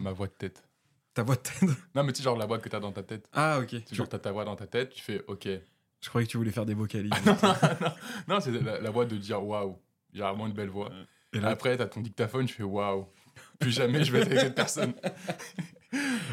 ma 0.00 0.12
voix 0.12 0.26
de 0.26 0.32
tête. 0.32 0.64
Ta 1.14 1.22
voix 1.22 1.36
de 1.36 1.40
tête 1.40 1.62
Non, 1.94 2.02
mais 2.04 2.12
tu 2.12 2.18
sais, 2.18 2.24
genre 2.24 2.36
la 2.36 2.46
voix 2.46 2.58
que 2.58 2.68
t'as 2.68 2.80
dans 2.80 2.92
ta 2.92 3.02
tête. 3.02 3.28
Ah, 3.32 3.58
ok. 3.60 3.84
Tu 3.84 3.94
genre, 3.94 4.08
t'as 4.08 4.18
ta 4.18 4.32
voix 4.32 4.44
dans 4.44 4.56
ta 4.56 4.66
tête, 4.66 4.90
tu 4.90 5.02
fais 5.02 5.22
OK. 5.28 5.46
Je 6.02 6.08
croyais 6.08 6.26
que 6.26 6.30
tu 6.32 6.38
voulais 6.38 6.50
faire 6.50 6.66
des 6.66 6.74
vocalises. 6.74 7.10
Non, 8.28 8.40
c'est 8.40 8.50
la, 8.52 8.80
la 8.80 8.90
voix 8.90 9.04
de 9.04 9.16
dire 9.16 9.42
waouh. 9.44 9.78
J'ai 10.12 10.20
vraiment 10.22 10.46
une 10.46 10.52
belle 10.54 10.70
voix. 10.70 10.90
Et 11.32 11.38
là, 11.40 11.50
Après, 11.50 11.76
t'as 11.76 11.86
ton 11.86 12.00
dictaphone, 12.00 12.46
tu 12.46 12.54
fais 12.54 12.62
waouh. 12.62 13.06
Plus 13.58 13.70
jamais 13.70 14.02
je 14.04 14.10
vais 14.12 14.20
être 14.20 14.26
avec 14.28 14.40
cette 14.40 14.54
personne. 14.54 14.94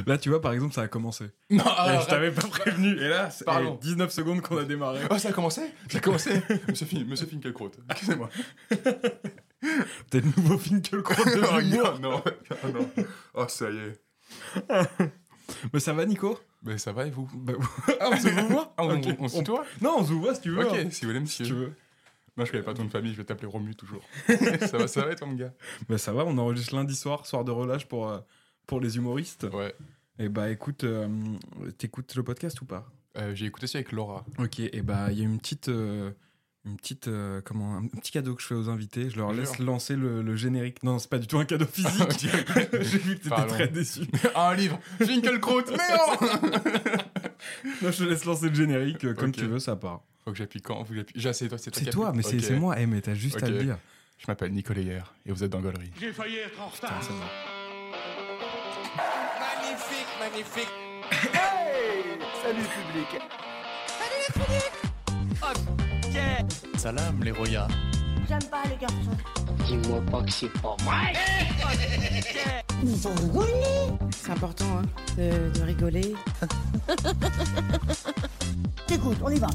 là, 0.05 0.17
tu 0.17 0.29
vois, 0.29 0.41
par 0.41 0.53
exemple, 0.53 0.73
ça 0.73 0.81
a 0.83 0.87
commencé. 0.87 1.25
Non, 1.49 1.63
Et 1.63 1.67
ah, 1.77 1.99
je 2.01 2.07
t'avais 2.07 2.31
pas 2.31 2.47
prévenu. 2.47 2.97
Et 2.99 3.07
là, 3.09 3.29
c'est 3.29 3.43
Pardon. 3.45 3.77
eh, 3.81 3.85
19 3.85 4.11
secondes 4.11 4.41
qu'on 4.41 4.57
a 4.57 4.63
démarré. 4.63 5.01
Oh, 5.09 5.17
ça 5.17 5.29
a 5.29 5.33
commencé? 5.33 5.61
Ça 5.89 5.97
a 5.97 6.01
commencé? 6.01 6.41
Monsieur, 6.67 6.85
Fin 6.87 7.03
Monsieur 7.03 7.25
Finkielkraut, 7.27 7.71
excusez-moi. 7.89 8.29
Peut-être 10.09 10.37
nouveau 10.37 10.57
Finkielkraut 10.57 11.23
de 11.23 11.41
Oh, 11.53 11.59
l'humour. 11.59 11.99
non, 12.01 12.23
non, 12.63 12.73
non. 12.73 12.89
Oh, 13.33 13.45
ça 13.47 13.69
y 13.69 13.77
est. 13.77 14.01
Mais 15.73 15.79
ça 15.79 15.93
va, 15.93 16.05
Nico? 16.05 16.37
Mais 16.63 16.77
ça 16.77 16.91
va 16.91 17.07
et 17.07 17.11
vous? 17.11 17.29
Bah, 17.33 17.53
Ah, 17.99 18.09
on 18.11 18.17
se 18.17 18.27
voit 18.51 18.73
Ah, 18.77 18.83
on, 18.83 18.97
Ok. 18.97 19.05
on, 19.19 19.23
on 19.25 19.27
se 19.27 19.37
tutoie? 19.37 19.65
Non, 19.81 19.95
on 19.99 20.05
se 20.05 20.11
voit 20.13 20.35
si 20.35 20.41
tu 20.41 20.49
veux. 20.51 20.65
Ok, 20.65 20.73
hein. 20.73 20.89
si 20.91 21.05
vous 21.05 21.11
voulez, 21.11 21.25
Si 21.25 21.41
monsieur. 21.41 21.45
tu 21.45 21.53
veux. 21.53 21.73
Moi, 22.35 22.45
je 22.45 22.51
connais 22.51 22.63
pas 22.63 22.73
ton 22.73 22.81
nom 22.83 22.87
de 22.87 22.91
famille, 22.91 23.13
je 23.13 23.17
vais 23.17 23.23
t'appeler 23.23 23.47
Romu 23.47 23.73
toujours. 23.75 24.01
ça 24.27 24.77
va, 24.77 24.87
ça 24.87 25.05
va, 25.05 25.15
toi, 25.15 25.25
mon 25.27 25.33
gars? 25.35 25.53
Bah, 25.89 25.97
ça 25.97 26.11
va, 26.13 26.23
on 26.25 26.37
enregistre 26.37 26.75
lundi 26.75 26.95
soir, 26.95 27.25
soir 27.25 27.43
de 27.43 27.51
relâche 27.51 27.85
pour, 27.87 28.09
euh, 28.09 28.19
pour 28.67 28.79
les 28.79 28.97
humoristes. 28.97 29.47
Ouais. 29.53 29.73
Et 30.19 30.29
bah, 30.29 30.49
écoute, 30.49 30.83
euh, 30.83 31.07
t'écoutes 31.77 32.13
le 32.15 32.23
podcast 32.23 32.59
ou 32.61 32.65
pas? 32.65 32.91
Euh, 33.17 33.33
J'ai 33.33 33.45
écouté 33.45 33.65
ça 33.65 33.77
avec 33.79 33.91
Laura. 33.91 34.23
Ok, 34.37 34.59
et 34.59 34.81
bah, 34.83 35.07
il 35.11 35.17
y 35.17 35.21
a 35.21 35.23
une 35.25 35.39
petite. 35.39 35.69
Une 36.67 36.77
petite 36.77 37.07
euh, 37.07 37.41
comment 37.43 37.77
un 37.77 37.87
petit 37.87 38.11
cadeau 38.11 38.35
que 38.35 38.41
je 38.41 38.47
fais 38.47 38.55
aux 38.55 38.69
invités. 38.69 39.09
Je 39.09 39.17
leur 39.17 39.31
laisse 39.31 39.57
lancer 39.59 39.95
le, 39.95 40.21
le 40.21 40.35
générique. 40.35 40.83
Non 40.83 40.99
c'est 40.99 41.09
pas 41.09 41.17
du 41.17 41.27
tout 41.27 41.39
un 41.39 41.45
cadeau 41.45 41.65
physique. 41.65 41.91
J'ai 42.19 42.97
vu 42.97 43.17
que 43.17 43.23
t'étais 43.23 43.47
très 43.47 43.67
déçu. 43.67 44.01
Ah, 44.35 44.49
un 44.49 44.55
livre. 44.55 44.79
Finkielkraut, 44.99 45.63
mais 45.71 45.77
non. 45.77 46.29
Non, 47.81 47.91
je 47.91 47.97
te 47.97 48.03
laisse 48.03 48.25
lancer 48.25 48.49
le 48.49 48.55
générique 48.55 49.05
euh, 49.05 49.13
comme 49.13 49.31
tu 49.31 49.45
veux 49.45 49.59
ça 49.59 49.75
part. 49.75 50.01
Faut 50.25 50.31
que 50.31 50.37
j'appuie 50.37 50.61
quand? 50.61 50.83
Faut 50.83 50.91
que 50.91 50.97
j'appuie? 50.97 51.19
J'ai 51.19 51.33
c'est 51.33 51.47
toi, 51.47 51.57
c'est 51.57 51.71
toi. 51.71 51.83
toi 51.91 52.11
mais 52.13 52.23
c'est 52.23 52.55
moi. 52.55 52.75
Eh 52.77 52.85
mais 52.85 53.01
t'as 53.01 53.13
juste 53.13 53.41
à 53.41 53.49
le 53.49 53.63
dire. 53.63 53.77
Je 54.17 54.25
m'appelle 54.27 54.51
Nicolas 54.51 54.81
Hier 54.81 55.13
et 55.25 55.31
vous 55.31 55.43
êtes 55.43 55.51
dans 55.51 55.61
Gollery. 55.61 55.91
J'ai 55.99 56.11
failli 56.11 56.37
être 56.37 56.59
en 56.59 56.67
retard. 56.67 56.99
Putain, 56.99 57.13
ça 57.13 57.13
va. 57.13 57.25
Magnifique, 59.39 60.07
magnifique. 60.19 60.73
Hey! 61.33 62.17
Salut 62.43 62.63
public. 62.63 63.21
Salam 66.77 67.23
les 67.23 67.31
royas. 67.31 67.67
J'aime 68.27 68.43
pas 68.51 68.63
les 68.69 68.75
garçons. 68.77 69.17
Dis-moi 69.65 70.01
pas 70.11 70.21
que 70.23 70.31
c'est 70.31 70.51
pas 70.61 70.75
vrai. 70.83 71.13
Ils 72.83 73.07
ont 73.07 73.15
rigolé. 73.15 73.53
C'est 74.11 74.31
important 74.31 74.79
hein, 74.79 74.83
de, 75.17 75.49
de 75.57 75.61
rigoler. 75.63 76.13
Écoute, 78.89 79.17
on 79.21 79.29
y 79.29 79.39
va. 79.39 79.47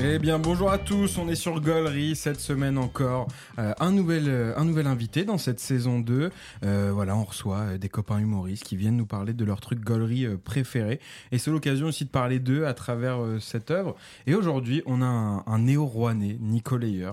Eh 0.00 0.18
bien, 0.18 0.38
bonjour 0.38 0.70
à 0.70 0.78
tous, 0.78 1.18
on 1.18 1.28
est 1.28 1.34
sur 1.34 1.60
Gollery 1.60 2.16
cette 2.16 2.40
semaine 2.40 2.78
encore. 2.78 3.28
Euh, 3.58 3.74
un, 3.78 3.92
nouvel, 3.92 4.24
euh, 4.26 4.56
un 4.56 4.64
nouvel 4.64 4.86
invité 4.86 5.24
dans 5.24 5.36
cette 5.36 5.60
saison 5.60 6.00
2. 6.00 6.30
Euh, 6.64 6.90
voilà, 6.92 7.14
on 7.14 7.24
reçoit 7.24 7.76
des 7.76 7.90
copains 7.90 8.18
humoristes 8.18 8.64
qui 8.64 8.74
viennent 8.76 8.96
nous 8.96 9.06
parler 9.06 9.34
de 9.34 9.44
leur 9.44 9.60
truc 9.60 9.80
Gollery 9.80 10.26
préféré. 10.42 10.98
Et 11.30 11.38
c'est 11.38 11.50
l'occasion 11.50 11.86
aussi 11.86 12.06
de 12.06 12.10
parler 12.10 12.38
d'eux 12.38 12.66
à 12.66 12.72
travers 12.72 13.18
cette 13.40 13.70
œuvre. 13.70 13.94
Et 14.26 14.34
aujourd'hui, 14.34 14.82
on 14.86 15.02
a 15.02 15.06
un, 15.06 15.44
un 15.46 15.58
néo-rouennais, 15.58 16.38
Nico 16.40 16.78
Leyer. 16.78 17.12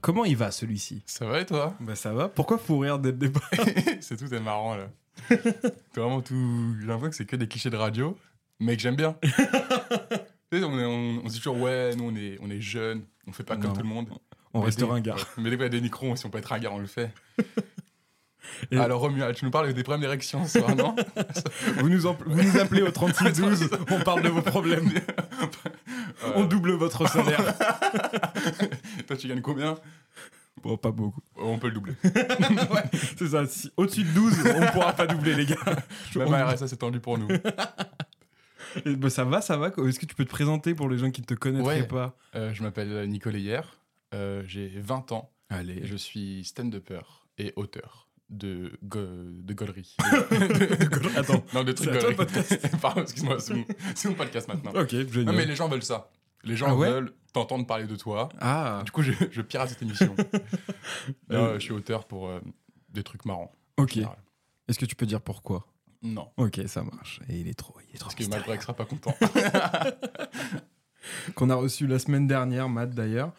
Comment 0.00 0.24
il 0.24 0.36
va 0.36 0.52
celui-ci? 0.52 1.02
Ça 1.06 1.26
va 1.26 1.40
et 1.40 1.46
toi? 1.46 1.74
Bah 1.80 1.96
ça 1.96 2.12
va. 2.12 2.28
Pourquoi 2.28 2.58
faut 2.58 2.78
rire 2.78 3.00
dès 3.00 3.10
le 3.10 3.18
départ? 3.18 3.50
C'est 4.00 4.16
tout 4.16 4.32
est 4.32 4.40
marrant 4.40 4.76
là. 4.76 4.88
Vraiment 5.96 6.20
tout. 6.20 6.76
J'ai 6.80 6.86
l'impression 6.86 7.10
que 7.10 7.16
c'est 7.16 7.26
que 7.26 7.36
des 7.36 7.48
clichés 7.48 7.70
de 7.70 7.76
radio, 7.76 8.16
mais 8.60 8.76
que 8.76 8.82
j'aime 8.82 8.96
bien. 8.96 9.16
tu 10.54 10.60
sais, 10.60 10.64
on, 10.64 10.78
est- 10.78 10.84
on- 10.84 11.22
on 11.24 11.28
se 11.28 11.34
dit 11.34 11.38
toujours, 11.38 11.60
ouais, 11.60 11.94
nous 11.96 12.04
on 12.10 12.16
est, 12.16 12.38
on 12.42 12.50
est 12.50 12.60
jeunes, 12.60 13.02
on 13.26 13.32
fait 13.32 13.42
pas 13.44 13.56
Non. 13.56 13.62
comme 13.62 13.72
tout 13.74 13.82
le 13.82 13.88
monde. 13.88 14.08
On 14.52 14.60
Mais 14.60 14.66
reste 14.66 14.78
des- 14.78 14.84
ringard. 14.84 15.26
Mais 15.38 15.50
dès 15.50 15.56
y 15.56 15.62
a 15.64 15.68
des 15.68 15.80
micros, 15.80 16.14
si 16.16 16.26
on 16.26 16.30
peut 16.30 16.38
être 16.38 16.46
ringard, 16.46 16.74
on 16.74 16.78
le 16.78 16.86
fait. 16.86 17.10
Et- 18.70 18.76
Alors 18.78 19.00
Romuald, 19.00 19.34
tu 19.34 19.44
nous 19.44 19.50
parles 19.50 19.72
des 19.72 19.82
problèmes 19.82 20.02
d'érection 20.02 20.46
ce 20.46 20.60
soir, 20.60 20.76
non 20.76 20.94
Vous 21.78 21.88
nous, 21.88 22.06
en- 22.06 22.16
vous 22.26 22.42
nous 22.42 22.58
appelez 22.58 22.82
au 22.82 22.90
3612, 22.90 23.68
on 23.90 24.00
parle 24.00 24.22
de 24.22 24.28
vos 24.28 24.42
problèmes. 24.42 24.88
On 26.36 26.44
double 26.44 26.72
votre 26.72 27.08
salaire. 27.08 27.54
Toi, 29.06 29.16
tu 29.16 29.28
gagnes 29.28 29.40
combien 29.40 29.76
Bon, 30.62 30.76
pas 30.78 30.92
beaucoup. 30.92 31.20
On 31.36 31.58
peut 31.58 31.66
le 31.68 31.74
doubler. 31.74 31.94
C'est 33.18 33.28
ça. 33.28 33.44
si- 33.46 33.70
Au-dessus 33.76 34.04
de 34.04 34.10
12, 34.12 34.34
on 34.56 34.66
pourra 34.72 34.92
pas 34.92 35.06
doubler, 35.06 35.34
les 35.34 35.46
gars. 35.46 35.56
Même 36.14 36.28
On- 36.28 36.46
RSA, 36.46 36.68
c'est 36.68 36.76
tendu 36.76 37.00
pour 37.00 37.18
nous. 37.18 37.28
Bah, 38.98 39.10
ça 39.10 39.24
va, 39.24 39.40
ça 39.40 39.56
va. 39.56 39.68
Est-ce 39.68 39.98
que 39.98 40.06
tu 40.06 40.14
peux 40.14 40.24
te 40.24 40.30
présenter 40.30 40.74
pour 40.74 40.88
les 40.88 40.98
gens 40.98 41.10
qui 41.10 41.20
ne 41.20 41.26
te 41.26 41.34
connaîtraient 41.34 41.80
Ouais. 41.82 41.86
pas 41.86 42.16
Euh, 42.34 42.52
je 42.54 42.62
m'appelle 42.62 43.08
Nicolas 43.08 43.38
Hier, 43.38 43.78
euh, 44.14 44.42
j'ai 44.46 44.68
20 44.68 45.12
ans, 45.12 45.30
Allez. 45.50 45.80
je 45.84 45.96
suis 45.96 46.44
stand-upper 46.44 47.00
et 47.38 47.52
auteur 47.56 48.08
de, 48.30 48.72
go 48.82 49.00
de 49.00 49.54
Gollery. 49.54 49.96
Attends. 51.16 51.44
non, 51.54 51.62
de 51.64 51.72
trucs 51.72 52.16
podcast. 52.16 52.76
Pardon, 52.80 53.02
excuse-moi, 53.02 53.38
c'est 53.38 54.08
mon, 54.08 54.14
podcast 54.14 54.48
maintenant. 54.48 54.72
Ok, 54.74 54.90
génial. 54.90 55.24
Non, 55.24 55.32
mais 55.32 55.44
les 55.46 55.54
gens 55.56 55.68
veulent 55.68 55.82
ça. 55.82 56.10
Les 56.42 56.56
gens 56.56 56.66
Ah 56.70 56.74
ouais 56.76 56.90
veulent 56.90 57.12
t'entendre 57.32 57.66
parler 57.66 57.86
de 57.86 57.96
toi. 57.96 58.28
Ah, 58.40 58.82
Du 58.84 58.90
coup, 58.92 59.02
je, 59.02 59.12
je 59.30 59.40
pirate 59.42 59.70
cette 59.70 59.82
émission. 59.82 60.14
Là, 61.28 61.38
Euh. 61.38 61.54
je 61.54 61.58
suis 61.60 61.72
auteur 61.72 62.06
pour 62.06 62.28
euh, 62.28 62.40
des 62.90 63.02
trucs 63.02 63.24
marrants. 63.24 63.52
ok. 63.76 63.98
Est-ce 64.68 64.78
que 64.78 64.86
tu 64.86 64.94
peux 64.96 65.06
dire 65.06 65.20
pourquoi? 65.20 65.66
Non. 66.04 66.30
Ok, 66.36 66.60
ça 66.66 66.82
marche. 66.82 67.20
Et 67.28 67.40
il 67.40 67.48
est 67.48 67.54
trop, 67.54 67.74
il 67.88 67.94
est 67.94 67.98
trop 67.98 68.10
Parce 68.10 68.14
que. 68.14 68.28
Matt 68.28 68.60
sera 68.60 68.74
pas 68.74 68.84
content. 68.84 69.14
Qu'on 71.34 71.50
a 71.50 71.54
reçu 71.54 71.86
la 71.86 71.98
semaine 71.98 72.26
dernière, 72.26 72.68
Matt 72.68 72.90
d'ailleurs. 72.90 73.32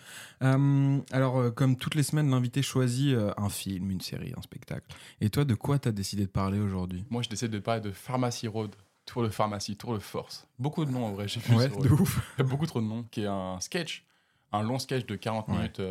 Euh, 0.44 1.00
alors, 1.12 1.38
euh, 1.38 1.52
comme 1.52 1.78
toutes 1.78 1.96
les 1.96 2.04
semaines, 2.04 2.30
l'invité 2.30 2.62
choisit 2.62 3.14
euh, 3.16 3.34
un 3.38 3.50
film, 3.50 3.90
une 3.90 4.02
série, 4.02 4.34
un 4.38 4.42
spectacle. 4.42 4.86
Et 5.22 5.30
toi, 5.30 5.46
de 5.46 5.56
quoi 5.56 5.80
t'as 5.80 5.92
décidé 5.92 6.26
de 6.26 6.30
parler 6.32 6.60
aujourd'hui? 6.60 7.06
Moi, 7.10 7.22
je 7.24 7.30
décide 7.30 7.50
de 7.52 7.60
parler 7.60 7.82
de 7.82 7.92
Pharmacy 7.92 8.48
Road, 8.48 8.76
Tour 9.06 9.24
de 9.24 9.30
Pharmacie, 9.30 9.78
Tour 9.78 9.94
de 9.94 10.00
Force. 10.00 10.48
Beaucoup 10.60 10.86
de 10.86 10.92
noms 10.92 11.06
en 11.06 11.12
vrai, 11.14 11.28
j'ai 11.28 11.40
vu 11.40 11.56
Ouais, 11.56 11.70
de 11.70 11.90
ouf. 11.90 12.38
Beaucoup 12.44 12.66
trop 12.68 12.82
de 12.82 12.86
noms, 12.86 13.04
qui 13.04 13.22
est 13.22 13.28
un 13.28 13.60
sketch, 13.60 14.06
un 14.52 14.62
long 14.62 14.78
sketch 14.80 15.06
de 15.06 15.16
40 15.16 15.48
Ouais. 15.48 15.56
minutes 15.56 15.82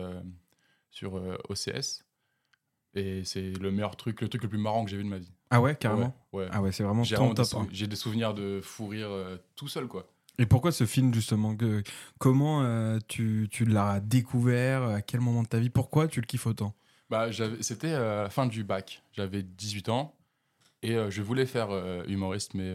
sur 0.91 1.15
OCS. 1.49 2.05
Et 2.95 3.25
c'est 3.25 3.51
le 3.59 3.73
meilleur 3.73 3.97
truc, 3.97 4.21
le 4.21 4.29
truc 4.29 4.43
le 4.45 4.49
plus 4.49 4.59
marrant 4.59 4.85
que 4.85 4.91
j'ai 4.91 4.97
vu 4.97 5.03
de 5.05 5.09
ma 5.09 5.19
vie. 5.19 5.33
Ah 5.51 5.61
ouais, 5.61 5.77
carrément. 5.77 6.15
Ouais. 6.33 6.49
Ah 6.51 6.61
ouais, 6.63 6.73
c'est 6.73 6.83
vraiment 6.83 7.05
J'ai 7.05 7.17
ton 7.17 7.29
des, 7.29 7.35
top. 7.35 7.47
sou- 7.47 7.59
hein. 7.59 7.69
j'ai 7.71 7.87
des 7.87 7.97
souvenirs 7.97 8.35
de 8.35 8.61
fou 8.63 8.89
rire 8.89 9.09
euh, 9.11 9.37
tout 9.57 9.69
seul, 9.69 9.87
quoi. 9.87 10.09
Et 10.39 10.47
pourquoi 10.47 10.73
ce 10.73 10.85
film 10.85 11.15
justement 11.15 11.55
que, 11.55 11.83
Comment 12.19 12.63
euh, 12.63 12.99
tu, 13.07 13.47
tu 13.51 13.65
l'as 13.65 14.01
découvert 14.01 14.83
À 14.83 15.01
quel 15.03 15.21
moment 15.21 15.43
de 15.45 15.49
ta 15.49 15.59
vie 15.61 15.71
Pourquoi 15.71 16.09
tu 16.09 16.21
le 16.21 16.27
kiffes 16.27 16.47
autant? 16.47 16.75
Bah, 17.09 17.31
j'avais- 17.31 17.63
C'était 17.63 17.93
euh, 17.93 18.21
à 18.21 18.23
la 18.25 18.31
fin 18.31 18.47
du 18.47 18.65
bac. 18.65 19.03
J'avais 19.13 19.43
18 19.45 19.89
ans 19.91 20.15
et 20.83 20.97
je 21.11 21.23
voulais 21.23 21.47
faire 21.47 21.69
humoriste, 22.09 22.55
mais 22.55 22.75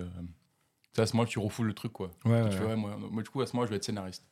c'est 0.94 1.02
à 1.02 1.06
ce 1.06 1.16
moment 1.16 1.26
tu 1.28 1.38
refoules 1.40 1.68
le 1.68 1.74
truc, 1.74 1.92
quoi. 1.92 2.12
Ouais, 2.26 2.32
ouais, 2.44 2.50
Tu 2.50 2.58
ouais. 2.60 2.64
vois, 2.66 2.76
moi, 2.76 2.98
moi, 2.98 3.22
du 3.24 3.30
coup, 3.30 3.42
à 3.42 3.46
ce 3.46 3.56
moment, 3.56 3.66
je 3.66 3.72
vais 3.72 3.76
être 3.78 3.84
scénariste. 3.84 4.24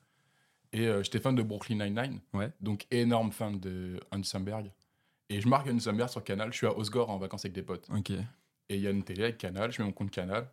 Et 0.73 0.87
j'étais 1.03 1.19
fan 1.19 1.35
de 1.35 1.43
Brooklyn 1.43 1.83
Nine-Nine, 1.85 2.19
donc 2.61 2.87
énorme 2.91 3.31
fan 3.31 3.59
de 3.59 3.99
Andy 4.11 4.27
Samberg. 4.27 4.71
Et 5.29 5.41
je 5.41 5.47
marque 5.47 5.67
Andy 5.67 5.81
Samberg 5.81 6.09
sur 6.09 6.23
Canal. 6.23 6.51
Je 6.51 6.57
suis 6.57 6.67
à 6.67 6.77
Osgore 6.77 7.09
en 7.09 7.17
vacances 7.17 7.45
avec 7.45 7.53
des 7.53 7.63
potes. 7.63 7.87
Ok. 7.95 8.11
Et 8.11 8.75
il 8.75 8.81
y 8.81 8.87
a 8.87 8.91
une 8.91 9.03
télé 9.03 9.23
avec 9.23 9.37
Canal, 9.37 9.71
je 9.71 9.81
mets 9.81 9.87
mon 9.87 9.93
compte 9.93 10.11
Canal. 10.11 10.49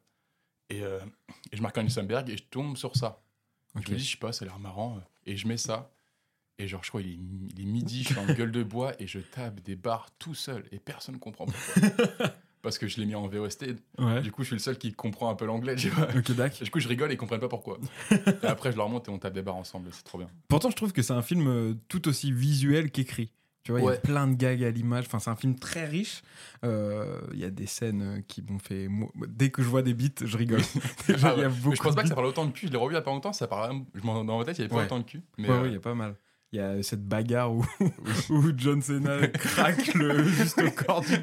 Et, 0.70 0.82
euh, 0.82 1.00
et 1.52 1.56
je 1.56 1.62
marque 1.62 1.76
Andy 1.78 1.90
Samberg 1.90 2.30
et 2.30 2.36
je 2.36 2.44
tombe 2.44 2.76
sur 2.76 2.96
ça. 2.96 3.22
Ok. 3.76 3.84
Je 3.86 3.92
me 3.92 3.96
dis, 3.96 4.04
je 4.04 4.12
sais 4.12 4.18
pas, 4.18 4.32
ça 4.32 4.44
a 4.44 4.48
l'air 4.48 4.58
marrant. 4.58 5.00
Et 5.26 5.36
je 5.36 5.46
mets 5.46 5.56
ça. 5.56 5.90
Et 6.58 6.68
genre, 6.68 6.84
je 6.84 6.88
crois, 6.88 7.02
il 7.02 7.10
est, 7.10 7.18
il 7.54 7.60
est 7.60 7.64
midi, 7.64 8.04
je 8.04 8.10
suis 8.10 8.18
en 8.18 8.26
gueule 8.26 8.52
de 8.52 8.62
bois 8.62 8.92
et 9.00 9.06
je 9.06 9.18
tape 9.18 9.60
des 9.60 9.74
barres 9.74 10.10
tout 10.18 10.34
seul. 10.34 10.64
Et 10.70 10.78
personne 10.78 11.18
comprend 11.18 11.46
pourquoi. 11.46 12.28
Parce 12.62 12.78
que 12.78 12.86
je 12.86 12.98
l'ai 12.98 13.04
mis 13.04 13.14
en 13.14 13.28
VOST. 13.28 13.74
Ouais. 13.98 14.22
Du 14.22 14.32
coup, 14.32 14.42
je 14.42 14.46
suis 14.46 14.54
le 14.54 14.60
seul 14.60 14.78
qui 14.78 14.94
comprend 14.94 15.28
un 15.28 15.34
peu 15.34 15.44
l'anglais. 15.44 15.76
tu 15.76 15.90
vois. 15.90 16.06
Du 16.06 16.70
coup, 16.70 16.80
je 16.80 16.88
rigole 16.88 17.10
et 17.10 17.14
ils 17.14 17.18
comprennent 17.18 17.40
pas 17.40 17.48
pourquoi. 17.48 17.78
et 18.10 18.46
après, 18.46 18.72
je 18.72 18.78
leur 18.78 18.88
monte 18.88 19.06
et 19.08 19.10
on 19.10 19.18
tape 19.18 19.34
des 19.34 19.42
barres 19.42 19.56
ensemble. 19.56 19.90
C'est 19.92 20.04
trop 20.04 20.16
bien. 20.16 20.30
Pourtant, 20.48 20.70
je 20.70 20.76
trouve 20.76 20.92
que 20.92 21.02
c'est 21.02 21.12
un 21.12 21.20
film 21.20 21.46
euh, 21.46 21.74
tout 21.88 22.08
aussi 22.08 22.32
visuel 22.32 22.90
qu'écrit. 22.90 23.32
Tu 23.64 23.72
vois, 23.72 23.80
il 23.80 23.84
y 23.84 23.86
a 23.86 23.90
Ouais. 23.92 23.98
plein 23.98 24.28
de 24.28 24.34
gags 24.34 24.62
à 24.62 24.70
l'image. 24.70 25.04
Enfin, 25.06 25.18
c'est 25.18 25.30
un 25.30 25.36
film 25.36 25.58
très 25.58 25.86
riche. 25.86 26.22
Euh, 26.64 27.20
Il 27.32 27.38
y 27.40 27.44
a 27.44 27.50
des 27.50 27.66
scènes 27.66 28.02
euh, 28.02 28.20
qui 28.28 28.42
m'ont 28.42 28.58
fait. 28.58 28.88
Dès 29.26 29.50
que 29.50 29.62
je 29.62 29.68
vois 29.68 29.80
des 29.82 29.94
beats, 29.94 30.22
je 30.24 30.36
rigole. 30.36 30.60
Déjà, 31.08 31.30
Ah 31.30 31.34
il 31.36 31.40
y 31.40 31.44
a 31.44 31.48
ouais. 31.48 31.54
beaucoup 31.54 31.70
Mais 31.70 31.76
je 31.76 31.82
pense 31.82 31.94
pas 31.94 32.02
que 32.02 32.08
ça 32.08 32.14
parle 32.14 32.26
autant 32.26 32.44
de 32.44 32.52
cul. 32.52 32.66
Je 32.66 32.72
l'ai 32.72 32.76
revu 32.78 32.92
il 32.92 32.96
y 32.96 32.98
a 32.98 33.02
pas 33.02 33.10
longtemps. 33.10 33.32
Ça 33.32 33.46
parle, 33.48 33.80
je 33.94 34.02
m'en- 34.02 34.22
dans 34.24 34.38
ma 34.38 34.44
tête, 34.44 34.58
il 34.58 34.60
y 34.60 34.64
avait 34.64 34.68
pas 34.70 34.76
Ouais. 34.76 34.84
autant 34.84 34.98
de 34.98 35.04
cul. 35.04 35.22
Mais 35.38 35.48
Ouais, 35.48 35.54
euh, 35.54 35.62
ouais, 35.62 35.68
il 35.68 35.72
y 35.74 35.76
a 35.76 35.80
pas 35.80 35.94
mal. 35.94 36.14
Il 36.54 36.58
y 36.58 36.60
a 36.60 36.80
cette 36.84 37.04
bagarre 37.04 37.52
où, 37.52 37.66
où 38.30 38.42
John 38.56 38.80
Cena 38.80 39.26
craque 39.26 39.92
le, 39.94 40.22
juste 40.22 40.62
au 40.62 40.70
corps 40.70 41.00
du... 41.00 41.14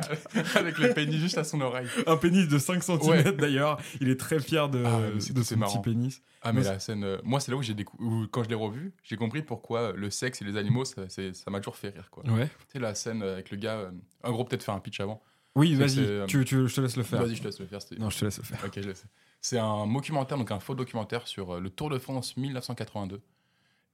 avec 0.56 0.78
le 0.78 0.94
pénis 0.94 1.16
juste 1.22 1.38
à 1.38 1.46
son 1.46 1.62
oreille. 1.62 1.88
Un 2.06 2.18
pénis 2.18 2.50
de 2.50 2.58
5 2.60 2.84
cm 2.84 3.00
Ouais. 3.08 3.32
d'ailleurs. 3.32 3.80
Il 4.02 4.10
est 4.10 4.20
très 4.20 4.42
fier 4.42 4.68
de, 4.68 4.84
Ah 4.86 5.00
de 5.34 5.42
son 5.42 5.56
marrant. 5.58 5.80
petit 5.80 5.90
pénis. 5.90 6.22
Ah, 6.42 6.52
mais 6.52 6.64
Moi, 6.64 6.72
la 6.74 6.80
scène. 6.80 7.06
euh, 7.06 7.18
moi, 7.24 7.40
c'est 7.40 7.50
là 7.50 7.56
où 7.58 7.62
j'ai 7.62 7.74
décou- 7.74 7.96
où, 8.00 8.28
quand 8.30 8.44
je 8.44 8.50
l'ai 8.50 8.56
revu, 8.56 8.92
j'ai 9.04 9.16
compris 9.16 9.42
pourquoi 9.42 9.94
le 9.94 10.10
sexe 10.10 10.42
et 10.42 10.46
les 10.46 10.58
animaux, 10.58 10.84
ça 10.84 11.02
m'a 11.48 11.60
toujours 11.60 11.78
fait 11.78 11.90
rire, 11.92 12.10
quoi. 12.12 12.26
Ouais. 12.26 12.48
Tu 12.48 12.74
sais, 12.74 12.80
la 12.80 12.94
scène 12.94 13.24
avec 13.24 13.52
le 13.52 13.58
gars. 13.58 13.78
euh, 13.78 13.92
en 14.26 14.32
gros, 14.34 14.44
peut-être 14.44 14.64
faire 14.64 14.74
un 14.76 14.80
pitch 14.82 15.00
avant. 15.00 15.22
Oui, 15.56 15.76
vas-y, 15.76 16.00
euh, 16.00 16.26
tu, 16.26 16.44
tu- 16.44 16.68
je 16.68 16.76
te 16.76 16.82
laisse 16.82 16.98
le 16.98 17.04
faire. 17.04 17.22
Vas-y, 17.24 17.36
je 17.36 17.42
te 17.42 17.48
laisse 17.48 17.60
le 17.62 17.68
faire. 17.68 17.80
Non, 18.00 18.10
je 18.10 18.20
te 18.20 18.26
laisse 18.26 18.38
le 18.38 18.44
faire. 18.44 18.60
Ok, 18.66 18.74
je 18.76 18.88
laisse. 18.90 19.06
C'est 19.40 19.60
un 19.60 19.88
documentaire, 19.88 20.38
donc 20.38 20.52
un 20.52 20.60
faux 20.60 20.76
documentaire 20.76 21.26
sur 21.26 21.62
le 21.62 21.70
Tour 21.70 21.90
de 21.90 22.00
France 22.00 22.36
1982. 22.36 23.22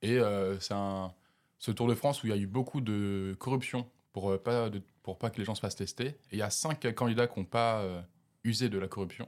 Et 0.02 0.18
euh, 0.20 0.60
c'est 0.60 0.74
un 0.74 1.12
ce 1.60 1.72
Tour 1.72 1.88
de 1.88 1.96
France 1.96 2.24
où 2.24 2.28
il 2.28 2.30
y 2.30 2.34
a 2.34 2.38
eu 2.38 2.48
beaucoup 2.48 2.82
de 2.82 3.36
corruption 3.40 3.90
pour 4.14 4.32
euh, 4.32 4.38
pas 4.38 4.70
de- 4.70 4.82
pour 5.04 5.18
pas 5.18 5.30
que 5.30 5.38
les 5.38 5.46
gens 5.46 5.56
se 5.56 5.62
fassent 5.62 5.76
tester. 5.76 6.08
Et 6.08 6.16
il 6.34 6.38
y 6.40 6.42
a 6.42 6.50
cinq 6.50 6.94
candidats 6.96 7.28
qui 7.28 7.40
n'ont 7.40 7.46
pas 7.46 7.82
euh, 7.82 8.02
usé 8.44 8.68
de 8.70 8.78
la 8.78 8.88
corruption. 8.88 9.28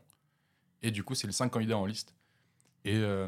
Et 0.81 0.91
du 0.91 1.03
coup, 1.03 1.15
c'est 1.15 1.27
les 1.27 1.33
cinq 1.33 1.49
candidats 1.49 1.77
en 1.77 1.85
liste. 1.85 2.13
Et, 2.85 2.95
euh, 2.97 3.27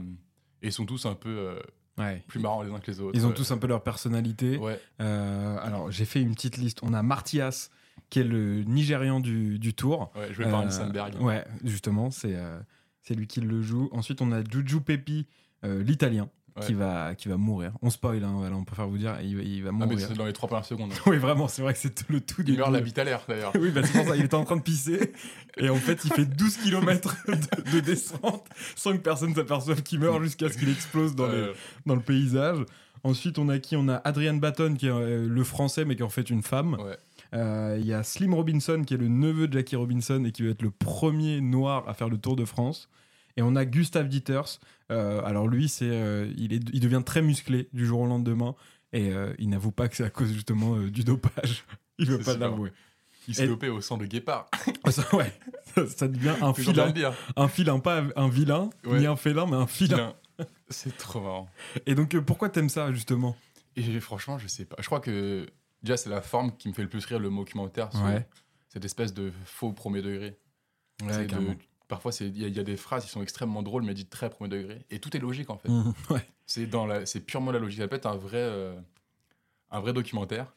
et 0.61 0.67
ils 0.67 0.71
sont 0.73 0.85
tous 0.85 1.05
un 1.05 1.15
peu 1.15 1.29
euh, 1.29 1.59
Ouais. 1.97 2.23
plus 2.27 2.39
marrants 2.39 2.63
les 2.63 2.71
uns 2.71 2.79
que 2.79 2.89
les 2.89 2.99
autres. 3.01 3.17
Ils 3.17 3.25
ont 3.25 3.31
tous 3.31 3.51
un 3.51 3.57
peu 3.57 3.67
leur 3.67 3.83
personnalité. 3.83 4.57
Ouais, 4.57 4.79
alors, 4.97 5.91
j'ai 5.91 6.05
fait 6.05 6.21
une 6.21 6.33
petite 6.33 6.57
liste. 6.57 6.79
On 6.83 6.93
a 6.93 7.03
Martias, 7.03 7.69
qui 8.09 8.19
est 8.19 8.23
le 8.23 8.63
Nigérian 8.63 9.19
du, 9.19 9.59
du 9.59 9.73
tour. 9.73 10.11
ouais, 10.15 10.33
joué 10.33 10.45
par 10.45 10.61
Hansenberg. 10.61 11.21
Ouais, 11.21 11.45
justement, 11.63 12.09
c'est 12.09 12.35
c'est 13.01 13.13
lui 13.13 13.27
qui 13.27 13.41
le 13.41 13.61
joue. 13.61 13.89
Ensuite, 13.91 14.21
on 14.21 14.31
a 14.31 14.41
Juju 14.43 14.79
Pepi, 14.81 15.27
l'italien, 15.63 16.29
Ouais. 16.57 16.65
qui, 16.65 16.73
va, 16.73 17.15
qui 17.15 17.29
va 17.29 17.37
mourir. 17.37 17.71
On 17.81 17.89
spoil, 17.89 18.21
hein, 18.25 18.33
voilà, 18.35 18.57
on 18.57 18.65
faire 18.65 18.85
vous 18.85 18.97
dire, 18.97 19.15
il, 19.23 19.37
va- 19.37 19.41
il 19.41 19.63
va 19.63 19.69
Ah, 19.69 19.71
mais 19.79 19.85
mourir. 19.85 20.05
c'est 20.09 20.17
dans 20.17 20.25
les 20.25 20.33
trois 20.33 20.49
premières 20.49 20.65
secondes. 20.65 20.91
oui, 21.05 21.17
vraiment, 21.17 21.47
c'est 21.47 21.61
vrai 21.61 21.71
que 21.73 21.79
c'est 21.79 22.09
le 22.09 22.19
tout 22.19 22.35
Il 22.41 22.45
début. 22.45 22.57
meurt 22.57 22.71
l'habit 22.73 22.93
à 22.99 23.03
l'air 23.05 23.21
d'ailleurs. 23.25 23.53
Oui, 23.57 23.71
bah, 23.71 23.81
c'est 23.85 23.93
pour 23.97 24.05
ça, 24.09 24.17
il 24.17 24.25
était 24.25 24.35
en 24.35 24.43
train 24.43 24.57
de 24.57 24.61
pisser. 24.61 25.13
Et 25.57 25.69
en 25.69 25.75
fait, 25.77 26.03
il 26.03 26.11
fait 26.11 26.25
12 26.25 26.57
km 26.57 27.15
de, 27.27 27.71
de 27.71 27.79
descente 27.79 28.45
sans 28.75 28.91
que 28.91 28.97
personne 28.97 29.33
s'aperçoive 29.33 29.81
qu'il 29.81 29.99
meurt 30.01 30.21
jusqu'à 30.21 30.49
ce 30.49 30.57
qu'il 30.57 30.67
explose 30.69 31.15
dans, 31.15 31.27
le, 31.27 31.53
dans 31.85 31.95
le 31.95 32.01
paysage. 32.01 32.59
Ensuite, 33.03 33.39
on 33.39 33.47
a 33.47 33.57
qui? 33.57 33.77
On 33.77 33.87
a 33.87 33.95
Adrian 34.03 34.33
Baton, 34.35 34.75
qui 34.75 34.87
est 34.87 34.91
euh, 34.91 35.25
le 35.27 35.43
français, 35.45 35.85
mais 35.85 35.95
qui 35.95 36.01
est 36.01 36.05
en 36.05 36.09
fait 36.09 36.29
une 36.29 36.43
femme. 36.43 36.73
Ouais. 36.73 36.97
Euh, 37.33 37.77
Il 37.79 37.85
y 37.87 37.93
a 37.93 38.03
Slim 38.03 38.33
Robinson, 38.33 38.83
qui 38.85 38.93
est 38.93 38.97
le 38.97 39.07
neveu 39.07 39.47
de 39.47 39.53
Jackie 39.53 39.77
Robinson 39.77 40.23
et 40.25 40.31
qui 40.33 40.43
va 40.43 40.49
être 40.49 40.61
le 40.63 40.69
premier 40.71 41.39
noir 41.39 41.85
à 41.87 41.93
faire 41.93 42.09
le 42.09 42.17
Tour 42.17 42.35
de 42.35 42.43
France. 42.43 42.89
Et 43.37 43.41
on 43.41 43.55
a 43.55 43.65
Gustav 43.65 44.07
Dieters. 44.07 44.59
Euh, 44.91 45.21
alors 45.23 45.47
lui, 45.47 45.69
c'est, 45.69 45.89
euh, 45.89 46.31
il, 46.37 46.53
est, 46.53 46.61
il 46.73 46.79
devient 46.79 47.01
très 47.05 47.21
musclé 47.21 47.69
du 47.73 47.85
jour 47.85 48.01
au 48.01 48.07
lendemain. 48.07 48.55
Et 48.93 49.11
euh, 49.11 49.33
il 49.39 49.49
n'avoue 49.49 49.71
pas 49.71 49.87
que 49.87 49.95
c'est 49.95 50.03
à 50.03 50.09
cause 50.09 50.33
justement 50.33 50.77
du 50.77 51.03
dopage. 51.03 51.63
Il 51.97 52.07
veut 52.09 52.19
pas 52.19 52.35
l'avouer. 52.35 52.71
il 53.27 53.35
s'est 53.35 53.47
dopé 53.47 53.69
au 53.69 53.79
sang 53.79 53.97
de 53.97 54.05
guépard. 54.07 54.49
Ça, 54.89 55.03
ouais, 55.15 55.31
ça, 55.75 55.85
ça 55.85 56.07
devient 56.07 56.33
un 56.41 56.51
filin. 56.55 56.91
Un 57.35 57.47
filin, 57.47 57.79
pas 57.79 58.03
un 58.15 58.27
vilain, 58.27 58.71
Ouais. 58.85 58.99
ni 58.99 59.05
un 59.05 59.15
félin, 59.15 59.45
mais 59.45 59.55
un 59.55 59.67
filin. 59.67 60.15
C'est 60.69 60.97
trop 60.97 61.21
marrant. 61.21 61.49
Et 61.85 61.93
donc, 61.93 62.17
pourquoi 62.21 62.49
t'aimes 62.49 62.69
ça, 62.69 62.91
justement? 62.91 63.37
Et 63.75 63.99
franchement, 63.99 64.39
je 64.39 64.47
sais 64.47 64.65
pas. 64.65 64.77
Je 64.79 64.87
crois 64.87 64.99
que 64.99 65.45
déjà, 65.83 65.95
c'est 65.95 66.09
la 66.09 66.21
forme 66.21 66.57
qui 66.57 66.67
me 66.69 66.73
fait 66.73 66.81
le 66.81 66.89
plus 66.89 67.05
rire 67.05 67.19
le 67.19 67.29
documentaire. 67.29 67.89
Ouais. 68.03 68.27
Cette 68.69 68.83
espèce 68.85 69.13
de 69.13 69.31
faux 69.45 69.71
premier 69.73 70.01
degré. 70.01 70.37
Ouais, 71.03 71.13
C'est 71.13 71.27
de-. 71.27 71.55
Parfois, 71.91 72.13
c'est- 72.13 72.27
il 72.29 72.37
y, 72.41 72.45
a- 72.45 72.47
il 72.47 72.55
y 72.55 72.59
a 72.59 72.63
des 72.63 72.77
phrases 72.77 73.03
qui 73.03 73.11
sont 73.11 73.21
extrêmement 73.21 73.61
drôles, 73.63 73.83
mais 73.83 73.93
dites 73.93 74.09
très 74.09 74.29
premier 74.29 74.49
degré. 74.49 74.79
Et 74.91 74.99
tout 74.99 75.13
est 75.15 75.19
logique, 75.19 75.49
en 75.49 75.57
fait. 75.57 75.67
Ouais. 76.09 76.25
C'est 76.45 76.65
dans 76.65 76.87
c'est 77.05 77.19
purement 77.19 77.51
la 77.51 77.59
logique. 77.59 77.79
Ça 77.81 77.87
peut 77.89 77.97
être 77.97 78.05
un 78.05 78.15
vrai, 78.15 78.37
euh, 78.37 78.79
un 79.71 79.79
vrai 79.81 79.91
documentaire, 79.91 80.53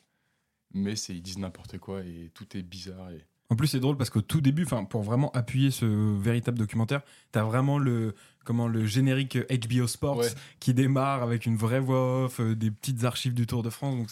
mais 0.73 0.95
c'est 0.95 1.13
ils 1.13 1.23
disent 1.23 1.39
n'importe 1.39 1.79
quoi 1.79 2.03
et 2.03 2.31
tout 2.35 2.57
est 2.57 2.63
bizarre. 2.63 3.11
Et... 3.11 3.25
En 3.51 3.57
plus, 3.57 3.67
c'est 3.67 3.81
drôle 3.81 3.97
parce 3.97 4.11
qu'au 4.11 4.21
tout 4.23 4.41
début, 4.41 4.65
pour 4.89 5.03
vraiment 5.03 5.31
appuyer 5.33 5.71
ce 5.73 5.85
véritable 5.85 6.57
documentaire, 6.59 7.03
t'as 7.33 7.43
vraiment 7.43 7.79
le, 7.79 8.15
comment, 8.45 8.69
le 8.69 8.87
générique 8.87 9.37
HBO 9.51 9.87
Sports 9.89 10.19
Ouais. 10.19 10.29
qui 10.61 10.73
démarre 10.73 11.23
avec 11.25 11.47
une 11.47 11.57
vraie 11.57 11.81
voix 11.81 12.25
off, 12.27 12.39
euh, 12.41 12.55
des 12.55 12.71
petites 12.71 13.03
archives 13.05 13.35
du 13.35 13.47
Tour 13.47 13.63
de 13.65 13.71
France. 13.71 13.97
Donc, 13.97 14.11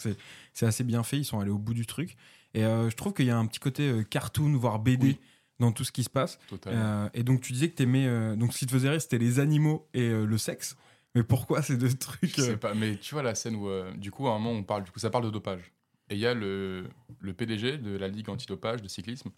c'est, 0.53 0.65
assez 0.65 0.83
bien 0.83 1.03
fait. 1.03 1.17
Ils 1.19 1.25
sont 1.25 1.39
allés 1.39 1.51
au 1.51 1.57
bout 1.57 1.73
du 1.73 1.85
truc. 1.85 2.15
Et 2.53 2.63
euh, 2.65 2.89
je 2.89 2.95
trouve 2.97 3.13
qu'il 3.13 3.25
y 3.25 3.31
a 3.31 3.37
un 3.37 3.45
petit 3.47 3.59
côté 3.59 4.03
cartoon, 4.09 4.55
voire 4.57 4.79
BD 4.79 5.07
Oui. 5.07 5.19
Dans 5.63 5.71
tout 5.71 5.83
ce 5.83 5.91
qui 5.91 6.03
se 6.03 6.09
passe. 6.09 6.37
Euh, 6.67 7.09
et 7.13 7.23
donc, 7.23 7.41
tu 7.41 7.53
disais 7.53 7.69
que 7.69 7.75
t'aimais. 7.75 8.05
euh, 8.07 8.35
donc, 8.35 8.53
ce 8.53 8.59
qui 8.59 8.65
te 8.65 8.71
faisait 8.71 8.89
rire, 8.89 9.01
c'était 9.01 9.17
les 9.17 9.39
animaux 9.39 9.87
et 9.93 10.01
euh, 10.09 10.25
le 10.25 10.37
sexe. 10.37 10.75
Mais 11.15 11.23
pourquoi 11.23 11.61
ces 11.61 11.77
deux 11.77 11.93
trucs 11.93 12.35
Je 12.35 12.41
euh, 12.41 12.45
sais 12.51 12.57
pas, 12.57 12.73
mais 12.73 12.97
tu 12.97 13.13
vois 13.15 13.23
la 13.23 13.35
scène 13.35 13.55
où, 13.55 13.67
euh, 13.69 13.91
du 13.93 14.11
coup, 14.11 14.27
à 14.27 14.31
un 14.31 14.39
moment, 14.39 14.51
on 14.57 14.63
parle, 14.63 14.83
du 14.83 14.91
coup, 14.91 14.99
ça 14.99 15.09
parle 15.09 15.25
de 15.25 15.29
dopage. 15.29 15.71
Et 16.09 16.15
il 16.15 16.19
y 16.19 16.25
a 16.27 16.33
le, 16.33 16.87
le 17.19 17.33
PDG 17.33 17.77
de 17.77 17.95
la 17.97 18.07
Ligue 18.07 18.29
antidopage 18.29 18.81
de 18.81 18.87
cyclisme 18.87 19.29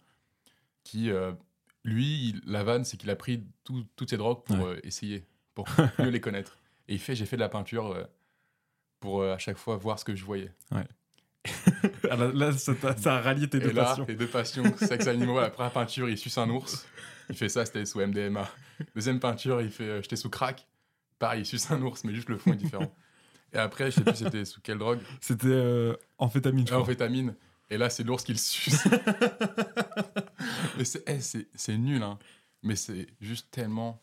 qui, 0.84 1.10
euh, 1.10 1.32
lui, 1.84 2.28
il- 2.30 2.40
la 2.46 2.64
vanne, 2.64 2.84
c'est 2.84 2.96
qu'il 2.96 3.10
a 3.10 3.16
pris 3.16 3.44
tout- 3.64 3.86
toutes 3.96 4.10
ces 4.10 4.16
drogues 4.16 4.42
pour 4.44 4.56
Ouais. 4.58 4.64
euh, 4.76 4.80
essayer, 4.84 5.24
pour 5.54 5.66
mieux 5.98 6.10
les 6.10 6.20
connaître. 6.20 6.58
Et 6.88 6.94
il 6.94 7.00
fait, 7.00 7.14
j'ai 7.14 7.26
fait 7.26 7.36
de 7.36 7.40
la 7.42 7.48
peinture 7.48 7.86
euh, 7.92 8.04
pour 9.00 9.20
euh, 9.22 9.34
à 9.34 9.38
chaque 9.38 9.56
fois 9.58 9.76
voir 9.76 9.98
ce 9.98 10.04
que 10.04 10.14
je 10.16 10.24
voyais. 10.24 10.52
Ah, 10.70 10.84
là, 12.04 12.30
là, 12.32 12.52
ça, 12.52 12.72
a 13.16 13.20
rallié 13.20 13.48
tes 13.48 13.58
Et 13.58 13.60
deux 13.60 13.72
là, 13.72 13.84
passions. 13.84 14.04
les 14.08 14.14
deux 14.16 14.26
passions, 14.26 14.76
sexe 14.78 15.06
animaux, 15.06 15.40
la 15.40 15.50
première 15.50 15.72
peinture, 15.72 16.08
il 16.08 16.16
suce 16.18 16.38
un 16.38 16.48
ours. 16.50 16.86
Il 17.30 17.36
fait 17.36 17.48
ça, 17.48 17.64
c'était 17.66 17.84
sous 17.84 18.00
MDMA. 18.00 18.48
Deuxième 18.94 19.18
peinture, 19.20 19.60
il 19.62 19.70
fait 19.70 19.84
euh, 19.84 20.02
j'étais 20.02 20.16
sous 20.16 20.30
crack. 20.30 20.66
Pareil, 21.18 21.42
il 21.42 21.46
suce 21.46 21.70
un 21.70 21.80
ours, 21.82 22.04
mais 22.04 22.14
juste 22.14 22.28
le 22.28 22.38
fond 22.38 22.52
est 22.52 22.56
différent. 22.56 22.94
Et 23.52 23.58
après, 23.58 23.90
je 23.90 23.96
sais 23.96 24.04
plus 24.04 24.14
c'était 24.16 24.44
sous 24.44 24.60
quelle 24.60 24.78
drogue. 24.78 25.00
C'était 25.20 25.46
euh, 25.48 25.94
amphétamine, 26.18 26.66
je 26.66 26.72
crois. 26.72 26.82
Amphétamine. 26.82 27.34
Et 27.70 27.78
là, 27.78 27.90
c'est 27.90 28.02
l'ours 28.04 28.22
qui 28.22 28.32
le 28.32 28.38
suce. 28.38 28.86
mais 30.76 30.84
c'est 30.84 31.02
eh, 31.08 31.20
c'est- 31.20 31.48
c'est 31.54 31.76
nul, 31.76 32.02
hein. 32.02 32.18
Mais 32.62 32.76
c'est 32.76 33.06
juste 33.20 33.50
tellement 33.50 34.02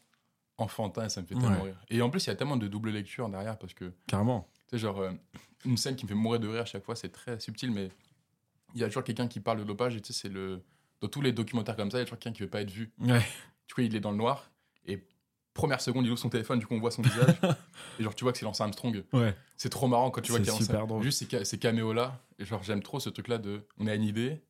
enfantin, 0.57 1.09
ça 1.09 1.21
me 1.21 1.25
fait 1.25 1.35
tellement 1.35 1.49
Ouais. 1.61 1.69
rire. 1.71 1.85
Et 1.89 2.01
en 2.01 2.09
plus, 2.09 2.25
il 2.25 2.27
y 2.27 2.31
a 2.31 2.35
tellement 2.35 2.57
de 2.57 2.67
double 2.67 2.91
lecture 2.91 3.27
derrière 3.29 3.57
parce 3.57 3.73
que 3.73 3.91
Carrément. 4.07 4.47
tu 4.69 4.71
sais, 4.71 4.77
genre, 4.79 4.99
euh, 4.99 5.11
une 5.65 5.77
scène 5.77 5.95
qui 5.95 6.05
me 6.05 6.09
fait 6.09 6.15
mourir 6.15 6.39
de 6.39 6.47
rire 6.47 6.61
à 6.61 6.65
chaque 6.65 6.83
fois, 6.83 6.95
c'est 6.95 7.09
très 7.09 7.39
subtil, 7.39 7.71
mais 7.71 7.89
il 8.73 8.81
y 8.81 8.83
a 8.83 8.87
toujours 8.87 9.03
quelqu'un 9.03 9.27
qui 9.27 9.39
parle 9.39 9.59
de 9.59 9.63
dopage, 9.63 9.95
et 9.95 10.01
tu 10.01 10.13
sais, 10.13 10.21
c'est 10.21 10.33
le. 10.33 10.61
Dans 11.01 11.07
tous 11.09 11.21
les 11.21 11.33
documentaires 11.33 11.75
comme 11.75 11.91
ça, 11.91 11.97
il 11.97 12.01
y 12.01 12.03
a 12.03 12.05
toujours 12.05 12.19
quelqu'un 12.19 12.35
qui 12.35 12.43
veut 12.43 12.49
pas 12.49 12.61
être 12.61 12.71
vu. 12.71 12.91
Ouais. 12.99 13.25
Du 13.67 13.73
coup, 13.73 13.81
il 13.81 13.95
est 13.95 13.99
dans 13.99 14.11
le 14.11 14.17
noir, 14.17 14.49
et 14.85 15.05
première 15.53 15.81
seconde, 15.81 16.05
il 16.05 16.11
ouvre 16.11 16.19
son 16.19 16.29
téléphone, 16.29 16.59
du 16.59 16.65
coup, 16.65 16.73
on 16.73 16.79
voit 16.79 16.91
son 16.91 17.01
visage, 17.01 17.35
et 17.99 18.03
genre, 18.03 18.15
tu 18.15 18.23
vois 18.23 18.31
que 18.31 18.39
c'est 18.39 18.45
Lance 18.45 18.61
Armstrong. 18.61 19.03
Ouais. 19.13 19.35
C'est 19.57 19.69
trop 19.69 19.87
marrant 19.87 20.11
quand 20.11 20.21
tu 20.21 20.31
vois 20.31 20.39
qu'il 20.39 20.49
y 20.49 20.51
a 20.51 20.57
super 20.57 20.87
drôle. 20.87 21.03
Juste 21.03 21.29
ces, 21.29 21.45
ces 21.45 21.59
caméos-là, 21.59 22.21
et 22.39 22.45
genre, 22.45 22.63
j'aime 22.63 22.81
trop 22.81 22.99
ce 22.99 23.09
truc-là 23.09 23.37
de. 23.37 23.61
On 23.77 23.87
a 23.87 23.95
une 23.95 24.03
idée, 24.03 24.41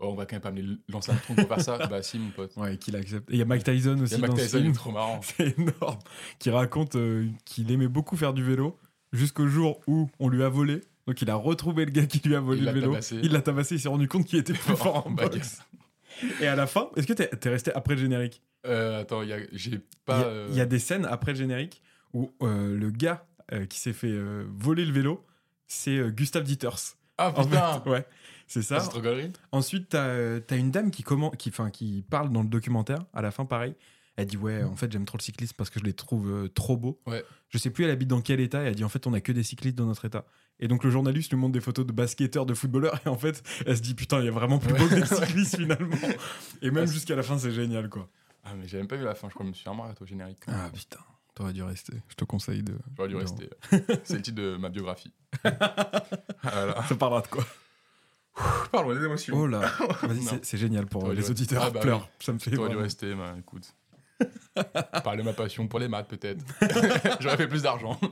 oh, 0.00 0.08
on 0.08 0.14
va 0.14 0.26
quand 0.26 0.36
même 0.36 0.42
pas 0.42 0.48
amener 0.48 0.76
Lance 0.88 1.08
Armstrong 1.08 1.36
pour 1.36 1.48
faire 1.48 1.60
ça. 1.60 1.78
bah, 1.90 2.02
si, 2.02 2.18
mon 2.18 2.30
pote. 2.30 2.56
Ouais, 2.56 2.76
qu'il 2.76 2.96
accepte. 2.96 3.30
Et 3.30 3.34
il 3.34 3.38
y 3.38 3.42
a 3.42 3.44
Mike 3.44 3.64
Tyson 3.64 3.96
Il 3.96 4.02
aussi 4.02 4.20
y 4.20 4.24
a 4.24 4.26
ce 4.26 4.32
Tyson, 4.32 4.58
il 4.58 4.66
est 4.66 4.72
trop 4.72 4.92
marrant. 4.92 5.20
C'est 5.22 5.58
énorme. 5.58 5.98
Qui 6.38 6.50
raconte 6.50 6.96
euh, 6.96 7.28
qu'il 7.44 7.70
aimait 7.70 7.88
beaucoup 7.88 8.16
faire 8.16 8.32
du 8.32 8.42
vélo 8.42 8.78
jusqu'au 9.14 9.46
jour 9.46 9.80
où 9.86 10.10
on 10.18 10.28
lui 10.28 10.42
a 10.42 10.48
volé. 10.48 10.80
Donc 11.06 11.20
il 11.22 11.30
a 11.30 11.34
retrouvé 11.34 11.84
le 11.84 11.90
gars 11.90 12.06
qui 12.06 12.20
lui 12.26 12.34
a 12.34 12.40
volé 12.40 12.60
Il 12.60 12.64
le 12.66 12.72
vélo. 12.72 12.90
tabassé. 12.92 13.16
Il 13.22 13.32
l'a 13.32 13.40
tabassé, 13.42 13.74
il 13.76 13.80
s'est 13.80 13.88
rendu 13.88 14.08
compte 14.08 14.26
qu'il 14.26 14.38
était 14.38 14.52
plus 14.52 14.76
fort 14.76 15.06
en 15.06 15.10
boxe. 15.10 15.60
Et 16.40 16.46
à 16.46 16.54
la 16.56 16.66
fin, 16.66 16.88
est-ce 16.96 17.06
que 17.06 17.12
t'es 17.12 17.30
es 17.30 17.48
resté 17.48 17.72
après 17.74 17.94
le 17.94 18.00
générique? 18.00 18.42
Euh, 18.66 19.00
attends, 19.02 19.22
il 19.22 19.28
y 19.28 19.32
a- 19.32 19.38
j'ai 19.52 19.80
pas. 20.06 20.22
euh, 20.22 20.46
il 20.50 20.56
y 20.56 20.60
a 20.60 20.66
des 20.66 20.78
scènes 20.78 21.04
après 21.04 21.32
le 21.32 21.38
générique 21.38 21.82
où 22.14 22.30
euh, 22.42 22.76
le 22.76 22.90
gars 22.90 23.26
euh, 23.52 23.66
qui 23.66 23.78
s'est 23.78 23.92
fait 23.92 24.10
euh, 24.12 24.44
voler 24.56 24.84
le 24.84 24.92
vélo, 24.92 25.24
c'est 25.66 25.96
euh, 25.98 26.10
Gustav 26.10 26.44
Dieters. 26.44 26.96
Ah 27.18 27.32
En 27.36 27.44
putain! 27.44 27.80
fait, 27.82 27.90
ouais, 27.90 28.06
c'est 28.46 28.62
ça. 28.62 28.78
Ah. 28.80 29.00
Ensuite, 29.52 29.90
t'as 29.90 30.56
une 30.56 30.70
dame 30.70 30.90
qui, 30.90 31.02
comment, 31.02 31.30
qui, 31.30 31.50
enfin, 31.50 31.70
qui 31.70 32.04
parle 32.08 32.32
dans 32.32 32.42
le 32.42 32.48
documentaire, 32.48 32.98
à 33.12 33.20
la 33.22 33.30
fin, 33.30 33.44
pareil. 33.44 33.74
Elle 34.16 34.26
dit 34.26 34.36
Ouais, 34.36 34.62
en 34.62 34.76
fait, 34.76 34.90
j'aime 34.92 35.04
trop 35.04 35.18
le 35.18 35.22
cyclisme 35.22 35.54
parce 35.56 35.70
que 35.70 35.80
je 35.80 35.84
les 35.84 35.92
trouve 35.92 36.30
euh, 36.30 36.48
trop 36.48 36.76
beaux. 36.76 37.00
Ouais. 37.06 37.24
Je 37.50 37.58
sais 37.58 37.70
plus, 37.70 37.84
elle 37.84 37.90
habite 37.90 38.08
dans 38.08 38.20
quel 38.20 38.40
état. 38.40 38.62
Et 38.62 38.66
elle 38.66 38.74
dit 38.74 38.84
En 38.84 38.88
fait, 38.88 39.06
on 39.06 39.12
a 39.12 39.20
que 39.20 39.32
des 39.32 39.42
cyclistes 39.42 39.76
dans 39.76 39.86
notre 39.86 40.04
état. 40.04 40.24
Et 40.60 40.68
donc, 40.68 40.84
le 40.84 40.90
journaliste 40.90 41.30
lui 41.32 41.38
montre 41.38 41.52
des 41.52 41.60
photos 41.60 41.84
de 41.84 41.92
basketteurs, 41.92 42.46
de 42.46 42.54
footballeurs. 42.54 43.00
Et 43.04 43.08
en 43.08 43.18
fait, 43.18 43.42
elle 43.66 43.76
se 43.76 43.82
dit 43.82 43.94
Putain, 43.94 44.20
il 44.20 44.26
y 44.26 44.28
a 44.28 44.32
vraiment 44.32 44.58
plus 44.58 44.72
Ouais. 44.72 44.78
beau 44.78 44.86
que 44.88 44.94
des 44.94 45.06
cyclistes 45.06 45.56
finalement. 45.56 45.96
Et 46.62 46.70
même 46.70 46.84
Ah, 46.88 46.92
jusqu'à 46.92 47.16
la 47.16 47.22
fin, 47.24 47.38
c'est 47.38 47.50
génial, 47.52 47.88
quoi. 47.88 48.08
Ah, 48.44 48.54
mais 48.56 48.68
j'ai 48.68 48.76
même 48.78 48.86
pas 48.88 48.96
vu 48.96 49.04
la 49.04 49.14
fin, 49.14 49.28
je 49.28 49.34
crois 49.34 49.44
que 49.44 49.48
je 49.48 49.50
me 49.52 49.54
suis 49.54 49.64
vraiment 49.64 49.84
arrêté 49.84 50.02
au 50.02 50.06
générique. 50.06 50.38
Ah 50.46 50.68
putain, 50.72 50.98
t'aurais 51.34 51.54
dû 51.54 51.62
rester. 51.62 51.94
Je 52.08 52.14
te 52.14 52.24
conseille 52.24 52.62
de. 52.62 52.74
J'aurais 52.96 53.08
dû 53.08 53.14
de- 53.14 53.20
rester. 53.20 53.48
C'est 54.04 54.16
le 54.16 54.22
titre 54.22 54.36
de 54.36 54.56
ma 54.58 54.68
biographie. 54.68 55.12
voilà. 56.42 56.84
Ça 56.88 56.94
parlera 56.94 57.22
de 57.22 57.26
quoi? 57.28 57.44
Parlons 58.72 58.94
des 58.94 59.04
émotions. 59.04 59.36
Oh 59.36 59.46
là 59.46 59.60
Vas-y, 60.02 60.40
c'est- 60.42 60.56
génial 60.58 60.86
pour 60.86 61.08
les 61.12 61.30
auditeurs. 61.30 61.62
Ah 61.64 61.70
bah. 61.70 62.08
Ça 62.20 62.32
me 62.32 62.38
fait. 62.38 62.50
T'aurais 62.50 62.70
dû 62.70 62.76
rester, 62.76 63.14
bah 63.14 63.34
écoute. 63.38 63.72
Parler 65.04 65.18
de 65.22 65.26
ma 65.26 65.32
passion 65.32 65.66
pour 65.68 65.78
les 65.78 65.88
maths, 65.88 66.08
peut-être. 66.08 66.44
J'aurais 67.20 67.36
fait 67.36 67.48
plus 67.48 67.62
d'argent. 67.62 67.98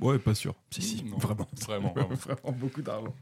Ouais, 0.00 0.18
pas 0.18 0.34
sûr. 0.34 0.54
Si, 0.70 0.80
si, 0.80 1.04
Non. 1.04 1.18
vraiment. 1.18 1.46
Vraiment, 1.60 1.92
vraiment. 1.92 2.14
Vraiment 2.14 2.52
beaucoup 2.52 2.80
d'argent. 2.80 3.14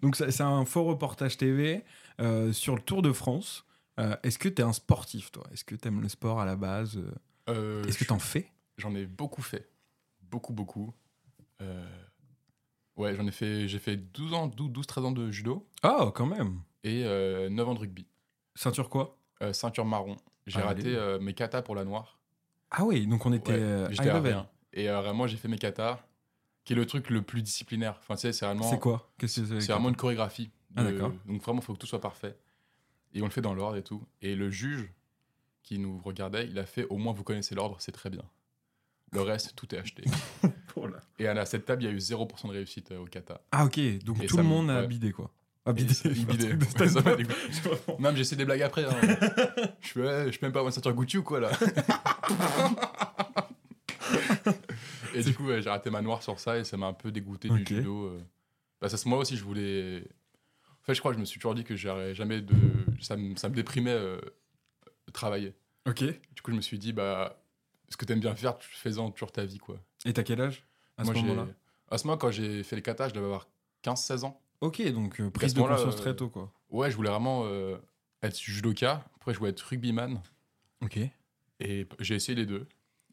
Donc, 0.00 0.14
c'est 0.16 0.40
un 0.40 0.64
faux 0.64 0.84
reportage 0.84 1.36
TV 1.36 1.82
euh, 2.20 2.52
sur 2.52 2.76
le 2.76 2.80
Tour 2.80 3.02
de 3.02 3.12
France. 3.12 3.64
Euh, 3.98 4.16
Est-ce 4.22 4.38
que 4.38 4.48
tu 4.48 4.62
es 4.62 4.64
un 4.64 4.72
sportif, 4.72 5.32
toi? 5.32 5.42
Est-ce 5.52 5.64
que 5.64 5.74
tu 5.74 5.88
aimes 5.88 6.00
le 6.00 6.08
sport 6.08 6.40
à 6.40 6.44
la 6.44 6.54
base 6.56 7.00
euh, 7.48 7.82
Est-ce 7.84 7.98
que 7.98 8.04
tu 8.04 8.12
en 8.12 8.18
fais? 8.20 8.50
J'en 8.78 8.94
ai 8.94 9.04
beaucoup 9.06 9.42
fait. 9.42 9.68
Beaucoup, 10.22 10.52
beaucoup. 10.52 10.94
Ouais, 12.96 13.14
j'en 13.16 13.26
ai 13.26 13.32
fait. 13.32 13.66
J'ai 13.66 13.78
fait 13.80 13.96
12 13.96 14.32
ans, 14.34 14.48
12-13 14.48 15.00
ans 15.04 15.12
de 15.12 15.30
judo 15.30 15.66
Oh, 15.82 16.12
quand 16.14 16.26
même 16.26 16.60
et 16.84 17.02
euh, 17.04 17.48
9 17.48 17.68
ans 17.68 17.74
de 17.74 17.80
rugby. 17.80 18.06
Ceinture 18.54 18.88
quoi? 18.88 19.18
Ceinture 19.52 19.84
marron. 19.84 20.16
J'ai 20.50 20.60
Ah, 20.60 20.66
raté 20.66 20.94
euh, 20.96 21.18
mes 21.20 21.34
katas 21.34 21.62
pour 21.62 21.74
la 21.74 21.84
noire. 21.84 22.18
Ah 22.70 22.84
oui, 22.84 23.06
donc 23.06 23.24
on 23.26 23.32
était 23.32 23.52
Ouais, 23.52 23.58
euh, 23.58 23.90
J'étais 23.90 24.10
à 24.10 24.20
rien. 24.20 24.48
Et 24.72 24.88
euh, 24.88 25.00
vraiment, 25.00 25.26
j'ai 25.26 25.36
fait 25.36 25.48
mes 25.48 25.58
katas, 25.58 26.00
qui 26.64 26.72
est 26.72 26.76
le 26.76 26.86
truc 26.86 27.10
le 27.10 27.22
plus 27.22 27.42
disciplinaire. 27.42 27.96
Enfin, 28.00 28.14
tu 28.14 28.22
sais, 28.22 28.32
c'est 28.32 28.44
vraiment. 28.44 28.62
C'est 28.62 28.78
quoi? 28.78 29.10
Qu'est-ce 29.18 29.40
que 29.40 29.60
C'est 29.60 29.72
vraiment 29.72 29.88
une 29.88 29.96
chorégraphie. 29.96 30.50
Ah, 30.76 30.84
d'accord. 30.84 31.12
Donc 31.26 31.42
vraiment, 31.42 31.60
il 31.60 31.64
faut 31.64 31.72
que 31.74 31.78
tout 31.78 31.86
soit 31.86 32.00
parfait. 32.00 32.36
Et 33.12 33.22
on 33.22 33.24
le 33.24 33.30
fait 33.30 33.40
dans 33.40 33.54
l'ordre 33.54 33.76
et 33.76 33.82
tout. 33.82 34.04
Et 34.22 34.36
le 34.36 34.50
juge 34.50 34.92
qui 35.62 35.78
nous 35.78 35.98
regardait, 35.98 36.46
il 36.46 36.58
a 36.58 36.66
fait 36.66 36.86
au 36.90 36.96
moins 36.96 37.12
vous 37.12 37.24
connaissez 37.24 37.54
l'ordre, 37.54 37.76
c'est 37.80 37.92
très 37.92 38.08
bien. 38.10 38.22
Le 39.12 39.22
reste, 39.22 39.56
tout 39.56 39.74
est 39.74 39.78
acheté. 39.78 40.04
Et 41.18 41.26
à 41.26 41.44
cette 41.46 41.64
table, 41.66 41.82
il 41.82 41.86
y 41.86 41.88
a 41.88 41.92
eu 41.92 41.98
0% 41.98 42.46
de 42.46 42.52
réussite 42.52 42.92
euh, 42.92 43.00
au 43.00 43.04
kata. 43.04 43.42
Ah 43.52 43.64
ok, 43.64 43.78
donc 44.04 44.22
Et 44.22 44.26
tout 44.26 44.36
le 44.36 44.42
monde 44.42 44.70
a 44.70 44.80
ouais. 44.80 44.86
bidé 44.86 45.12
quoi. 45.12 45.30
Ah, 45.66 45.72
bidé, 45.72 45.92
ça-. 45.94 46.08
Ça 46.08 46.14
dégoûté. 46.14 46.56
Non, 47.98 48.10
mais 48.12 48.16
j'essaie 48.16 48.36
des 48.36 48.44
blagues 48.44 48.62
après. 48.62 48.84
hein. 48.84 48.90
je 49.80 49.88
fais, 49.88 50.00
ouais, 50.00 50.32
je 50.32 50.38
peux 50.38 50.46
même 50.46 50.52
pas 50.52 50.60
avoir 50.60 50.66
une 50.66 50.72
ceinture 50.72 50.94
Gucci 50.94 51.18
ou 51.18 51.22
quoi 51.22 51.40
là 51.40 51.50
Et 55.14 55.22
du 55.22 55.34
coup, 55.34 55.46
ouais, 55.46 55.60
j'ai 55.62 55.70
raté 55.70 55.90
ma 55.90 56.02
noire 56.02 56.22
sur 56.22 56.38
ça 56.38 56.58
et 56.58 56.64
ça 56.64 56.76
m'a 56.76 56.86
un 56.86 56.92
peu 56.92 57.10
dégoûté 57.10 57.48
du 57.48 57.64
judo. 57.66 58.04
euh. 58.06 58.20
Parce 58.78 59.02
que 59.02 59.08
moi 59.08 59.18
aussi, 59.18 59.36
je 59.36 59.44
voulais. 59.44 60.04
En 60.82 60.84
fait, 60.86 60.94
je 60.94 61.00
crois 61.00 61.10
que 61.12 61.16
je 61.16 61.20
me 61.20 61.24
suis 61.26 61.38
toujours 61.38 61.54
dit 61.54 61.64
que 61.64 61.76
j'aurais 61.76 62.14
jamais 62.14 62.40
de. 62.40 62.54
Ça 63.00 63.16
me, 63.16 63.36
ça 63.36 63.48
me 63.48 63.54
déprimait 63.54 63.90
euh, 63.90 64.18
de 65.06 65.12
travailler. 65.12 65.54
Ok. 65.86 66.02
Du 66.04 66.42
coup, 66.42 66.50
je 66.52 66.56
me 66.56 66.60
suis 66.62 66.78
dit, 66.78 66.92
bah, 66.92 67.42
ce 67.88 67.96
que 67.96 68.04
t'aimes 68.04 68.20
bien 68.20 68.34
faire, 68.34 68.56
tu 68.58 68.68
fais-en 68.70 69.10
toujours 69.10 69.32
ta 69.32 69.44
vie, 69.44 69.58
quoi. 69.58 69.76
Et 70.04 70.12
t'as 70.12 70.22
quel 70.22 70.40
âge 70.40 70.64
à 70.96 71.04
Moi, 71.04 71.14
ce 71.14 71.20
j'ai- 71.20 71.26
moment-là? 71.26 71.48
À 71.90 71.98
ce 71.98 72.06
moment, 72.06 72.16
quand 72.16 72.30
j'ai 72.30 72.62
fait 72.62 72.76
les 72.76 72.82
katas, 72.82 73.08
je 73.08 73.14
devais 73.14 73.26
avoir 73.26 73.48
15-16 73.82 74.24
ans. 74.24 74.40
Ok, 74.60 74.82
donc 74.92 75.20
euh, 75.20 75.30
prise 75.30 75.54
de 75.54 75.60
conscience 75.60 75.94
euh, 75.94 75.98
très 75.98 76.14
tôt 76.14 76.28
quoi. 76.28 76.52
Ouais, 76.70 76.90
je 76.90 76.96
voulais 76.96 77.08
vraiment 77.10 77.42
euh, 77.46 77.76
être 78.22 78.38
judoka. 78.38 79.04
Après, 79.16 79.32
je 79.32 79.38
voulais 79.38 79.50
être 79.50 79.60
rugbyman. 79.60 80.20
Ok. 80.82 80.98
Et 81.60 81.86
j'ai 81.98 82.14
essayé 82.14 82.36
les 82.36 82.46
deux. 82.46 82.66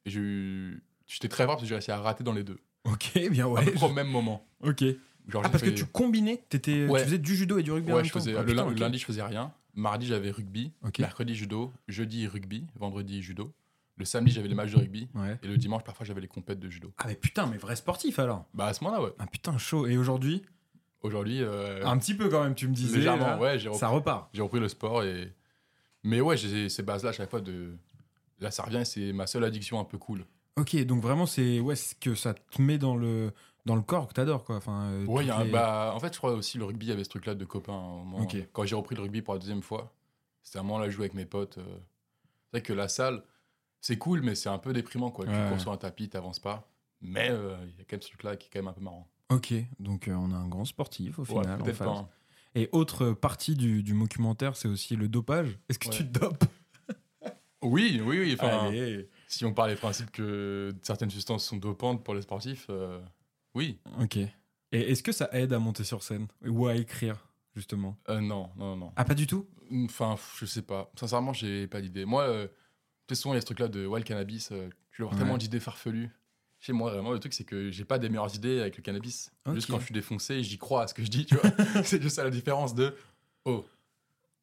Et 0.06 0.10
j'ai 0.10 0.20
eu. 0.20 0.84
J'étais 1.06 1.30
très 1.30 1.46
fort 1.46 1.56
parce 1.56 1.64
que 1.64 1.68
j'ai 1.70 1.76
réussi 1.76 1.92
à 1.92 1.98
rater 2.00 2.24
dans 2.24 2.34
les 2.34 2.44
deux. 2.44 2.60
Ok, 2.84 3.18
bien 3.32 3.46
à 3.46 3.50
ouais. 3.50 3.66
peu 3.66 3.72
près 3.72 3.86
au 3.86 3.94
même 3.94 4.08
moment. 4.10 4.46
Ok. 4.62 4.84
Genre, 5.28 5.42
Ah 5.46 5.50
parce 5.50 5.64
que 5.64 5.70
tu 5.70 5.86
combinais, 5.86 6.42
t'étais, 6.48 6.86
Ouais. 6.88 7.00
tu 7.02 7.06
faisais 7.06 7.18
du 7.18 7.36
judo 7.36 7.58
et 7.58 7.64
du 7.64 7.72
rugby 7.72 7.92
en 7.92 7.96
Ouais, 7.96 8.02
même 8.02 8.06
je 8.08 8.14
temps 8.14 8.20
faisais. 8.20 8.36
Ah, 8.36 8.42
le, 8.44 8.48
putain, 8.48 8.70
lundi, 8.76 8.98
je 8.98 9.06
faisais 9.06 9.22
rien. 9.24 9.52
Mardi, 9.74 10.08
j'avais 10.08 10.32
rugby. 10.32 10.72
Ok. 10.86 11.00
Mercredi, 11.00 11.36
judo. 11.36 11.74
Jeudi, 11.88 12.28
rugby. 12.28 12.66
Vendredi, 12.76 13.22
judo. 13.22 13.54
Le 13.98 14.06
samedi, 14.06 14.32
j'avais 14.32 14.48
les 14.48 14.56
matchs 14.56 14.72
de 14.72 14.78
rugby. 14.78 15.10
Ouais. 15.16 15.38
Et 15.44 15.48
le 15.48 15.58
dimanche, 15.58 15.84
parfois, 15.84 16.06
j'avais 16.06 16.22
les 16.22 16.28
compètes 16.28 16.60
de 16.60 16.70
judo. 16.70 16.94
Ah 16.98 17.06
mais 17.08 17.16
putain, 17.16 17.46
mais 17.48 17.58
vrai 17.58 17.76
sportif 17.76 18.20
alors. 18.20 18.46
Bah, 18.54 18.68
à 18.68 18.74
ce 18.74 18.84
moment-là, 18.84 19.04
ouais. 19.04 19.12
Ah 19.20 19.26
putain, 19.28 19.58
chaud. 19.58 19.88
Et 19.88 19.98
aujourd'hui 19.98 20.44
Aujourd'hui, 21.02 21.44
euh, 21.44 21.86
Un 21.86 21.98
petit 21.98 22.16
peu 22.16 22.28
quand 22.30 22.44
même, 22.44 22.56
tu 22.56 22.68
me 22.68 22.74
disais. 22.74 22.98
légèrement, 22.98 23.38
ouais, 23.40 23.60
j'ai 23.60 23.68
repris, 23.70 23.80
Ça 23.80 23.88
repart. 23.90 24.30
j'ai 24.34 24.42
repris 24.42 24.60
le 24.60 24.68
sport. 24.68 25.04
et 25.04 25.32
Mais 26.04 26.22
ouais, 26.22 26.38
j'ai 26.38 26.70
ces 26.70 26.84
bases-là 26.84 27.10
à 27.10 27.14
chaque 27.14 27.30
fois 27.30 27.42
de. 27.42 27.76
Là, 28.40 28.52
ça 28.52 28.64
revient 28.64 28.84
c'est 28.86 29.14
ma 29.14 29.28
seule 29.28 29.44
addiction 29.44 29.80
un 29.80 29.84
peu 29.84 29.98
cool. 29.98 30.26
Ok, 30.58 30.76
donc 30.86 31.02
vraiment 31.02 31.26
c'est 31.26 31.60
ouais, 31.60 31.76
c'est 31.76 32.00
que 32.00 32.16
ça 32.16 32.34
te 32.34 32.62
met 32.62 32.78
dans 32.78 32.96
le 32.96 33.32
dans 33.66 33.76
le 33.76 33.82
corps 33.82 34.08
que 34.08 34.14
t'adores 34.14 34.44
quoi. 34.44 34.56
Enfin. 34.58 34.86
euh, 34.92 35.06
Ouais, 35.06 35.24
il 35.24 35.28
y 35.28 35.30
a 35.32 35.34
toutes 35.34 35.42
un- 35.42 35.46
les- 35.46 35.52
bah, 35.52 35.92
en 35.96 36.00
fait, 36.00 36.14
je 36.14 36.18
crois 36.18 36.32
aussi 36.34 36.58
le 36.58 36.66
rugby, 36.66 36.92
avait 36.92 37.04
ce 37.04 37.10
truc-là 37.10 37.36
de 37.36 37.46
copains. 37.46 37.74
à 37.74 37.76
un 37.76 38.04
moment. 38.04 38.20
Ok. 38.22 38.36
Quand 38.54 38.64
j'ai 38.66 38.76
repris 38.76 38.96
le 38.96 39.02
rugby 39.04 39.22
pour 39.22 39.34
la 39.34 39.40
deuxième 39.40 39.62
fois, 39.62 39.94
c'était 40.42 40.60
un 40.60 40.64
moment 40.64 40.80
là, 40.80 40.90
jouais 40.90 41.06
avec 41.06 41.14
mes 41.14 41.26
potes. 41.26 41.58
euh. 41.60 41.64
C'est 42.46 42.60
vrai 42.60 42.62
que 42.62 42.74
la 42.74 42.88
salle, 42.88 43.24
c'est 43.82 43.98
cool, 43.98 44.22
mais 44.22 44.36
c'est 44.36 44.50
un 44.50 44.58
peu 44.58 44.72
déprimant, 44.74 45.12
quoi. 45.12 45.26
Ouais. 45.26 45.32
Tu 45.44 45.50
cours 45.50 45.60
sur 45.62 45.72
un 45.72 45.78
tapis, 45.78 46.10
t'avances 46.10 46.40
pas. 46.40 46.70
Mais 47.02 47.30
euh, 47.30 47.56
il 47.66 47.78
y 47.78 47.82
a 47.82 47.84
quand 47.84 47.94
même 47.94 48.02
ce 48.02 48.08
truc-là 48.10 48.36
qui 48.38 48.48
est 48.48 48.50
quand 48.52 48.60
même 48.60 48.70
un 48.70 48.74
peu 48.74 48.82
marrant. 48.82 49.08
Ok, 49.30 49.54
donc 49.80 50.08
euh, 50.08 50.14
on 50.14 50.32
a 50.32 50.36
un 50.38 50.48
grand 50.48 50.66
sportif 50.66 51.20
au 51.20 51.24
Ouais, 51.24 51.28
final. 51.42 51.60
en 51.62 51.64
peut-être 51.64 51.76
face. 51.78 51.88
pas. 51.88 51.98
hein. 51.98 52.10
Et 52.56 52.70
autre 52.72 53.12
partie 53.12 53.56
du, 53.56 53.84
du 53.84 53.94
documentaire, 53.98 54.56
c'est 54.56 54.68
aussi 54.68 54.96
le 54.96 55.08
dopage. 55.10 55.60
Est-ce 55.70 55.78
que 55.80 55.90
Ouais. 55.90 55.96
tu 55.96 56.08
te 56.10 56.20
dopes? 56.20 56.44
Oui, 57.64 58.00
oui, 58.06 58.20
oui. 58.20 58.34
Enfin, 58.36 58.68
Allez. 58.68 59.10
si 59.28 59.44
on 59.44 59.52
parle 59.52 59.72
des 59.72 59.76
principes 59.76 60.12
que 60.12 60.72
certaines 60.84 61.10
substances 61.10 61.44
sont 61.44 61.58
dopantes 61.58 62.04
pour 62.04 62.14
les 62.14 62.22
sportifs, 62.22 62.68
euh, 62.70 63.02
oui. 63.56 63.80
Ok. 64.00 64.18
Et 64.18 64.30
est-ce 64.72 65.02
que 65.02 65.12
ça 65.12 65.28
aide 65.34 65.52
à 65.54 65.60
monter 65.60 65.84
sur 65.84 66.04
scène 66.04 66.28
ou 66.46 66.68
à 66.68 66.76
écrire 66.76 67.28
justement? 67.56 67.98
Euh, 68.10 68.22
non, 68.22 68.52
non, 68.58 68.76
non. 68.76 68.92
Ah 68.96 69.04
pas 69.06 69.16
du 69.16 69.26
tout? 69.26 69.48
Enfin, 69.86 70.12
pff, 70.16 70.38
je 70.40 70.46
sais 70.46 70.62
pas. 70.62 70.92
Sincèrement, 71.00 71.34
j'ai 71.34 71.66
pas 71.68 71.82
d'idée. 71.82 72.06
Moi, 72.06 72.24
euh, 72.24 72.48
tu 73.08 73.16
sais, 73.16 73.22
souvent, 73.22 73.34
il 73.34 73.38
y 73.38 73.40
a 73.40 73.42
ce 73.42 73.48
truc-là 73.48 73.68
de 73.70 73.88
ouais, 73.88 74.00
le 74.00 74.06
cannabis. 74.06 74.50
euh, 74.52 74.70
tu 74.92 75.02
avoir 75.02 75.14
Ouais. 75.14 75.20
tellement 75.20 75.38
d'idées 75.38 75.60
farfelues. 75.60 76.12
Moi, 76.74 76.92
vraiment, 76.92 77.12
le 77.12 77.20
truc, 77.20 77.34
c'est 77.34 77.44
que 77.44 77.72
j'ai 77.72 77.86
pas 77.86 78.00
des 78.00 78.10
meilleures 78.10 78.34
idées 78.36 78.60
avec 78.62 78.78
le 78.78 78.84
cannabis. 78.84 79.32
Juste 79.54 79.70
quand 79.70 79.80
je 79.80 79.86
suis 79.86 79.94
défoncé, 79.94 80.44
j'y 80.44 80.58
crois 80.58 80.84
à 80.84 80.88
ce 80.88 80.94
que 80.94 81.04
je 81.04 81.10
dis, 81.10 81.26
tu 81.26 81.36
vois. 81.36 81.50
c'est 81.84 82.02
juste 82.02 82.16
ça 82.18 82.24
la 82.24 82.30
différence 82.30 82.74
de 82.76 82.96
oh, 83.46 83.66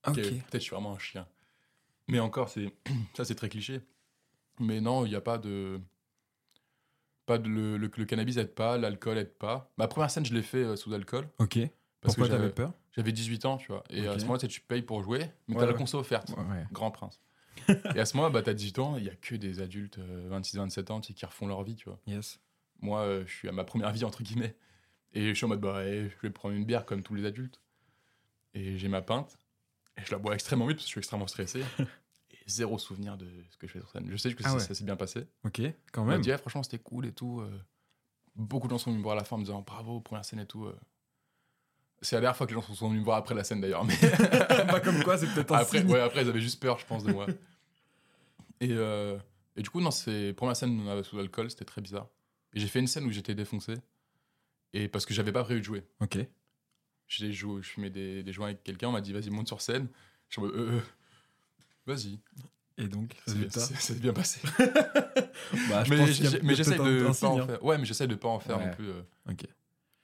ok, 0.06 0.08
Ok. 0.08 0.14
peut-être 0.16 0.54
je 0.54 0.58
suis 0.58 0.70
vraiment 0.70 0.94
un 0.94 0.98
chien. 0.98 1.26
Mais 2.08 2.20
encore, 2.20 2.48
c'est 2.48 2.72
ça, 3.14 3.24
c'est 3.24 3.34
très 3.34 3.48
cliché. 3.48 3.80
Mais 4.60 4.80
non, 4.80 5.04
il 5.06 5.10
n'y 5.10 5.16
a 5.16 5.20
pas 5.20 5.38
de. 5.38 5.80
Pas 7.26 7.38
de 7.38 7.48
le, 7.48 7.78
le- 7.78 7.90
le 7.96 8.04
cannabis 8.04 8.36
aide 8.36 8.54
pas, 8.54 8.76
l'alcool 8.76 9.16
aide 9.16 9.32
pas. 9.38 9.72
Ma 9.78 9.88
première 9.88 10.10
scène, 10.10 10.26
je 10.26 10.34
l'ai 10.34 10.42
fait 10.42 10.58
euh, 10.62 10.76
sous 10.76 10.92
alcool. 10.92 11.26
Ok. 11.38 11.58
Parce 12.00 12.14
Pourquoi 12.16 12.26
que 12.26 12.32
j'avais- 12.32 12.42
t'avais 12.50 12.52
peur? 12.54 12.72
J'avais 12.92 13.12
18 13.12 13.44
ans, 13.46 13.56
tu 13.56 13.68
vois. 13.68 13.82
Et 13.90 14.06
à 14.06 14.12
ce 14.18 14.24
moment-là, 14.24 14.38
tu 14.40 14.48
tu 14.48 14.60
payes 14.60 14.82
pour 14.82 15.02
jouer, 15.02 15.30
mais 15.48 15.54
Ouais, 15.56 15.60
t'as 15.62 15.66
la 15.66 15.72
conso 15.72 15.98
offerte. 15.98 16.28
Ouais. 16.30 16.64
Grand 16.70 16.90
prince. 16.90 17.18
Et 17.94 17.98
à 18.00 18.04
ce 18.04 18.16
moment-là, 18.16 18.32
bah, 18.32 18.42
t'as 18.42 18.54
18 18.54 18.78
ans, 18.78 18.96
il 18.96 19.04
y 19.04 19.08
a 19.10 19.14
que 19.14 19.34
des 19.34 19.60
adultes, 19.60 19.98
26-27 19.98 20.90
ans, 20.92 21.00
qui 21.00 21.24
refont 21.26 21.46
leur 21.46 21.62
vie, 21.62 21.76
tu 21.76 21.88
vois. 21.88 21.98
Yes. 22.06 22.40
Moi, 22.80 23.00
euh, 23.00 23.24
je 23.26 23.32
suis 23.32 23.48
à 23.48 23.52
ma 23.52 23.64
première 23.64 23.90
vie, 23.92 24.04
entre 24.04 24.22
guillemets. 24.22 24.56
Et 25.12 25.28
je 25.28 25.34
suis 25.34 25.44
en 25.44 25.48
mode, 25.48 25.60
bah, 25.60 25.74
ouais, 25.76 26.10
je 26.10 26.26
vais 26.26 26.30
prendre 26.30 26.54
une 26.54 26.64
bière 26.64 26.84
comme 26.84 27.02
tous 27.02 27.14
les 27.14 27.24
adultes. 27.24 27.60
Et 28.54 28.78
j'ai 28.78 28.88
ma 28.88 29.00
pinte. 29.02 29.38
Et 29.96 30.04
je 30.04 30.10
la 30.12 30.18
bois 30.18 30.34
extrêmement 30.34 30.66
vite 30.66 30.76
parce 30.78 30.84
que 30.86 30.88
je 30.88 30.92
suis 30.92 30.98
extrêmement 30.98 31.26
stressé. 31.28 31.62
et 31.78 32.36
zéro 32.46 32.78
souvenir 32.78 33.16
de 33.16 33.26
ce 33.50 33.56
que 33.56 33.66
je 33.66 33.72
fais 33.72 33.78
sur 33.78 33.90
scène. 33.90 34.06
Je 34.10 34.16
sais 34.16 34.34
que 34.34 34.42
Ah 34.44 34.48
ça, 34.50 34.54
ouais. 34.54 34.60
ça 34.60 34.74
s'est 34.74 34.84
bien 34.84 34.96
passé. 34.96 35.26
Ok. 35.44 35.60
Quand 35.92 36.02
On 36.02 36.04
m'a 36.06 36.12
même. 36.12 36.20
dit, 36.20 36.30
ouais, 36.30 36.38
franchement, 36.38 36.62
c'était 36.62 36.78
cool 36.80 37.06
et 37.06 37.12
tout. 37.12 37.40
euh. 37.40 37.50
Beaucoup 38.36 38.66
de 38.66 38.72
gens 38.72 38.78
sont 38.78 38.90
venus 38.90 38.98
me 38.98 39.04
voir 39.04 39.16
à 39.16 39.18
la 39.20 39.24
fin 39.24 39.36
en 39.36 39.38
me 39.38 39.44
disant, 39.44 39.62
bravo, 39.62 40.00
première 40.00 40.24
scène 40.24 40.40
et 40.40 40.46
tout. 40.46 40.66
C'est 42.02 42.16
la 42.16 42.20
dernière 42.20 42.36
fois 42.36 42.46
que 42.46 42.54
les 42.54 42.60
gens 42.60 42.74
sont 42.74 42.88
venus 42.88 43.00
me 43.00 43.04
voir 43.04 43.16
après 43.16 43.34
la 43.34 43.44
scène 43.44 43.60
d'ailleurs. 43.60 43.84
Mais 43.84 43.96
bah 44.66 44.80
comme 44.80 45.02
quoi, 45.02 45.16
c'est 45.16 45.26
peut-être 45.28 45.52
un 45.54 45.58
après, 45.58 45.78
signe. 45.78 45.90
ouais, 45.90 46.00
après, 46.00 46.22
ils 46.22 46.28
avaient 46.28 46.40
juste 46.40 46.60
peur, 46.60 46.78
je 46.78 46.84
pense, 46.86 47.02
de 47.04 47.12
moi. 47.12 47.26
et, 48.60 48.68
euh, 48.72 49.16
et 49.56 49.62
du 49.62 49.70
coup, 49.70 49.80
non, 49.80 49.90
c'est 49.90 50.34
première 50.34 50.56
scène 50.56 50.86
euh, 50.86 51.02
sous 51.02 51.16
l'alcool, 51.16 51.50
c'était 51.50 51.64
très 51.64 51.80
bizarre. 51.80 52.08
Et 52.52 52.60
j'ai 52.60 52.66
fait 52.68 52.80
une 52.80 52.86
scène 52.86 53.04
où 53.04 53.10
j'étais 53.10 53.34
défoncé. 53.34 53.74
Et 54.74 54.88
parce 54.88 55.06
que 55.06 55.14
j'avais 55.14 55.32
pas 55.32 55.44
prévu 55.44 55.60
de 55.60 55.64
jouer. 55.64 55.84
Ok. 56.00 56.18
J'ai 57.06 57.32
joué, 57.32 57.62
je 57.62 57.68
fumais 57.68 57.90
des, 57.90 58.22
des 58.22 58.32
joints 58.32 58.46
avec 58.48 58.62
quelqu'un, 58.64 58.88
on 58.88 58.92
m'a 58.92 59.00
dit, 59.00 59.12
vas-y, 59.12 59.30
monte 59.30 59.46
sur 59.48 59.60
scène. 59.60 59.88
Je 60.28 60.34
suis 60.34 60.42
en 60.42 60.46
mode, 60.46 60.54
euh, 60.56 60.72
euh, 60.72 60.80
vas-y. 61.86 62.18
Et 62.76 62.88
donc, 62.88 63.14
s'est 63.26 63.94
bien 63.94 64.12
passé. 64.12 64.40
Bah, 65.68 65.84
je 65.84 65.90
mais 66.42 66.54
j'essaie 66.54 66.76
de 66.78 67.06
un 67.06 67.12
pas 67.12 67.26
en 67.28 67.38
hein. 67.40 67.46
faire. 67.46 67.64
Ouais, 67.64 67.78
mais 67.78 67.84
j'essaie 67.84 68.06
de 68.06 68.14
pas 68.14 68.28
en 68.28 68.38
faire 68.40 68.58
Ouais. 68.58 68.66
non 68.66 68.72
plus. 68.72 68.88
euh. 68.88 69.02
Ok. 69.30 69.44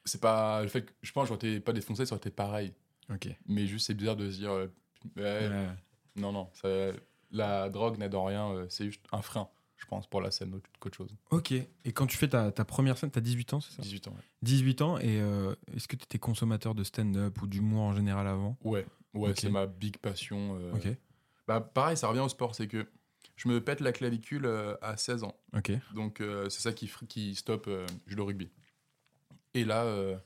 C'est 0.05 0.21
pas 0.21 0.63
le 0.63 0.69
fait 0.69 0.83
que 0.87 0.93
je 1.03 1.13
pense 1.13 1.25
que 1.29 1.35
j'aurais 1.35 1.47
été 1.49 1.61
pas 1.61 1.73
défoncé, 1.73 2.07
ça 2.07 2.15
aurait 2.15 2.21
été 2.21 2.31
pareil. 2.31 2.73
Ok. 3.13 3.29
Mais 3.47 3.67
juste, 3.67 3.87
c'est 3.87 3.95
bizarre 3.95 4.17
de 4.17 4.31
se 4.31 4.37
dire, 4.39 4.51
euh, 4.53 4.67
ouais, 5.17 5.49
Ouais. 5.49 5.69
non, 6.17 6.33
non, 6.33 6.49
ça- 6.55 6.93
la 7.31 7.69
drogue 7.69 7.99
n'aide 7.99 8.15
en 8.15 8.25
rien, 8.25 8.51
euh, 8.51 8.67
c'est 8.69 8.87
juste 8.87 9.05
un 9.13 9.23
frein, 9.23 9.49
je 9.77 9.87
pense, 9.87 10.07
pour 10.09 10.21
la 10.21 10.31
scène 10.31 10.55
autre- 10.55 10.69
qu'autre 10.81 10.97
chose. 10.97 11.15
Ok. 11.31 11.53
Et 11.53 11.93
quand 11.93 12.07
tu 12.07 12.17
fais 12.17 12.29
ta, 12.29 12.51
ta 12.51 12.65
première 12.65 12.97
scène, 12.99 13.11
t'as 13.11 13.21
18 13.21 13.53
ans, 13.55 13.61
c'est 13.61 13.73
ça? 13.73 13.83
18 13.83 14.09
ans, 14.09 14.13
ouais. 14.13 14.23
18 14.43 14.81
ans, 14.83 14.99
et 14.99 15.21
euh, 15.21 15.55
est-ce 15.77 15.87
que 15.87 15.97
tu 15.97 16.05
étais 16.05 16.19
consommateur 16.19 16.75
de 16.75 16.83
stand-up 16.85 17.41
ou 17.43 17.47
d'humour 17.47 17.83
en 17.83 17.93
général 17.95 18.27
avant? 18.27 18.57
Ouais, 18.65 18.87
ouais 19.15 19.31
Ok. 19.31 19.39
c'est 19.39 19.51
ma 19.51 19.67
big 19.67 19.99
passion. 19.99 20.59
euh. 20.61 20.73
Ok. 20.75 20.89
Bah, 21.47 21.61
pareil, 21.61 21.97
ça 21.97 22.09
revient 22.09 22.21
au 22.21 22.29
sport, 22.29 22.55
c'est 22.55 22.69
que 22.69 22.87
je 23.37 23.49
me 23.49 23.61
pète 23.63 23.81
la 23.81 23.93
clavicule 23.93 24.47
euh, 24.47 24.77
à 24.83 24.97
16 24.97 25.25
ans. 25.25 25.37
Ok. 25.57 25.73
Donc, 25.95 26.21
euh, 26.21 26.49
c'est 26.49 26.61
ça 26.61 26.73
qui, 26.73 26.87
fr- 26.87 27.07
qui 27.07 27.35
stoppe 27.35 27.67
euh, 27.69 27.87
judo 28.07 28.25
rugby. 28.25 28.51
Et 29.55 29.65
là, 29.65 29.85
euh, 29.85 30.17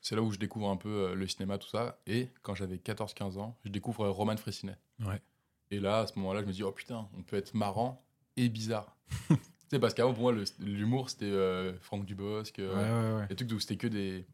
c'est 0.00 0.14
là 0.16 0.22
où 0.22 0.30
je 0.32 0.38
découvre 0.38 0.68
un 0.70 0.76
peu 0.76 0.88
euh, 1.10 1.14
le 1.14 1.26
cinéma, 1.26 1.58
tout 1.58 1.68
ça. 1.68 1.98
Et 2.06 2.28
quand 2.42 2.54
j'avais 2.54 2.76
14-15 2.76 3.38
ans, 3.38 3.56
je 3.64 3.70
découvre 3.70 4.04
euh, 4.06 4.10
Roman 4.10 4.36
Fressinet. 4.36 4.76
Ouais. 5.04 5.20
Et 5.70 5.78
là, 5.80 6.00
à 6.00 6.06
ce 6.06 6.18
moment-là, 6.18 6.40
je 6.42 6.46
me 6.46 6.52
dis, 6.52 6.62
oh 6.62 6.72
putain, 6.72 7.08
on 7.16 7.22
peut 7.22 7.36
être 7.36 7.54
marrant 7.54 8.04
et 8.36 8.48
bizarre. 8.48 8.96
tu 9.28 9.36
sais, 9.68 9.78
parce 9.78 9.94
qu'avant, 9.94 10.12
pour 10.12 10.22
moi, 10.32 10.34
l'humour, 10.58 11.10
c'était 11.10 11.26
euh, 11.26 11.78
Franck 11.80 12.04
Dubosc. 12.04 12.58
euh, 12.58 13.14
Ouais, 13.14 13.20
ouais, 13.22 13.26
les 13.30 13.36
trucs 13.36 13.50
où 13.52 13.60
c'était 13.60 13.76
que 13.76 13.86
des, 13.86 14.26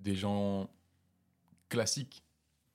des 0.00 0.14
gens 0.14 0.70
classiques. 1.68 2.22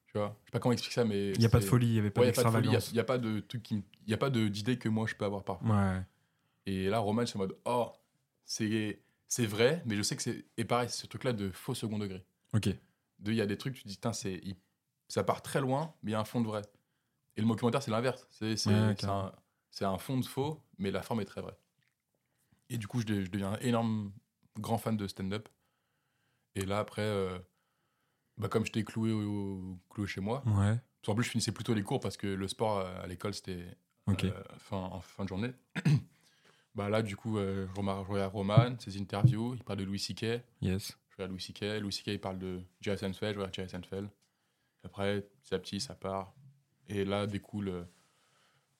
Tu 0.07 0.17
vois 0.17 0.35
Je 0.43 0.47
sais 0.47 0.51
pas 0.51 0.59
comment 0.59 0.73
expliquer 0.73 0.95
ça, 0.95 1.05
mais. 1.05 1.31
Il 1.33 1.39
n'y 1.39 1.45
a 1.45 1.49
pas 1.49 1.59
de 1.59 1.63
c'est- 1.63 1.69
folie, 1.69 1.87
il 1.87 1.93
n'y 1.93 1.99
avait 1.99 2.09
pas 2.09 2.21
Ouais, 2.21 2.27
il 2.27 2.31
n'y 2.31 2.39
a 2.39 2.43
pas 2.43 2.49
de 2.49 2.53
folie, 2.55 2.67
il 2.67 2.71
y 2.71 2.75
a- 2.75 2.79
d'extravagance. 2.79 2.91
il 2.91 2.95
y 2.95 2.99
a, 2.99 3.03
pas 3.03 3.17
de 3.17 3.39
truc 3.41 3.63
qui. 3.63 3.83
Il 4.07 4.13
a 4.13 4.17
pas 4.17 4.29
de- 4.29 4.47
d'idée 4.47 4.77
que 4.77 4.89
moi 4.89 5.05
je 5.07 5.15
peux 5.15 5.25
avoir 5.25 5.43
parfois. 5.43 5.69
Ouais. 5.69 6.01
Et 6.65 6.89
là, 6.89 6.99
Roman, 6.99 7.25
c'est 7.25 7.35
en 7.35 7.39
mode, 7.39 7.55
oh, 7.65 7.91
c'est 8.43 8.99
c'est 9.29 9.45
vrai, 9.45 9.81
mais 9.85 9.95
je 9.95 10.01
sais 10.01 10.15
que 10.15 10.23
c'est. 10.23 10.43
Et 10.57 10.65
pareil, 10.65 10.89
c'est 10.89 11.01
ce 11.03 11.07
truc-là 11.07 11.33
de 11.33 11.51
faux 11.51 11.75
second 11.75 11.99
degré. 11.99 12.25
Ok. 12.53 12.67
De, 13.19 13.31
il 13.31 13.35
y 13.35 13.41
a 13.41 13.45
des 13.45 13.57
trucs, 13.57 13.75
tu 13.75 13.83
te 13.83 13.87
dis, 13.87 13.95
putain, 13.95 14.11
Ça 15.07 15.23
part 15.23 15.41
très 15.41 15.61
loin, 15.61 15.93
mais 16.01 16.11
il 16.11 16.13
y 16.13 16.15
a 16.15 16.19
un 16.19 16.25
fond 16.25 16.41
de 16.41 16.47
vrai. 16.47 16.63
Et 17.37 17.41
le 17.41 17.47
documentaire, 17.47 17.83
c'est 17.83 17.91
l'inverse. 17.91 18.27
C'est 18.31 18.55
Ouais, 18.67 18.95
un, 19.85 19.97
fond 19.99 20.17
de 20.17 20.25
faux, 20.25 20.61
mais 20.79 20.89
la 20.91 21.03
forme 21.03 21.21
est 21.21 21.25
très 21.25 21.41
vraie. 21.41 21.57
Et 22.69 22.77
du 22.77 22.87
coup, 22.87 23.01
je, 23.01 23.05
de- 23.05 23.23
je 23.23 23.29
deviens 23.29 23.53
un 23.53 23.59
énorme, 23.59 24.11
grand 24.57 24.77
fan 24.79 24.97
de 24.97 25.07
stand-up. 25.07 25.47
Et 26.55 26.65
là, 26.65 26.79
après, 26.79 27.03
euh, 27.03 27.37
bah, 28.37 28.49
comme 28.49 28.65
j'étais 28.65 28.83
cloué, 28.83 29.11
au, 29.11 29.77
cloué 29.89 30.07
chez 30.07 30.21
moi, 30.21 30.43
Ouais. 30.47 30.77
en 31.07 31.15
plus, 31.15 31.23
je 31.23 31.29
finissais 31.29 31.51
plutôt 31.51 31.73
les 31.75 31.83
cours 31.83 31.99
parce 31.99 32.17
que 32.17 32.27
le 32.27 32.47
sport 32.47 32.79
euh, 32.79 33.01
à 33.03 33.07
l'école, 33.07 33.33
c'était 33.35 33.77
Ok. 34.07 34.23
euh, 34.25 34.43
fin, 34.57 34.77
en 34.77 35.01
fin 35.01 35.23
de 35.23 35.29
journée. 35.29 35.53
Bah 36.75 36.89
là, 36.89 37.01
du 37.01 37.15
coup, 37.15 37.37
euh, 37.37 37.67
je 37.75 37.81
regarde 38.11 38.31
Roman, 38.33 38.75
ses 38.79 38.99
interviews, 38.99 39.55
il 39.55 39.63
parle 39.63 39.79
de 39.79 39.83
Louis 39.85 39.99
C.K. 39.99 40.41
Yes. 40.61 40.97
Je 41.09 41.15
regarde 41.17 41.31
Louis 41.31 41.41
C.K. 41.41 41.79
Louis 41.81 41.91
C.K. 41.93 42.07
il 42.07 42.19
parle 42.19 42.37
de 42.39 42.61
Jerry 42.81 42.97
Seinfeld, 42.97 43.33
je 43.33 43.39
regarde 43.39 43.53
Jerry 43.55 43.69
Seinfeld. 43.69 44.09
Après, 44.83 45.21
petit 45.43 45.53
à 45.55 45.59
petit, 45.59 45.79
ça 45.79 45.95
part. 45.95 46.33
Et 46.87 47.03
là 47.05 47.27
découle 47.27 47.67
euh, 47.69 47.83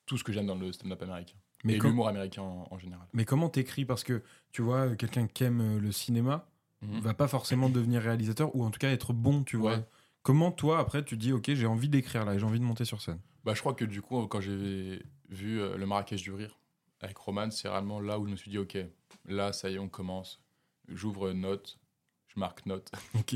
tout 0.06 0.16
ce 0.18 0.24
que 0.24 0.32
j'aime 0.32 0.46
dans 0.46 0.54
le 0.54 0.72
stand-up 0.72 1.02
américain. 1.02 1.36
Mais, 1.64 1.74
et 1.74 1.78
com- 1.78 1.90
l'humour 1.90 2.08
américain 2.08 2.42
en, 2.42 2.66
en 2.70 2.78
général. 2.78 3.06
mais 3.12 3.24
comment 3.26 3.50
t'écris? 3.50 3.84
Parce 3.84 4.02
que 4.02 4.22
tu 4.50 4.62
vois, 4.62 4.96
quelqu'un 4.96 5.26
qui 5.26 5.44
aime 5.44 5.60
euh, 5.60 5.80
le 5.80 5.92
cinéma 5.92 6.46
Mhm. 6.82 7.00
va 7.00 7.12
pas 7.12 7.28
forcément 7.28 7.68
devenir 7.68 8.00
réalisateur 8.00 8.56
ou 8.56 8.64
en 8.64 8.70
tout 8.70 8.78
cas 8.78 8.90
être 8.90 9.12
bon, 9.12 9.44
tu 9.44 9.58
vois. 9.58 9.74
Ouais. 9.76 9.84
Comment 10.22 10.50
toi, 10.50 10.78
après, 10.78 11.04
tu 11.04 11.18
dis, 11.18 11.30
ok, 11.32 11.52
j'ai 11.52 11.66
envie 11.66 11.90
d'écrire 11.90 12.24
là, 12.24 12.38
j'ai 12.38 12.44
envie 12.46 12.58
de 12.58 12.64
monter 12.64 12.86
sur 12.86 13.02
scène? 13.02 13.20
Bah, 13.44 13.52
je 13.54 13.60
crois 13.60 13.74
que 13.74 13.84
du 13.84 14.00
coup, 14.00 14.26
quand 14.28 14.40
j'ai 14.40 15.02
vu 15.28 15.60
euh, 15.60 15.76
le 15.76 15.86
Marrakech 15.86 16.22
du 16.22 16.32
Rire 16.32 16.58
avec 17.00 17.16
Roman, 17.18 17.50
c'est 17.50 17.68
vraiment 17.68 18.00
là 18.00 18.18
où 18.18 18.26
je 18.26 18.30
me 18.30 18.36
suis 18.36 18.50
dit, 18.50 18.58
ok, 18.58 18.78
là, 19.26 19.52
ça 19.52 19.70
y 19.70 19.74
est, 19.74 19.78
on 19.78 19.88
commence. 19.88 20.42
J'ouvre 20.88 21.32
note, 21.32 21.78
je 22.28 22.38
marque 22.40 22.66
note, 22.66 22.90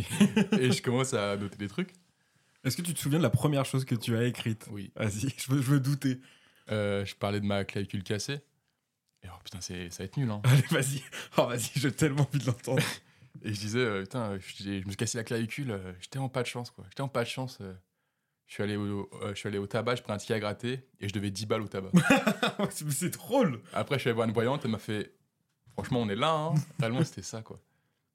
et 0.59 0.71
je 0.73 0.83
commence 0.83 1.15
à 1.15 1.37
noter 1.37 1.57
des 1.57 1.69
trucs. 1.69 1.93
Est-ce 2.65 2.77
que 2.77 2.83
tu 2.83 2.95
te 2.95 2.99
souviens 2.99 3.19
de 3.19 3.23
la 3.23 3.31
première 3.31 3.65
chose 3.67 3.85
que 3.85 3.95
tu 3.95 4.17
as 4.17 4.25
écrite? 4.25 4.67
Oui. 4.71 4.91
Vas-y, 4.97 5.29
je 5.37 5.51
veux, 5.53 5.61
je 5.61 5.71
veux 5.71 5.81
douter. 5.81 6.21
Euh, 6.71 7.05
je 7.05 7.15
parlais 7.15 7.41
de 7.41 7.45
ma 7.47 7.65
clavicule 7.65 8.03
cassée. 8.03 8.41
Et 9.23 9.29
oh 9.29 9.37
putain, 9.45 9.61
ça 9.61 9.75
va 9.75 10.05
être 10.05 10.17
nul, 10.17 10.31
hein. 10.31 10.41
Allez, 10.45 10.63
vas-y. 10.71 11.03
Oh, 11.37 11.47
vas-y, 11.47 11.71
j'ai 11.77 11.93
tellement 11.93 12.23
envie 12.23 12.39
de 12.39 12.47
l'entendre. 12.47 12.83
Et 13.43 13.53
je 13.53 13.61
disais, 13.61 13.79
euh, 13.81 14.03
putain, 14.03 14.39
je, 14.39 14.65
je 14.65 14.71
me 14.85 14.89
suis 14.91 14.97
cassé 14.97 15.19
la 15.19 15.25
clavicule, 15.25 15.71
euh, 15.73 15.93
j'étais 16.01 16.19
en 16.19 16.29
pas 16.29 16.43
de 16.43 16.47
chance, 16.47 16.71
quoi. 16.71 16.85
J'étais 16.89 17.03
en 17.03 17.09
pas 17.09 17.25
de 17.25 17.29
chance. 17.29 17.59
euh. 17.61 17.75
Je, 18.47 18.55
suis 18.55 18.63
allé 18.63 18.77
au, 18.77 19.09
euh, 19.23 19.31
je 19.31 19.35
suis 19.35 19.49
allé 19.49 19.59
au 19.59 19.67
tabac, 19.67 19.97
je 19.97 20.03
pris 20.03 20.13
un 20.13 20.17
ticket 20.17 20.35
à 20.35 20.41
gratter, 20.41 20.87
et 21.01 21.09
je 21.09 21.13
devais 21.15 21.31
10 21.31 21.47
balles 21.47 21.63
au 21.63 21.69
tabac. 21.69 21.91
c'est 22.71 22.91
c'est 22.91 23.11
drôle. 23.11 23.61
Après, 23.73 23.97
je 23.97 24.01
suis 24.01 24.11
allé 24.11 24.15
voir 24.15 24.29
une 24.29 24.35
voyante, 24.35 24.63
elle 24.65 24.71
m'a 24.71 24.79
fait, 24.79 25.13
franchement, 25.73 26.01
on 26.01 26.09
est 26.09 26.17
là, 26.17 26.33
hein. 26.33 26.55
Réellement, 26.81 27.05
c'était 27.05 27.23
ça, 27.23 27.43
quoi. 27.43 27.61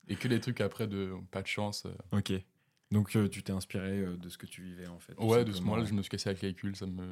Et 0.08 0.16
que 0.16 0.28
les 0.28 0.40
trucs 0.40 0.62
après 0.62 0.88
de 0.88 1.14
pas 1.32 1.42
de 1.42 1.48
chance. 1.48 1.86
euh. 1.86 2.18
Ok. 2.18 2.34
Donc, 2.92 3.16
euh, 3.16 3.28
tu 3.30 3.44
t'es 3.44 3.52
inspiré 3.52 4.00
euh, 4.00 4.18
de 4.18 4.30
ce 4.30 4.38
que 4.40 4.48
tu 4.48 4.64
vivais, 4.64 4.88
en 4.88 4.98
fait. 5.00 5.14
tout 5.14 5.24
Ouais, 5.24 5.44
de 5.46 5.52
ce 5.52 5.58
simplement. 5.58 5.74
moment-là, 5.76 5.88
je 5.90 5.94
me 5.94 6.02
suis 6.02 6.10
cassé 6.10 6.30
la 6.30 6.36
clavicule, 6.36 6.76
ça 6.76 6.88
me, 6.88 7.08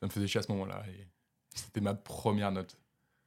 ça 0.00 0.06
me 0.06 0.10
faisait 0.10 0.26
chier 0.26 0.40
à 0.40 0.42
ce 0.42 0.52
moment-là. 0.52 0.84
Et 0.90 1.06
c'était 1.54 1.80
ma 1.80 1.94
première 1.94 2.52
note. 2.52 2.76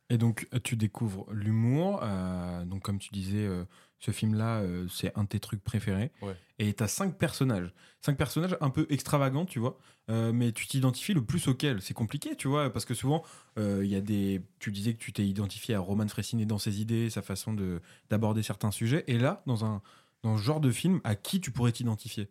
Et 0.10 0.18
donc, 0.18 0.48
euh, 0.54 0.60
tu 0.63 0.75
découvres 0.75 1.25
l'humour. 1.32 2.00
euh, 2.04 2.66
donc, 2.66 2.82
comme 2.82 3.00
tu 3.00 3.10
disais, 3.12 3.46
euh, 3.46 3.63
ce 4.00 4.12
film-là, 4.12 4.62
euh, 4.62 4.88
c'est 4.89 5.16
un 5.18 5.24
de 5.24 5.30
tes 5.30 5.39
trucs 5.39 5.63
préférés. 5.63 6.12
Ouais. 6.22 6.36
Et 6.58 6.74
tu 6.74 6.84
as 6.84 6.88
cinq 6.88 7.18
personnages. 7.18 7.74
Cinq 8.01 8.18
personnages 8.18 8.58
un 8.62 8.70
peu 8.70 8.88
extravagants, 8.89 9.46
tu 9.46 9.60
vois. 9.60 9.78
mais 10.08 10.51
tu 10.51 10.66
t'identifies 10.68 11.13
le 11.13 11.24
plus 11.24 11.48
auquel 11.48 11.82
C'est 11.82 11.94
compliqué, 11.94 12.36
tu 12.36 12.48
vois, 12.48 12.72
parce 12.74 12.86
que 12.86 12.94
souvent, 12.94 13.24
il 13.58 13.86
y 13.86 13.96
a 13.96 14.01
des. 14.01 14.42
Tu 14.60 14.72
disais 14.72 14.94
que 14.94 15.00
tu 15.00 15.13
t'es 15.13 15.25
identifié 15.25 15.75
à 15.75 15.80
Roman 15.80 16.08
Fressinet 16.08 16.46
dans 16.46 16.58
ses 16.58 16.82
idées, 16.82 17.10
sa 17.10 17.22
façon 17.22 17.54
de 17.54 17.82
d'aborder 18.10 18.42
certains 18.42 18.72
sujets. 18.72 19.04
Et 19.08 19.18
là, 19.20 19.44
dans 19.46 19.63
un 19.66 19.82
dans 20.24 20.38
ce 20.38 20.44
genre 20.44 20.60
de 20.60 20.72
film, 20.72 21.00
à 21.04 21.16
qui 21.16 21.39
tu 21.39 21.51
pourrais 21.51 21.72
t'identifier? 21.72 22.30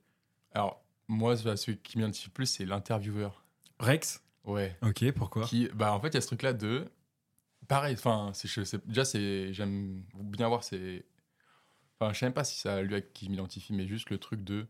Alors, 0.52 0.82
moi, 1.08 1.36
celui 1.36 1.78
qui 1.78 1.98
m'identifie 1.98 2.30
plus, 2.30 2.46
c'est 2.46 2.66
l'intervieweur. 2.66 3.44
Rex? 3.78 4.22
Ouais. 4.44 4.76
Ok, 4.82 5.10
pourquoi? 5.12 5.44
Qui, 5.44 5.68
bah, 5.74 5.92
en 5.92 6.00
fait, 6.00 6.08
il 6.08 6.14
y 6.14 6.18
a 6.18 6.20
ce 6.20 6.26
truc-là 6.26 6.52
de. 6.52 6.90
Pareil, 7.68 7.94
enfin, 7.94 8.32
je 8.42 8.76
déjà, 8.86 9.04
c'est, 9.04 9.52
j'aime 9.52 10.02
bien 10.14 10.48
voir 10.48 10.64
ces. 10.64 11.04
Enfin, 12.00 12.12
je 12.12 12.18
sais 12.18 12.26
même 12.26 12.32
pas 12.32 12.44
si 12.44 12.56
c'est 12.58 12.68
à 12.68 12.82
lui 12.82 12.94
à 12.94 13.00
qui 13.00 13.26
je 13.26 13.30
m'identifie, 13.30 13.72
mais 13.72 13.86
juste 13.86 14.10
le 14.10 14.18
truc 14.18 14.42
de. 14.42 14.66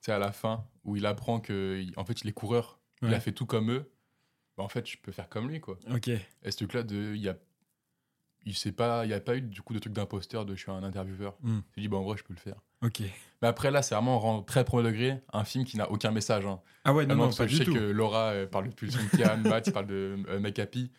C'est 0.00 0.12
à 0.12 0.18
la 0.18 0.32
fin 0.32 0.66
où 0.84 0.96
il 0.96 1.04
apprend 1.04 1.40
que, 1.40 1.84
en 1.96 2.04
fait, 2.06 2.22
il 2.22 2.28
est 2.28 2.32
coureur, 2.32 2.80
il 3.02 3.12
a 3.12 3.20
fait 3.20 3.32
tout 3.32 3.44
comme 3.46 3.70
eux. 3.70 3.90
Bah, 4.56 4.64
en 4.64 4.68
fait, 4.68 4.88
je 4.88 4.96
peux 4.96 5.12
faire 5.12 5.28
comme 5.28 5.48
lui, 5.48 5.60
quoi. 5.60 5.78
Ok. 5.94 6.08
Et 6.08 6.22
ce 6.50 6.56
truc-là 6.56 6.82
de. 6.82 7.14
Il 7.14 7.20
y 7.20 7.28
a. 7.28 7.36
Il 8.46 8.56
sait 8.56 8.72
pas, 8.72 9.04
il 9.04 9.08
n'y 9.08 9.14
a 9.14 9.20
pas 9.20 9.36
eu 9.36 9.42
du 9.42 9.60
coup 9.60 9.74
de 9.74 9.78
truc 9.78 9.92
d'imposteur 9.92 10.46
de 10.46 10.54
je 10.54 10.60
suis 10.62 10.70
un 10.70 10.82
intervieweur. 10.82 11.36
Il 11.44 11.50
s'est 11.74 11.80
dit, 11.82 11.88
bah, 11.88 11.98
en 11.98 12.02
vrai, 12.04 12.16
je 12.16 12.24
peux 12.24 12.32
le 12.32 12.38
faire. 12.40 12.56
Ok. 12.82 13.02
Mais 13.42 13.48
après, 13.48 13.70
là, 13.70 13.82
c'est 13.82 13.94
vraiment 13.94 14.18
rend 14.18 14.42
très 14.42 14.64
premier 14.64 14.90
degré, 14.90 15.20
un 15.34 15.44
film 15.44 15.66
qui 15.66 15.76
n'a 15.76 15.90
aucun 15.90 16.10
message. 16.10 16.46
hein. 16.46 16.62
Ah 16.84 16.94
ouais, 16.94 17.04
non, 17.04 17.16
non, 17.16 17.24
parce 17.24 17.36
pas 17.36 17.44
du 17.44 17.52
je 17.52 17.58
sais 17.58 17.64
tout. 17.66 17.74
que 17.74 17.78
Laura 17.80 18.30
euh, 18.30 18.46
parle 18.46 18.70
de 18.70 18.74
pulsion 18.74 18.98
de 19.02 19.08
Kian, 19.22 19.36
Matt, 19.38 19.66
il 19.66 19.72
parle 19.74 19.86
de 19.86 20.16
euh, 20.28 20.40
Make 20.40 20.58
Happy, 20.58 20.90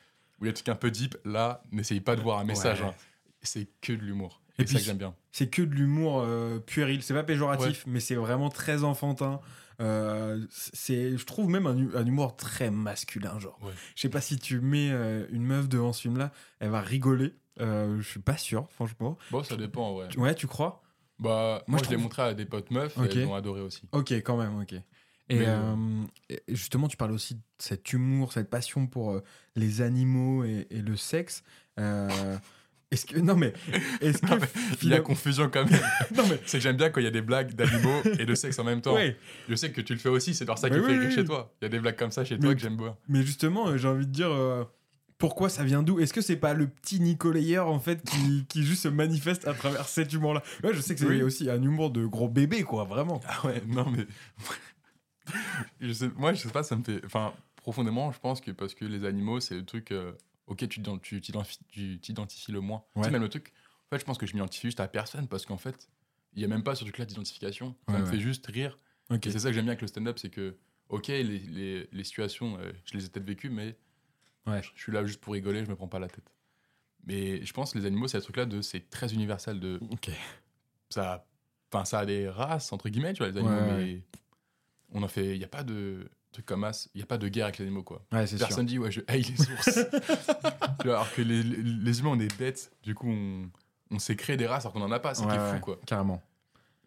où 0.41 0.45
il 0.45 0.47
y 0.47 0.49
a 0.49 0.51
des 0.51 0.55
trucs 0.55 0.69
un 0.69 0.75
peu 0.75 0.91
deep. 0.91 1.15
Là, 1.23 1.61
n'essayez 1.71 2.01
pas 2.01 2.15
de 2.15 2.21
voir 2.21 2.39
un 2.39 2.43
message. 2.43 2.81
Ouais. 2.81 2.87
hein. 2.87 2.95
C'est 3.43 3.67
que 3.81 3.93
de 3.93 4.01
l'humour. 4.01 4.41
Et 4.59 4.67
ça 4.67 4.77
que 4.79 4.83
j'aime 4.85 4.97
bien. 4.97 5.15
c'est 5.31 5.49
que 5.49 5.61
de 5.61 5.73
l'humour 5.73 6.21
euh, 6.23 6.59
puéril. 6.59 7.01
C'est 7.01 7.13
pas 7.15 7.23
péjoratif, 7.23 7.83
mais 7.87 7.99
c'est 7.99 8.15
vraiment 8.15 8.49
très 8.49 8.83
enfantin. 8.83 9.39
Euh, 9.79 10.45
c'est, 10.51 11.17
je 11.17 11.25
trouve 11.25 11.49
même 11.49 11.65
un, 11.65 11.75
hu- 11.75 11.95
un 11.95 12.05
humour 12.05 12.35
très 12.35 12.69
masculin, 12.69 13.39
genre. 13.39 13.57
Ouais. 13.63 13.71
Je 13.95 14.01
sais 14.01 14.09
pas 14.09 14.21
si 14.21 14.37
tu 14.37 14.59
mets 14.59 14.91
euh, 14.91 15.25
une 15.31 15.43
meuf 15.43 15.67
devant 15.67 15.93
ce 15.93 16.01
film-là, 16.01 16.31
elle 16.59 16.69
va 16.69 16.81
rigoler. 16.81 17.33
Euh, 17.59 17.97
je 17.99 18.07
suis 18.07 18.19
pas 18.19 18.37
sûr, 18.37 18.67
franchement. 18.71 19.17
Bon, 19.31 19.43
ça 19.43 19.55
dépend, 19.57 19.87
en 19.89 19.93
vrai. 19.95 20.07
Tu- 20.09 20.19
Ouais, 20.19 20.35
tu 20.35 20.45
crois? 20.45 20.83
Bah, 21.17 21.63
Moi, 21.67 21.77
moi, 21.77 21.79
je 21.79 21.85
je 21.85 21.89
l'ai 21.91 21.97
montré 21.97 22.21
à 22.21 22.33
des 22.35 22.45
potes 22.45 22.69
meufs 22.71 22.95
Ok. 22.97 23.15
et 23.15 23.19
elles 23.21 23.27
ont 23.27 23.33
adoré 23.35 23.61
aussi. 23.61 23.81
Ok, 23.91 24.11
quand 24.11 24.37
même, 24.37 24.59
ok. 24.59 24.75
Et 25.31 25.35
Mais, 25.39 25.45
euh, 25.47 25.75
et 26.29 26.41
justement, 26.49 26.87
tu 26.87 26.97
parles 26.97 27.11
aussi 27.13 27.35
de 27.35 27.41
cet 27.57 27.93
humour, 27.93 28.33
cette 28.33 28.49
passion 28.49 28.85
pour 28.87 29.11
euh, 29.11 29.23
les 29.55 29.81
animaux 29.81 30.43
et, 30.43 30.67
et 30.69 30.81
le 30.81 30.97
sexe. 30.97 31.43
Euh, 31.79 32.37
est-ce 32.91 33.05
que 33.05 33.17
non 33.19 33.37
mais 33.37 33.53
est-ce 34.01 34.17
que 34.21 34.27
Il 34.83 34.89
y 34.89 34.93
a 34.93 34.99
confusion 34.99 35.49
quand 35.49 35.63
même. 35.63 35.79
non 36.17 36.23
mais 36.29 36.37
c'est 36.45 36.57
que 36.57 36.63
j'aime 36.63 36.75
bien 36.75 36.89
quand 36.89 36.99
il 36.99 37.05
y 37.05 37.07
a 37.07 37.11
des 37.11 37.21
blagues 37.21 37.53
d'animaux 37.55 38.01
et 38.19 38.25
de 38.25 38.35
sexe 38.35 38.59
en 38.59 38.65
même 38.65 38.81
temps. 38.81 38.97
Je 39.47 39.55
sais 39.55 39.71
que 39.71 39.79
tu 39.79 39.93
le 39.93 39.99
fais 39.99 40.09
aussi, 40.09 40.33
c'est 40.35 40.43
dans 40.43 40.57
ça 40.57 40.67
Mais 40.69 40.75
qui 40.75 40.81
oui, 40.81 40.87
fait 40.99 41.05
oui, 41.07 41.11
chez 41.15 41.23
toi. 41.23 41.53
Il 41.61 41.65
y 41.65 41.67
a 41.67 41.69
des 41.69 41.79
blagues 41.79 41.95
comme 41.95 42.11
ça 42.11 42.25
chez 42.25 42.35
Mais- 42.35 42.41
toi 42.41 42.53
que 42.55 42.59
j'aime 42.59 42.75
bien. 42.75 42.97
Mais 43.07 43.21
justement, 43.23 43.69
euh, 43.69 43.77
j'ai 43.77 43.87
envie 43.87 44.05
de 44.07 44.11
dire, 44.11 44.29
euh, 44.31 44.65
pourquoi 45.17 45.47
ça 45.49 45.63
vient 45.63 45.83
d'où? 45.83 45.99
Est-ce 46.01 46.13
que 46.13 46.19
c'est 46.19 46.35
pas 46.35 46.53
le 46.53 46.67
petit 46.67 46.99
Nicolayer 46.99 47.59
en 47.59 47.79
fait 47.79 48.03
qui, 48.03 48.45
qui 48.49 48.63
juste 48.65 48.81
se 48.83 48.87
manifeste 48.89 49.47
à 49.47 49.53
travers 49.53 49.87
cet 49.87 50.11
humour-là? 50.11 50.43
Ouais, 50.63 50.73
je 50.73 50.81
sais 50.81 50.93
que 50.93 50.99
c'est 50.99 51.21
aussi 51.23 51.49
un 51.49 51.61
humour 51.63 51.91
de 51.91 52.05
gros 52.05 52.27
bébé, 52.27 52.63
quoi, 52.63 52.83
vraiment. 52.83 53.21
Ah 53.25 53.45
ouais, 53.47 53.61
non 53.67 53.85
mais. 53.89 54.05
Je 55.79 55.91
sais, 55.93 56.09
moi, 56.09 56.33
je 56.33 56.41
sais 56.41 56.49
pas, 56.51 56.63
ça 56.63 56.75
me 56.75 56.83
fait. 56.83 57.03
Enfin, 57.05 57.33
profondément, 57.57 58.11
je 58.11 58.19
pense 58.19 58.41
que 58.41 58.51
parce 58.51 58.73
que 58.73 58.85
les 58.85 59.05
animaux, 59.05 59.39
c'est 59.39 59.55
le 59.55 59.65
truc 59.65 59.91
euh, 59.91 60.13
auquel 60.47 60.69
tu 60.69 60.81
tu 61.01 61.21
t'identifies 61.21 61.59
tu 61.69 61.99
t'identifies 61.99 62.51
le 62.51 62.61
moins. 62.61 62.83
Tu 62.95 63.03
sais, 63.03 63.11
même 63.11 63.21
le 63.21 63.29
truc. 63.29 63.53
En 63.87 63.95
fait, 63.95 63.99
je 63.99 64.05
pense 64.05 64.17
que 64.17 64.25
je 64.25 64.33
m'identifie 64.33 64.67
juste 64.67 64.79
à 64.79 64.87
personne 64.87 65.27
parce 65.27 65.45
qu'en 65.45 65.57
fait, 65.57 65.89
il 66.33 66.41
y 66.41 66.45
a 66.45 66.47
même 66.47 66.63
pas 66.63 66.75
ce 66.75 66.83
truc-là 66.83 67.05
d'identification. 67.05 67.75
Ça 67.87 67.93
Ouais, 67.93 67.99
me 67.99 68.05
ouais. 68.05 68.11
fait 68.11 68.19
juste 68.19 68.45
rire. 68.47 68.77
Et 69.11 69.19
c'est 69.29 69.39
ça 69.39 69.49
que 69.49 69.53
j'aime 69.53 69.65
bien 69.65 69.71
avec 69.73 69.81
le 69.81 69.87
stand-up, 69.87 70.17
c'est 70.17 70.29
que, 70.29 70.55
ok, 70.87 71.07
les, 71.09 71.23
les, 71.23 71.89
les 71.91 72.03
situations, 72.05 72.57
euh, 72.59 72.71
je 72.85 72.97
les 72.97 73.05
ai 73.05 73.09
peut-être 73.09 73.25
vécues, 73.25 73.49
mais 73.49 73.77
je 74.47 74.69
suis 74.75 74.91
là 74.93 75.05
juste 75.05 75.19
pour 75.19 75.33
rigoler, 75.33 75.65
je 75.65 75.69
me 75.69 75.75
prends 75.75 75.89
pas 75.89 75.99
la 75.99 76.07
tête. 76.07 76.33
Mais 77.05 77.43
je 77.45 77.51
pense 77.51 77.73
que 77.73 77.79
les 77.79 77.85
animaux, 77.85 78.07
c'est 78.07 78.17
le 78.17 78.23
truc-là 78.23 78.45
de. 78.45 78.61
C'est 78.61 78.89
très 78.89 79.13
universel 79.13 79.59
de. 79.59 79.79
Ok. 79.91 80.11
Ça, 80.89 81.25
enfin, 81.71 81.83
ça 81.83 81.99
a 81.99 82.05
des 82.05 82.29
races, 82.29 82.71
entre 82.71 82.87
guillemets, 82.89 83.13
tu 83.13 83.19
vois, 83.23 83.31
les 83.31 83.37
animaux, 83.37 83.75
mais 83.75 84.01
on 84.91 85.03
en 85.03 85.07
fait. 85.07 85.33
Il 85.33 85.37
n'y 85.39 85.43
a 85.43 85.47
pas 85.49 85.63
de 85.63 86.09
truc 86.31 86.45
comme 86.45 86.63
as, 86.63 86.87
il 86.93 86.97
n'y 86.99 87.03
a 87.03 87.05
pas 87.05 87.17
de 87.17 87.27
guerre 87.27 87.45
avec 87.45 87.57
les 87.57 87.65
animaux, 87.65 87.83
quoi. 87.83 88.05
Ouais, 88.11 88.25
c'est 88.27 88.37
sûr. 88.37 88.47
Personne 88.47 88.65
dit, 88.65 88.79
ouais, 88.79 88.91
je 88.91 89.01
haïs 89.07 89.23
les 89.23 89.51
ours. 89.51 89.79
Tu 90.79 90.87
vois, 90.87 90.95
alors 90.95 91.11
que 91.13 91.21
les, 91.21 91.43
les- 91.43 91.61
les 91.63 91.99
humains, 91.99 92.11
on 92.13 92.19
est 92.19 92.37
bêtes. 92.37 92.71
Du 92.83 92.95
coup, 92.95 93.09
on, 93.09 93.49
on 93.91 93.99
s'est 93.99 94.15
créé 94.15 94.37
des 94.37 94.47
races 94.47 94.63
alors 94.65 94.73
qu'on 94.73 94.81
en 94.81 94.91
a 94.91 94.99
pas. 94.99 95.13
C'est 95.15 95.25
Ouais, 95.25 95.31
qui 95.31 95.35
est 95.37 95.53
fou, 95.53 95.59
quoi. 95.59 95.79
Carrément. 95.85 96.21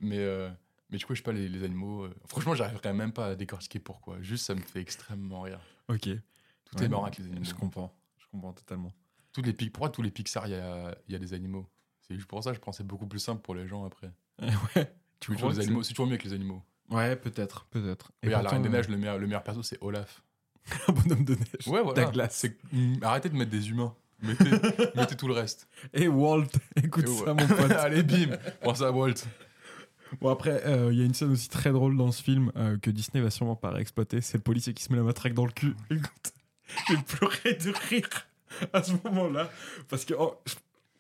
Mais, 0.01 0.19
euh, 0.19 0.49
mais 0.90 0.99
du 0.99 1.05
coup, 1.05 1.14
je 1.14 1.19
sais 1.21 1.23
pas, 1.25 1.33
les, 1.33 1.49
les 1.49 1.62
animaux. 1.62 2.05
euh, 2.05 2.14
franchement, 2.27 2.55
j'arriverais 2.55 2.93
même 2.95 3.12
pas 3.12 3.27
à 3.29 3.35
décortiquer 3.35 3.79
pourquoi. 3.81 4.17
Juste, 4.23 4.47
ça 4.47 4.55
me 4.55 4.61
fait 4.61 4.81
extrêmement 4.81 5.43
rire. 5.43 5.61
Ok. 5.88 6.09
Tout 6.64 6.83
est 6.83 6.88
marrant 6.88 7.05
avec 7.05 7.19
les 7.19 7.27
animaux. 7.27 7.45
Je 7.45 7.55
comprends. 7.55 7.95
Je 8.19 8.25
comprends 8.31 8.53
totalement. 8.55 8.93
Toutes 9.33 9.47
les, 9.47 9.53
pourquoi 9.71 9.90
tous 9.90 10.03
les 10.03 10.11
Pixar, 10.11 10.47
il 10.47 10.53
y 10.53 10.55
a, 10.55 10.97
y 11.09 11.14
a 11.14 11.19
des 11.19 11.35
animaux 11.35 11.67
C'est 12.01 12.14
juste 12.14 12.27
pour 12.29 12.43
ça, 12.43 12.53
je 12.53 12.59
pense 12.61 12.77
que 12.77 12.79
c'est 12.79 12.87
beaucoup 12.87 13.07
plus 13.07 13.19
simple 13.19 13.43
pour 13.43 13.55
les 13.55 13.67
gens 13.69 13.85
après. 13.85 14.11
ouais. 14.77 14.95
Tu 15.21 15.35
que 15.35 15.61
animaux, 15.61 15.83
c'est 15.83 15.90
toujours 15.93 16.07
mieux 16.07 16.12
avec 16.12 16.25
les 16.25 16.33
animaux. 16.33 16.62
Ouais, 16.90 17.16
peut-être, 17.16 17.66
peut-être. 17.70 18.12
Et 18.23 18.27
Regarde, 18.27 18.44
la 18.44 18.51
Reine 18.51 18.62
des 18.62 18.68
Neiges, 18.68 18.88
le 18.88 18.97
meilleur, 18.97 19.18
le 19.18 19.27
meilleur 19.27 19.42
perso, 19.42 19.62
c'est 19.62 19.79
Olaf. 19.81 20.23
un 20.88 20.92
bonhomme 20.92 21.25
de 21.25 21.35
neige. 21.35 21.66
Ouais, 21.66 21.83
voilà. 21.83 22.05
Douglas. 22.05 22.47
Arrêtez 23.03 23.29
de 23.29 23.37
mettre 23.37 23.51
des 23.51 23.70
humains. 23.70 23.94
Mettez, 24.23 24.51
mettez 24.97 25.16
tout 25.16 25.29
le 25.29 25.35
reste. 25.35 25.68
Et 25.92 26.09
Walt, 26.09 26.47
écoute 26.77 27.05
Et 27.05 27.07
ça, 27.07 27.33
ouais. 27.33 27.35
mon 27.35 27.47
pote. 27.47 27.73
Allez, 27.73 28.03
bim 28.03 28.37
Pense 28.62 28.81
à 28.81 28.90
Walt. 28.90 29.14
Bon 30.20 30.31
après, 30.31 30.62
euh, 30.64 30.92
il 30.92 30.99
y 30.99 31.03
a 31.03 31.05
une 31.05 31.14
scène 31.14 31.33
aussi 31.33 31.49
très 31.49 31.73
drôle 31.73 31.97
dans 31.97 32.12
ce 32.12 32.23
film 32.23 32.53
euh, 32.57 32.79
que 32.79 32.90
Disney 32.90 33.23
va 33.23 33.31
sûrement 33.31 33.57
pas 33.57 33.70
réexploiter. 33.70 34.20
C'est 34.20 34.38
le 34.38 34.42
policier 34.42 34.73
qui 34.73 34.83
se 34.83 34.92
met 34.92 34.99
la 34.99 35.05
matraque 35.05 35.35
dans 35.35 35.44
le 35.44 35.51
cul. 35.51 35.75
Écoute, 35.90 36.33
j'ai 36.88 36.97
pleuré 36.97 37.55
de 37.55 37.73
rire 37.88 38.09
à 38.73 38.83
ce 38.83 38.92
moment-là 39.05 39.51
parce 39.88 40.05
que 40.05 40.14
oh, 40.16 40.40
je, 40.47 40.55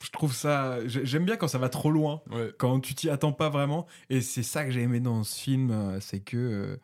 je 0.04 0.10
trouve 0.10 0.34
ça. 0.34 0.86
j'ai- 0.86 1.04
J'aime 1.06 1.24
bien 1.24 1.36
quand 1.36 1.48
ça 1.48 1.58
va 1.58 1.68
trop 1.68 1.90
loin, 1.90 2.22
Ouais. 2.30 2.52
quand 2.58 2.78
tu 2.80 2.94
t'y 2.94 3.08
attends 3.10 3.32
pas 3.32 3.48
vraiment. 3.48 3.86
Et 4.10 4.20
c'est 4.20 4.42
ça 4.42 4.64
que 4.64 4.70
j'ai 4.70 4.82
aimé 4.82 5.00
dans 5.00 5.24
ce 5.24 5.40
film, 5.40 5.70
euh, 5.70 5.98
c'est 6.00 6.20
que 6.20 6.36
euh, 6.36 6.76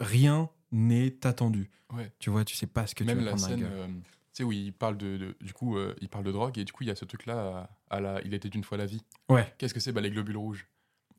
rien 0.00 0.48
n'est 0.70 1.26
attendu. 1.26 1.70
Ouais. 1.92 2.10
Tu 2.18 2.30
vois, 2.30 2.44
tu 2.44 2.56
sais 2.56 2.66
pas 2.66 2.86
ce 2.86 2.94
que 2.94 3.04
Même 3.04 3.18
tu 3.18 3.24
vas 3.24 3.30
la 3.32 3.36
prendre. 3.36 3.48
scène, 3.54 3.64
euh, 3.70 3.86
tu 3.86 3.92
sais, 4.32 4.44
où 4.44 4.52
il 4.52 4.72
parle 4.72 4.96
de, 4.96 5.16
de- 5.18 5.36
du 5.40 5.52
coup, 5.52 5.76
euh, 5.76 5.94
il 6.00 6.08
parle 6.08 6.24
de 6.24 6.32
drogue 6.32 6.58
et 6.58 6.64
du 6.64 6.72
coup, 6.72 6.84
il 6.84 6.86
y 6.86 6.90
a 6.90 6.96
ce 6.96 7.04
truc-là 7.04 7.68
à, 7.90 7.96
à 7.96 8.00
la, 8.00 8.20
il 8.24 8.32
était 8.32 8.48
une 8.48 8.64
fois 8.64 8.78
la 8.78 8.86
vie. 8.86 9.02
Ouais. 9.28 9.52
Qu'est-ce 9.58 9.74
que 9.74 9.80
c'est? 9.80 9.92
Bah, 9.92 10.00
les 10.00 10.10
globules 10.10 10.36
rouges. 10.38 10.66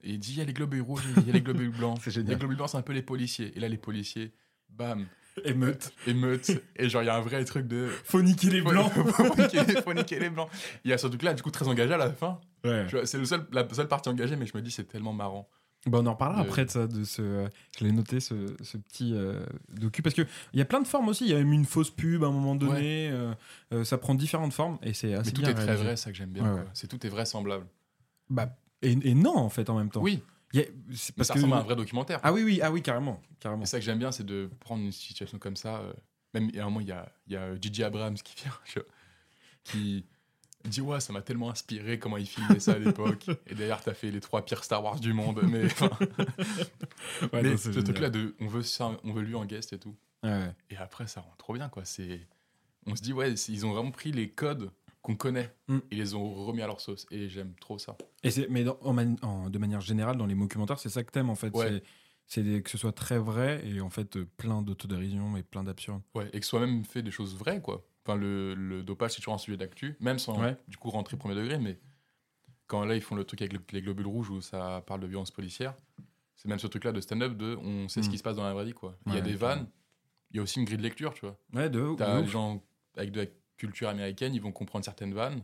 Et 0.04 0.12
il 0.14 0.20
dit, 0.20 0.32
il 0.34 0.38
y 0.40 0.42
a 0.42 0.46
les 0.46 0.54
globules 0.54 0.82
rouges, 0.82 1.04
il 1.18 1.28
y 1.28 1.30
a 1.30 1.34
les 1.34 1.42
globules 1.42 1.70
blancs. 1.78 2.00
C'est 2.04 2.12
génial. 2.12 2.32
Les 2.34 2.40
globules 2.40 2.58
blancs, 2.58 2.70
c'est 2.70 2.78
un 2.78 2.82
peu 2.82 2.94
les 2.94 3.04
policiers. 3.04 3.56
Et 3.56 3.60
là, 3.60 3.70
les 3.70 3.78
policiers, 3.78 4.34
bam, 4.70 5.06
Émeute. 5.46 5.92
émeute. 6.08 6.52
et 6.76 6.90
genre, 6.90 7.02
il 7.04 7.08
y 7.08 7.10
a 7.10 7.16
un 7.16 7.22
vrai 7.22 7.44
truc 7.46 7.68
de. 7.68 7.88
Faut 8.04 8.22
niquer 8.22 8.50
les 8.50 8.62
blancs. 8.62 8.92
faut, 9.14 9.36
niquer, 9.36 9.64
les- 9.66 9.82
faut 9.82 9.94
niquer 9.94 10.20
les 10.20 10.30
blancs. 10.30 10.50
Il 10.86 10.92
y 10.92 10.94
a 10.94 10.98
ce 10.98 11.08
truc-là, 11.08 11.34
du 11.34 11.42
coup, 11.44 11.52
très 11.52 11.68
engagé 11.68 11.94
à 11.94 11.98
la 11.98 12.12
fin. 12.12 12.40
ouais. 12.64 12.86
C'est 13.06 13.18
le 13.18 13.26
seul, 13.26 13.46
la 13.52 13.68
seule 13.74 13.88
partie 13.88 14.10
engagée, 14.10 14.36
mais 14.36 14.46
je 14.46 14.56
me 14.56 14.62
dis, 14.62 14.72
c'est 14.72 14.84
tellement 14.86 15.14
marrant. 15.14 15.50
Bah, 15.86 16.00
on 16.02 16.06
en 16.06 16.14
reparlera 16.14 16.42
après 16.44 16.64
de 16.64 16.70
ça, 16.72 16.88
de 16.88 17.04
ce, 17.04 17.46
je 17.78 17.84
l'ai 17.84 17.92
noté 17.92 18.22
ce, 18.22 18.56
ce 18.62 18.78
petit 18.78 19.14
euh, 19.16 19.44
docu 19.70 20.02
parce 20.02 20.16
que 20.16 20.22
il 20.54 20.60
y 20.60 20.62
a 20.62 20.66
plein 20.66 20.80
de 20.80 20.88
formes 20.88 21.10
aussi. 21.10 21.26
Il 21.26 21.32
y 21.32 21.34
a 21.34 21.38
même 21.40 21.52
une 21.52 21.66
fausse 21.66 21.90
pub 21.90 22.24
à 22.24 22.28
un 22.28 22.32
moment 22.32 22.56
donné. 22.56 23.10
euh, 23.12 23.34
euh, 23.74 23.84
ça 23.84 23.98
prend 23.98 24.16
différentes 24.16 24.54
formes 24.54 24.78
et 24.82 24.94
c'est 24.94 25.14
assez 25.14 25.32
Mais 25.32 25.34
tout 25.34 25.42
bien 25.42 25.50
est 25.52 25.56
très 25.56 25.76
vrai, 25.76 25.98
ça 25.98 26.10
que 26.12 26.16
j'aime 26.16 26.30
bien. 26.30 26.44
Ouais, 26.44 26.50
quoi. 26.52 26.60
ouais. 26.62 26.68
C'est 26.74 26.88
tout 26.88 27.06
est 27.06 27.10
vraisemblable. 27.10 27.66
Bah, 28.30 28.56
et, 28.82 28.92
et 28.92 29.14
non 29.14 29.36
en 29.36 29.50
fait 29.50 29.70
en 29.70 29.78
même 29.78 29.90
temps. 29.90 30.02
Oui, 30.02 30.24
C'est 30.54 31.16
parce 31.16 31.28
ça 31.30 31.34
que 31.34 31.40
ressemble 31.40 31.54
à 31.54 31.58
un 31.58 31.64
vrai 31.64 31.76
documentaire. 31.76 32.20
ah 32.24 32.32
oui 32.32 32.44
oui 32.44 32.60
ah 32.62 32.72
oui 32.72 32.82
carrément 32.82 33.20
carrément. 33.40 33.64
Et 33.64 33.66
ça 33.66 33.80
que 33.80 33.86
j'aime 33.86 34.00
bien, 34.00 34.12
c'est 34.12 34.26
de 34.26 34.50
prendre 34.60 34.84
une 34.84 34.92
situation 34.92 35.40
comme 35.40 35.56
ça. 35.56 35.78
euh, 35.80 35.94
même 36.34 36.50
à 36.58 36.62
un 36.62 36.66
moment, 36.66 36.80
il 36.82 36.88
y 36.88 36.92
a, 36.92 37.12
il 37.28 37.34
y 37.34 37.36
a 37.38 37.60
Gigi 37.60 37.84
Abrams 37.84 38.16
qui 38.16 38.36
vient, 38.44 38.54
qui 39.64 40.06
dit 40.66 40.82
Ouais, 40.82 41.00
ça 41.00 41.12
m'a 41.14 41.22
tellement 41.22 41.50
inspiré 41.50 42.00
comment 42.00 42.18
il 42.18 42.26
filmait 42.28 42.60
ça 42.60 42.74
à 42.74 42.78
l'époque. 42.80 43.26
Et 43.48 43.56
d'ailleurs, 43.56 43.82
t'as 43.82 43.94
fait 43.94 44.12
les 44.12 44.20
trois 44.22 44.46
pires 44.46 44.64
Star 44.64 44.84
Wars 44.84 45.00
du 45.00 45.14
monde. 45.14 45.42
Mais, 45.50 45.64
Ouais, 47.22 47.28
mais 47.34 47.44
non, 47.44 47.58
c'est 47.58 47.74
ce 47.74 47.80
truc-là, 47.80 48.10
de, 48.10 48.36
on, 48.40 48.48
veut 48.48 48.64
ça, 48.64 48.92
on 49.04 49.12
veut 49.14 49.22
lui 49.22 49.36
en 49.36 49.46
guest 49.46 49.74
et 49.74 49.80
tout. 49.80 49.96
Ouais, 50.24 50.30
ouais. 50.30 50.54
Et 50.70 50.78
après, 50.78 51.08
ça 51.08 51.22
rend 51.22 51.34
trop 51.38 51.54
bien, 51.54 51.68
quoi. 51.70 51.84
C'est, 51.86 52.22
on 52.86 52.96
se 52.96 53.02
dit 53.02 53.14
Ouais, 53.14 53.36
c'est- 53.36 53.52
ils 53.52 53.66
ont 53.66 53.74
vraiment 53.74 53.92
pris 53.92 54.12
les 54.12 54.30
codes 54.30 54.72
qu'on 55.04 55.16
connaît 55.16 55.54
Mm. 55.68 55.80
et 55.92 55.96
les 55.96 56.16
ont 56.16 56.34
remis 56.46 56.62
à 56.64 56.68
leur 56.68 56.82
sauce. 56.82 57.06
Et 57.12 57.30
j'aime 57.30 57.54
trop 57.62 57.78
ça. 57.78 57.96
Et 58.24 58.32
c'est 58.32 58.48
mais 58.50 58.64
dans- 58.64 58.80
en 58.82 58.94
man- 58.94 59.18
en- 59.22 59.50
de 59.52 59.58
manière 59.60 59.82
générale 59.82 60.18
dans 60.18 60.26
les 60.26 60.34
documentaires 60.36 60.80
c'est 60.80 60.90
ça 60.90 61.04
que 61.04 61.12
t'aimes 61.12 61.30
en 61.30 61.36
fait. 61.36 61.56
Ouais. 61.56 61.84
C'est- 62.26 62.62
que 62.64 62.70
ce 62.70 62.78
soit 62.78 62.94
très 62.94 63.20
vrai 63.20 63.62
et 63.68 63.82
en 63.82 63.90
fait 63.92 64.16
euh, 64.16 64.26
plein 64.38 64.62
d'autodérision 64.64 65.36
et 65.38 65.44
plein 65.44 65.64
d'absurdes. 65.64 66.02
Ouais, 66.16 66.30
et 66.34 66.40
que 66.40 66.46
soit 66.46 66.62
même 66.62 66.84
fait 66.86 67.04
des 67.04 67.12
choses 67.12 67.36
vraies, 67.36 67.62
quoi. 67.62 67.86
Enfin, 68.06 68.18
le, 68.18 68.56
le 68.56 68.82
dopage, 68.82 69.12
c'est 69.12 69.18
toujours 69.18 69.34
un 69.36 69.38
sujet 69.38 69.58
d'actu, 69.58 69.96
même 70.00 70.18
sans 70.20 70.40
Ouais. 70.42 70.58
du 70.70 70.78
coup 70.78 70.90
rentrer 70.90 71.16
premier 71.18 71.36
degré, 71.36 71.60
mais 71.60 71.80
quand 72.68 72.86
là, 72.86 72.96
ils 72.96 73.02
font 73.02 73.16
le 73.16 73.26
truc 73.26 73.42
avec 73.42 73.54
le- 73.54 73.62
les 73.74 73.82
globules 73.82 74.08
rouges 74.08 74.30
où 74.30 74.42
ça 74.42 74.84
parle 74.88 75.02
de 75.02 75.08
violence 75.08 75.32
policière, 75.32 75.76
c'est 76.36 76.48
même 76.48 76.60
ce 76.60 76.68
truc-là 76.68 76.92
de 76.94 77.02
stand-up 77.02 77.38
de 77.38 77.58
on 77.62 77.88
sait 77.90 78.02
ce 78.02 78.08
Mm. 78.08 78.12
qui 78.12 78.18
se 78.18 78.24
passe 78.24 78.38
dans 78.38 78.44
la 78.46 78.54
vraie 78.54 78.66
vie, 78.66 78.74
quoi. 78.74 78.98
Il 79.06 79.12
y 79.12 79.16
Ouais, 79.16 79.22
a 79.22 79.24
des 79.24 79.36
vannes, 79.36 79.68
il 80.32 80.38
y 80.38 80.40
a 80.40 80.44
aussi 80.44 80.60
une 80.60 80.66
grille 80.66 80.78
de 80.78 80.84
lecture, 80.84 81.14
tu 81.14 81.22
vois. 81.26 81.38
Ouais 81.54 81.70
de, 81.70 81.94
T'as 81.98 82.18
de 82.20 82.26
des 82.26 82.28
gens 82.32 82.64
avec 82.96 83.12
de 83.12 83.20
culture 83.58 83.90
américaine, 83.90 84.34
ils 84.36 84.42
vont 84.42 84.52
comprendre 84.52 84.84
certaines 84.86 85.14
vannes, 85.14 85.44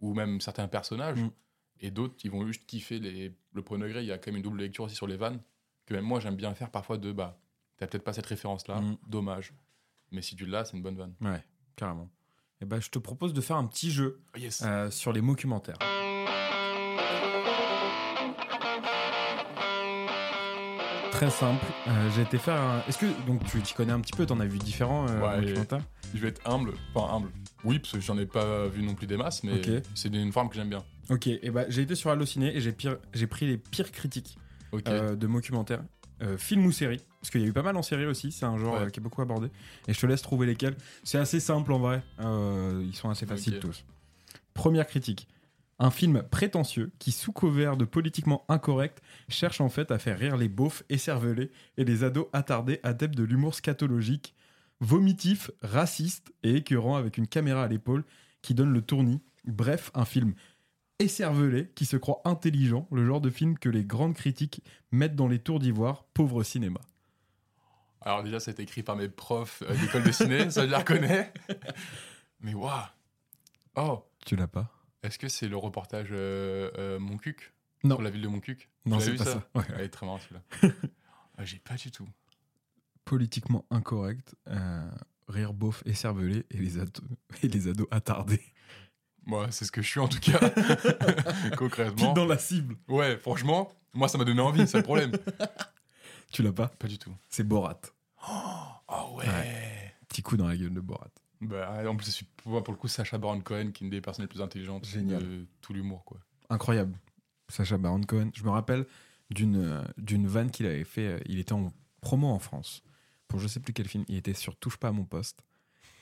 ou 0.00 0.14
même 0.14 0.40
certains 0.40 0.68
personnages, 0.68 1.18
Mm. 1.20 1.30
et 1.80 1.90
d'autres, 1.90 2.14
ils 2.24 2.30
vont 2.30 2.46
juste 2.46 2.64
kiffer 2.66 2.98
les, 2.98 3.34
le 3.52 3.62
premier 3.62 3.84
degré. 3.86 4.00
Il 4.02 4.06
y 4.06 4.12
a 4.12 4.18
quand 4.18 4.30
même 4.30 4.36
une 4.36 4.42
double 4.42 4.60
lecture 4.60 4.84
aussi 4.84 4.94
sur 4.96 5.06
les 5.06 5.16
vannes, 5.16 5.40
que 5.86 5.94
même 5.94 6.04
moi, 6.04 6.20
j'aime 6.20 6.36
bien 6.36 6.54
faire 6.54 6.70
parfois 6.70 6.98
de 6.98 7.12
bah, 7.12 7.38
t'as 7.76 7.86
peut-être 7.86 8.04
pas 8.04 8.12
cette 8.12 8.26
référence-là, 8.26 8.80
Mm. 8.80 8.96
dommage. 9.08 9.52
Mais 10.10 10.22
si 10.22 10.36
tu 10.36 10.46
l'as, 10.46 10.64
c'est 10.64 10.76
une 10.76 10.82
bonne 10.82 10.96
vanne. 10.96 11.14
Ouais 11.20 11.44
carrément. 11.76 12.08
Et 12.60 12.64
ben 12.64 12.80
je 12.80 12.90
te 12.90 12.98
propose 12.98 13.32
de 13.32 13.40
faire 13.40 13.56
un 13.56 13.66
petit 13.66 13.92
jeu 13.92 14.20
yes. 14.36 14.62
euh, 14.66 14.90
sur 14.90 15.12
les 15.12 15.20
documentaires. 15.20 15.78
Très 21.18 21.30
simple. 21.30 21.66
Euh, 21.88 22.10
j'ai 22.14 22.22
été 22.22 22.38
faire 22.38 22.60
un. 22.60 22.80
Est-ce 22.86 22.96
que 22.98 23.06
donc 23.26 23.44
tu 23.44 23.60
t'y 23.60 23.74
connais 23.74 23.90
un 23.90 23.98
petit 23.98 24.12
peu 24.12 24.24
T'en 24.24 24.38
as 24.38 24.46
vu 24.46 24.58
différents 24.58 25.04
euh, 25.08 25.20
Ouais, 25.20 25.48
Je 26.14 26.20
vais 26.20 26.28
être 26.28 26.40
humble, 26.48 26.74
enfin 26.94 27.12
humble. 27.12 27.30
Oui, 27.64 27.80
parce 27.80 27.94
que 27.94 28.00
j'en 28.00 28.16
ai 28.18 28.24
pas 28.24 28.68
vu 28.68 28.84
non 28.84 28.94
plus 28.94 29.08
des 29.08 29.16
masses, 29.16 29.42
mais 29.42 29.60
c'est 29.96 30.14
une 30.14 30.30
forme 30.30 30.48
que 30.48 30.54
j'aime 30.54 30.68
bien. 30.68 30.84
Ok. 31.10 31.26
Et 31.26 31.50
ben 31.50 31.66
j'ai 31.70 31.82
été 31.82 31.96
sur 31.96 32.10
Allociné 32.10 32.56
et 32.56 32.60
j'ai 32.60 32.70
pire- 32.70 32.98
j'ai 33.14 33.26
pris 33.26 33.48
les 33.48 33.58
pires 33.58 33.90
critiques 33.90 34.38
Ok. 34.70 34.84
euh, 34.86 35.16
de 35.16 35.26
documentaires, 35.26 35.82
euh, 36.22 36.38
film 36.38 36.64
ou 36.66 36.70
série, 36.70 37.00
parce 37.20 37.30
qu'il 37.30 37.40
y 37.40 37.44
a 37.44 37.48
eu 37.48 37.52
pas 37.52 37.62
mal 37.64 37.76
en 37.76 37.82
série 37.82 38.06
aussi, 38.06 38.30
c'est 38.30 38.46
un 38.46 38.56
genre 38.56 38.74
Ouais. 38.74 38.82
euh, 38.82 38.88
qui 38.90 39.00
est 39.00 39.02
beaucoup 39.02 39.20
abordé, 39.20 39.48
et 39.88 39.94
je 39.94 39.98
te 40.00 40.06
laisse 40.06 40.22
trouver 40.22 40.46
lesquels. 40.46 40.76
C'est 41.02 41.18
assez 41.18 41.40
simple 41.40 41.72
en 41.72 41.80
vrai, 41.80 42.00
ils 42.20 42.94
sont 42.94 43.10
assez 43.10 43.26
faciles 43.26 43.58
tous. 43.58 43.84
Première 44.54 44.86
critique. 44.86 45.26
Un 45.80 45.90
film 45.90 46.24
prétentieux 46.24 46.90
qui, 46.98 47.12
sous 47.12 47.32
couvert 47.32 47.76
de 47.76 47.84
politiquement 47.84 48.44
incorrect, 48.48 49.00
cherche 49.28 49.60
en 49.60 49.68
fait 49.68 49.92
à 49.92 49.98
faire 49.98 50.18
rire 50.18 50.36
les 50.36 50.48
beaufs 50.48 50.82
écervelés 50.88 51.52
et 51.76 51.84
les 51.84 52.02
ados 52.02 52.26
attardés 52.32 52.80
adeptes 52.82 53.14
de 53.14 53.22
l'humour 53.22 53.54
scatologique, 53.54 54.34
vomitif, 54.80 55.50
raciste 55.62 56.32
et 56.42 56.56
écœurant 56.56 56.96
avec 56.96 57.16
une 57.16 57.28
caméra 57.28 57.62
à 57.62 57.68
l'épaule 57.68 58.04
qui 58.42 58.54
donne 58.54 58.72
le 58.72 58.82
tournis. 58.82 59.22
Bref, 59.44 59.92
un 59.94 60.04
film 60.04 60.34
écervelé 60.98 61.70
qui 61.76 61.86
se 61.86 61.96
croit 61.96 62.22
intelligent, 62.24 62.88
le 62.90 63.06
genre 63.06 63.20
de 63.20 63.30
film 63.30 63.56
que 63.56 63.68
les 63.68 63.84
grandes 63.84 64.14
critiques 64.14 64.62
mettent 64.90 65.14
dans 65.14 65.28
les 65.28 65.38
tours 65.38 65.60
d'ivoire, 65.60 66.04
pauvre 66.12 66.42
cinéma. 66.42 66.80
Alors 68.00 68.24
déjà, 68.24 68.38
été 68.38 68.62
écrit 68.62 68.82
par 68.82 68.96
mes 68.96 69.08
profs 69.08 69.62
euh, 69.62 69.76
d'école 69.76 70.04
de 70.04 70.12
ciné, 70.12 70.50
ça 70.50 70.64
je 70.64 70.70
les 70.70 70.76
reconnais. 70.76 71.32
Mais 72.40 72.54
waouh 72.54 72.82
Oh 73.76 74.04
Tu 74.24 74.34
l'as 74.34 74.46
pas? 74.48 74.72
Est-ce 75.02 75.18
que 75.18 75.28
c'est 75.28 75.48
le 75.48 75.56
reportage 75.56 76.08
euh, 76.10 76.70
euh, 76.78 76.98
Montcuq 76.98 77.52
Non. 77.84 77.96
Sur 77.96 78.02
la 78.02 78.10
ville 78.10 78.22
de 78.22 78.28
Montcuq 78.28 78.68
Non, 78.84 78.98
c'est 79.00 79.14
pas 79.14 79.24
ça? 79.24 79.48
Ouais. 79.54 79.64
Est 79.84 79.88
très 79.88 80.06
marrant 80.06 80.18
celui-là. 80.18 80.42
Ah, 81.40 81.44
J'ai 81.44 81.60
pas 81.60 81.76
du 81.76 81.92
tout. 81.92 82.08
Politiquement 83.04 83.64
incorrect, 83.70 84.34
euh, 84.48 84.90
rire 85.28 85.52
beauf 85.54 85.84
écervelé 85.86 86.44
et 86.50 86.56
les 86.56 86.78
ados, 86.78 87.04
et 87.44 87.48
les 87.48 87.68
ados 87.68 87.86
attardés. 87.92 88.42
Moi, 89.24 89.46
c'est 89.52 89.64
ce 89.64 89.70
que 89.70 89.80
je 89.80 89.86
suis 89.88 90.00
en 90.00 90.08
tout 90.08 90.18
cas. 90.18 90.40
Concrètement. 91.56 92.06
Pile 92.06 92.14
dans 92.14 92.26
la 92.26 92.38
cible. 92.38 92.76
Ouais, 92.88 93.16
franchement, 93.16 93.70
moi 93.94 94.08
ça 94.08 94.18
m'a 94.18 94.24
donné 94.24 94.40
envie, 94.40 94.66
c'est 94.66 94.78
le 94.78 94.82
problème. 94.82 95.12
Tu 96.32 96.42
l'as 96.42 96.52
pas? 96.52 96.68
Pas 96.68 96.88
du 96.88 96.98
tout. 96.98 97.14
C'est 97.28 97.44
Borat. 97.44 97.80
Oh 98.26 99.16
ouais. 99.18 99.28
Ouais. 99.28 99.94
Petit 100.08 100.22
coup 100.22 100.36
dans 100.36 100.48
la 100.48 100.56
gueule 100.56 100.74
de 100.74 100.80
Borat. 100.80 101.10
Bah, 101.40 101.82
en 101.88 101.96
plus, 101.96 102.06
je 102.06 102.10
suis 102.10 102.26
pour 102.36 102.62
pour 102.64 102.72
le 102.74 102.78
coup 102.78 102.88
Sacha 102.88 103.16
Baron 103.18 103.40
Cohen, 103.40 103.70
qui 103.72 103.84
est 103.84 103.86
une 103.86 103.90
des 103.90 104.00
personnes 104.00 104.24
les 104.24 104.28
plus 104.28 104.40
intelligentes 104.42 104.84
Génial. 104.86 105.22
de 105.22 105.46
tout 105.60 105.72
l'humour, 105.72 106.04
quoi. 106.04 106.18
Incroyable. 106.50 106.94
Sacha 107.48 107.78
Baron 107.78 108.00
Cohen. 108.02 108.30
Je 108.34 108.42
me 108.44 108.50
rappelle 108.50 108.86
d'une 109.30 109.56
euh, 109.56 109.82
d'une 109.98 110.26
vanne 110.26 110.50
qu'il 110.50 110.66
avait 110.66 110.84
fait. 110.84 111.06
euh, 111.06 111.18
Il 111.26 111.38
était 111.38 111.52
en 111.52 111.72
promo 112.00 112.28
en 112.28 112.38
France 112.38 112.82
pour 113.28 113.38
je 113.40 113.46
sais 113.46 113.60
plus 113.60 113.72
quel 113.72 113.86
film. 113.88 114.04
Il 114.08 114.16
était 114.16 114.34
sur 114.34 114.56
Touche 114.56 114.76
pas 114.78 114.88
à 114.88 114.92
mon 114.92 115.04
poste 115.04 115.40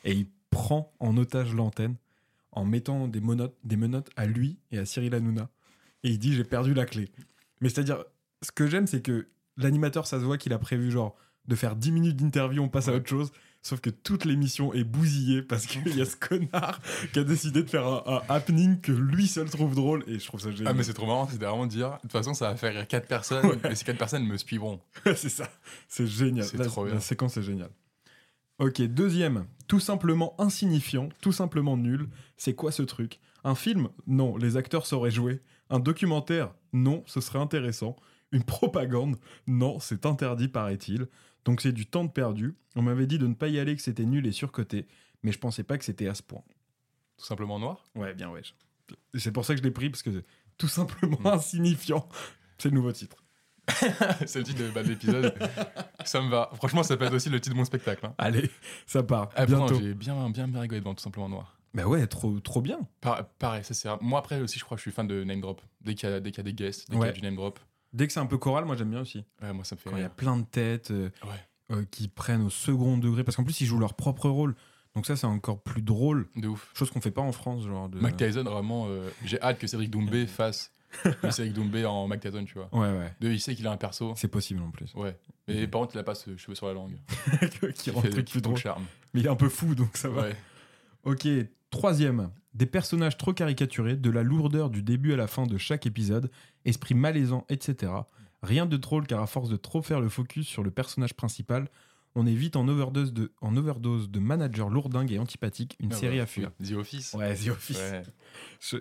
et 0.04 0.12
il 0.12 0.28
prend 0.50 0.94
en 1.00 1.16
otage 1.16 1.52
l'antenne 1.54 1.96
en 2.52 2.64
mettant 2.64 3.08
des 3.08 3.20
menottes, 3.20 3.56
des 3.64 3.76
menottes 3.76 4.10
à 4.16 4.26
lui 4.26 4.58
et 4.70 4.78
à 4.78 4.86
Cyril 4.86 5.14
Hanouna 5.14 5.50
et 6.04 6.10
il 6.10 6.18
dit 6.18 6.32
j'ai 6.34 6.44
perdu 6.44 6.72
la 6.72 6.86
clé. 6.86 7.10
Mais 7.60 7.68
c'est 7.68 7.80
à 7.80 7.84
dire 7.84 8.04
ce 8.42 8.52
que 8.52 8.66
j'aime 8.68 8.86
c'est 8.86 9.02
que 9.02 9.28
l'animateur 9.56 10.06
ça 10.06 10.18
se 10.20 10.24
voit 10.24 10.38
qu'il 10.38 10.52
a 10.52 10.58
prévu 10.58 10.90
genre 10.90 11.16
de 11.46 11.54
faire 11.56 11.74
10 11.76 11.92
minutes 11.92 12.16
d'interview 12.16 12.62
on 12.62 12.68
passe 12.68 12.88
à 12.88 12.94
autre 12.94 13.08
chose. 13.08 13.32
Sauf 13.66 13.80
que 13.80 13.90
toute 13.90 14.24
l'émission 14.24 14.72
est 14.74 14.84
bousillée 14.84 15.42
parce 15.42 15.66
qu'il 15.66 15.88
y 15.96 16.00
a 16.00 16.04
ce 16.04 16.14
connard 16.14 16.80
qui 17.12 17.18
a 17.18 17.24
décidé 17.24 17.64
de 17.64 17.68
faire 17.68 17.84
un, 17.84 18.00
un 18.06 18.22
happening 18.28 18.80
que 18.80 18.92
lui 18.92 19.26
seul 19.26 19.50
trouve 19.50 19.74
drôle 19.74 20.04
et 20.06 20.20
je 20.20 20.24
trouve 20.24 20.38
ça 20.38 20.52
génial. 20.52 20.68
Ah, 20.68 20.72
mais 20.72 20.84
c'est 20.84 20.94
trop 20.94 21.04
marrant, 21.08 21.26
c'était 21.26 21.46
vraiment 21.46 21.66
de 21.66 21.72
dire, 21.72 21.90
de 21.96 22.02
toute 22.02 22.12
façon, 22.12 22.32
ça 22.32 22.50
va 22.50 22.56
faire 22.56 22.72
rire 22.72 22.86
4 22.86 23.08
personnes, 23.08 23.58
et 23.68 23.74
ces 23.74 23.84
4 23.84 23.98
personnes 23.98 24.24
me 24.24 24.36
suivront. 24.36 24.80
c'est 25.16 25.28
ça. 25.28 25.50
C'est 25.88 26.06
génial. 26.06 26.44
C'est 26.44 26.58
la, 26.58 26.66
trop 26.66 26.84
la 26.84 26.92
bien. 26.92 27.00
séquence 27.00 27.38
est 27.38 27.42
géniale. 27.42 27.72
Ok, 28.60 28.80
deuxième. 28.82 29.46
Tout 29.66 29.80
simplement 29.80 30.40
insignifiant, 30.40 31.08
tout 31.20 31.32
simplement 31.32 31.76
nul. 31.76 32.08
C'est 32.36 32.54
quoi 32.54 32.70
ce 32.70 32.84
truc? 32.84 33.18
Un 33.42 33.56
film? 33.56 33.88
Non, 34.06 34.36
les 34.36 34.56
acteurs 34.56 34.86
sauraient 34.86 35.10
jouer. 35.10 35.40
Un 35.70 35.80
documentaire? 35.80 36.54
Non, 36.72 37.02
ce 37.06 37.20
serait 37.20 37.40
intéressant. 37.40 37.96
Une 38.30 38.44
propagande? 38.44 39.16
Non, 39.48 39.80
c'est 39.80 40.06
interdit, 40.06 40.46
paraît-il. 40.46 41.08
Donc 41.46 41.62
c'est 41.62 41.72
du 41.72 41.86
temps 41.86 42.04
de 42.04 42.10
perdu. 42.10 42.54
On 42.74 42.82
m'avait 42.82 43.06
dit 43.06 43.18
de 43.18 43.26
ne 43.26 43.32
pas 43.34 43.48
y 43.48 43.58
aller, 43.58 43.74
que 43.74 43.80
c'était 43.82 44.04
nul 44.04 44.26
et 44.26 44.32
surcoté. 44.32 44.86
Mais 45.22 45.32
je 45.32 45.38
pensais 45.38 45.62
pas 45.62 45.78
que 45.78 45.84
c'était 45.84 46.08
à 46.08 46.14
ce 46.14 46.22
point. 46.22 46.42
Tout 47.16 47.24
simplement 47.24 47.58
noir? 47.58 47.82
Ouais, 47.94 48.12
bien 48.12 48.28
ouais. 48.28 48.42
C'est 49.14 49.32
pour 49.32 49.44
ça 49.46 49.54
que 49.54 49.58
je 49.60 49.64
l'ai 49.64 49.70
pris, 49.70 49.88
parce 49.88 50.02
que 50.02 50.12
c'est 50.12 50.24
tout 50.58 50.68
simplement 50.68 51.18
Mm. 51.20 51.26
insignifiant. 51.28 52.06
C'est 52.58 52.68
le 52.68 52.74
nouveau 52.74 52.92
titre. 52.92 53.16
c'est 54.26 54.36
le 54.40 54.44
titre 54.44 54.62
de, 54.62 54.70
bah, 54.70 54.82
de 54.82 54.88
l'épisode. 54.90 55.34
ça 56.04 56.20
me 56.20 56.28
va. 56.28 56.50
Franchement, 56.54 56.82
ça 56.82 56.96
peut 56.96 57.04
être 57.06 57.14
aussi 57.14 57.30
le 57.30 57.40
titre 57.40 57.54
de 57.54 57.58
mon 57.58 57.64
spectacle. 57.64 58.04
Hein. 58.06 58.14
Allez, 58.18 58.50
ça 58.86 59.02
part. 59.02 59.30
Ah, 59.34 59.46
Bientôt. 59.46 59.78
j'ai 59.80 59.94
bien, 59.94 60.28
bien, 60.30 60.46
bien 60.48 60.60
rigolé 60.60 60.80
devant 60.80 60.94
Tout 60.94 61.02
simplement 61.02 61.28
noir. 61.28 61.58
Bah 61.74 61.86
ouais, 61.86 62.06
trop, 62.06 62.38
trop 62.40 62.60
bien. 62.62 62.78
Par- 63.00 63.28
pareil, 63.34 63.62
ça 63.64 63.74
c'est. 63.74 63.88
Moi 64.00 64.18
après 64.18 64.40
aussi, 64.40 64.58
je 64.58 64.64
crois 64.64 64.76
que 64.76 64.80
je 64.80 64.88
suis 64.88 64.92
fan 64.92 65.06
de 65.06 65.24
name 65.24 65.40
drop. 65.40 65.60
Dès 65.82 65.94
qu'il 65.94 66.08
y 66.08 66.22
qu'il 66.22 66.36
y 66.36 66.40
a 66.40 66.42
des 66.42 66.54
guests, 66.54 66.88
dès 66.90 66.96
Ouais. 66.96 67.08
qu'il 67.12 67.16
y 67.16 67.18
a 67.18 67.20
du 67.20 67.26
name 67.26 67.36
drop, 67.36 67.60
Dès 67.92 68.06
que 68.06 68.12
c'est 68.12 68.20
un 68.20 68.26
peu 68.26 68.38
choral, 68.38 68.64
moi 68.64 68.76
j'aime 68.76 68.90
bien 68.90 69.00
aussi. 69.00 69.24
ouais, 69.42 69.52
moi 69.52 69.64
ça 69.64 69.74
me 69.76 69.80
fait 69.80 69.90
Quand 69.90 69.96
il 69.96 70.02
y 70.02 70.04
a 70.06 70.10
plein 70.10 70.36
de 70.36 70.44
têtes 70.44 70.90
euh, 70.90 71.10
Ouais. 71.24 71.76
euh, 71.76 71.84
qui 71.90 72.08
prennent 72.08 72.42
au 72.42 72.50
second 72.50 72.98
degré, 72.98 73.24
parce 73.24 73.36
qu'en 73.36 73.44
plus 73.44 73.60
ils 73.60 73.66
jouent 73.66 73.78
leur 73.78 73.94
propre 73.94 74.28
rôle. 74.28 74.54
Donc 74.94 75.06
ça 75.06 75.14
c'est 75.16 75.26
encore 75.26 75.62
plus 75.62 75.82
drôle, 75.82 76.26
De 76.36 76.48
ouf. 76.48 76.70
chose 76.74 76.90
qu'on 76.90 77.00
fait 77.00 77.10
pas 77.10 77.20
en 77.22 77.32
France, 77.32 77.64
genre 77.64 77.88
de. 77.88 77.98
Mac 78.00 78.16
Tyson, 78.16 78.44
vraiment, 78.44 78.86
euh, 78.88 79.08
j'ai 79.24 79.40
hâte 79.42 79.58
que 79.58 79.66
Cédric 79.66 79.90
Doumbé 79.90 80.26
fasse 80.26 80.72
Cédric 81.30 81.52
Doumbé 81.52 81.84
en 81.84 82.06
Mac 82.08 82.20
Tyson, 82.20 82.44
tu 82.44 82.54
vois. 82.54 82.68
Ouais 82.72 82.90
ouais, 82.98 83.14
De, 83.20 83.30
il 83.30 83.40
sait 83.40 83.54
qu'il 83.54 83.66
a 83.66 83.72
un 83.72 83.76
perso. 83.76 84.14
c'est 84.16 84.28
possible 84.28 84.62
en 84.62 84.70
plus. 84.70 84.94
Ouais. 84.94 85.16
Mais 85.48 85.66
par 85.68 85.82
contre, 85.82 85.94
il 85.94 85.98
a 85.98 86.02
pas 86.02 86.14
ce 86.14 86.36
cheveu 86.36 86.54
sur 86.54 86.66
la 86.66 86.72
langue. 86.72 86.96
qui 87.74 87.90
Il 87.90 87.92
rend 87.92 88.02
le 88.02 88.10
truc 88.10 88.24
qui 88.24 88.32
plus 88.32 88.40
drôle. 88.42 88.56
charme. 88.56 88.84
Mais 89.12 89.20
il 89.20 89.26
est 89.26 89.30
un 89.30 89.36
peu 89.36 89.48
fou 89.48 89.74
donc 89.74 89.96
ça 89.96 90.08
va. 90.08 90.22
Ouais. 90.22 90.36
Ok, 91.04 91.28
troisième. 91.70 92.30
Des 92.56 92.66
personnages 92.66 93.18
trop 93.18 93.34
caricaturés, 93.34 93.96
de 93.96 94.08
la 94.10 94.22
lourdeur 94.22 94.70
du 94.70 94.82
début 94.82 95.12
à 95.12 95.16
la 95.16 95.26
fin 95.26 95.44
de 95.46 95.58
chaque 95.58 95.84
épisode, 95.84 96.30
esprit 96.64 96.94
malaisant, 96.94 97.44
etc. 97.50 97.92
Rien 98.42 98.64
de 98.64 98.76
drôle 98.78 99.06
car 99.06 99.20
à 99.22 99.26
force 99.26 99.50
de 99.50 99.56
trop 99.56 99.82
faire 99.82 100.00
le 100.00 100.08
focus 100.08 100.46
sur 100.46 100.62
le 100.62 100.70
personnage 100.70 101.12
principal, 101.14 101.68
on 102.14 102.26
est 102.26 102.34
vite 102.34 102.56
en 102.56 102.66
overdose 102.66 103.12
de, 103.12 103.30
en 103.42 103.54
overdose 103.58 104.08
de 104.10 104.18
managers 104.18 104.68
lourdingues 104.70 105.12
et 105.12 105.18
antipathiques, 105.18 105.76
une 105.80 105.92
Ah 105.92 105.96
série 105.96 106.16
bah, 106.16 106.22
à 106.22 106.26
fuir. 106.26 106.50
The 106.66 106.72
Office. 106.72 107.12
Ouais, 107.12 107.34
The 107.34 107.48
Office. 107.48 107.76
Ouais, 107.78 108.02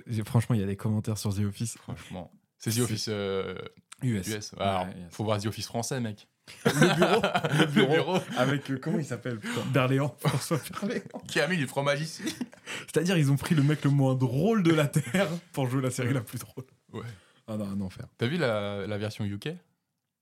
Je- 0.07 0.23
franchement, 0.23 0.55
il 0.55 0.61
y 0.61 0.63
a 0.63 0.67
des 0.67 0.77
commentaires 0.77 1.17
sur 1.17 1.33
The 1.35 1.39
Office. 1.39 1.77
franchement. 1.77 2.31
C'est 2.57 2.71
The 2.71 2.79
Office 2.79 3.07
euh, 3.09 3.55
US. 4.03 4.25
US. 4.27 4.53
Alors, 4.57 4.85
Ouais, 4.85 4.93
faut 5.09 5.25
voir 5.25 5.41
The 5.41 5.47
Office 5.47 5.65
français, 5.67 5.99
mec. 5.99 6.29
Le 6.65 6.95
bureau, 6.95 7.21
le 7.59 7.65
bureau, 7.65 7.87
Le 7.89 7.95
bureau. 7.95 8.17
avec 8.37 8.69
euh, 8.71 8.77
comment 8.81 8.99
il 8.99 9.05
s'appelle 9.05 9.39
putain, 9.39 9.61
Berléand, 9.71 10.15
François 10.19 10.59
Berléand. 10.81 11.19
Qui 11.27 11.39
a 11.39 11.47
mis 11.47 11.57
du 11.57 11.67
fromage 11.67 12.01
ici 12.01 12.23
C'est-à-dire 12.87 13.17
ils 13.17 13.31
ont 13.31 13.35
pris 13.35 13.55
le 13.55 13.63
mec 13.63 13.83
le 13.83 13.89
moins 13.89 14.15
drôle 14.15 14.63
de 14.63 14.73
la 14.73 14.87
terre 14.87 15.27
pour 15.53 15.67
jouer 15.69 15.81
la 15.81 15.91
série 15.91 16.13
la 16.13 16.21
plus 16.21 16.39
drôle. 16.39 16.65
Ouais. 16.93 17.01
Ah 17.47 17.57
non, 17.57 17.65
un 17.67 17.81
enfer. 17.81 18.05
T'as 18.17 18.27
vu 18.27 18.37
la, 18.37 18.85
la 18.87 18.97
version 18.97 19.25
UK 19.25 19.49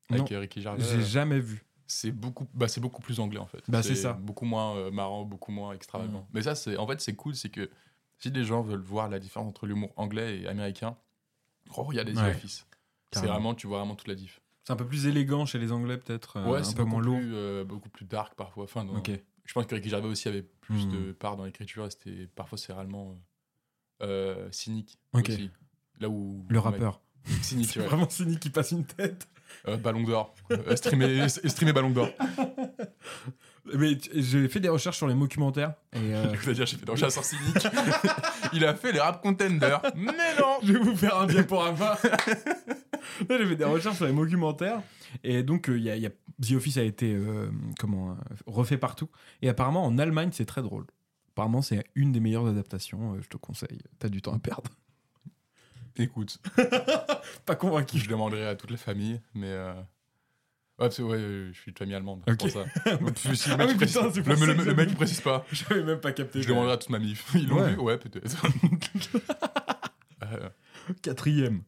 Avec 0.10 0.32
euh, 0.32 0.40
Ricky 0.40 0.62
Gervais 0.62 0.84
J'ai 0.84 1.02
jamais 1.04 1.40
vu. 1.40 1.64
C'est 1.88 2.12
beaucoup, 2.12 2.48
bah, 2.54 2.68
c'est 2.68 2.82
beaucoup 2.82 3.02
plus 3.02 3.20
anglais 3.20 3.40
en 3.40 3.46
fait. 3.46 3.62
Bah, 3.68 3.84
c'est 3.84 3.96
ça. 3.96 4.14
Beaucoup 4.14 4.46
moins 4.46 4.76
euh, 4.78 4.92
marrant, 4.92 5.24
beaucoup 5.24 5.52
moins 5.52 5.74
extravagant. 5.74 6.28
Mais 6.34 6.42
ça, 6.42 6.56
c'est, 6.56 6.78
en 6.78 6.88
fait, 6.88 7.00
c'est 7.02 7.14
cool, 7.16 7.36
c'est 7.36 7.50
que 7.50 7.70
si 8.20 8.32
des 8.32 8.44
gens 8.46 8.62
veulent 8.62 8.80
voir 8.82 9.10
la 9.10 9.20
différence 9.20 9.50
entre 9.50 9.68
l'humour 9.68 9.92
anglais 9.98 10.40
et 10.40 10.48
américain, 10.48 10.96
oh, 11.76 11.90
il 11.92 11.98
y 11.98 12.00
a 12.00 12.04
des 12.04 12.14
Ouais. 12.18 12.30
Office. 12.32 12.66
C'est 13.12 13.26
vraiment, 13.26 13.54
tu 13.54 13.68
vois 13.68 13.80
vraiment 13.80 13.96
toute 13.96 14.08
la 14.08 14.16
diff. 14.16 14.40
C'est 14.64 14.72
un 14.74 14.76
peu 14.78 14.86
plus 14.86 15.08
élégant 15.08 15.46
chez 15.46 15.60
les 15.60 15.72
Anglais 15.72 15.98
peut-être, 15.98 16.38
euh, 16.38 16.46
ouais, 16.46 16.60
un 16.60 16.64
c'est 16.64 16.76
peu 16.76 16.84
beaucoup 16.84 16.96
moins 16.98 17.02
lourd. 17.04 17.18
plus, 17.20 17.36
euh, 17.36 17.64
beaucoup 17.66 17.90
plus 17.90 18.06
dark 18.06 18.34
parfois. 18.36 18.64
Enfin, 18.64 18.86
dans-. 18.86 19.02
Je 19.46 19.54
pense 19.54 19.66
que 19.66 19.76
Ricky 19.76 19.90
Gervais 19.90 20.08
aussi 20.08 20.28
avait 20.30 20.44
plus 20.62 20.88
de 20.88 21.12
part 21.12 21.36
dans 21.36 21.44
l'écriture 21.44 21.86
et 21.86 21.90
c'était 21.92 22.28
parfois 22.34 22.58
c'est 22.58 22.72
réellement 22.72 23.18
euh, 24.02 24.48
cynique 24.52 24.98
Ok. 25.14 25.30
aussi. 25.30 25.52
Là 26.00 26.08
où 26.10 26.46
Le 26.50 26.60
rappeur. 26.60 27.02
cynique, 27.42 27.70
C'est 27.74 27.80
ouais. 27.82 27.86
vraiment 27.88 28.10
cynique 28.10 28.40
qui 28.40 28.50
passe 28.50 28.72
une 28.72 28.86
tête. 28.86 29.28
Euh, 29.68 29.78
Ballon 29.78 30.04
d'or, 30.04 30.34
Euh, 30.52 30.76
streamer, 30.76 31.28
streamer 31.46 31.74
Ballon 31.74 31.90
d'or. 31.92 32.10
Mais 33.66 33.98
j'ai 34.14 34.48
fait 34.50 34.60
des 34.60 34.68
recherches 34.70 34.98
sur 34.98 35.08
les 35.08 35.14
documentaires 35.14 35.74
et 35.94 35.98
euh, 36.16 36.34
j'ai 36.42 36.66
fait 36.66 36.86
dans 36.86 36.96
Chasseur 36.98 37.24
cynique. 37.24 37.66
Il 38.54 38.66
a 38.66 38.74
fait 38.76 38.92
les 38.92 39.00
rap 39.00 39.22
contenders. 39.22 39.82
Mais 39.96 40.12
non. 40.40 40.58
je 40.64 40.74
vais 40.74 40.80
vous 40.80 40.96
faire 40.98 41.18
un 41.18 41.28
diaporama. 41.28 41.98
J'ai 43.30 43.46
fait 43.46 43.56
des 43.56 43.64
recherches 43.66 43.98
sur 43.98 44.06
les 44.06 44.14
documentaires 44.14 44.82
et 45.24 45.44
donc 45.44 45.70
euh, 45.70 45.78
y 45.78 45.90
a, 45.90 45.96
il 45.96 46.02
y 46.02 46.06
a- 46.06 46.12
The 46.42 46.54
Office 46.54 46.78
a 46.78 46.84
été 46.84 47.14
euh, 47.14 47.50
comment 47.80 48.12
euh, 48.12 48.16
refait 48.48 48.78
partout 48.78 49.10
et 49.42 49.50
apparemment 49.50 49.86
en 49.86 49.98
Allemagne 49.98 50.30
c'est 50.34 50.46
très 50.46 50.62
drôle. 50.62 50.86
Apparemment 51.34 51.62
c'est 51.62 51.84
une 51.96 52.12
des 52.12 52.20
meilleures 52.20 52.48
adaptations. 52.48 53.20
je 53.22 53.28
te 53.28 53.38
conseille. 53.38 53.80
T'as 54.00 54.10
du 54.10 54.22
temps 54.22 54.34
à 54.34 54.40
perdre. 54.40 54.72
Écoute, 55.98 56.40
Pas 57.46 57.56
convaincu. 57.56 58.00
je 58.00 58.10
demanderai 58.10 58.48
à 58.48 58.56
toute 58.56 58.72
la 58.72 58.78
famille, 58.78 59.22
mais. 59.36 59.52
euh, 59.52 59.74
Ouais, 60.80 60.88
parce 60.88 60.98
que 60.98 61.04
ouais, 61.04 61.20
je 61.54 61.60
suis 61.62 61.72
de 61.72 61.78
famille 61.78 61.94
allemande. 61.94 62.24
Ok. 62.28 62.36
C'est 62.42 62.52
pour 62.52 62.64
ça. 62.64 62.98
Donc, 62.98 63.16
si 63.20 63.28
le 63.50 63.54
Ah 63.54 63.58
mec, 63.58 63.68
oui, 63.68 63.74
il 63.74 63.78
précise- 63.78 64.02
le, 64.02 64.54
le- 64.56 64.64
le 64.64 64.74
mec 64.74 64.90
il 64.90 64.96
précise 64.96 65.22
pas. 65.22 65.46
J'avais 65.52 65.84
même 65.84 66.00
pas 66.00 66.12
capté. 66.14 66.42
Je 66.42 66.48
demanderai 66.48 66.74
à 66.74 66.78
toute 66.78 66.90
ma 66.90 66.98
mif. 66.98 67.32
Ils 67.36 67.48
l'ont 67.48 67.62
Ouais. 67.62 67.74
vu 67.74 67.78
Ouais, 67.78 67.98
peut-être. 68.00 68.44
Euh, 70.24 70.50
Quatrième. 71.04 71.62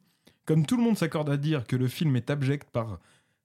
Comme 0.45 0.65
tout 0.65 0.77
le 0.77 0.83
monde 0.83 0.97
s'accorde 0.97 1.29
à 1.29 1.37
dire 1.37 1.65
que 1.65 1.75
le 1.75 1.87
film 1.87 2.15
est 2.15 2.29
abject 2.29 2.69
par, 2.71 2.99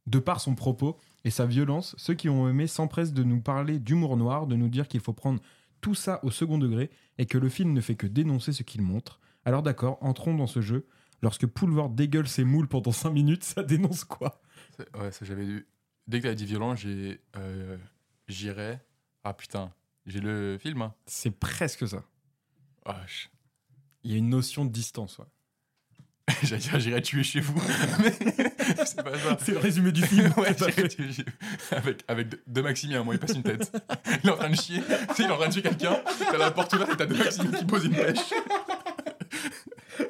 de 0.07 0.19
par 0.19 0.41
son 0.41 0.55
propos 0.55 0.97
et 1.25 1.31
sa 1.31 1.47
violence, 1.47 1.95
ceux 1.99 2.15
qui 2.15 2.29
ont 2.29 2.49
aimé 2.49 2.67
s'empressent 2.67 3.13
de 3.13 3.23
nous 3.25 3.41
parler 3.41 3.79
d'humour 3.79 4.17
noir, 4.17 4.47
de 4.47 4.57
nous 4.57 4.69
dire 4.69 4.87
qu'il 4.89 5.01
faut 5.01 5.13
prendre 5.13 5.41
tout 5.81 5.95
ça 5.95 6.21
au 6.25 6.31
second 6.31 6.59
degré 6.59 6.91
et 7.19 7.27
que 7.27 7.39
le 7.39 7.49
film 7.49 7.73
ne 7.73 7.81
fait 7.81 7.95
que 7.95 8.07
dénoncer 8.07 8.53
ce 8.53 8.63
qu'il 8.63 8.83
montre. 8.83 9.19
Alors 9.45 9.63
d'accord, 9.63 9.97
entrons 10.03 10.35
dans 10.35 10.47
ce 10.47 10.61
jeu. 10.61 10.87
Lorsque 11.23 11.47
Poulvord 11.47 11.91
dégueule 11.91 12.29
ses 12.29 12.45
moules 12.45 12.69
pendant 12.69 12.93
5 12.93 13.11
minutes, 13.11 13.45
ça 13.45 13.63
dénonce 13.63 14.05
quoi? 14.05 14.41
Ouais, 14.99 15.11
ça 15.13 15.25
j'avais 15.25 15.45
vu. 15.45 15.67
Dès 16.07 16.21
que 16.21 16.27
t'as 16.29 16.35
dit 16.35 16.47
violent, 16.47 16.75
j'ai. 16.77 17.21
euh, 17.37 17.77
J'irai. 18.29 18.79
Ah 19.25 19.35
putain, 19.35 19.73
j'ai 20.07 20.21
le 20.21 20.57
film. 20.59 20.81
hein. 20.83 20.95
C'est 21.07 21.31
presque 21.39 21.87
ça. 21.89 22.03
Ah, 22.87 23.01
je- 23.07 23.29
Il 24.05 24.11
y 24.13 24.15
a 24.15 24.17
une 24.19 24.31
notion 24.31 24.65
de 24.65 24.71
distance. 24.71 25.19
ouais. 25.19 25.27
J'allais 26.43 26.61
dire, 26.63 26.81
j'irai 26.81 27.03
tuer 27.03 27.23
chez 27.23 27.41
vous. 27.41 27.61
C'est 28.85 29.03
pas 29.03 29.19
ça. 29.19 29.37
C'est 29.41 29.53
le 29.53 29.59
résumé 29.59 29.93
du 29.93 30.03
film. 30.03 30.33
Ouais, 30.37 30.55
tout 30.55 30.65
à 30.65 30.69
j'irai 30.71 30.83
fait. 30.83 30.89
tuer 30.89 31.13
chez 31.13 31.23
vous. 31.25 31.77
Avec, 31.77 32.05
avec 32.09 32.27
Maximiens, 32.63 33.03
moi, 33.03 33.15
il 33.15 33.21
passe 33.21 33.35
une 33.37 33.43
tête. 33.43 33.71
Il 34.23 34.29
est 34.29 34.33
en 34.33 34.37
train 34.37 34.51
de 34.51 34.57
chier. 34.57 34.81
Tu 34.81 35.15
sais, 35.15 35.23
il 35.23 35.27
est 35.27 35.31
en 35.31 35.37
train 35.37 35.49
de 35.49 35.53
tuer 35.53 35.63
quelqu'un. 35.63 35.99
T'as 36.31 36.39
la 36.39 36.51
porte 36.51 36.73
ouverte 36.75 36.93
et 36.93 36.97
t'as 36.97 37.07
deux 37.07 37.17
Maximiens 37.17 37.53
qui 37.59 37.65
posent 37.65 37.85
une 37.85 37.95
pêche. 37.95 38.19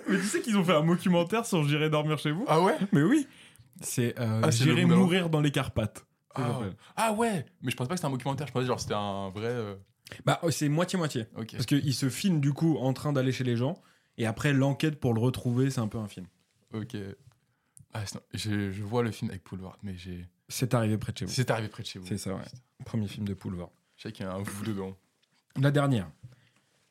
Mais 0.08 0.18
tu 0.18 0.24
sais 0.24 0.40
qu'ils 0.40 0.56
ont 0.56 0.64
fait 0.64 0.74
un 0.74 0.84
documentaire 0.84 1.46
sur 1.46 1.66
J'irai 1.68 1.90
dormir 1.90 2.18
chez 2.18 2.30
vous? 2.32 2.44
Ah 2.48 2.60
ouais? 2.60 2.76
Mais 2.92 3.02
oui 3.02 3.26
C'est 3.80 4.18
euh, 4.18 4.40
Ah, 4.44 4.50
J'irai 4.50 4.84
mourir 4.84 5.30
dans 5.30 5.40
les 5.40 5.50
Carpates. 5.50 6.04
Ah, 6.34 6.60
ah 6.96 7.12
ouais 7.12 7.44
Mais 7.62 7.70
je 7.70 7.76
pensais 7.76 7.88
pas 7.88 7.94
que 7.94 8.00
c'était 8.00 8.08
un 8.08 8.12
documentaire. 8.12 8.46
Je 8.46 8.52
pensais 8.52 8.66
genre 8.66 8.80
c'était 8.80 8.94
un 8.94 9.30
vrai. 9.30 9.46
euh, 9.48 9.74
Bah, 10.24 10.38
oh, 10.42 10.50
c'est 10.50 10.68
moitié-moitié. 10.68 11.26
Ok. 11.36 11.52
Parce 11.52 11.66
qu'il 11.66 11.94
se 11.94 12.08
filme 12.08 12.40
du 12.40 12.52
coup 12.52 12.76
en 12.78 12.92
train 12.92 13.12
d'aller 13.12 13.32
chez 13.32 13.44
les 13.44 13.56
gens, 13.56 13.80
et 14.20 14.26
après 14.26 14.52
l'enquête 14.52 15.00
pour 15.00 15.14
le 15.14 15.20
retrouver, 15.20 15.70
c'est 15.70 15.80
un 15.80 15.88
peu 15.88 15.96
un 15.96 16.06
film. 16.06 16.26
Ok. 16.74 16.94
Ah, 17.94 18.04
je, 18.34 18.70
je 18.70 18.82
vois 18.82 19.02
le 19.02 19.10
film 19.10 19.30
avec 19.30 19.42
Poulvard, 19.42 19.78
mais 19.82 19.96
j'ai. 19.96 20.28
C'est 20.48 20.74
arrivé 20.74 20.98
près 20.98 21.12
de 21.12 21.18
chez 21.18 21.24
vous. 21.24 21.32
C'est 21.32 21.50
arrivé 21.50 21.68
près 21.68 21.82
de 21.82 21.88
chez 21.88 21.98
vous. 21.98 22.06
C'est 22.06 22.18
ça, 22.18 22.34
ouais. 22.34 22.44
Premier 22.84 23.08
film 23.08 23.26
de 23.26 23.32
Poulvord. 23.32 23.72
Je 23.96 24.02
sais 24.02 24.12
qu'il 24.12 24.26
y 24.26 24.28
a 24.28 24.34
un 24.34 24.42
vous 24.42 24.64
dedans. 24.66 24.94
La 25.56 25.70
dernière. 25.70 26.10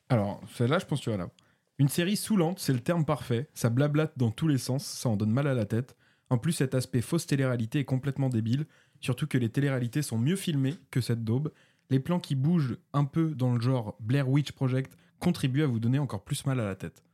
Alors, 0.08 0.40
celle-là, 0.56 0.80
je 0.80 0.86
pense 0.86 0.98
que 0.98 1.04
tu 1.04 1.10
vas 1.10 1.18
là. 1.18 1.30
Une 1.78 1.88
série 1.88 2.16
saoulante, 2.16 2.58
c'est 2.58 2.72
le 2.72 2.80
terme 2.80 3.04
parfait. 3.04 3.48
Ça 3.54 3.70
blablate 3.70 4.12
dans 4.16 4.32
tous 4.32 4.48
les 4.48 4.58
sens, 4.58 4.84
ça 4.84 5.08
en 5.08 5.16
donne 5.16 5.30
mal 5.30 5.46
à 5.46 5.54
la 5.54 5.66
tête. 5.66 5.94
En 6.30 6.36
plus, 6.38 6.52
cet 6.52 6.74
aspect 6.74 7.00
fausse 7.00 7.26
télé-réalité 7.28 7.78
est 7.78 7.84
complètement 7.84 8.28
débile. 8.28 8.66
Surtout 9.00 9.28
que 9.28 9.38
les 9.38 9.50
télé-réalités 9.50 10.02
sont 10.02 10.18
mieux 10.18 10.36
filmées 10.36 10.74
que 10.90 11.00
cette 11.00 11.22
daube. 11.22 11.52
Les 11.90 12.00
plans 12.00 12.18
qui 12.18 12.34
bougent 12.34 12.76
un 12.92 13.04
peu 13.04 13.36
dans 13.36 13.54
le 13.54 13.60
genre 13.60 13.96
Blair 14.00 14.28
Witch 14.28 14.50
Project 14.50 14.96
contribuent 15.20 15.62
à 15.62 15.66
vous 15.68 15.78
donner 15.78 16.00
encore 16.00 16.24
plus 16.24 16.44
mal 16.44 16.58
à 16.58 16.64
la 16.64 16.74
tête. 16.74 17.04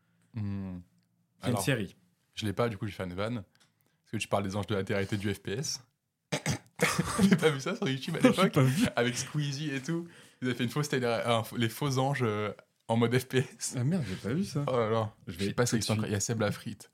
C'est 1.42 1.50
une 1.50 1.56
série. 1.58 1.96
je 2.34 2.44
l'ai 2.46 2.52
pas, 2.52 2.68
du 2.68 2.76
coup, 2.76 2.86
je 2.86 2.94
fais 2.94 3.04
une 3.04 3.14
vanne. 3.14 3.36
Parce 4.04 4.12
que 4.12 4.16
tu 4.18 4.28
parles 4.28 4.44
des 4.44 4.54
anges 4.56 4.66
de 4.66 4.74
la 4.74 4.84
télé 4.84 5.04
du 5.16 5.32
FPS. 5.34 5.80
J'ai 7.22 7.36
pas 7.36 7.50
vu 7.50 7.60
ça 7.60 7.74
sur 7.76 7.88
YouTube 7.88 8.16
à 8.16 8.20
l'époque. 8.28 8.56
Avec 8.96 9.16
Squeezie 9.16 9.70
et 9.74 9.80
tout. 9.82 10.06
Ils 10.42 10.48
avaient 10.48 10.56
fait 10.56 10.64
une 10.64 10.70
fausse 10.70 10.88
télé, 10.88 11.20
les 11.56 11.68
faux 11.68 11.98
anges 11.98 12.22
euh, 12.22 12.52
en 12.88 12.96
mode 12.96 13.16
FPS. 13.18 13.74
Ah 13.76 13.84
merde, 13.84 14.04
j'ai 14.08 14.16
pas 14.16 14.34
vu 14.34 14.44
ça. 14.44 14.64
Oh 14.68 14.76
là 14.76 14.90
là, 14.90 15.14
Je 15.26 15.32
je 15.32 15.38
vais 15.38 15.46
sais 15.46 15.52
pas 15.54 15.66
si 15.66 15.80
suite. 15.82 15.98
Il 16.04 16.10
y 16.12 16.14
a 16.14 16.20
Seb 16.20 16.40
Lafrite. 16.40 16.90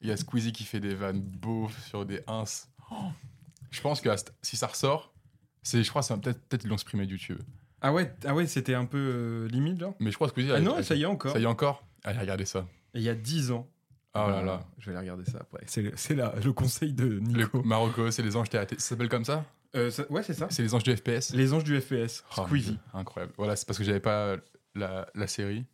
Il 0.00 0.08
y 0.08 0.12
a 0.12 0.16
Squeezie 0.16 0.52
qui 0.52 0.64
fait 0.64 0.80
des 0.80 0.94
vannes 0.94 1.20
beaufs 1.22 1.78
sur 1.86 2.04
des 2.04 2.22
ins. 2.26 2.44
Oh. 2.90 2.94
je 3.70 3.80
pense 3.80 4.00
que 4.00 4.08
si 4.42 4.56
ça 4.56 4.66
ressort, 4.66 5.14
c'est, 5.62 5.82
je 5.84 5.88
crois 5.90 6.02
que 6.02 6.08
c'est 6.08 6.20
peut-être, 6.20 6.42
peut-être 6.48 6.64
ils 6.64 6.68
l'ont 6.68 6.78
supprimé 6.78 7.06
de 7.06 7.12
YouTube. 7.12 7.40
Ah 7.82 7.92
ouais, 7.92 8.12
ah 8.26 8.34
ouais 8.34 8.46
c'était 8.46 8.74
un 8.74 8.84
peu 8.86 8.98
euh, 8.98 9.48
limite 9.48 9.80
là 9.80 9.94
Mais 10.00 10.10
je 10.10 10.16
crois 10.16 10.26
que 10.28 10.32
Squeezie. 10.32 10.50
Ah 10.52 10.56
a- 10.56 10.60
non, 10.60 10.76
a- 10.76 10.82
ça 10.82 10.94
y 10.96 11.02
est 11.02 11.06
encore. 11.06 11.32
Ça 11.32 11.38
y 11.38 11.44
est 11.44 11.46
encore? 11.46 11.86
Allez, 12.02 12.18
regardez 12.18 12.44
ça. 12.46 12.66
Il 12.94 13.02
y 13.02 13.08
a 13.08 13.14
10 13.14 13.50
ans. 13.52 13.68
Oh 14.14 14.18
là 14.18 14.38
Euh, 14.38 14.42
là. 14.42 14.60
Je 14.78 14.86
vais 14.86 14.96
aller 14.96 15.08
regarder 15.08 15.30
ça 15.30 15.38
après. 15.40 15.62
C'est 15.66 15.82
le, 15.82 15.92
c'est 15.96 16.14
la- 16.16 16.34
le 16.42 16.52
conseil 16.52 16.92
de 16.92 17.04
Le 17.06 17.20
Nico. 17.20 17.62
Marocco, 17.62 18.10
c'est 18.10 18.22
les 18.22 18.34
anges 18.36 18.48
TAT. 18.50 18.66
Ça 18.70 18.78
s'appelle 18.78 19.08
comme 19.08 19.24
ça 19.24 19.44
Euh, 19.76 19.90
ça- 19.90 20.10
ouais, 20.10 20.22
c'est 20.24 20.34
ça. 20.34 20.48
C'est 20.50 20.62
les 20.62 20.74
anges 20.74 20.82
du 20.82 20.96
FPS 20.96 21.32
Les 21.32 21.52
anges 21.52 21.62
du 21.64 21.80
FPS. 21.80 22.24
Oh, 22.36 22.42
Squeezie. 22.44 22.78
Incroyable. 22.92 23.32
Voilà, 23.36 23.54
c'est 23.54 23.66
parce 23.66 23.78
que 23.78 23.84
j'avais 23.84 24.00
pas 24.00 24.36
la, 24.74 25.08
la 25.14 25.26
série. 25.28 25.64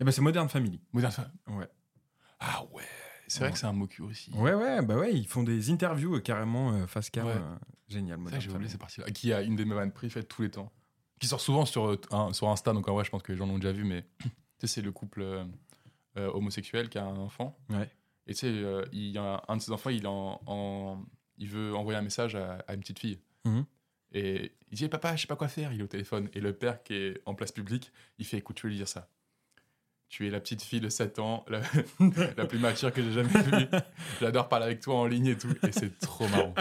Et 0.00 0.04
ben 0.04 0.10
c'est 0.10 0.20
Modern 0.20 0.48
Family. 0.50 0.80
Modern 0.92 1.12
Family. 1.12 1.32
Ouais. 1.48 1.68
Ah 2.40 2.62
ouais. 2.72 2.82
C'est 3.28 3.38
vrai 3.38 3.46
Ouais. 3.48 3.52
que 3.52 3.58
c'est 3.58 3.66
un 3.66 3.72
mocu 3.72 4.02
aussi. 4.02 4.30
Ouais, 4.34 4.52
ouais, 4.52 4.82
bah 4.82 4.96
ouais, 4.96 5.14
ils 5.14 5.26
font 5.26 5.42
des 5.42 5.70
interviews 5.70 6.16
euh, 6.16 6.20
carrément 6.20 6.72
euh, 6.74 6.86
face 6.86 7.08
cam. 7.08 7.24
Ouais. 7.26 7.32
euh, 7.34 7.54
génial, 7.88 8.18
C'est 8.18 8.22
vrai 8.22 8.24
Modern 8.24 8.38
que 8.38 8.40
j'ai 8.40 8.48
oublié 8.50 8.52
Family. 8.52 8.70
cette 8.70 8.80
partie-là. 8.80 9.10
Qui 9.12 9.32
a 9.32 9.40
une 9.40 9.56
des 9.56 9.64
vannes 9.64 9.92
préférées 9.92 10.24
de 10.24 10.28
tous 10.28 10.42
les 10.42 10.50
temps. 10.50 10.70
Qui 11.18 11.26
sort 11.28 11.40
souvent 11.40 11.64
sur, 11.64 11.86
euh, 11.92 12.00
un- 12.10 12.32
sur 12.34 12.48
Insta, 12.50 12.72
donc 12.74 12.86
en 12.88 12.94
vrai, 12.94 13.04
je 13.04 13.10
pense 13.10 13.22
que 13.22 13.32
les 13.32 13.38
gens 13.38 13.46
l'ont 13.46 13.58
déjà 13.58 13.72
vu, 13.72 13.84
mais 13.84 14.04
tu 14.18 14.28
sais, 14.58 14.66
c'est 14.66 14.82
le 14.82 14.92
couple 14.92 15.22
euh, 15.22 15.44
euh, 16.16 16.30
homosexuel 16.32 16.88
qui 16.88 16.98
a 16.98 17.04
un 17.04 17.16
enfant. 17.16 17.58
Ouais. 17.70 17.88
Et 18.26 18.34
tu 18.34 18.40
sais, 18.40 18.46
euh, 18.48 18.84
il 18.92 19.10
y 19.10 19.18
a 19.18 19.42
un 19.48 19.56
de 19.56 19.62
ses 19.62 19.72
enfants, 19.72 19.90
il, 19.90 20.06
en, 20.06 20.40
en- 20.46 21.02
il 21.38 21.48
veut 21.48 21.74
envoyer 21.74 21.98
un 21.98 22.02
message 22.02 22.34
à, 22.36 22.64
à 22.68 22.74
une 22.74 22.80
petite 22.80 22.98
fille. 23.00 23.18
Mhm. 23.44 23.64
Et 24.14 24.52
il 24.70 24.76
dit 24.76 24.88
Papa, 24.88 25.16
je 25.16 25.22
sais 25.22 25.26
pas 25.26 25.36
quoi 25.36 25.48
faire. 25.48 25.72
Il 25.72 25.80
est 25.80 25.82
au 25.82 25.86
téléphone. 25.88 26.28
Et 26.34 26.40
le 26.40 26.52
père, 26.52 26.82
qui 26.82 26.94
est 26.94 27.20
en 27.26 27.34
place 27.34 27.50
publique, 27.50 27.90
il 28.18 28.26
fait 28.26 28.36
Écoute, 28.38 28.58
je 28.58 28.62
vais 28.64 28.68
lui 28.70 28.76
dire 28.76 28.88
ça. 28.88 29.08
Tu 30.10 30.26
es 30.26 30.30
la 30.30 30.40
petite 30.40 30.60
fille 30.62 30.80
de 30.80 30.90
7 30.90 31.18
ans, 31.18 31.46
la, 31.48 31.62
la 32.36 32.44
plus 32.44 32.58
mature 32.58 32.92
que 32.92 33.02
j'ai 33.02 33.12
jamais 33.12 33.30
vue. 33.30 33.66
J'adore 34.20 34.48
parler 34.50 34.66
avec 34.66 34.80
toi 34.80 34.96
en 34.96 35.06
ligne 35.06 35.28
et 35.28 35.38
tout. 35.38 35.48
Et 35.66 35.72
c'est 35.72 35.98
trop 35.98 36.28
marrant. 36.28 36.54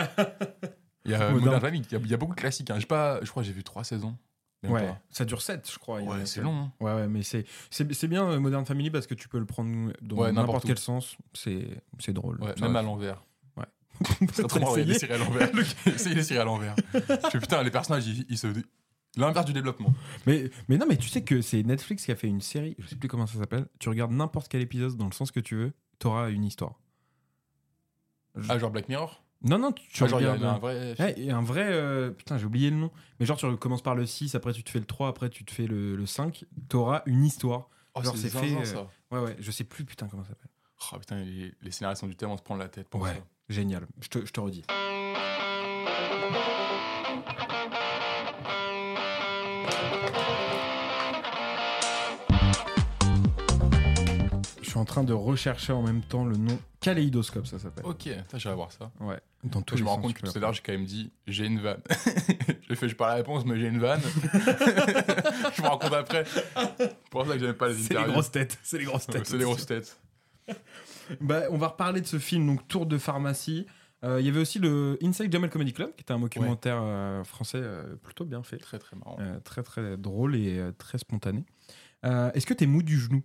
Il 1.04 1.12
y 1.12 1.14
a, 1.16 1.32
il 1.34 2.12
y 2.12 2.16
beaucoup 2.18 2.36
de 2.36 2.40
classiques. 2.40 2.70
hein. 2.72 2.80
Pas, 2.88 3.20
je 3.22 3.30
crois 3.30 3.44
que 3.44 3.48
j'ai 3.48 3.54
vu 3.54 3.64
trois 3.64 3.84
saisons. 3.84 4.18
Même 4.64 4.72
Ouais, 4.74 4.88
pas. 4.88 5.00
ça 5.10 5.26
dure 5.26 5.42
7, 5.42 5.70
je 5.72 5.80
crois. 5.80 6.02
Ouais, 6.02 6.26
c'est 6.26 6.42
long. 6.42 6.56
hein. 6.56 6.72
Ouais, 6.80 6.94
ouais, 6.94 7.08
mais 7.08 7.24
c'est 7.24 7.46
c'est 7.72 7.92
c'est 7.94 8.08
bien 8.08 8.30
euh, 8.30 8.40
Modern 8.40 8.66
Family 8.66 8.92
parce 8.92 9.08
que 9.08 9.16
tu 9.16 9.28
peux 9.28 9.40
le 9.40 9.46
prendre 9.46 9.92
dans 10.02 10.18
Ouais, 10.18 10.32
n'importe 10.32 10.66
quel 10.66 10.78
sens. 10.78 11.18
C'est 11.34 11.68
c'est 12.00 12.14
drôle. 12.14 12.40
Ouais, 12.42 12.54
même 12.62 12.76
à 12.76 12.82
l'envers. 12.82 13.24
T'as 14.04 14.34
C'est 14.34 14.48
trop 14.48 14.60
marrant, 14.60 14.74
à 14.74 15.18
l'envers. 15.18 15.52
Essayez 15.86 16.16
les 16.16 16.24
séries 16.24 16.40
à 16.40 16.44
l'envers. 16.44 16.76
Je 16.94 17.00
fais 17.30 17.40
putain, 17.40 17.62
les 17.62 17.70
personnages, 17.72 18.08
ils, 18.08 18.26
ils 18.30 18.38
se. 18.38 18.48
L'inverse 19.18 19.46
du 19.46 19.54
développement. 19.54 19.94
mais, 20.26 20.50
mais 20.70 20.78
non, 20.78 20.86
mais 20.88 20.96
tu 20.98 21.10
sais 21.10 21.22
que 21.24 21.42
c'est 21.42 21.62
Netflix 21.64 22.06
qui 22.06 22.12
a 22.12 22.16
fait 22.16 22.28
une 22.28 22.40
série, 22.42 22.76
je 22.80 22.88
sais 22.88 22.96
plus 22.96 23.10
comment 23.10 23.28
ça 23.28 23.38
s'appelle. 23.38 23.68
Tu 23.78 23.90
regardes 23.90 24.12
n'importe 24.14 24.48
quel 24.48 24.62
épisode 24.62 24.96
dans 24.96 25.06
le 25.06 25.12
sens 25.12 25.32
que 25.32 25.40
tu 25.42 25.56
veux, 25.56 25.74
t'auras 26.00 26.30
une 26.32 26.46
histoire. 26.46 26.80
Ah, 28.50 28.58
genre 28.58 28.72
Black 28.72 28.88
Mirror? 28.90 29.21
Non, 29.44 29.58
non, 29.58 29.72
tu, 29.72 30.04
Ah, 30.04 30.08
Genre, 30.08 30.22
il 30.22 30.24
y 30.24 30.28
a 30.28 30.34
un 30.34 30.58
vrai. 30.60 30.96
Ouais, 31.00 31.14
et 31.20 31.32
un 31.32 31.42
vrai. 31.42 31.64
euh, 31.66 32.12
putain, 32.12 32.38
j'ai 32.38 32.46
oublié 32.46 32.70
le 32.70 32.76
nom. 32.76 32.92
Mais 33.20 33.26
genre, 33.26 33.38
tu 33.38 33.58
commences 33.58 33.82
par 33.82 33.96
le 33.96 34.06
6, 34.06 34.36
après 34.36 34.54
tu 34.54 34.64
te 34.64 34.70
fais 34.70 34.80
le 34.80 34.86
3, 34.86 35.08
après 35.08 35.30
tu 35.30 35.44
te 35.44 35.52
fais 35.52 35.66
le, 35.66 35.96
le 35.96 36.06
5. 36.06 36.46
T'auras 36.70 37.02
une 37.08 37.24
histoire. 37.26 37.70
Oh, 37.96 38.04
genre, 38.04 38.16
c'est 38.16 38.30
fait, 38.30 38.66
ça. 38.66 38.88
Ouais, 39.12 39.20
ouais, 39.20 39.36
je 39.40 39.50
sais 39.52 39.64
plus, 39.64 39.84
putain, 39.84 40.08
comment 40.08 40.24
ça 40.24 40.30
s'appelle. 40.30 40.50
Oh 40.94 40.98
putain, 41.00 41.18
les, 41.24 41.54
les 41.62 41.72
scénaristes 41.72 42.04
ont 42.04 42.08
du 42.08 42.16
thème, 42.16 42.30
on 42.32 42.38
se 42.38 42.42
prend 42.44 42.56
la 42.56 42.68
tête 42.70 42.88
pour 42.88 43.02
Ouais. 43.02 43.10
ça. 43.14 43.24
Génial. 43.50 43.86
Je 44.00 44.08
te, 44.08 44.26
je 44.26 44.32
te 44.32 44.40
redis. 44.40 44.64
Suis 54.72 54.80
en 54.80 54.86
train 54.86 55.04
de 55.04 55.14
rechercher 55.14 55.72
en 55.74 55.82
même 55.84 56.02
temps 56.02 56.26
le 56.26 56.36
nom. 56.38 56.58
Kaléidoscope, 56.80 57.46
ça 57.48 57.60
s'appelle. 57.60 57.86
Ok, 57.86 58.10
ça, 58.30 58.38
j'irai 58.38 58.56
voir 58.56 58.72
ça. 58.72 58.92
Ouais. 59.00 59.20
Dans 59.44 59.62
tous 59.62 59.76
je 59.76 59.80
les 59.82 59.86
me 59.86 59.90
rends 59.90 60.00
compte 60.02 60.14
que 60.14 60.22
tout 60.22 60.32
à 60.36 60.40
l'heure, 60.40 60.54
j'ai 60.54 60.62
quand 60.62 60.72
même 60.72 60.86
dit 60.86 61.12
j'ai 61.28 61.46
une 61.46 61.60
vanne. 61.60 61.82
j'ai 62.70 62.76
fait, 62.76 62.90
je 62.90 62.96
parle 62.96 63.12
la 63.12 63.16
réponse, 63.18 63.46
mais 63.46 63.60
j'ai 63.60 63.68
une 63.68 63.80
vanne. 63.80 64.02
je 64.24 65.62
me 65.62 65.68
rends 65.68 65.78
compte 65.78 65.94
après. 65.94 66.24
Pour 67.10 67.26
ça 67.26 67.34
que 67.34 67.40
j'aime 67.40 67.54
pas 67.54 67.68
les 67.70 67.74
C'est 67.76 67.80
les 67.80 67.96
interviews. 67.96 68.14
grosses 68.14 68.32
têtes. 68.32 68.60
C'est 68.64 68.78
les 68.78 68.86
grosses 68.86 69.08
têtes. 69.08 69.26
C'est 69.28 69.38
les 69.38 69.44
grosses 69.44 69.66
têtes. 69.66 70.00
Bah, 71.20 71.42
on 71.52 71.58
va 71.58 71.68
reparler 71.70 72.02
de 72.02 72.08
ce 72.08 72.20
film, 72.20 72.46
donc 72.48 72.68
Tour 72.68 72.86
de 72.86 72.98
pharmacie. 72.98 73.66
Euh, 74.04 74.20
Il 74.20 74.26
y 74.26 74.30
avait 74.30 74.40
aussi 74.40 74.58
le 74.60 74.98
Inside 75.04 75.32
Jamel 75.32 75.50
Comedy 75.50 75.74
Club, 75.74 75.94
qui 75.96 76.02
était 76.02 76.14
un 76.14 76.20
documentaire 76.20 76.80
euh, 76.82 77.24
français 77.24 77.60
euh, 77.62 77.96
plutôt 77.98 78.26
bien 78.26 78.42
fait. 78.44 78.58
Très, 78.58 78.80
très 78.80 78.96
marrant. 78.96 79.18
Euh, 79.20 79.40
très 79.42 79.62
très 79.64 79.98
drôle 79.98 80.36
et 80.36 80.58
euh, 80.58 80.72
très 80.72 80.98
spontané. 80.98 81.46
Euh, 82.06 82.32
Est-ce 82.34 82.46
que 82.48 82.54
t'es 82.54 82.66
mou 82.66 82.82
du 82.82 83.00
genou? 83.00 83.22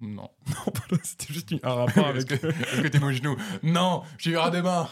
Non. 0.00 0.30
C'était 1.02 1.32
juste 1.32 1.52
un 1.62 1.74
rapport 1.74 2.06
avec. 2.06 2.30
est-ce 2.30 2.80
que 2.82 2.88
t'es 2.88 2.98
mon 2.98 3.12
genou 3.12 3.36
Non, 3.62 4.02
j'y 4.18 4.30
verrai 4.30 4.50
demain. 4.50 4.88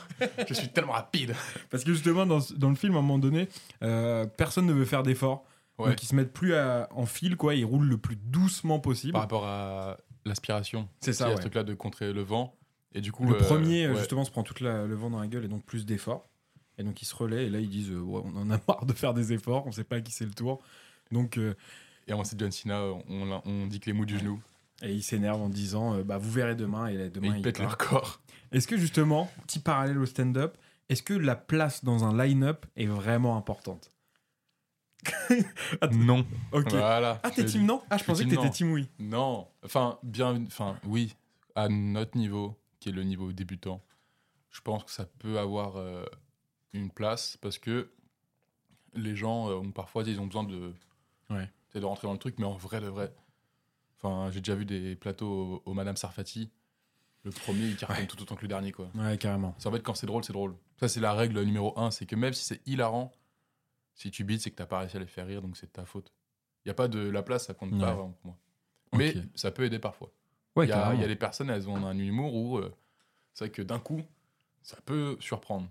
Je 0.49 0.55
suis 0.55 0.69
tellement 0.69 0.93
rapide. 0.93 1.35
Parce 1.71 1.85
que 1.85 1.93
justement, 1.93 2.27
dans, 2.27 2.41
dans 2.57 2.69
le 2.69 2.75
film, 2.77 2.95
à 2.95 2.99
un 2.99 3.03
moment 3.03 3.19
donné, 3.19 3.49
euh, 3.83 4.27
personne 4.27 4.67
ne 4.67 4.73
veut 4.73 4.85
faire 4.85 5.03
d'efforts. 5.03 5.45
Ouais. 5.79 5.91
Donc 5.91 6.03
ils 6.03 6.07
se 6.07 6.15
mettent 6.15 6.33
plus 6.33 6.55
à- 6.55 6.89
en 6.93 7.07
fil, 7.07 7.37
quoi. 7.37 7.55
Ils 7.55 7.65
roulent 7.65 7.89
le 7.89 7.99
plus 7.99 8.17
doucement 8.17 8.81
possible. 8.81 9.13
Par 9.13 9.23
rapport 9.23 9.47
à 9.47 9.97
l'aspiration. 10.25 10.89
C'est 11.01 11.13
ça, 11.13 11.25
Il 11.25 11.29
y 11.29 11.31
a 11.31 11.35
ouais. 11.35 11.37
ce 11.37 11.43
truc-là 11.43 11.65
de 11.65 11.75
contrer 11.75 12.13
le 12.13 12.23
vent. 12.23 12.55
Et 12.95 13.01
du 13.01 13.13
coup. 13.13 13.25
Le 13.25 13.35
euh, 13.35 13.39
premier, 13.39 13.89
ouais. 13.89 13.97
justement, 13.97 14.25
se 14.25 14.31
prend 14.31 14.43
tout 14.43 14.63
le 14.63 14.95
vent 14.95 15.11
dans 15.11 15.21
la 15.21 15.27
gueule 15.27 15.45
et 15.45 15.49
donc 15.49 15.65
plus 15.65 15.87
d'efforts. 15.87 16.29
Et 16.79 16.85
donc 16.85 17.03
ils 17.03 17.07
se 17.07 17.15
relaient 17.17 17.47
et 17.47 17.51
là 17.51 17.59
ils 17.59 17.69
disent 17.69 17.91
euh, 17.91 17.99
ouais, 17.99 18.23
on 18.25 18.37
en 18.37 18.51
a 18.51 18.59
marre 18.69 18.87
de 18.87 18.93
faire 18.93 19.13
des 19.13 19.33
efforts, 19.33 19.67
on 19.67 19.73
sait 19.73 19.83
pas 19.83 19.97
à 19.97 20.01
qui 20.01 20.13
c'est 20.13 20.25
le 20.25 20.31
tour. 20.31 20.63
Donc 21.11 21.37
euh, 21.37 21.55
Et 22.07 22.13
c'est 22.23 22.39
John 22.39 22.53
Cena, 22.53 22.83
on, 23.09 23.41
on 23.45 23.67
dit 23.67 23.81
que 23.81 23.87
les 23.87 23.93
mous 23.93 24.05
du 24.07 24.17
genou. 24.17 24.41
Et 24.83 24.93
ils 24.95 25.03
s'énervent 25.03 25.43
en 25.43 25.49
disant 25.49 25.95
euh, 25.95 26.03
bah 26.05 26.19
vous 26.19 26.31
verrez 26.31 26.55
demain 26.55 26.87
et 26.87 26.97
là, 26.97 27.09
demain 27.09 27.29
ils 27.35 27.37
il 27.39 27.43
pètent 27.43 27.59
leur 27.59 27.77
corps. 27.79 28.21
Est-ce 28.53 28.67
que 28.69 28.77
justement, 28.79 29.31
petit 29.47 29.59
parallèle 29.59 29.99
au 29.99 30.07
stand-up, 30.07 30.57
est-ce 30.89 31.03
que 31.03 31.15
la 31.15 31.37
place 31.37 31.85
dans 31.85 32.05
un 32.05 32.17
line-up 32.17 32.65
est 32.77 32.87
vraiment 32.87 33.37
importante? 33.37 33.91
Non. 35.93 36.27
Ok. 36.53 36.71
Voilà. 36.71 37.21
Ah 37.23 37.31
t'es 37.31 37.45
team 37.45 37.65
non? 37.65 37.83
Ah 37.91 37.99
je 37.99 38.05
pensais 38.05 38.25
que 38.25 38.31
t'étais 38.31 38.51
team 38.51 38.73
oui. 38.73 38.89
Non. 38.99 39.49
Enfin, 39.65 39.99
bien. 40.03 40.43
Enfin, 40.47 40.77
oui. 40.85 41.15
À 41.55 41.69
notre 41.69 42.17
niveau, 42.17 42.57
qui 42.81 42.89
est 42.89 42.93
le 42.93 43.03
niveau 43.03 43.33
débutant, 43.33 43.83
je 44.51 44.61
pense 44.61 44.85
que 44.85 44.91
ça 44.91 45.05
peut 45.07 45.39
avoir 45.39 45.77
euh, 45.77 46.05
une 46.73 46.91
place 46.91 47.37
parce 47.41 47.59
que 47.59 47.91
les 48.95 49.15
gens 49.17 49.49
euh, 49.51 49.55
ont 49.57 49.71
parfois 49.73 50.03
ils 50.07 50.21
ont 50.21 50.27
besoin 50.27 50.45
de, 50.45 50.73
Ouais. 51.31 51.51
de 51.75 51.85
rentrer 51.85 52.07
dans 52.07 52.13
le 52.13 52.19
truc, 52.19 52.37
mais 52.39 52.47
en 52.47 52.57
vrai 52.57 52.81
de 52.81 52.87
vrai. 52.87 53.13
Enfin, 54.01 54.31
j'ai 54.31 54.41
déjà 54.41 54.55
vu 54.55 54.65
des 54.65 54.95
plateaux 54.97 55.63
au, 55.67 55.71
au 55.71 55.75
Madame 55.75 55.97
Sarfati. 55.97 56.51
Le 57.25 57.31
premier, 57.33 57.67
il 57.67 57.77
cartonne 57.77 57.99
Ouais. 57.99 58.07
tout 58.07 58.21
autant 58.23 58.37
que 58.37 58.43
le 58.43 58.49
dernier, 58.49 58.71
quoi. 58.73 58.89
Ouais 58.95 59.19
carrément. 59.19 59.55
C'est 59.59 59.69
en 59.69 59.73
fait 59.73 59.83
quand 59.83 59.95
c'est 59.95 60.07
drôle, 60.07 60.23
c'est 60.25 60.33
drôle. 60.33 60.55
Ça, 60.79 60.89
c'est 60.89 61.01
la 61.01 61.13
règle 61.13 61.41
numéro 61.43 61.79
un, 61.79 61.91
c'est 61.91 62.07
que 62.07 62.15
même 62.17 62.33
si 62.33 62.45
c'est 62.45 62.61
hilarant, 62.67 63.13
si 63.95 64.11
tu 64.13 64.23
bites, 64.23 64.41
c'est 64.41 64.51
que 64.51 64.57
t'as 64.57 64.67
pas 64.67 64.79
réussi 64.79 64.97
à 64.97 65.01
les 65.01 65.07
faire 65.07 65.27
rire, 65.27 65.43
donc 65.43 65.57
c'est 65.57 65.67
de 65.67 65.73
ta 65.73 65.85
faute. 65.85 66.13
Il 66.65 66.69
y 66.69 66.71
a 66.71 66.75
pas 66.75 66.87
de 66.87 67.01
la 67.01 67.23
place, 67.23 67.47
ça 67.47 67.55
compte 67.55 67.73
Ouais. 67.73 67.79
pas 67.81 67.93
vraiment 67.95 68.13
pour 68.23 68.27
moi. 68.27 68.39
Mais 68.97 69.15
ça 69.35 69.51
peut 69.51 69.65
aider 69.65 69.79
parfois. 69.81 70.13
Ouais 70.55 70.67
Il 70.67 70.69
y, 70.69 70.73
a, 70.73 70.77
carrément. 70.77 70.99
il 70.99 71.03
y 71.03 71.05
a 71.05 71.09
des 71.09 71.17
personnes, 71.17 71.51
elles 71.51 71.69
ont 71.69 71.85
un 71.85 71.99
humour 71.99 72.35
où 72.35 72.59
euh, 72.59 72.73
c'est 73.35 73.47
vrai 73.47 73.51
que 73.53 73.63
d'un 73.63 73.79
coup, 73.81 74.01
ça 74.63 74.79
peut 74.85 75.17
surprendre. 75.21 75.69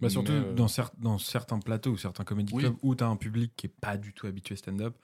Bah, 0.00 0.08
surtout 0.10 0.32
euh, 0.32 0.52
dans, 0.54 0.66
cer- 0.66 0.90
dans 0.98 1.18
certains 1.18 1.58
plateaux 1.60 1.92
ou 1.92 1.96
certains 1.96 2.24
comédie 2.24 2.52
Oui. 2.54 2.62
clubs 2.64 2.76
où 2.82 2.94
t'as 2.94 3.06
un 3.06 3.16
public 3.16 3.52
qui 3.56 3.66
est 3.66 3.74
pas 3.80 3.96
du 3.96 4.12
tout 4.12 4.26
habitué 4.26 4.54
stand-up. 4.56 4.96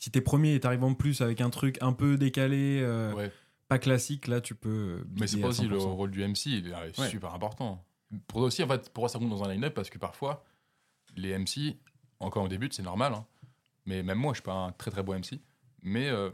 Si 0.00 0.10
t'es 0.10 0.20
premier 0.22 0.54
et 0.54 0.60
t'arrives 0.60 0.82
en 0.82 0.94
plus 0.94 1.20
avec 1.20 1.40
un 1.40 1.50
truc 1.50 1.76
un 1.82 1.92
peu 1.92 2.16
décalé, 2.16 2.80
euh, 2.82 3.12
ouais. 3.14 3.30
pas 3.68 3.78
classique, 3.78 4.26
là 4.26 4.40
tu 4.40 4.54
peux. 4.54 5.04
Mais 5.18 5.26
c'est 5.26 5.38
pas 5.40 5.48
aussi 5.48 5.68
le 5.68 5.76
100%. 5.78 5.94
rôle 5.94 6.10
du 6.10 6.22
MC, 6.26 6.46
il 6.46 6.68
est 6.68 6.98
Ouais. 6.98 7.08
super 7.08 7.34
important. 7.34 7.84
Pour 8.26 8.40
aussi, 8.40 8.62
en 8.64 8.68
fait, 8.68 8.90
pourquoi 8.92 9.08
ça 9.10 9.18
compte 9.18 9.28
dans 9.30 9.44
un 9.44 9.52
line-up 9.52 9.74
Parce 9.74 9.90
que 9.90 9.98
parfois, 9.98 10.42
les 11.16 11.30
MC, 11.38 11.76
encore 12.18 12.44
au 12.44 12.48
début, 12.48 12.68
c'est 12.72 12.82
normal. 12.82 13.12
hein. 13.14 13.24
Mais 13.86 14.02
même 14.02 14.18
moi, 14.18 14.32
je 14.32 14.38
suis 14.38 14.42
pas 14.42 14.54
un 14.54 14.72
très 14.72 14.90
très 14.90 15.02
bon 15.02 15.12
MC. 15.14 15.38
Mais 15.82 16.08
euh, 16.08 16.30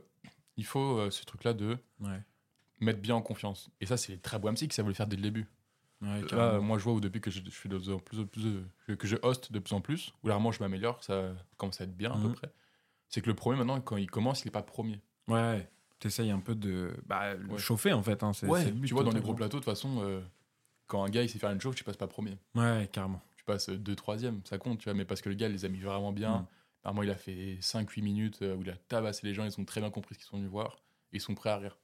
il 0.57 0.65
faut 0.65 0.99
euh, 0.99 1.11
ce 1.11 1.25
truc-là 1.25 1.53
de 1.53 1.77
Ouais. 2.01 2.23
mettre 2.81 3.01
bien 3.01 3.17
en 3.17 3.21
confiance. 3.23 3.69
Et 3.81 3.87
ça, 3.87 3.97
c'est 3.97 4.13
les 4.13 4.19
très 4.19 4.39
beaux 4.39 4.49
MC 4.49 4.69
qui 4.69 4.75
savent 4.77 4.87
le 4.89 4.95
faire 4.95 5.07
dès 5.09 5.17
le 5.17 5.23
début. 5.23 5.47
Ouais, 6.03 6.23
Là, 6.33 6.61
moi, 6.61 6.79
je 6.79 6.85
vois 6.85 6.93
au 6.93 7.01
début 7.01 7.21
que 7.21 7.31
je, 7.33 7.41
je 7.45 7.51
fais 7.51 7.69
de 7.69 7.79
plus 7.79 7.91
en 7.93 7.99
plus, 7.99 8.19
de 8.19 8.25
plus 8.85 8.97
que 8.97 9.07
je 9.09 9.17
host 9.23 9.51
de 9.51 9.59
plus 9.59 9.75
en 9.75 9.81
plus, 9.81 10.13
où 10.23 10.29
là, 10.29 10.39
moi, 10.39 10.53
je 10.53 10.61
m'améliore, 10.61 11.03
ça 11.03 11.33
commence 11.57 11.81
à 11.81 11.85
être 11.85 11.97
bien 11.97 12.13
à 12.13 12.17
peu 12.19 12.29
Mhm. 12.29 12.35
près. 12.35 12.53
C'est 13.09 13.21
que 13.21 13.29
le 13.29 13.35
premier, 13.35 13.57
maintenant, 13.59 13.81
quand 13.81 13.97
il 13.97 14.11
commence, 14.11 14.43
il 14.45 14.49
est 14.49 14.51
pas 14.51 14.63
premier. 14.63 15.01
Ouais, 15.29 15.69
t'essayes 15.99 16.31
un 16.31 16.41
peu 16.41 16.55
de 16.55 16.95
bah, 17.07 17.35
le 17.35 17.53
Ouais. 17.55 17.59
chauffer 17.59 17.93
en 17.93 18.03
fait. 18.03 18.23
Hein, 18.23 18.33
Ouais, 18.43 18.63
c'est 18.63 18.71
le 18.71 18.77
but 18.77 18.89
tu 18.89 18.95
vois, 18.95 19.05
dans 19.05 19.13
les 19.13 19.21
gros 19.21 19.35
plateaux, 19.35 19.59
de 19.59 19.65
toute 19.65 19.73
façon, 19.73 20.03
euh, 20.03 20.21
quand 20.87 21.03
un 21.05 21.09
gars, 21.09 21.23
il 21.23 21.29
sait 21.29 21.39
faire 21.39 21.51
une 21.51 21.61
chose, 21.61 21.75
tu 21.75 21.85
passes 21.85 21.97
pas 21.97 22.07
premier. 22.09 22.39
Ouais, 22.55 22.89
carrément. 22.93 23.23
Tu 23.37 23.45
passes 23.45 23.69
2 23.71 23.97
troisième, 23.97 24.41
ça 24.45 24.59
compte, 24.59 24.79
tu 24.79 24.85
vois, 24.85 24.95
mais 24.95 25.05
parce 25.05 25.21
que 25.23 25.29
le 25.29 25.35
gars, 25.35 25.47
il 25.49 25.53
les 25.53 25.65
a 25.65 25.69
mis 25.69 25.81
vraiment 25.81 26.13
bien. 26.13 26.39
Mhm. 26.39 26.47
Normalement, 26.85 27.03
il 27.03 27.11
a 27.11 27.17
fait 27.17 27.59
5-8 27.61 28.03
minutes 28.03 28.43
euh, 28.43 28.55
où 28.55 28.63
il 28.63 28.71
a 28.71 28.77
tabassé 28.77 29.27
les 29.27 29.35
gens, 29.35 29.45
ils 29.45 29.61
ont 29.61 29.65
très 29.65 29.81
bien 29.81 29.91
compris 29.91 30.15
ce 30.15 30.21
qu'ils 30.21 30.29
sont 30.29 30.37
venus 30.37 30.51
voir, 30.51 30.77
et 31.13 31.17
ils 31.17 31.21
sont 31.21 31.35
prêts 31.35 31.51
à 31.51 31.57
rire. 31.59 31.79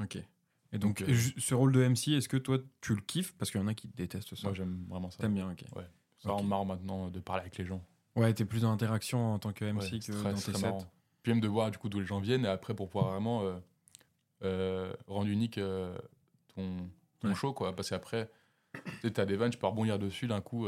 Ok. 0.00 0.16
Et 0.16 0.78
donc, 0.78 1.00
Donc, 1.00 1.08
euh, 1.08 1.14
ce 1.36 1.54
rôle 1.54 1.70
de 1.72 1.80
MC, 1.86 2.12
est-ce 2.12 2.28
que 2.28 2.38
toi 2.38 2.58
tu 2.80 2.94
le 2.94 3.00
kiffes? 3.02 3.34
Parce 3.36 3.50
qu'il 3.50 3.60
y 3.60 3.62
en 3.64 3.66
a 3.68 3.74
qui 3.74 3.88
détestent 3.88 4.34
ça. 4.34 4.48
Moi, 4.48 4.54
j'aime 4.54 4.86
vraiment 4.88 5.10
ça. 5.10 5.18
T'aimes 5.18 5.34
bien, 5.34 5.50
ok. 5.50 5.64
C'est 6.18 6.28
vraiment 6.28 6.40
Ok. 6.42 6.46
marrant 6.48 6.64
maintenant 6.64 7.10
de 7.10 7.20
parler 7.20 7.42
avec 7.42 7.58
les 7.58 7.66
gens. 7.66 7.84
Ouais, 8.16 8.32
t'es 8.34 8.44
plus 8.44 8.60
dans 8.62 8.70
l'interaction 8.70 9.34
en 9.34 9.38
tant 9.38 9.52
que 9.52 9.64
MC 9.64 9.76
Ouais, 9.92 9.98
que 9.98 10.04
c'est 10.04 10.12
dans 10.12 10.20
très, 10.20 10.34
tes 10.34 10.52
très 10.52 10.60
sets. 10.60 10.86
Puis 11.22 11.32
même 11.32 11.40
de 11.40 11.48
voir 11.48 11.70
du 11.70 11.78
coup 11.78 11.88
d'où 11.88 12.00
les 12.00 12.06
gens 12.06 12.20
viennent 12.20 12.44
et 12.44 12.48
après 12.48 12.74
pour 12.74 12.88
pouvoir 12.88 13.12
vraiment 13.12 13.42
euh, 13.42 13.54
euh, 14.42 14.92
rendre 15.06 15.28
unique 15.28 15.58
euh, 15.58 15.96
ton, 16.54 16.88
ton 17.20 17.28
Ouais. 17.28 17.34
show 17.34 17.52
quoi. 17.52 17.74
Parce 17.74 17.90
qu'après, 17.90 18.30
tu 19.00 19.12
t'as 19.12 19.24
des 19.24 19.36
vannes, 19.36 19.50
tu 19.50 19.58
peux 19.58 19.66
rebondir 19.66 19.98
dessus 19.98 20.26
d'un 20.26 20.40
coup. 20.40 20.66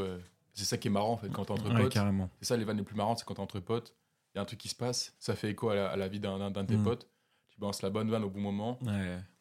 c'est 0.53 0.65
ça 0.65 0.77
qui 0.77 0.87
est 0.87 0.91
marrant 0.91 1.11
en 1.13 1.17
fait 1.17 1.29
quand 1.29 1.45
t'es 1.45 1.51
entre 1.51 1.71
Ouais, 1.73 1.81
potes. 1.83 1.91
carrément. 1.91 2.29
C'est 2.39 2.45
ça 2.47 2.57
les 2.57 2.63
vannes 2.63 2.77
les 2.77 2.83
plus 2.83 2.95
marrantes, 2.95 3.19
c'est 3.19 3.25
quand 3.25 3.33
t'es 3.35 3.41
entre 3.41 3.59
potes, 3.59 3.93
il 4.33 4.37
y 4.37 4.39
a 4.39 4.41
un 4.41 4.45
truc 4.45 4.59
qui 4.59 4.69
se 4.69 4.75
passe, 4.75 5.15
ça 5.19 5.35
fait 5.35 5.51
écho 5.51 5.69
à 5.69 5.75
la, 5.75 5.89
à 5.89 5.95
la 5.97 6.07
vie 6.07 6.19
d'un 6.19 6.49
de 6.49 6.61
tes 6.63 6.77
Mm. 6.77 6.83
potes. 6.83 7.07
Tu 7.49 7.59
balances 7.59 7.81
la 7.81 7.89
bonne 7.89 8.09
vanne 8.09 8.23
au 8.23 8.29
bon 8.29 8.41
moment 8.41 8.79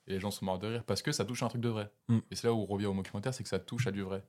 et 0.07 0.13
les 0.13 0.21
gens 0.21 0.31
sont 0.31 0.45
morts 0.45 0.59
de 0.59 0.67
rire 0.69 0.85
parce 0.85 1.01
que 1.03 1.11
ça 1.13 1.25
touche 1.25 1.43
à 1.43 1.47
un 1.47 1.49
truc 1.49 1.63
de 1.63 1.69
vrai. 1.69 1.91
Mm. 2.09 2.19
Et 2.31 2.37
c'est 2.37 2.47
là 2.47 2.53
où 2.53 2.59
on 2.61 2.67
revient 2.67 2.87
au 2.87 2.95
documentaire, 2.95 3.33
c'est 3.33 3.43
que 3.43 3.49
ça 3.49 3.59
touche 3.59 3.87
à 3.87 3.91
du 3.93 4.03
vrai. 4.03 4.23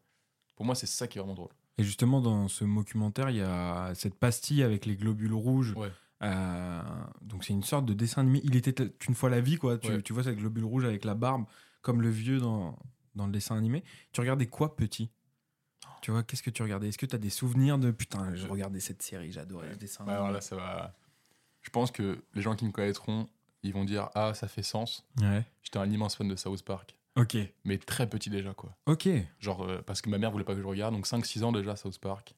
Pour 0.55 0.65
moi, 0.65 0.73
c'est 0.75 0.85
ça 0.87 1.07
qui 1.07 1.17
est 1.17 1.21
vraiment 1.21 1.33
drôle. 1.35 1.51
Et 1.77 1.83
justement, 1.83 2.21
dans 2.21 2.47
ce 2.47 2.63
documentaire, 2.63 3.29
il 3.29 3.37
y 3.37 3.41
a 3.41 3.91
cette 3.95 4.15
pastille 4.15 4.63
avec 4.63 4.85
les 4.85 4.95
globules 4.95 5.33
rouges. 5.33 5.73
Ouais. 5.75 5.91
Euh, 6.21 6.81
donc, 7.21 7.43
c'est 7.43 7.53
une 7.53 7.63
sorte 7.63 7.85
de 7.85 7.93
dessin 7.93 8.21
animé. 8.21 8.39
Il 8.45 8.55
était 8.55 8.93
une 9.07 9.15
fois 9.15 9.29
la 9.29 9.41
vie, 9.41 9.57
quoi. 9.57 9.77
Tu, 9.77 9.91
Ouais. 9.91 10.01
tu 10.01 10.13
vois 10.13 10.23
cette 10.23 10.37
globule 10.37 10.63
rouge 10.63 10.85
avec 10.85 11.03
la 11.03 11.13
barbe, 11.15 11.45
comme 11.81 12.01
le 12.01 12.09
vieux 12.09 12.39
dans, 12.39 12.79
dans 13.15 13.25
le 13.25 13.31
dessin 13.33 13.57
animé. 13.57 13.83
Tu 14.13 14.21
regardais 14.21 14.47
quoi 14.47 14.75
petit? 14.75 15.09
Tu 16.01 16.11
vois, 16.11 16.23
qu'est-ce 16.23 16.43
que 16.43 16.49
tu 16.49 16.61
regardais? 16.63 16.87
Est-ce 16.89 16.97
que 16.97 17.05
tu 17.05 17.15
as 17.15 17.19
des 17.19 17.29
souvenirs 17.29 17.77
de 17.77 17.91
putain, 17.91 18.33
je 18.35 18.47
regardais 18.47 18.79
cette 18.79 19.01
série, 19.01 19.31
j'adorais 19.31 19.73
ce 19.73 19.77
dessin 19.79 20.03
Ouais, 20.05 20.11
animé 20.11 20.23
alors 20.23 20.33
là, 20.33 20.41
ça 20.41 20.55
va. 20.55 20.95
Je 21.61 21.69
pense 21.71 21.91
que 21.91 22.23
les 22.35 22.41
gens 22.41 22.55
qui 22.55 22.65
me 22.65 22.71
connaîtront, 22.71 23.27
ils 23.63 23.73
vont 23.73 23.83
dire 23.85 24.09
Ah, 24.15 24.33
ça 24.35 24.47
fait 24.47 24.61
sens. 24.63 25.03
Ouais. 25.19 25.43
J'étais 25.63 25.79
un 25.79 25.89
immense 25.89 26.15
fan 26.15 26.27
de 26.27 26.35
South 26.35 26.61
Park. 26.63 26.95
Ok. 27.17 27.37
mais 27.63 27.77
très 27.77 28.09
petit 28.09 28.29
déjà 28.29 28.53
quoi. 28.53 28.75
Ok. 28.87 29.07
Genre 29.39 29.63
euh, 29.63 29.81
parce 29.85 30.01
que 30.01 30.09
ma 30.09 30.17
mère 30.17 30.31
voulait 30.31 30.43
pas 30.43 30.53
que 30.55 30.61
je 30.61 30.65
regarde, 30.67 30.93
donc 30.93 31.07
5-6 31.07 31.43
ans 31.43 31.51
déjà 31.51 31.75
South 31.75 31.97
Park. 31.99 32.35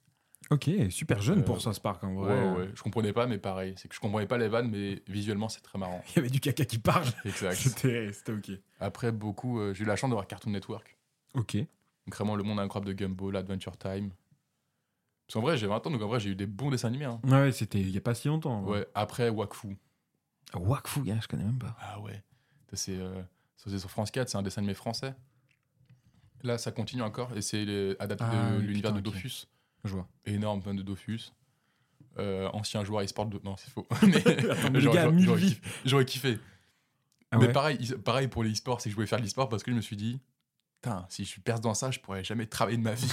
Ok. 0.51 0.69
Super 0.91 1.19
jeune 1.21 1.39
Euh, 1.39 1.43
pour 1.43 1.59
South 1.61 1.79
Park, 1.81 2.03
en 2.03 2.13
Ouais, 2.15 2.23
vrai. 2.25 2.49
ouais, 2.51 2.57
ouais. 2.59 2.69
Je 2.75 2.81
comprenais 2.83 3.11
pas, 3.11 3.25
mais 3.27 3.37
pareil, 3.39 3.73
c'est 3.77 3.87
que 3.87 3.95
je 3.95 3.99
comprenais 3.99 4.27
pas 4.27 4.37
les 4.37 4.47
vannes, 4.47 4.69
mais 4.69 5.01
visuellement 5.07 5.49
c'est 5.49 5.61
très 5.61 5.79
marrant. 5.79 6.01
Il 6.09 6.15
y 6.17 6.19
avait 6.19 6.29
du 6.29 6.39
caca 6.39 6.63
qui 6.63 6.77
parle. 6.77 7.07
Exact. 7.25 7.55
C'était 7.57 8.11
ok. 8.31 8.51
Après 8.79 9.11
beaucoup, 9.11 9.59
euh, 9.59 9.73
j'ai 9.73 9.83
eu 9.83 9.87
la 9.87 9.95
chance 9.95 10.09
de 10.09 10.15
voir 10.15 10.27
Cartoon 10.27 10.51
Network. 10.51 10.95
Ok. 11.33 11.55
Donc 11.57 12.15
vraiment 12.15 12.35
le 12.35 12.43
monde 12.43 12.59
incroyable 12.59 12.87
de 12.87 12.93
Gumball, 12.93 13.35
Adventure 13.35 13.77
Time. 13.77 14.11
Parce 15.25 15.33
qu'en 15.33 15.41
vrai 15.41 15.57
j'ai 15.57 15.67
20 15.67 15.85
ans, 15.85 15.89
donc 15.91 16.01
en 16.01 16.07
vrai 16.07 16.19
j'ai 16.21 16.29
eu 16.29 16.35
des 16.35 16.45
bons 16.45 16.69
dessins 16.69 16.87
animés. 16.87 17.05
hein. 17.05 17.19
Ouais, 17.25 17.51
c'était 17.51 17.81
il 17.81 17.89
y 17.89 17.97
a 17.97 18.01
pas 18.01 18.13
si 18.15 18.29
longtemps. 18.29 18.63
Ouais. 18.63 18.87
Après 18.95 19.27
Wakfu. 19.29 19.75
Wakfu, 20.53 21.01
gars, 21.01 21.17
je 21.21 21.27
connais 21.27 21.43
même 21.43 21.59
pas. 21.59 21.75
Ah 21.81 21.99
ouais. 21.99 22.23
C'est 22.73 22.95
euh, 22.97 23.21
c'est 23.69 23.79
sur 23.79 23.89
France 23.89 24.11
4, 24.11 24.29
c'est 24.29 24.37
un 24.37 24.41
dessin 24.41 24.59
animé 24.61 24.73
français. 24.73 25.13
Là 26.43 26.57
ça 26.57 26.71
continue 26.71 27.01
encore 27.01 27.35
et 27.35 27.41
c'est 27.41 27.95
adapté 27.99 28.25
Ah 28.27 28.51
de 28.51 28.57
oui, 28.59 28.63
l'univers 28.67 28.93
de. 28.93 28.99
Dofus. 29.01 29.47
Je 29.83 29.93
vois. 29.93 30.07
énorme 30.25 30.61
fan 30.61 30.75
de 30.75 30.83
Dofus. 30.83 31.31
Euh, 32.19 32.49
ancien 32.53 32.83
joueur 32.83 33.03
e-sport 33.03 33.27
de... 33.27 33.39
Non, 33.43 33.55
c'est 33.57 33.69
faux. 33.69 33.85
J'aurais- 35.85 36.05
kiffé. 36.05 36.39
Ah 37.31 37.37
Mais 37.37 37.51
pareil, 37.51 37.77
il- 37.79 37.97
pareil 37.97 38.27
pour 38.27 38.43
les 38.43 38.51
e-sports, 38.53 38.81
c'est 38.81 38.89
que 38.89 38.91
je 38.91 38.95
voulais 38.95 39.07
faire 39.07 39.19
de 39.19 39.23
l'e-sport 39.23 39.49
parce 39.49 39.61
que 39.63 39.69
je 39.71 39.75
me 39.75 39.81
suis 39.81 39.95
dit, 39.97 40.19
putain, 40.81 41.05
si 41.09 41.25
je 41.25 41.39
perce 41.41 41.61
dans 41.61 41.73
ça, 41.75 41.91
je 41.91 41.99
pourrais 41.99 42.23
jamais 42.23 42.47
travailler 42.47 42.77
de 42.77 42.83
ma 42.83 42.93
vie. 42.93 43.11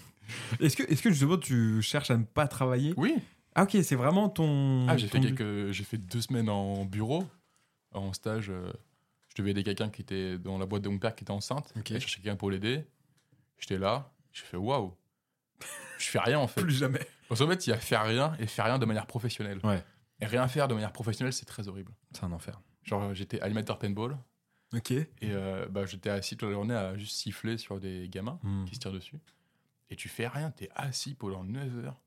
Est-ce 0.60 0.76
que, 0.76 0.82
est 0.82 1.00
que 1.02 1.10
justement 1.10 1.38
tu 1.38 1.80
cherches 1.82 2.10
à 2.10 2.16
ne 2.16 2.24
pas 2.24 2.46
travailler? 2.48 2.92
Oui. 2.96 3.14
Ah 3.54 3.64
ok, 3.64 3.76
c'est 3.82 3.96
vraiment 3.96 4.28
ton. 4.28 4.86
Ah, 4.88 4.96
j'ai 4.96 5.08
fait, 5.08 5.18
ton 5.20 5.24
quelques... 5.34 5.72
j'ai 5.72 5.84
fait 5.84 5.98
deux 5.98 6.20
semaines 6.22 6.48
en 6.48 6.84
bureau, 6.84 7.24
en 7.92 8.12
stage. 8.12 8.50
euh, 8.50 8.72
Je 9.34 9.40
devais 9.40 9.52
aider 9.52 9.62
quelqu'un 9.62 9.88
qui 9.88 10.02
était 10.02 10.38
dans 10.38 10.58
la 10.58 10.66
boîte 10.66 10.82
de 10.82 10.88
mon 10.90 10.98
père 10.98 11.14
qui 11.14 11.24
était 11.24 11.30
enceinte. 11.30 11.72
Ok. 11.76 11.88
Je 11.88 11.98
cherchais 11.98 12.20
quelqu'un 12.20 12.36
pour 12.36 12.50
l'aider. 12.50 12.84
J'étais 13.58 13.78
là, 13.78 14.12
j'ai 14.32 14.44
fait 14.44 14.56
waouh. 14.56 14.94
Je 15.98 16.06
fais 16.06 16.18
rien 16.18 16.38
en 16.38 16.48
fait. 16.48 16.60
Plus 16.60 16.74
jamais. 16.78 17.06
Parce 17.28 17.40
qu'en 17.40 17.48
fait, 17.48 17.66
il 17.66 17.70
y 17.70 17.72
a 17.72 17.78
faire 17.78 18.04
rien 18.04 18.34
et 18.38 18.46
faire 18.46 18.64
rien 18.66 18.78
de 18.78 18.84
manière 18.84 19.06
professionnelle. 19.06 19.60
Ouais. 19.64 19.82
Et 20.20 20.26
rien 20.26 20.46
faire 20.48 20.68
de 20.68 20.74
manière 20.74 20.92
professionnelle, 20.92 21.32
c'est 21.32 21.46
très 21.46 21.68
horrible. 21.68 21.92
C'est 22.12 22.24
un 22.24 22.32
enfer. 22.32 22.60
Genre, 22.82 23.14
j'étais 23.14 23.40
animateur 23.40 23.78
paintball 23.78 24.18
Ok. 24.74 24.90
et 24.90 25.06
euh, 25.22 25.66
bah, 25.70 25.86
j'étais 25.86 26.10
assis 26.10 26.36
toute 26.36 26.48
la 26.48 26.54
journée 26.54 26.74
à 26.74 26.96
juste 26.98 27.14
siffler 27.16 27.56
sur 27.58 27.78
des 27.80 28.08
gamins 28.08 28.38
Hmm. 28.42 28.64
qui 28.66 28.74
se 28.74 28.80
tirent 28.80 28.92
dessus. 28.92 29.16
Et 29.90 29.96
tu 29.96 30.08
fais 30.08 30.26
rien, 30.26 30.50
t'es 30.50 30.68
assis 30.74 31.14
pendant 31.14 31.44
9 31.44 31.84
heures. 31.84 32.00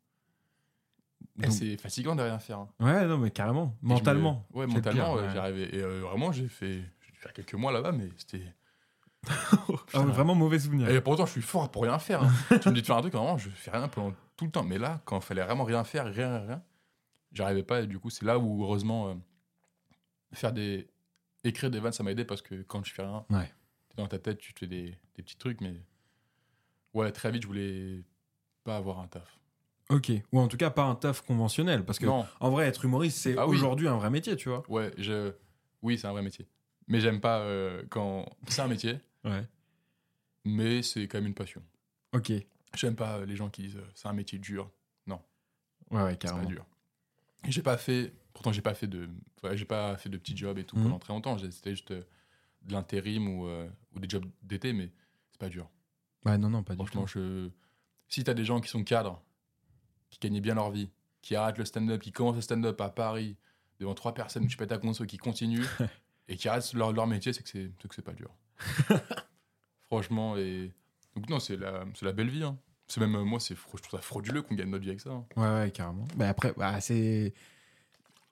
Donc- 1.37 1.51
c'est 1.51 1.77
fatigant 1.77 2.15
de 2.15 2.21
rien 2.21 2.39
faire. 2.39 2.59
hein. 2.59 2.69
Ouais, 2.79 3.05
non, 3.05 3.17
mais 3.17 3.31
carrément. 3.31 3.75
Et 3.77 3.79
je 3.81 3.85
me- 3.87 3.93
Mentalement. 3.93 4.45
Ouais, 4.53 4.67
mentalement, 4.67 5.13
ouais, 5.15 5.21
ouais. 5.27 5.69
Et 5.73 5.81
euh, 5.81 6.01
vraiment, 6.01 6.31
j'ai 6.31 6.47
fait, 6.47 6.83
faire 7.25 7.33
quelques 7.33 7.55
mois 7.55 7.71
là-bas, 7.71 7.91
mais 7.91 8.09
c'était. 8.17 8.53
Ah, 9.93 9.99
vraiment 10.01 10.35
mauvais 10.35 10.59
souvenir. 10.59 10.87
Et 10.89 11.01
pourtant, 11.01 11.25
je 11.25 11.31
suis 11.31 11.41
fort 11.41 11.71
pour 11.71 11.83
rien 11.83 11.97
faire. 11.97 12.21
hein. 12.23 12.31
tu 12.61 12.69
me 12.69 12.73
dis 12.75 12.81
de 12.81 12.85
faire 12.85 12.97
un 12.97 13.01
truc, 13.01 13.13
vraiment, 13.13 13.37
je 13.37 13.49
fais 13.49 13.71
rien 13.71 13.87
pendant 13.87 14.13
tout 14.37 14.45
le 14.45 14.51
temps. 14.51 14.63
Mais 14.63 14.77
là, 14.77 15.01
quand 15.05 15.17
il 15.19 15.23
fallait 15.23 15.43
vraiment 15.43 15.63
rien 15.63 15.83
faire, 15.83 16.05
rien, 16.05 16.39
rien, 16.45 16.63
j'arrivais 17.31 17.63
pas. 17.63 17.81
Et 17.81 17.87
du 17.87 17.97
coup, 17.97 18.09
c'est 18.11 18.25
là 18.25 18.37
où, 18.37 18.63
heureusement, 18.63 19.09
euh, 19.09 19.13
faire 20.33 20.53
des. 20.53 20.87
Écrire 21.43 21.69
des 21.71 21.79
vannes, 21.79 21.91
ça 21.93 22.03
m'a 22.03 22.11
aidé 22.11 22.25
parce 22.25 22.41
que 22.41 22.61
quand 22.63 22.81
tu 22.81 22.91
fais 22.93 23.03
rien, 23.03 23.23
Ouais. 23.29 23.51
dans 23.95 24.07
ta 24.07 24.17
tête, 24.19 24.37
tu 24.39 24.53
te 24.53 24.59
fais 24.59 24.67
des, 24.67 24.95
des 25.15 25.23
petits 25.23 25.37
trucs. 25.37 25.61
Mais 25.61 25.73
ouais, 26.93 27.11
très 27.11 27.31
vite, 27.31 27.43
je 27.43 27.47
voulais 27.47 28.03
pas 28.63 28.77
avoir 28.77 28.99
un 28.99 29.07
taf. 29.07 29.37
Ok. 29.89 30.11
Ou 30.31 30.39
en 30.39 30.47
tout 30.47 30.57
cas, 30.57 30.71
pas 30.71 30.83
un 30.83 30.95
taf 30.95 31.21
conventionnel. 31.21 31.85
Parce 31.85 31.99
que, 31.99 32.05
Non, 32.07 32.25
en 32.39 32.49
vrai, 32.49 32.65
être 32.67 32.83
humoriste, 32.85 33.19
c'est 33.19 33.37
Ah 33.37 33.47
oui. 33.47 33.55
aujourd'hui 33.57 33.87
un 33.87 33.97
vrai 33.97 34.09
métier, 34.09 34.35
tu 34.35 34.49
vois. 34.49 34.63
ouais, 34.69 34.91
je. 34.97 35.33
Oui, 35.83 35.97
c'est 35.99 36.07
un 36.07 36.11
vrai 36.11 36.23
métier. 36.23 36.47
Mais 36.87 36.99
j'aime 36.99 37.19
pas 37.19 37.39
euh, 37.39 37.83
quand. 37.89 38.25
C'est 38.47 38.61
un 38.61 38.67
métier, 38.67 38.99
Ouais. 39.23 39.43
mais 40.43 40.81
c'est 40.83 41.07
quand 41.07 41.17
même 41.17 41.27
une 41.27 41.33
passion. 41.33 41.63
Ok. 42.13 42.31
J'aime 42.75 42.95
pas 42.95 43.17
euh, 43.17 43.25
les 43.25 43.35
gens 43.35 43.49
qui 43.49 43.63
disent 43.63 43.77
euh, 43.77 43.87
c'est 43.95 44.07
un 44.07 44.13
métier 44.13 44.37
dur. 44.39 44.71
Ouais, 45.91 46.01
ouais, 46.01 46.11
C'est 46.13 46.17
pas 46.21 46.27
carrément. 46.29 46.49
dur. 46.49 46.65
Et 47.47 47.51
j'ai 47.51 47.61
pas 47.61 47.77
fait. 47.77 48.11
Pourtant, 48.33 48.51
j'ai 48.51 48.63
pas 48.63 48.73
fait 48.73 48.87
de. 48.87 49.07
ouais, 49.43 49.55
j'ai 49.55 49.65
pas 49.65 49.95
fait 49.97 50.09
de 50.09 50.17
petits 50.17 50.35
jobs 50.35 50.57
et 50.57 50.63
tout 50.63 50.75
Mhm. 50.77 50.83
pendant 50.83 50.99
très 50.99 51.13
longtemps. 51.13 51.37
J'ai- 51.37 51.51
C'était 51.51 51.69
juste 51.71 51.91
euh, 51.91 52.01
de 52.63 52.73
l'intérim 52.73 53.27
ou, 53.27 53.45
euh, 53.47 53.69
ou 53.95 53.99
des 53.99 54.09
jobs 54.09 54.25
d'été, 54.41 54.73
mais 54.73 54.91
c'est 55.31 55.39
pas 55.39 55.47
dur. 55.49 55.69
Ouais, 56.25 56.39
non, 56.39 56.49
non, 56.49 56.63
pas 56.63 56.73
du 56.73 56.77
Franchement, 56.77 57.03
tout. 57.03 57.07
je. 57.19 57.49
Si 58.09 58.23
t'as 58.23 58.33
des 58.33 58.45
gens 58.45 58.61
qui 58.61 58.67
sont 58.69 58.83
cadres, 58.83 59.21
qui 60.09 60.17
gagnent 60.19 60.41
bien 60.41 60.55
leur 60.55 60.71
vie, 60.71 60.89
qui 61.21 61.35
arrêtent 61.35 61.59
le 61.59 61.65
stand-up, 61.65 62.01
qui 62.01 62.11
commencent 62.11 62.35
le 62.35 62.41
stand-up 62.41 62.81
à 62.81 62.89
Paris 62.89 63.37
devant 63.79 63.93
trois 63.93 64.15
personnes, 64.15 64.47
tu 64.47 64.57
pètes 64.57 64.69
ta 64.69 64.79
console, 64.79 65.05
qui 65.07 65.17
continuent 65.17 65.65
et 66.27 66.35
qui 66.37 66.47
arrêtent 66.49 66.73
leur, 66.73 66.91
leur 66.93 67.07
métier, 67.07 67.33
c'est 67.33 67.43
que 67.43 67.49
c'est 67.49 67.71
c'est 67.81 67.87
que 67.87 67.95
c'est 67.95 68.01
pas 68.01 68.13
dur. 68.13 68.29
Franchement, 69.87 70.37
et. 70.37 70.71
Donc, 71.15 71.29
non, 71.29 71.39
c'est 71.39 71.55
la, 71.57 71.85
c'est 71.93 72.05
la 72.05 72.11
belle 72.11 72.29
vie. 72.29 72.43
hein. 72.43 72.57
C'est 72.87 72.99
même, 72.99 73.19
moi, 73.23 73.39
c'est, 73.39 73.55
je 73.55 73.61
trouve 73.81 73.89
ça 73.91 73.97
frauduleux 73.99 74.41
qu'on 74.41 74.53
gagne 74.55 74.69
notre 74.69 74.83
vie 74.83 74.89
avec 74.89 75.01
ça. 75.01 75.11
hein. 75.11 75.25
Ouais, 75.37 75.43
ouais, 75.65 75.71
carrément. 75.71 76.07
Bah 76.15 76.29
après, 76.29 76.53
bah, 76.57 76.79
c'est. 76.81 77.33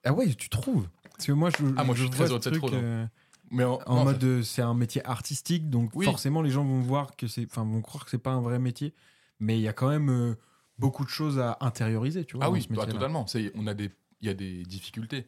Ah 0.04 0.12
ouais, 0.12 0.32
tu 0.34 0.48
trouves 0.48 0.88
Parce 1.12 1.26
que 1.26 1.32
moi, 1.32 1.50
je. 1.50 1.64
Ah, 1.76 1.84
moi, 1.84 1.94
je 1.94 2.02
suis 2.02 2.10
très 2.10 2.18
vois 2.18 2.28
heureux 2.28 2.38
de 2.38 2.44
ce 2.44 2.50
cette 2.50 2.60
truc, 2.60 2.70
fraude, 2.70 2.74
hein. 2.74 2.84
euh, 2.84 3.06
Mais 3.50 3.64
en, 3.64 3.80
en 3.86 3.96
non, 3.96 4.04
mode, 4.04 4.42
c'est 4.42 4.62
un 4.62 4.74
métier 4.74 5.04
artistique, 5.06 5.70
donc 5.70 5.90
Oui. 5.94 6.04
forcément, 6.04 6.42
les 6.42 6.50
gens 6.50 6.64
vont 6.64 6.80
voir 6.82 7.16
que 7.16 7.26
c'est. 7.26 7.46
Enfin, 7.46 7.64
vont 7.64 7.80
croire 7.80 8.04
que 8.04 8.10
c'est 8.10 8.18
pas 8.18 8.32
un 8.32 8.40
vrai 8.42 8.58
métier. 8.58 8.92
Mais 9.40 9.58
il 9.58 9.62
y 9.62 9.68
a 9.68 9.72
quand 9.72 9.88
même 9.88 10.10
euh, 10.10 10.34
beaucoup 10.78 11.04
de 11.04 11.10
choses 11.10 11.38
à 11.40 11.56
intérioriser, 11.60 12.24
tu 12.24 12.36
vois. 12.36 12.46
Ah 12.46 12.50
oui, 12.50 12.62
ce 12.62 12.68
bah, 12.68 12.86
totalement. 12.86 13.26
On 13.54 13.66
a 13.66 13.74
des, 13.74 13.90
il 14.20 14.28
y 14.28 14.30
a 14.30 14.34
des 14.34 14.62
difficultés, 14.64 15.26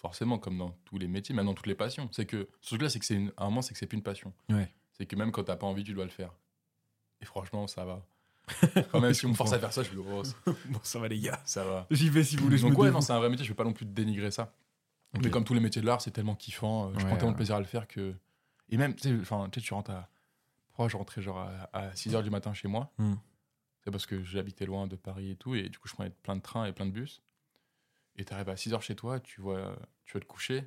forcément, 0.00 0.38
comme 0.38 0.56
dans 0.58 0.70
tous 0.84 0.98
les 0.98 1.08
métiers, 1.08 1.34
même 1.34 1.46
dans 1.46 1.54
toutes 1.54 1.66
les 1.66 1.74
passions. 1.74 2.08
C'est 2.12 2.26
que 2.26 2.48
ce 2.60 2.68
truc-là, 2.70 2.88
c'est 2.88 2.98
que 2.98 3.04
c'est 3.04 3.14
une, 3.16 3.32
à 3.36 3.44
un 3.44 3.46
moment, 3.46 3.62
c'est 3.62 3.72
que 3.74 3.78
c'est 3.78 3.86
plus 3.86 3.96
une 3.98 4.02
passion. 4.02 4.32
Ouais. 4.48 4.72
C'est 4.92 5.06
que 5.06 5.14
même 5.16 5.30
quand 5.30 5.44
t'as 5.44 5.56
pas 5.56 5.66
envie, 5.66 5.84
tu 5.84 5.92
dois 5.94 6.04
le 6.04 6.10
faire. 6.10 6.32
Et 7.20 7.24
franchement, 7.26 7.66
ça 7.66 7.84
va. 7.84 8.04
Quand 8.90 9.00
même, 9.00 9.14
si 9.14 9.26
on 9.26 9.28
me 9.28 9.34
force 9.34 9.52
à 9.52 9.58
faire 9.58 9.72
ça, 9.72 9.82
je 9.82 9.90
oh, 9.96 10.24
ça- 10.24 10.34
Bon, 10.70 10.80
ça 10.82 10.98
va, 10.98 11.06
les 11.08 11.20
gars. 11.20 11.40
ça 11.44 11.64
va. 11.64 11.86
J'y 11.90 12.08
vais 12.08 12.24
si 12.24 12.36
vous 12.36 12.44
voulez. 12.44 12.58
Donc 12.58 12.76
ouais, 12.78 12.90
non, 12.90 13.00
c'est 13.00 13.12
un 13.12 13.18
vrai 13.18 13.28
métier. 13.28 13.44
Je 13.44 13.50
veux 13.50 13.56
pas 13.56 13.64
non 13.64 13.72
plus 13.72 13.86
dénigrer 13.86 14.30
ça. 14.30 14.54
Mais 15.22 15.30
comme 15.30 15.44
tous 15.44 15.54
les 15.54 15.60
métiers 15.60 15.82
de 15.82 15.86
l'art, 15.86 16.00
c'est 16.00 16.10
tellement 16.12 16.34
kiffant. 16.34 16.88
euh, 16.88 16.92
Je 16.94 16.98
Ouais, 16.98 17.04
prends 17.06 17.16
tellement 17.16 17.32
de 17.32 17.36
plaisir 17.36 17.56
à 17.56 17.58
le 17.60 17.64
faire 17.66 17.86
que. 17.86 18.14
Et 18.70 18.76
même, 18.76 18.94
tu 18.94 19.08
sais, 19.24 19.60
tu 19.60 19.74
rentres 19.74 19.90
à. 19.90 20.08
Pourquoi 20.68 20.88
je 20.88 20.96
rentrais 20.96 21.20
genre 21.20 21.38
à, 21.72 21.90
6h 21.90 22.22
du 22.22 22.30
matin 22.30 22.54
chez 22.54 22.68
moi? 22.68 22.90
Hmm. 22.98 23.14
C'est 23.84 23.90
parce 23.90 24.06
que 24.06 24.22
j'habitais 24.22 24.66
loin 24.66 24.86
de 24.86 24.96
Paris 24.96 25.30
et 25.30 25.36
tout. 25.36 25.54
Et 25.54 25.68
du 25.68 25.78
coup, 25.78 25.88
je 25.88 25.94
prenais 25.94 26.10
plein 26.10 26.36
de 26.36 26.42
trains 26.42 26.64
et 26.66 26.72
plein 26.72 26.86
de 26.86 26.90
bus. 26.92 27.22
Et 28.20 28.24
tu 28.26 28.34
arrives 28.34 28.50
à 28.50 28.54
6h 28.54 28.80
chez 28.82 28.94
toi, 28.94 29.18
tu 29.18 29.40
vois, 29.40 29.74
tu 30.04 30.12
vas 30.12 30.20
te 30.20 30.26
coucher. 30.26 30.62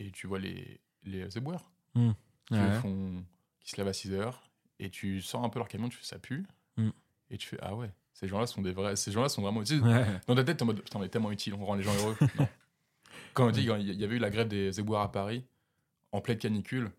Et 0.00 0.10
tu 0.10 0.26
vois 0.26 0.38
les, 0.40 0.80
les 1.04 1.36
éboueurs 1.38 1.70
Hmm. 1.94 2.10
qui, 2.46 2.54
Ouais. 2.54 2.80
font, 2.80 3.24
qui 3.60 3.70
se 3.70 3.76
lèvent 3.76 3.88
à 3.88 3.92
6h. 3.92 4.32
Et 4.80 4.90
tu 4.90 5.20
sors 5.22 5.44
un 5.44 5.48
peu 5.48 5.58
leur 5.60 5.68
camion, 5.68 5.88
tu 5.88 5.96
fais 5.96 6.04
ça 6.04 6.18
pue. 6.18 6.44
Hmm. 6.76 6.90
Et 7.30 7.38
tu 7.38 7.46
fais, 7.48 7.58
ah 7.62 7.74
ouais, 7.76 7.90
ces 8.12 8.26
gens-là 8.28 8.46
sont 8.46 8.60
des 8.62 8.72
vrais. 8.72 8.96
Ces 8.96 9.12
gens-là 9.12 9.28
sont 9.28 9.42
vraiment. 9.42 9.60
Ouais. 9.60 10.20
dans 10.26 10.34
ta 10.34 10.42
tête, 10.44 10.56
t'es 10.56 10.62
en 10.62 10.66
mode 10.66 10.80
putain, 10.82 10.98
on 10.98 11.02
est 11.04 11.08
tellement 11.08 11.30
utile, 11.30 11.54
on 11.54 11.64
rend 11.64 11.74
les 11.76 11.82
gens 11.84 11.94
heureux. 11.94 12.16
non. 12.38 12.48
Quand 13.34 13.46
on 13.46 13.50
dit 13.52 13.60
il 13.62 13.94
y 13.94 14.04
avait 14.04 14.16
eu 14.16 14.18
la 14.18 14.30
grève 14.30 14.48
des 14.48 14.80
éboueurs 14.80 15.00
à 15.02 15.12
Paris, 15.12 15.44
en 16.12 16.20
pleine 16.20 16.38
canicule, 16.38 16.90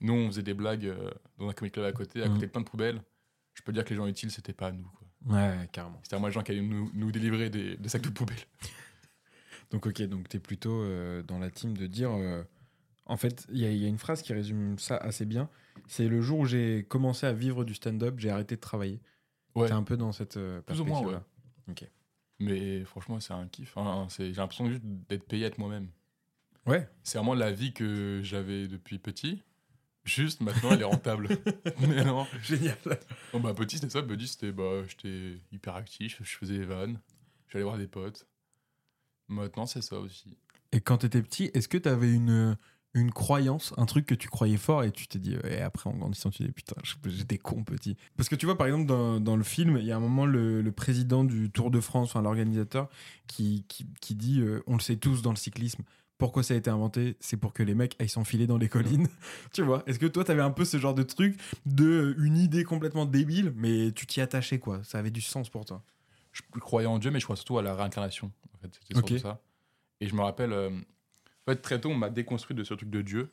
nous 0.00 0.12
on 0.14 0.26
faisait 0.28 0.42
des 0.42 0.54
blagues 0.54 0.86
euh, 0.86 1.10
dans 1.38 1.48
un 1.48 1.52
comic 1.52 1.74
club 1.74 1.86
à 1.86 1.92
côté, 1.92 2.22
à 2.22 2.26
Mhm. 2.28 2.34
côté 2.34 2.46
de 2.46 2.50
plein 2.52 2.60
de 2.62 2.68
poubelles. 2.68 3.02
Je 3.54 3.62
peux 3.62 3.72
dire 3.72 3.84
que 3.84 3.90
les 3.90 3.96
gens 3.96 4.06
utiles, 4.06 4.30
c'était 4.30 4.52
pas 4.52 4.70
nous. 4.72 4.88
quoi. 4.88 5.06
Ouais, 5.36 5.68
carrément. 5.72 5.98
C'était 6.02 6.16
vraiment 6.16 6.26
les 6.28 6.32
gens 6.34 6.42
qui 6.42 6.52
allaient 6.52 6.60
nous, 6.60 6.90
nous 6.92 7.10
délivrer 7.12 7.48
des, 7.50 7.76
des 7.76 7.88
sacs 7.88 8.02
de 8.02 8.10
poubelles. 8.10 8.36
Donc 9.70 9.86
ok, 9.86 10.02
donc 10.02 10.28
t'es 10.28 10.38
plutôt 10.38 10.80
euh, 10.82 11.22
dans 11.22 11.38
la 11.38 11.50
team 11.50 11.76
de 11.76 11.86
dire... 11.86 12.10
euh, 12.12 12.42
en 13.06 13.16
fait, 13.16 13.46
il 13.50 13.58
y, 13.58 13.66
a- 13.66 13.70
il 13.70 13.78
y 13.78 13.84
a 13.84 13.88
une 13.88 13.98
phrase 13.98 14.22
qui 14.22 14.32
résume 14.32 14.78
ça 14.78 14.96
assez 14.96 15.24
bien. 15.26 15.48
C'est 15.86 16.08
le 16.08 16.20
jour 16.22 16.38
où 16.40 16.46
j'ai 16.46 16.84
commencé 16.88 17.26
à 17.26 17.32
vivre 17.32 17.64
du 17.64 17.74
stand-up, 17.74 18.14
j'ai 18.18 18.30
arrêté 18.30 18.54
de 18.56 18.60
travailler. 18.60 19.00
Ouais. 19.54 19.66
T'es 19.68 19.74
un 19.74 19.82
peu 19.82 19.96
dans 19.96 20.12
cette 20.12 20.36
euh, 20.36 20.60
Plus 20.62 20.80
ou 20.80 20.84
moins, 20.84 21.00
perspective-là. 21.02 21.24
Mais 22.40 22.84
franchement, 22.84 23.20
c'est 23.20 23.32
un 23.32 23.46
kiff. 23.46 23.74
C'est- 24.08 24.28
J'ai 24.32 24.40
l'impression 24.40 24.68
juste 24.68 24.82
d'être 24.82 25.24
payé 25.24 25.44
à 25.44 25.48
être 25.48 25.58
moi-même. 25.58 25.88
Ouais. 26.66 26.88
C'est 27.02 27.18
vraiment 27.18 27.34
la 27.34 27.52
vie 27.52 27.72
que 27.72 28.20
j'avais 28.22 28.66
depuis 28.68 28.98
petit. 28.98 29.42
Juste 30.04 30.40
maintenant, 30.40 30.72
elle 30.72 30.80
est 30.82 30.84
rentable. 30.84 31.28
Mais 31.88 32.04
non. 32.04 32.26
Génial. 32.42 32.76
Bon, 33.32 33.40
bah, 33.40 33.54
petit, 33.54 33.76
c'était 33.76 33.90
ça. 33.90 34.02
Petit, 34.02 34.26
c'était. 34.28 34.52
Bah, 34.52 34.82
j'étais 34.88 35.38
hyper 35.52 35.76
actif, 35.76 36.20
je 36.22 36.36
faisais 36.36 36.58
des 36.58 36.64
vannes, 36.64 37.00
j'allais 37.48 37.64
voir 37.64 37.78
des 37.78 37.86
potes. 37.86 38.26
Maintenant, 39.28 39.66
c'est 39.66 39.82
ça 39.82 39.98
aussi. 39.98 40.36
Et 40.72 40.80
quand 40.80 40.98
t'étais 40.98 41.22
petit, 41.22 41.50
est-ce 41.54 41.68
que 41.68 41.78
t'avais 41.78 42.12
une, 42.12 42.56
une 42.94 43.10
croyance, 43.12 43.74
un 43.76 43.86
truc 43.86 44.06
que 44.06 44.14
tu 44.14 44.28
croyais 44.28 44.56
fort 44.56 44.84
et 44.84 44.92
tu 44.92 45.06
t'es 45.08 45.18
dit, 45.18 45.36
et 45.48 45.60
après 45.60 45.90
en 45.90 45.94
grandissant, 45.94 46.30
tu 46.30 46.38
t'es 46.38 46.44
dit, 46.44 46.52
putain, 46.52 46.76
j'étais 47.06 47.38
con 47.38 47.64
petit. 47.64 47.96
Parce 48.16 48.28
que 48.28 48.36
tu 48.36 48.46
vois, 48.46 48.56
par 48.56 48.66
exemple, 48.66 48.86
dans, 48.86 49.20
dans 49.20 49.36
le 49.36 49.42
film, 49.42 49.76
il 49.78 49.84
y 49.84 49.92
a 49.92 49.96
un 49.96 50.00
moment, 50.00 50.26
le, 50.26 50.62
le 50.62 50.72
président 50.72 51.24
du 51.24 51.50
Tour 51.50 51.70
de 51.70 51.80
France, 51.80 52.14
l'organisateur, 52.14 52.88
qui, 53.26 53.64
qui, 53.68 53.86
qui 54.00 54.14
dit, 54.14 54.40
euh, 54.40 54.62
on 54.66 54.74
le 54.74 54.80
sait 54.80 54.96
tous 54.96 55.22
dans 55.22 55.30
le 55.30 55.36
cyclisme, 55.36 55.82
pourquoi 56.18 56.44
ça 56.44 56.54
a 56.54 56.56
été 56.56 56.70
inventé? 56.70 57.16
C'est 57.18 57.36
pour 57.36 57.52
que 57.52 57.62
les 57.62 57.74
mecs 57.74 57.96
aillent 58.00 58.08
s'enfiler 58.08 58.46
dans 58.46 58.56
les 58.58 58.68
collines. 58.68 59.08
tu 59.52 59.62
vois 59.62 59.82
Est-ce 59.86 59.98
que 59.98 60.06
toi, 60.06 60.22
t'avais 60.24 60.42
un 60.42 60.52
peu 60.52 60.64
ce 60.64 60.78
genre 60.78 60.94
de 60.94 61.02
truc, 61.02 61.38
de 61.66 62.14
une 62.18 62.36
idée 62.36 62.62
complètement 62.62 63.04
débile, 63.04 63.52
mais 63.56 63.90
tu 63.92 64.06
t'y 64.06 64.20
attachais, 64.20 64.60
quoi 64.60 64.82
Ça 64.84 64.98
avait 64.98 65.10
du 65.10 65.20
sens 65.20 65.50
pour 65.50 65.64
toi. 65.64 65.82
Je 66.34 66.58
croyais 66.58 66.88
en 66.88 66.98
Dieu, 66.98 67.10
mais 67.10 67.20
je 67.20 67.24
crois 67.24 67.36
surtout 67.36 67.58
à 67.58 67.62
la 67.62 67.74
réincarnation. 67.74 68.30
En 68.54 68.58
fait, 68.58 68.80
c'était 68.86 69.18
ça. 69.18 69.40
Et 70.00 70.08
je 70.08 70.14
me 70.14 70.22
rappelle, 70.22 70.52
euh, 70.52 70.70
en 70.70 71.52
fait, 71.52 71.62
très 71.62 71.80
tôt, 71.80 71.90
on 71.90 71.94
m'a 71.94 72.10
déconstruit 72.10 72.56
de 72.56 72.64
ce 72.64 72.74
truc 72.74 72.90
de 72.90 73.02
Dieu. 73.02 73.32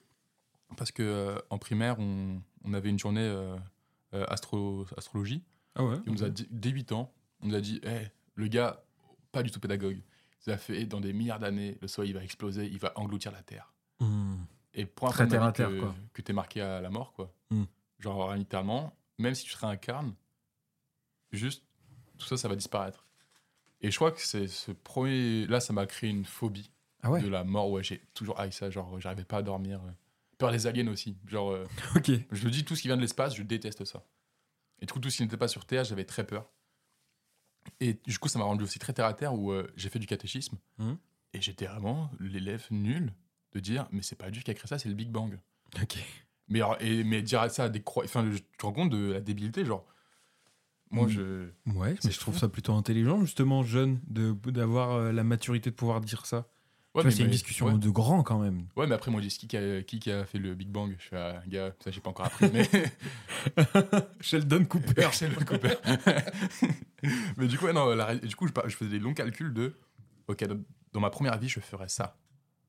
Parce 0.77 0.91
que 0.91 1.03
euh, 1.03 1.39
en 1.49 1.57
primaire, 1.57 1.99
on, 1.99 2.41
on 2.63 2.73
avait 2.73 2.89
une 2.89 2.99
journée 2.99 3.21
euh, 3.21 3.57
euh, 4.13 4.25
astro, 4.27 4.85
astrologie. 4.95 5.43
Ah 5.75 5.83
ouais 5.83 5.97
Et 6.05 6.09
on 6.09 6.13
nous 6.13 6.23
a 6.23 6.29
dit, 6.29 6.47
dès 6.51 6.69
8 6.69 6.91
ans, 6.91 7.11
on 7.41 7.47
nous 7.47 7.55
a 7.55 7.61
dit, 7.61 7.81
Eh, 7.83 8.07
le 8.35 8.47
gars, 8.47 8.83
pas 9.31 9.43
du 9.43 9.51
tout 9.51 9.59
pédagogue. 9.59 10.01
Il 10.45 10.53
a 10.53 10.57
fait, 10.57 10.85
dans 10.85 11.01
des 11.01 11.13
milliards 11.13 11.39
d'années, 11.39 11.77
le 11.81 11.87
soleil 11.87 12.11
il 12.11 12.13
va 12.13 12.23
exploser, 12.23 12.65
il 12.65 12.79
va 12.79 12.93
engloutir 12.95 13.31
la 13.31 13.41
Terre. 13.41 13.73
Hmm. 13.99 14.37
Et 14.73 14.85
pour 14.85 15.09
un 15.09 15.27
terre 15.27 15.43
à 15.43 15.51
que, 15.51 15.79
quoi. 15.79 15.95
que 16.13 16.21
t'es 16.21 16.33
marqué 16.33 16.61
à 16.61 16.81
la 16.81 16.89
mort, 16.89 17.13
quoi. 17.13 17.33
Mm. 17.49 17.63
Genre, 17.99 18.35
littéralement, 18.35 18.95
même 19.17 19.35
si 19.35 19.43
tu 19.43 19.53
te 19.53 19.59
réincarnes, 19.59 20.13
juste, 21.31 21.65
tout 22.21 22.27
ça, 22.27 22.37
ça 22.37 22.47
va 22.47 22.55
disparaître. 22.55 23.05
Et 23.81 23.89
je 23.91 23.95
crois 23.95 24.11
que 24.11 24.21
c'est 24.21 24.47
ce 24.47 24.71
premier. 24.71 25.47
Là, 25.47 25.59
ça 25.59 25.73
m'a 25.73 25.85
créé 25.87 26.09
une 26.09 26.23
phobie 26.25 26.71
Ah 27.01 27.09
ouais 27.11 27.21
de 27.21 27.27
la 27.27 27.43
mort. 27.43 27.69
Ouais, 27.71 27.83
j'ai 27.83 27.99
toujours 28.13 28.39
haï 28.39 28.51
ça. 28.51 28.69
Genre, 28.69 28.99
j'arrivais 28.99 29.25
pas 29.25 29.37
à 29.37 29.41
dormir. 29.41 29.81
euh. 29.85 29.91
Peur 30.37 30.51
des 30.51 30.67
aliens 30.67 30.87
aussi. 30.87 31.17
Genre, 31.27 31.51
euh, 31.51 31.67
Ok. 31.95 32.11
je 32.31 32.45
me 32.45 32.51
dis, 32.51 32.63
tout 32.63 32.75
ce 32.75 32.81
qui 32.83 32.87
vient 32.87 32.97
de 32.97 33.01
l'espace, 33.01 33.35
je 33.35 33.43
déteste 33.43 33.85
ça. 33.85 34.03
Et 34.81 34.85
du 34.85 34.93
coup, 34.93 34.99
tout 34.99 35.09
ce 35.09 35.17
qui 35.17 35.23
n'était 35.23 35.37
pas 35.37 35.47
sur 35.47 35.65
Terre, 35.65 35.83
j'avais 35.83 36.05
très 36.05 36.25
peur. 36.25 36.49
Et 37.79 37.93
du 38.05 38.17
coup, 38.19 38.27
ça 38.29 38.39
m'a 38.39 38.45
rendu 38.45 38.63
aussi 38.63 38.79
très 38.79 38.93
terre 38.93 39.05
à 39.05 39.13
terre 39.13 39.33
où 39.33 39.51
euh, 39.51 39.71
j'ai 39.75 39.89
fait 39.89 39.99
du 39.99 40.07
catéchisme. 40.07 40.57
Mhm. 40.77 40.97
Et 41.33 41.41
j'étais 41.41 41.65
vraiment 41.65 42.09
l'élève 42.19 42.65
nul 42.71 43.13
de 43.53 43.59
dire, 43.59 43.87
mais 43.91 44.01
c'est 44.01 44.15
pas 44.15 44.29
Dieu 44.31 44.41
qui 44.41 44.51
a 44.51 44.53
créé 44.53 44.67
ça, 44.67 44.77
c'est 44.79 44.89
le 44.89 44.95
Big 44.95 45.09
Bang. 45.09 45.39
Ok. 45.81 45.97
Mais, 46.47 46.59
alors, 46.59 46.77
et, 46.81 47.03
mais 47.03 47.21
dire 47.21 47.49
ça 47.51 47.65
à 47.65 47.69
des 47.69 47.81
croix. 47.81 48.03
Enfin, 48.03 48.29
je- 48.29 48.37
tu 48.37 48.43
te 48.57 48.65
rends 48.65 48.73
compte 48.73 48.89
de 48.89 49.13
la 49.13 49.21
débilité, 49.21 49.63
genre. 49.63 49.85
Moi, 50.91 51.05
Mm. 51.05 51.09
je. 51.09 51.21
Ouais, 51.73 51.95
mais 52.03 52.11
je 52.11 52.19
trouve 52.19 52.37
ça 52.37 52.49
plutôt 52.49 52.73
intelligent, 52.73 53.21
justement, 53.21 53.63
jeune, 53.63 53.99
d'avoir 54.07 54.91
euh, 54.91 55.11
la 55.11 55.23
maturité 55.23 55.69
de 55.69 55.75
pouvoir 55.75 56.01
dire 56.01 56.25
ça. 56.25 56.47
Ouais, 56.93 57.09
c'est 57.09 57.23
une 57.23 57.29
discussion 57.29 57.67
ouais. 57.67 57.77
de 57.77 57.89
grand 57.89 58.21
quand 58.21 58.39
même. 58.39 58.67
Ouais, 58.75 58.85
mais 58.85 58.95
après, 58.95 59.09
moi, 59.11 59.21
je 59.21 59.27
dis 59.29 59.37
qui, 59.37 59.47
qui 59.47 59.55
a, 59.55 59.81
qui 59.81 60.11
a 60.11 60.25
fait 60.25 60.37
le 60.39 60.53
Big 60.55 60.67
Bang? 60.67 60.93
Je 60.99 61.05
fais, 61.07 61.15
ah, 61.15 61.41
gars, 61.47 61.73
ça, 61.81 61.89
j'ai 61.89 62.01
pas 62.01 62.09
encore 62.09 62.25
appris, 62.25 62.47
mais. 62.51 62.67
Sheldon 64.19 64.65
Cooper. 64.65 65.07
Sheldon 65.13 65.45
Cooper. 65.45 65.75
mais 67.37 67.47
du 67.47 67.57
coup, 67.57 67.65
ouais, 67.65 67.73
non, 67.73 67.89
la 67.95 68.15
du 68.15 68.35
coup 68.35 68.47
je, 68.47 68.75
faisais 68.75 68.91
des 68.91 68.99
longs 68.99 69.13
calculs 69.13 69.53
de 69.53 69.73
Ok, 70.27 70.43
dans, 70.45 70.59
dans 70.93 70.99
ma 70.99 71.09
première 71.09 71.37
vie, 71.37 71.47
je 71.49 71.59
ferais 71.59 71.87
ça. 71.89 72.17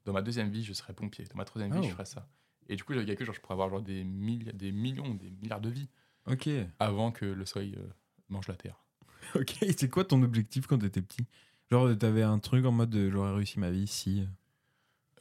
Dans 0.04 0.12
ma 0.12 0.22
deuxième 0.22 0.50
vie, 0.50 0.64
je 0.64 0.72
serais 0.72 0.92
pompier. 0.94 1.24
Dans 1.26 1.36
ma 1.36 1.44
troisième 1.44 1.72
vie, 1.72 1.78
Oh. 1.82 1.86
je 1.86 1.90
ferais 1.92 2.04
ça. 2.06 2.28
Et 2.68 2.76
du 2.76 2.84
coup, 2.84 2.92
j'avais 2.94 3.06
calculé, 3.06 3.26
genre, 3.26 3.34
je 3.34 3.40
pourrais 3.40 3.54
avoir 3.54 3.70
genre, 3.70 3.82
des, 3.82 4.04
milli- 4.04 4.52
des 4.56 4.72
millions, 4.72 5.14
des 5.14 5.30
milliards 5.30 5.60
de 5.60 5.68
vies 5.68 5.88
Ok. 6.30 6.48
avant 6.78 7.10
que 7.12 7.24
le 7.24 7.44
soleil 7.44 7.74
euh, 7.76 7.86
mange 8.28 8.48
la 8.48 8.54
Terre. 8.56 8.76
Ok. 9.34 9.54
C'est 9.78 9.88
quoi 9.88 10.04
ton 10.04 10.22
objectif 10.22 10.66
quand 10.66 10.78
t'étais 10.78 11.00
petit? 11.02 11.26
Genre, 11.70 11.96
t'avais 11.96 12.22
un 12.22 12.38
truc 12.38 12.64
en 12.66 12.72
mode 12.72 12.94
euh, 12.94 13.10
j'aurais 13.10 13.32
réussi 13.34 13.58
ma 13.60 13.70
vie 13.70 13.86
si. 13.86 14.26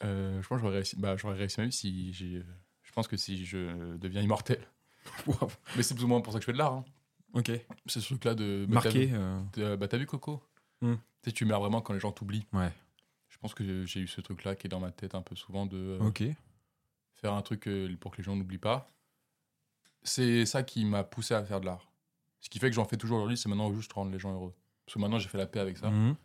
Euh, 0.03 0.41
je 0.41 0.47
pense 0.47 0.57
que 0.57 0.61
j'aurais 0.63 0.75
réussi, 0.77 0.95
bah, 0.97 1.15
j'aurais 1.17 1.35
réussi 1.37 1.59
ma 1.61 1.65
vie 1.67 1.71
si 1.71 2.11
j'ai. 2.13 2.37
euh, 2.37 2.43
Je 2.83 2.91
pense 2.91 3.07
que 3.07 3.15
si 3.15 3.45
je 3.45 3.95
deviens 3.97 4.21
immortel. 4.21 4.59
Mais 5.75 5.83
c'est 5.83 5.93
plus 5.95 6.03
ou 6.03 6.07
moins 6.07 6.21
pour 6.21 6.33
ça 6.33 6.39
que 6.39 6.43
je 6.43 6.47
fais 6.47 6.53
de 6.53 6.57
l'art. 6.57 6.73
hein. 6.73 6.85
Ok. 7.33 7.51
C'est 7.85 8.01
ce 8.01 8.07
truc-là 8.07 8.33
de. 8.35 8.65
bah, 8.67 8.81
t'as 8.81 8.89
Marqué. 8.89 9.05
vu- 9.05 9.15
euh, 9.15 9.41
t'as- 9.53 9.77
Bah, 9.77 9.87
t'as 9.87 9.97
vu 9.97 10.05
Coco? 10.07 10.43
Hmm. 10.81 10.95
Tu 10.95 11.29
sais, 11.29 11.31
tu 11.31 11.45
meurs 11.45 11.61
vraiment 11.61 11.81
quand 11.81 11.93
les 11.93 11.99
gens 11.99 12.11
t'oublient. 12.11 12.45
Ouais. 12.53 12.73
Je 13.29 13.37
pense 13.37 13.53
que 13.53 13.85
j'ai 13.85 13.99
eu 14.01 14.07
ce 14.07 14.19
truc-là 14.19 14.55
qui 14.55 14.67
est 14.67 14.69
dans 14.69 14.79
ma 14.81 14.91
tête 14.91 15.15
un 15.15 15.21
peu 15.21 15.35
souvent 15.35 15.65
de 15.67 15.77
euh, 15.77 15.99
Ok. 15.99 16.23
faire 17.15 17.33
un 17.33 17.41
truc 17.43 17.67
euh, 17.67 17.95
pour 17.99 18.11
que 18.11 18.17
les 18.17 18.23
gens 18.23 18.35
n'oublient 18.35 18.57
pas. 18.57 18.89
C'est 20.03 20.45
ça 20.45 20.63
qui 20.63 20.83
m'a 20.85 21.03
poussé 21.03 21.33
à 21.33 21.43
faire 21.45 21.61
de 21.61 21.67
l'art. 21.67 21.90
Ce 22.41 22.49
qui 22.49 22.59
fait 22.59 22.69
que 22.69 22.75
j'en 22.75 22.85
fais 22.85 22.97
toujours 22.97 23.17
aujourd'hui, 23.17 23.37
c'est 23.37 23.47
maintenant 23.49 23.73
juste 23.73 23.93
rendre 23.93 24.11
les 24.11 24.19
gens 24.19 24.33
heureux. 24.33 24.53
Parce 24.85 24.95
que 24.95 24.99
maintenant, 24.99 25.19
j'ai 25.19 25.29
fait 25.29 25.37
la 25.37 25.45
paix 25.47 25.59
avec 25.59 25.77
ça. 25.77 25.89
Mhm. 25.89 26.15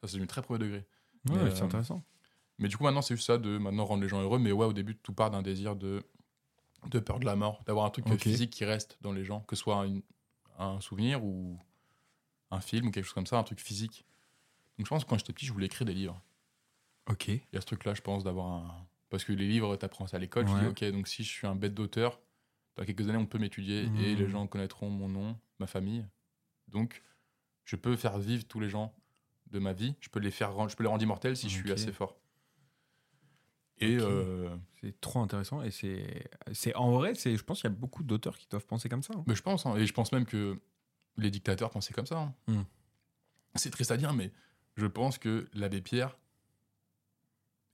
Ça, 0.00 0.06
c'est 0.08 0.14
devenu 0.14 0.26
très 0.26 0.40
premier 0.42 0.58
degré. 0.60 0.86
Ouais, 1.28 1.50
c'est 1.50 1.62
euh, 1.62 1.66
intéressant. 1.66 2.02
Mais 2.58 2.68
du 2.68 2.76
coup, 2.76 2.84
maintenant, 2.84 3.02
c'est 3.02 3.14
juste 3.16 3.26
ça 3.26 3.38
de 3.38 3.58
maintenant 3.58 3.84
rendre 3.84 4.02
les 4.02 4.08
gens 4.08 4.22
heureux. 4.22 4.38
Mais 4.38 4.52
ouais, 4.52 4.66
au 4.66 4.72
début, 4.72 4.96
tout 4.96 5.12
part 5.12 5.30
d'un 5.30 5.42
désir 5.42 5.74
de, 5.76 6.02
de 6.90 6.98
peur 7.00 7.18
de 7.18 7.24
la 7.24 7.36
mort, 7.36 7.62
d'avoir 7.66 7.86
un 7.86 7.90
truc 7.90 8.06
physique 8.30 8.50
qui 8.50 8.64
reste 8.64 8.98
dans 9.00 9.12
les 9.12 9.24
gens, 9.24 9.40
que 9.40 9.56
ce 9.56 9.62
soit 9.62 9.84
une- 9.86 10.02
un 10.58 10.80
souvenir 10.80 11.24
ou 11.24 11.58
un 12.50 12.60
film 12.60 12.88
ou 12.88 12.90
quelque 12.90 13.04
chose 13.04 13.14
comme 13.14 13.26
ça, 13.26 13.38
un 13.38 13.42
truc 13.42 13.60
physique. 13.60 14.04
Donc 14.78 14.86
je 14.86 14.90
pense 14.90 15.04
que 15.04 15.08
quand 15.10 15.18
j'étais 15.18 15.32
petit, 15.32 15.46
je 15.46 15.52
voulais 15.52 15.66
écrire 15.66 15.86
des 15.86 15.94
livres. 15.94 16.20
Ok. 17.10 17.28
Il 17.28 17.40
y 17.52 17.56
a 17.56 17.60
ce 17.60 17.66
truc-là, 17.66 17.94
je 17.94 18.02
pense, 18.02 18.22
d'avoir 18.24 18.46
un. 18.46 18.86
Parce 19.10 19.24
que 19.24 19.32
les 19.32 19.46
livres, 19.48 19.76
t'apprends 19.76 20.06
ça 20.06 20.16
à 20.16 20.20
l'école. 20.20 20.46
Je 20.46 20.52
dis, 20.52 20.66
ok, 20.68 20.84
donc 20.92 21.08
si 21.08 21.24
je 21.24 21.28
suis 21.28 21.46
un 21.46 21.54
bête 21.54 21.74
d'auteur, 21.74 22.20
dans 22.76 22.84
quelques 22.84 23.08
années, 23.08 23.18
on 23.18 23.26
peut 23.26 23.38
m'étudier 23.38 23.84
et 23.98 24.14
les 24.16 24.28
gens 24.28 24.46
connaîtront 24.46 24.88
mon 24.90 25.08
nom, 25.08 25.38
ma 25.58 25.66
famille. 25.66 26.04
Donc, 26.68 27.02
je 27.64 27.76
peux 27.76 27.96
faire 27.96 28.18
vivre 28.18 28.44
tous 28.44 28.60
les 28.60 28.68
gens 28.70 28.94
de 29.50 29.58
ma 29.58 29.72
vie. 29.72 29.94
Je 30.00 30.08
peux 30.08 30.20
les 30.20 30.30
faire, 30.30 30.54
rendre- 30.54 30.70
je 30.70 30.76
peux 30.76 30.82
les 30.84 30.88
rendre 30.88 31.02
immortels 31.02 31.36
si 31.36 31.48
je 31.48 31.54
suis 31.60 31.72
assez 31.72 31.92
fort. 31.92 32.16
Et 33.78 33.96
euh, 33.98 34.54
C'est 34.80 35.00
trop 35.00 35.20
intéressant 35.20 35.60
et 35.62 35.70
c'est, 35.70 36.28
c'est 36.52 36.74
en 36.76 36.92
vrai, 36.92 37.14
c'est, 37.14 37.36
je 37.36 37.42
pense 37.44 37.60
qu'il 37.60 37.68
y 37.70 37.72
a 37.72 37.76
beaucoup 37.76 38.02
d'auteurs 38.04 38.38
qui 38.38 38.46
doivent 38.48 38.66
penser 38.66 38.88
comme 38.88 39.02
ça. 39.02 39.12
hein. 39.16 39.24
mais 39.26 39.34
je 39.34 39.42
pense, 39.42 39.66
hein, 39.66 39.76
et 39.76 39.86
je 39.86 39.92
pense 39.92 40.12
même 40.12 40.24
que 40.24 40.60
les 41.16 41.30
dictateurs 41.30 41.70
pensaient 41.70 41.92
comme 41.94 42.06
ça. 42.06 42.18
hein. 42.20 42.34
Mhm. 42.46 42.64
C'est 43.56 43.70
triste 43.70 43.90
à 43.90 43.96
dire, 43.96 44.12
mais 44.14 44.30
je 44.76 44.86
pense 44.86 45.18
que 45.18 45.48
l'abbé 45.52 45.80
Pierre 45.82 46.16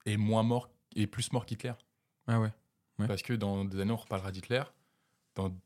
est 0.07 0.16
moins 0.16 0.42
mort, 0.42 0.70
est 0.96 1.07
plus 1.07 1.30
mort 1.32 1.44
qu'Hitler. 1.46 1.74
Ah 2.26 2.40
ouais. 2.40 2.51
Ouais. 2.99 3.07
Parce 3.07 3.22
que 3.22 3.32
dans 3.34 3.64
des 3.64 3.78
années, 3.80 3.92
on 3.92 3.96
reparlera 3.96 4.32
d'Hitler. 4.32 4.62
Dans, 5.39 5.57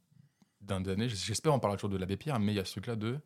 dans 0.60 0.80
des 0.80 0.90
années, 0.92 1.08
j'espère 1.08 1.52
on 1.54 1.58
parlera 1.58 1.76
toujours 1.76 1.90
de 1.90 1.96
l'abbé 1.96 2.16
Pierre, 2.16 2.38
mais 2.38 2.52
il 2.52 2.56
y 2.56 2.60
a 2.60 2.64
ce 2.64 2.72
truc-là 2.72 2.94
de. 2.96 3.18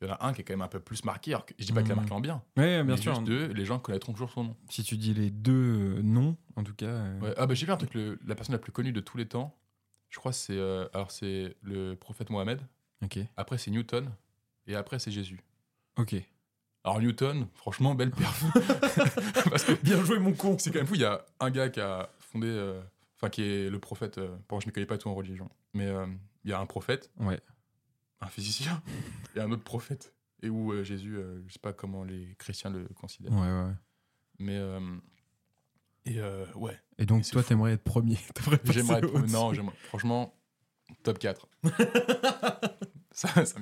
Il 0.00 0.08
y 0.08 0.10
en 0.10 0.14
a 0.14 0.26
un 0.26 0.32
qui 0.32 0.40
est 0.40 0.44
quand 0.44 0.54
même 0.54 0.62
un 0.62 0.68
peu 0.68 0.80
plus 0.80 1.04
marqué. 1.04 1.32
Alors 1.32 1.44
que, 1.44 1.52
je 1.58 1.66
dis 1.66 1.72
pas 1.72 1.82
qu'il 1.82 1.92
a 1.92 1.94
Mhm. 1.94 2.00
marqué 2.00 2.14
en 2.14 2.20
bien. 2.20 2.42
Ouais, 2.56 2.82
bien 2.82 2.84
mais 2.84 2.96
sûr. 2.96 3.14
juste 3.14 3.26
deux, 3.26 3.48
les 3.48 3.66
gens 3.66 3.78
connaîtront 3.78 4.12
toujours 4.12 4.30
son 4.30 4.44
nom. 4.44 4.56
Si 4.70 4.82
tu 4.82 4.96
dis 4.96 5.12
les 5.12 5.28
deux 5.30 5.96
euh, 5.98 6.02
noms, 6.02 6.38
en 6.56 6.64
tout 6.64 6.72
cas. 6.74 6.86
euh, 6.86 7.20
Ouais. 7.20 7.34
Ah 7.36 7.46
bah 7.46 7.52
j'ai 7.52 7.66
vu 7.66 7.72
un 7.72 7.76
truc, 7.76 7.92
le- 7.92 8.18
la 8.26 8.34
personne 8.34 8.54
la 8.54 8.58
plus 8.58 8.72
connue 8.72 8.92
de 8.92 9.00
tous 9.00 9.18
les 9.18 9.26
temps, 9.28 9.54
je 10.08 10.18
crois 10.18 10.32
c'est 10.32 10.56
euh, 10.56 10.88
alors 10.94 11.10
c'est 11.10 11.54
le 11.60 11.96
prophète 11.96 12.30
Mohamed, 12.30 12.60
Ok. 13.04 13.18
après 13.36 13.58
c'est 13.58 13.70
Newton, 13.70 14.10
et 14.66 14.74
après 14.74 14.98
c'est 14.98 15.10
Jésus. 15.10 15.40
Ok. 15.98 16.14
Alors 16.82 16.98
Newton, 17.00 17.46
franchement, 17.52 17.94
belle 17.94 18.10
perf. 18.12 18.42
Parce 19.50 19.64
que 19.64 19.72
Bien 19.82 20.02
joué, 20.02 20.18
mon 20.18 20.32
con. 20.32 20.56
c'est 20.58 20.70
quand 20.70 20.78
même 20.78 20.86
fou, 20.86 20.94
il 20.94 21.02
y 21.02 21.04
a 21.04 21.22
un 21.40 21.50
gars 21.50 21.68
qui 21.68 21.80
a 21.80 22.08
fondé, 22.20 22.46
euh, 22.46 22.80
enfin 23.20 23.28
qui 23.30 23.42
est 23.42 23.68
le 23.70 23.78
prophète, 23.78 24.16
euh, 24.18 24.34
bon 24.48 24.60
je 24.60 24.66
ne 24.66 24.72
connais 24.72 24.86
pas 24.86 24.96
tout 24.98 25.08
en 25.08 25.14
religion, 25.14 25.50
mais 25.74 25.86
euh, 25.86 26.06
il 26.44 26.50
y 26.50 26.54
a 26.54 26.58
un 26.60 26.64
prophète, 26.66 27.10
Ouais. 27.18 27.38
un 28.22 28.28
physicien, 28.28 28.82
et 29.36 29.40
un 29.40 29.50
autre 29.52 29.64
prophète. 29.64 30.14
Et 30.42 30.48
où 30.48 30.72
euh, 30.72 30.82
Jésus, 30.82 31.16
euh, 31.18 31.42
je 31.46 31.52
sais 31.52 31.58
pas 31.58 31.74
comment 31.74 32.02
les 32.02 32.34
chrétiens 32.38 32.70
le 32.70 32.88
considèrent. 32.94 33.32
Ouais, 33.32 33.38
ouais. 33.66 33.74
Mais 34.38 34.56
euh, 34.56 34.80
et 36.06 36.18
euh, 36.18 36.46
ouais, 36.54 36.78
Et 36.96 37.04
donc, 37.04 37.26
c'est 37.26 37.32
toi, 37.32 37.42
t'aimerais 37.42 37.72
être 37.72 37.84
premier? 37.84 38.16
J'aimerais 38.64 39.00
être 39.00 39.26
non, 39.28 39.52
franchement 39.84 40.34
top 41.02 41.18
4. 41.18 41.46
ça 43.12 43.44
ça. 43.44 43.58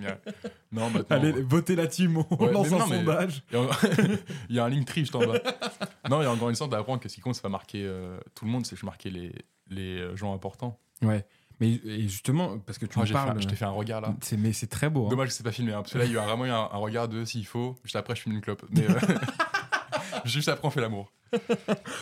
Non, 0.72 0.90
maintenant 0.90 1.04
Allez, 1.16 1.32
votez 1.32 1.74
la 1.76 1.86
team, 1.86 2.18
on 2.30 2.36
Ouais, 2.36 2.52
lance 2.52 2.68
un 2.72 2.78
non, 2.78 2.86
sondage. 2.86 3.42
Il 3.50 3.56
y 3.56 3.60
a, 3.60 3.68
il 4.50 4.56
y 4.56 4.58
a 4.58 4.64
un 4.64 4.68
link 4.68 4.86
tree 4.86 5.00
juste 5.00 5.14
en 5.14 5.20
bas. 5.20 5.38
Non, 6.10 6.20
il 6.20 6.24
y 6.24 6.26
a 6.26 6.32
encore 6.32 6.48
une 6.50 6.54
sorte 6.54 6.70
d'apprendre 6.72 7.00
que 7.00 7.08
ce 7.08 7.14
qui 7.14 7.20
compte, 7.20 7.34
c'est 7.34 7.42
pas 7.42 7.48
marquer 7.48 7.84
euh, 7.84 8.18
tout 8.34 8.44
le 8.44 8.50
monde, 8.50 8.64
c'est 8.66 8.76
juste 8.76 8.84
marquer 8.84 9.10
les, 9.10 9.32
les 9.68 9.98
euh, 9.98 10.16
gens 10.16 10.34
importants. 10.34 10.78
Ouais. 11.02 11.24
Mais 11.60 11.72
et 11.84 12.02
justement, 12.02 12.58
parce 12.60 12.78
que 12.78 12.86
tu 12.86 12.98
Oh, 13.00 13.04
fait 13.04 13.10
un- 13.10 13.24
parles. 13.26 13.42
je 13.42 13.48
t'ai 13.48 13.56
fait 13.56 13.64
un 13.64 13.70
regard 13.70 14.00
là. 14.00 14.14
c'est, 14.22 14.36
mais 14.36 14.52
c'est 14.52 14.68
très 14.68 14.88
beau. 14.90 15.06
hein. 15.06 15.10
Dommage 15.10 15.28
que 15.28 15.34
c'est 15.34 15.42
pas 15.42 15.50
filmé, 15.50 15.72
hein, 15.72 15.80
parce 15.82 15.92
que 15.92 15.98
là, 15.98 16.04
il 16.04 16.12
y 16.12 16.16
a 16.16 16.20
vraiment 16.24 16.46
eu 16.46 16.50
un, 16.50 16.54
un 16.70 16.76
regard 16.76 17.08
de 17.08 17.24
s'il 17.24 17.46
faut, 17.46 17.74
juste 17.82 17.96
après, 17.96 18.14
je 18.14 18.22
filme 18.22 18.36
une 18.36 18.40
clope. 18.42 18.64
Mais 18.70 18.88
euh, 18.88 18.94
juste 20.24 20.48
après, 20.48 20.66
on 20.68 20.70
fait 20.70 20.80
l'amour. 20.80 21.12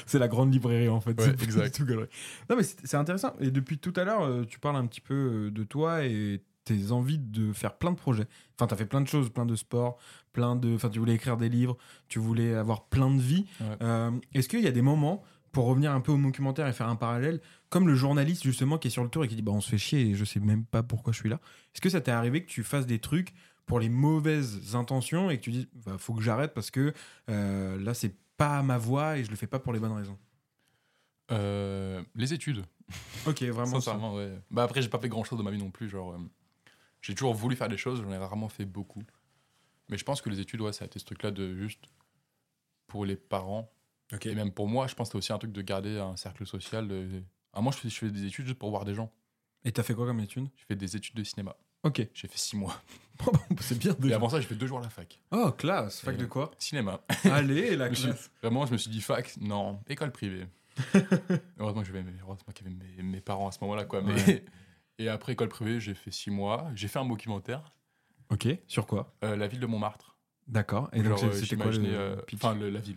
C'est 0.06 0.18
la 0.18 0.28
grande 0.28 0.52
librairie 0.52 0.88
en 0.88 1.00
fait. 1.00 1.18
Ouais, 1.20 1.30
exact. 1.30 1.74
tout. 1.76 1.84
Non 1.86 2.56
mais 2.56 2.62
c'est 2.62 2.96
intéressant. 2.96 3.32
Et 3.40 3.50
depuis 3.50 3.78
tout 3.78 3.92
à 3.96 4.04
l'heure, 4.04 4.46
tu 4.46 4.58
parles 4.60 4.76
un 4.76 4.86
petit 4.86 5.00
peu 5.00 5.50
de 5.50 5.64
toi 5.64 6.04
et 6.04 6.40
tes 6.66 6.90
envies 6.92 7.18
de 7.18 7.52
faire 7.54 7.78
plein 7.78 7.90
de 7.92 7.96
projets. 7.96 8.26
Enfin, 8.54 8.66
t'as 8.66 8.76
fait 8.76 8.84
plein 8.86 9.00
de 9.00 9.06
choses, 9.08 9.30
plein 9.30 9.46
de 9.46 9.54
sports, 9.56 9.96
plein 10.32 10.54
de. 10.56 10.74
Enfin, 10.74 10.90
tu 10.90 10.98
voulais 10.98 11.14
écrire 11.14 11.36
des 11.38 11.48
livres, 11.48 11.78
tu 12.08 12.18
voulais 12.18 12.54
avoir 12.54 12.84
plein 12.84 13.10
de 13.10 13.20
vies. 13.20 13.46
Ouais. 13.60 13.76
Euh, 13.82 14.10
Est-ce 14.34 14.48
qu'il 14.48 14.60
y 14.60 14.66
a 14.66 14.72
des 14.72 14.82
moments 14.82 15.22
pour 15.52 15.64
revenir 15.66 15.92
un 15.92 16.00
peu 16.02 16.12
au 16.12 16.18
documentaire 16.18 16.66
et 16.66 16.72
faire 16.74 16.88
un 16.88 16.96
parallèle, 16.96 17.40
comme 17.70 17.86
le 17.88 17.94
journaliste 17.94 18.42
justement 18.42 18.76
qui 18.76 18.88
est 18.88 18.90
sur 18.90 19.02
le 19.04 19.08
tour 19.08 19.24
et 19.24 19.28
qui 19.28 19.36
dit 19.36 19.42
bah 19.42 19.52
on 19.52 19.62
se 19.62 19.70
fait 19.70 19.78
chier 19.78 20.00
et 20.10 20.14
je 20.14 20.24
sais 20.24 20.40
même 20.40 20.64
pas 20.66 20.82
pourquoi 20.82 21.12
je 21.14 21.18
suis 21.20 21.28
là. 21.30 21.36
Est-ce 21.74 21.80
que 21.80 21.88
ça 21.88 22.00
t'est 22.02 22.10
arrivé 22.10 22.42
que 22.44 22.48
tu 22.50 22.62
fasses 22.62 22.84
des 22.86 22.98
trucs 22.98 23.32
pour 23.64 23.80
les 23.80 23.88
mauvaises 23.88 24.74
intentions 24.74 25.30
et 25.30 25.38
que 25.38 25.42
tu 25.42 25.52
dis 25.52 25.68
bah, 25.86 25.96
faut 25.98 26.12
que 26.14 26.20
j'arrête 26.22 26.52
parce 26.52 26.70
que 26.70 26.92
euh, 27.30 27.78
là 27.80 27.94
c'est 27.94 28.14
pas 28.36 28.62
ma 28.62 28.76
voix 28.76 29.16
et 29.18 29.24
je 29.24 29.30
le 29.30 29.36
fais 29.36 29.46
pas 29.46 29.58
pour 29.58 29.72
les 29.72 29.78
bonnes 29.80 29.92
raisons? 29.96 30.18
Euh, 31.32 32.02
les 32.14 32.32
études, 32.34 32.64
Ok, 33.26 33.42
vraiment. 33.42 33.66
ça. 33.66 33.72
sincèrement, 33.80 34.14
ouais. 34.14 34.30
Bah 34.50 34.62
après, 34.62 34.80
j'ai 34.82 34.88
pas 34.88 34.98
fait 35.00 35.08
grand 35.08 35.24
chose 35.24 35.38
de 35.38 35.42
ma 35.42 35.50
vie 35.50 35.58
non 35.58 35.70
plus. 35.70 35.88
Genre, 35.88 36.12
euh, 36.12 36.18
j'ai 37.06 37.14
toujours 37.14 37.34
voulu 37.34 37.56
faire 37.56 37.68
des 37.68 37.76
choses, 37.76 38.02
j'en 38.02 38.10
ai 38.12 38.16
rarement 38.16 38.48
fait 38.48 38.64
beaucoup. 38.64 39.02
Mais 39.88 39.96
je 39.98 40.04
pense 40.04 40.20
que 40.20 40.28
les 40.30 40.40
études, 40.40 40.60
ouais, 40.60 40.72
ça 40.72 40.84
a 40.84 40.86
été 40.86 40.98
ce 40.98 41.04
truc-là 41.04 41.30
de 41.30 41.56
juste 41.56 41.84
pour 42.88 43.04
les 43.04 43.16
parents. 43.16 43.70
Et 44.24 44.34
même 44.34 44.52
pour 44.52 44.68
moi, 44.68 44.86
je 44.86 44.94
pense 44.94 45.08
que 45.08 45.10
c'était 45.12 45.18
aussi 45.18 45.32
un 45.32 45.38
truc 45.38 45.52
de 45.52 45.62
garder 45.62 45.98
un 45.98 46.16
cercle 46.16 46.46
social. 46.46 46.86
de- 46.88 47.22
Ah, 47.52 47.60
moi, 47.60 47.72
je 47.72 47.78
fais, 47.78 47.88
je 47.88 47.96
fais 47.98 48.10
des 48.10 48.24
études 48.24 48.46
juste 48.46 48.58
pour 48.58 48.70
voir 48.70 48.84
des 48.84 48.94
gens. 48.94 49.12
Et 49.64 49.72
t'as 49.72 49.82
fait 49.82 49.94
quoi 49.94 50.06
comme 50.06 50.20
étude? 50.20 50.48
Je 50.56 50.64
fais 50.66 50.76
des 50.76 50.94
études 50.96 51.14
de 51.16 51.24
cinéma. 51.24 51.56
Ok. 51.82 52.06
J'ai 52.14 52.28
fait 52.28 52.38
six 52.38 52.56
mois. 52.56 52.80
c'est 53.60 53.78
bien 53.78 53.92
Et 53.92 54.00
déjà. 54.00 54.16
avant 54.16 54.28
ça, 54.28 54.40
j'ai 54.40 54.46
fait 54.46 54.54
deux 54.54 54.66
jours 54.66 54.78
à 54.78 54.82
la 54.82 54.90
fac. 54.90 55.20
Oh, 55.30 55.50
classe. 55.52 56.00
Fac 56.00 56.14
Et- 56.14 56.18
de 56.18 56.26
quoi? 56.26 56.50
Cinéma. 56.58 57.00
Allez, 57.24 57.76
la 57.76 57.92
suis- 57.94 58.04
classe. 58.06 58.30
Vraiment, 58.42 58.66
je 58.66 58.72
me 58.72 58.76
suis 58.78 58.90
dit 58.90 59.00
fac, 59.00 59.36
non, 59.40 59.80
école 59.88 60.12
privée. 60.12 60.46
heureusement 61.58 61.80
que 61.82 61.86
j'avais 61.86 62.02
mes, 62.02 62.12
heureusement 62.20 62.52
qu'il 62.54 62.66
y 62.66 62.70
avait 62.70 62.76
mes, 62.96 63.02
mes 63.02 63.20
parents 63.20 63.48
à 63.48 63.52
ce 63.52 63.58
moment-là, 63.62 63.84
quoi. 63.84 64.02
Mais, 64.02 64.12
Ouais. 64.14 64.44
Et 64.98 65.08
après 65.08 65.32
école 65.34 65.48
privée, 65.48 65.78
j'ai 65.80 65.94
fait 65.94 66.10
six 66.10 66.30
mois. 66.30 66.70
J'ai 66.74 66.88
fait 66.88 66.98
un 66.98 67.04
documentaire, 67.06 67.72
Ok, 68.30 68.48
sur 68.66 68.86
quoi? 68.86 69.14
Euh, 69.24 69.36
la 69.36 69.46
ville 69.46 69.60
de 69.60 69.66
Montmartre. 69.66 70.16
D'accord. 70.48 70.88
Et 70.92 71.02
donc, 71.02 71.18
Genre, 71.18 71.24
euh, 71.24 71.32
c'était 71.32 71.56
quoi 71.56 71.70
le 71.70 71.78
euh, 71.84 72.16
Enfin, 72.34 72.54
le- 72.54 72.70
la 72.70 72.80
ville, 72.80 72.96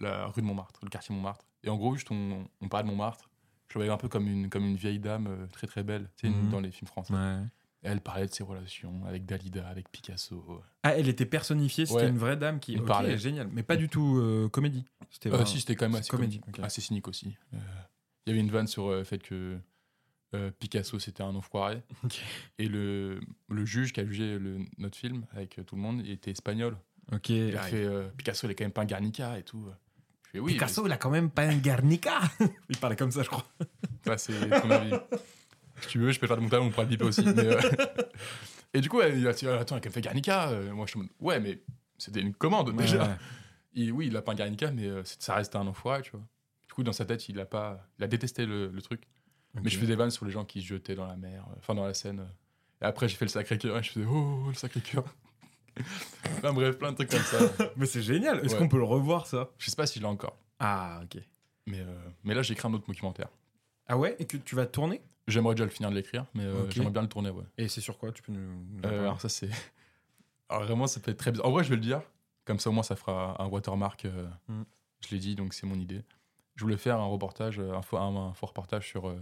la 0.00 0.26
rue 0.26 0.42
de 0.42 0.46
Montmartre, 0.46 0.80
le 0.82 0.88
quartier 0.90 1.14
Montmartre. 1.14 1.46
Et 1.62 1.68
en 1.70 1.76
gros, 1.76 1.94
juste 1.94 2.10
on, 2.10 2.46
on 2.60 2.68
parlait 2.68 2.84
de 2.84 2.90
Montmartre. 2.90 3.30
Je 3.68 3.74
voyais 3.74 3.90
un 3.90 3.96
peu 3.98 4.08
comme 4.08 4.26
une, 4.26 4.48
comme 4.48 4.64
une 4.64 4.76
vieille 4.76 4.98
dame 4.98 5.46
très 5.52 5.66
très 5.66 5.82
belle, 5.82 6.08
tu 6.16 6.26
sais, 6.26 6.32
Mhm. 6.34 6.50
dans 6.50 6.60
les 6.60 6.70
films 6.70 6.88
français. 6.88 7.12
Ouais. 7.14 7.38
Elle 7.82 8.00
parlait 8.00 8.26
de 8.26 8.32
ses 8.32 8.42
relations 8.42 9.04
avec 9.06 9.24
Dalida, 9.26 9.68
avec 9.68 9.88
Picasso. 9.90 10.60
Ah, 10.82 10.96
elle 10.98 11.08
était 11.08 11.26
personnifiée, 11.26 11.86
c'était 11.86 12.00
Ouais. 12.02 12.08
une 12.08 12.18
vraie 12.18 12.36
dame 12.36 12.58
qui 12.58 12.72
Il 12.72 12.80
ok, 12.80 12.86
parlait. 12.86 13.16
génial, 13.18 13.48
mais 13.52 13.62
pas 13.62 13.76
du 13.76 13.88
tout 13.88 14.16
euh, 14.18 14.48
comédie. 14.48 14.84
C'était 15.10 15.30
Euh, 15.32 15.44
si, 15.44 15.60
c'était 15.60 15.76
quand 15.76 15.88
même 15.88 15.94
assez, 16.00 16.10
comédie, 16.10 16.40
assez 16.62 16.80
cynique 16.80 17.06
aussi. 17.06 17.36
Euh, 17.54 17.58
Il 18.26 18.30
y 18.30 18.32
avait 18.32 18.40
une 18.40 18.50
vanne 18.50 18.66
sur 18.66 18.90
le 18.90 19.04
fait 19.04 19.18
que 19.22 19.58
euh, 20.34 20.50
Picasso 20.58 20.98
c'était 20.98 21.22
un 21.22 21.34
enfoiré. 21.34 21.82
Et 22.58 22.68
le, 22.68 23.20
le 23.48 23.64
juge 23.64 23.92
qui 23.92 24.00
a 24.00 24.04
jugé 24.06 24.38
le- 24.38 24.58
notre 24.78 24.96
film 24.96 25.26
avec 25.32 25.58
euh, 25.58 25.62
tout 25.62 25.76
le 25.76 25.82
monde, 25.82 26.02
il 26.04 26.10
était 26.10 26.30
espagnol. 26.30 26.76
Ok. 27.12 27.30
Il 27.30 27.56
a 27.56 27.62
fait 27.62 27.84
euh, 27.84 28.08
Picasso, 28.16 28.46
il 28.46 28.50
est 28.50 28.54
quand 28.54 28.64
même 28.64 28.72
pas 28.72 28.82
un 28.82 28.86
Guernica 28.86 29.38
et 29.38 29.42
tout. 29.42 29.64
Je 30.26 30.30
fais 30.32 30.38
oui, 30.40 30.52
Picasso, 30.52 30.84
il 30.86 30.92
a 30.92 30.96
quand 30.98 31.10
même 31.10 31.30
pas 31.30 31.42
un 31.44 31.56
Guernica. 31.56 32.20
il 32.68 32.76
parlait 32.76 32.96
comme 32.96 33.10
ça, 33.10 33.22
je 33.22 33.28
crois. 33.28 33.46
mais 33.60 33.66
ça 34.04 34.18
c'est 34.18 34.60
ton 34.60 34.70
avis. 34.70 34.92
si 35.80 35.88
tu 35.88 35.98
veux, 35.98 36.12
je 36.12 36.20
peux 36.20 36.26
faire 36.26 36.36
le 36.36 36.42
montage, 36.42 36.60
on 36.60 36.68
pourra 36.70 36.82
le 36.82 36.88
biper 36.90 37.04
aussi. 37.06 37.22
mais, 37.24 37.46
euh, 37.46 37.60
Et 38.74 38.82
du 38.82 38.90
coup, 38.90 39.00
il 39.00 39.26
a 39.26 39.32
dit 39.32 39.48
Attends, 39.48 39.76
il 39.76 39.78
a 39.78 39.80
quand 39.80 39.84
même 39.86 39.92
fait 39.92 40.02
Guernica. 40.02 40.50
Moi, 40.74 40.84
je 40.86 40.98
mode 40.98 41.08
Ouais, 41.20 41.40
mais 41.40 41.62
c'était 41.96 42.20
une 42.20 42.34
commande 42.34 42.76
déjà. 42.76 43.02
Ouais. 43.08 43.14
il- 43.72 43.92
oui, 43.92 44.08
il 44.08 44.16
a 44.18 44.20
peint 44.20 44.34
Guernica, 44.34 44.70
mais 44.70 44.86
euh, 44.86 45.02
c'est- 45.04 45.22
ça 45.22 45.34
reste 45.36 45.56
un 45.56 45.66
enfoiré, 45.66 46.02
tu 46.02 46.10
vois. 46.10 46.20
Du 46.66 46.74
coup, 46.74 46.82
dans 46.82 46.92
sa 46.92 47.06
tête, 47.06 47.26
il 47.30 47.40
a 47.40 47.46
pas, 47.46 47.88
il 47.98 48.04
a 48.04 48.08
détesté 48.08 48.44
le, 48.44 48.68
le 48.68 48.82
truc. 48.82 49.04
Mais 49.62 49.70
je 49.70 49.78
fais 49.78 49.86
des 49.86 49.96
vannes 49.96 50.10
sur 50.10 50.24
les 50.24 50.30
gens 50.32 50.44
qui 50.44 50.60
se 50.62 50.66
jetaient 50.66 50.94
dans 50.94 51.06
la 51.06 51.16
mer, 51.16 51.44
euh, 51.50 51.54
enfin 51.58 51.74
dans 51.74 51.84
la 51.84 51.94
Seine. 51.94 52.20
euh. 52.20 52.24
Et 52.82 52.84
après, 52.84 53.08
j'ai 53.08 53.16
fait 53.16 53.24
le 53.24 53.30
Sacré-Cœur 53.30 53.76
et 53.78 53.82
je 53.82 53.90
faisais 53.90 54.06
oh 54.08 54.44
le 54.48 54.54
Sacré-Cœur. 54.54 55.04
enfin 56.38 56.52
bref, 56.52 56.78
plein 56.78 56.90
de 56.92 56.96
trucs 56.96 57.10
comme 57.10 57.20
ça. 57.22 57.38
Mais 57.76 57.86
c'est 57.86 58.02
génial. 58.02 58.44
Est-ce 58.44 58.54
Ouais. 58.54 58.58
qu'on 58.60 58.68
peut 58.68 58.78
le 58.78 58.84
revoir 58.84 59.26
ça? 59.26 59.48
Je 59.58 59.70
sais 59.70 59.76
pas 59.76 59.86
s'il 59.86 60.02
l'a 60.02 60.08
encore. 60.08 60.36
Ah 60.58 61.00
ok. 61.02 61.20
Mais, 61.66 61.80
euh, 61.80 61.98
mais 62.24 62.34
là, 62.34 62.42
j'ai 62.42 62.54
écrit 62.54 62.66
un 62.66 62.72
autre 62.74 62.86
documentaire. 62.86 63.28
Ah 63.86 63.96
ouais? 63.98 64.16
Et 64.18 64.26
que 64.26 64.36
tu 64.36 64.54
vas 64.54 64.66
tourner? 64.66 65.02
J'aimerais 65.26 65.54
déjà 65.54 65.64
le 65.64 65.70
finir 65.70 65.90
de 65.90 65.94
l'écrire, 65.94 66.24
mais 66.34 66.44
euh, 66.44 66.70
j'aimerais 66.70 66.90
bien 66.90 67.02
le 67.02 67.08
tourner, 67.08 67.28
ouais. 67.30 67.44
Et 67.58 67.68
c'est 67.68 67.82
sur 67.82 67.98
quoi? 67.98 68.10
Tu 68.12 68.22
peux 68.22 68.32
nous. 68.32 68.64
Euh, 68.86 69.00
alors 69.02 69.20
ça, 69.20 69.28
c'est... 69.28 69.50
Alors 70.48 70.64
vraiment, 70.64 70.86
ça 70.86 70.98
peut 71.00 71.10
être 71.10 71.18
très 71.18 71.30
bizarre. 71.30 71.46
En 71.46 71.50
vrai, 71.50 71.62
je 71.62 71.68
vais 71.68 71.76
le 71.76 71.82
dire. 71.82 72.00
Comme 72.46 72.58
ça, 72.58 72.70
au 72.70 72.72
moins, 72.72 72.82
ça 72.82 72.96
fera 72.96 73.36
un 73.42 73.46
watermark. 73.48 74.06
Mm. 74.48 74.62
Je 75.00 75.08
l'ai 75.14 75.18
dit, 75.18 75.34
donc 75.34 75.52
c'est 75.52 75.66
mon 75.66 75.74
idée. 75.74 76.02
Je 76.56 76.64
voulais 76.64 76.78
faire 76.78 76.98
un 76.98 77.04
reportage, 77.04 77.60
un 77.60 77.82
faux, 77.82 77.98
un, 77.98 78.16
un 78.30 78.32
faux 78.32 78.46
reportage 78.46 78.88
sur 78.88 79.14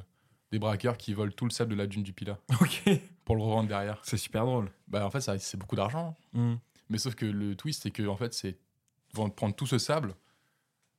des 0.53 0.59
braqueurs 0.59 0.97
qui 0.97 1.13
volent 1.15 1.33
tout 1.37 1.45
le 1.45 1.51
sable 1.51 1.73
de 1.73 1.77
la 1.77 1.87
dune 1.87 2.03
du 2.03 2.13
Pilat 2.13 2.39
Ok. 2.61 2.83
pour 3.25 3.37
le 3.37 3.43
revendre 3.43 3.69
derrière. 3.69 3.99
C'est 4.05 4.17
super 4.17 4.45
drôle. 4.47 4.71
Bah, 4.89 5.05
en 5.05 5.11
fait, 5.11 5.21
ça, 5.21 5.39
c'est 5.39 5.57
beaucoup 5.57 5.77
d'argent. 5.77 6.15
Hmm. 6.33 6.55
Mais 6.89 6.99
sauf 6.99 7.15
que 7.15 7.27
le 7.27 7.57
twist, 7.57 7.83
c'est 7.83 7.91
que 7.91 8.07
en 8.07 8.17
fait, 8.17 8.33
c'est 8.35 8.57
vont 9.15 9.29
prendre 9.31 9.55
tout 9.55 9.67
ce 9.67 9.79
sable 9.79 10.15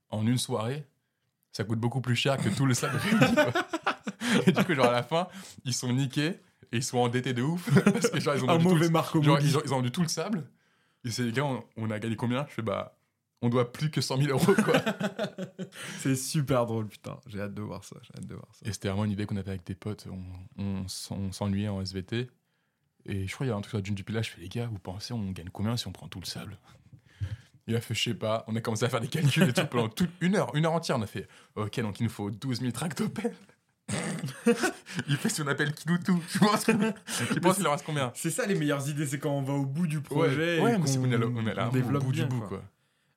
en 0.10 0.26
une 0.26 0.38
soirée. 0.38 0.86
Ça 1.52 1.64
coûte 1.64 1.80
beaucoup 1.80 2.02
plus 2.02 2.16
cher 2.16 2.38
que 2.38 2.50
tout 2.50 2.66
le 2.66 2.74
sable 2.74 2.98
réuni. 2.98 3.36
Et 4.48 4.52
du 4.52 4.64
coup, 4.66 4.74
genre 4.74 4.88
à 4.88 4.91
la 4.91 5.04
fin, 5.04 5.28
ils 5.64 5.74
sont 5.74 5.91
niqués 5.93 6.39
et 6.72 6.78
ils 6.78 6.84
sont 6.84 6.98
endettés 6.98 7.34
de 7.34 7.41
ouf 7.41 7.70
parce 7.86 8.10
que 8.10 8.20
genre 8.20 8.36
ils 8.36 8.43
ont 8.43 8.50
Un 8.50 8.58
mauvais 8.58 8.88
le- 8.89 8.93
genre, 9.24 9.39
ils, 9.41 9.58
ont, 9.58 9.62
ils 9.64 9.74
ont 9.74 9.78
vendu 9.78 9.91
tout 9.91 10.02
le 10.02 10.08
sable. 10.10 10.50
Et 11.06 11.12
c'est 11.12 11.24
les 11.24 11.32
gars, 11.32 11.45
on, 11.45 11.64
on 11.78 11.89
a 11.91 12.00
gagné 12.00 12.16
combien? 12.18 12.45
Je 12.50 12.56
fais 12.56 12.62
bah, 12.62 12.97
on 13.41 13.49
doit 13.49 13.71
plus 13.71 13.91
que 13.91 14.01
100 14.01 14.17
000 14.17 14.29
euros 14.31 14.53
quoi. 14.63 14.81
C'est 15.99 16.15
super 16.15 16.65
drôle, 16.65 16.88
putain. 16.88 17.19
J'ai 17.27 17.39
hâte 17.41 17.53
de 17.53 17.61
voir 17.61 17.83
ça. 17.83 17.95
J'ai 18.01 18.13
hâte 18.17 18.25
de 18.27 18.33
voir 18.35 18.47
ça. 18.53 18.67
et 18.67 18.73
c'était 18.73 18.88
vraiment 18.89 19.05
une 19.05 19.11
idée 19.11 19.25
qu'on 19.25 19.38
avait 19.38 19.49
avec 19.51 19.65
des 19.65 19.75
potes. 19.75 20.07
On, 20.11 20.61
on 20.63 20.88
s'en- 20.88 21.17
on 21.17 21.31
s'ennuyait 21.31 21.67
en 21.69 21.81
SVT. 21.81 22.29
Et 23.05 23.27
je 23.27 23.33
crois 23.33 23.45
qu'il 23.45 23.51
y 23.51 23.53
a 23.53 23.55
un 23.57 23.61
truc 23.61 23.69
sur 23.69 23.77
la 23.77 23.81
dune 23.83 23.95
du 23.95 24.03
Pilat. 24.03 24.21
Je 24.21 24.31
fais 24.31 24.41
les 24.41 24.49
gars, 24.49 24.67
vous 24.67 24.79
pensez 24.79 25.13
on 25.13 25.31
gagne 25.31 25.49
combien 25.51 25.77
si 25.77 25.88
on 25.88 25.91
prend 25.91 26.07
tout 26.07 26.19
le 26.19 26.25
sable? 26.25 26.57
Il 27.67 27.75
a 27.75 27.81
fait, 27.81 27.93
je 27.93 28.01
sais 28.03 28.13
pas. 28.13 28.43
On 28.47 28.55
a 28.55 28.61
commencé 28.61 28.85
à 28.85 28.89
faire 28.89 29.01
des 29.01 29.07
calculs 29.09 29.43
et 29.49 29.53
tout 29.53 29.65
pendant 29.67 29.89
toute 29.89 30.09
une 30.21 30.35
heure, 30.35 30.53
une 30.55 30.65
heure 30.65 30.73
entière. 30.73 30.97
On 30.97 31.01
a 31.01 31.07
fait, 31.07 31.27
ok, 31.55 31.79
donc 31.81 31.99
il 31.99 32.03
nous 32.03 32.09
faut 32.09 32.31
12 32.31 32.59
000 32.61 32.71
tractopelles. 32.71 33.35
il 35.07 35.15
fait 35.17 35.29
si 35.29 35.41
on 35.41 35.47
appelle 35.47 35.73
Kiloutou. 35.73 36.21
Tu 36.31 36.39
penses 36.39 36.65
qu'il 36.65 36.77
tu 37.33 37.39
penses 37.39 37.55
qu'il 37.57 37.67
en 37.67 37.71
reste 37.71 37.85
combien? 37.85 38.11
C'est 38.15 38.29
ça 38.31 38.45
les 38.45 38.55
meilleures 38.55 38.88
idées, 38.89 39.05
c'est 39.05 39.19
quand 39.19 39.31
on 39.31 39.41
va 39.41 39.53
au 39.53 39.65
bout 39.65 39.88
du 39.88 40.01
projet. 40.01 40.59
ouais, 40.61 40.75
et 40.75 40.77
mais 40.77 40.88
c'est 40.88 40.97
qu'on 40.97 41.03
qu'on 41.05 41.11
est 41.11 41.17
là, 41.17 41.27
on 41.33 41.47
est 41.47 41.53
là 41.53 41.65
on 41.65 41.69
au 41.69 41.73
développe 41.73 42.03
bout 42.03 42.11
bien, 42.11 42.23
du 42.25 42.29
bout, 42.35 42.39
quoi. 42.39 42.47
quoi. 42.49 42.63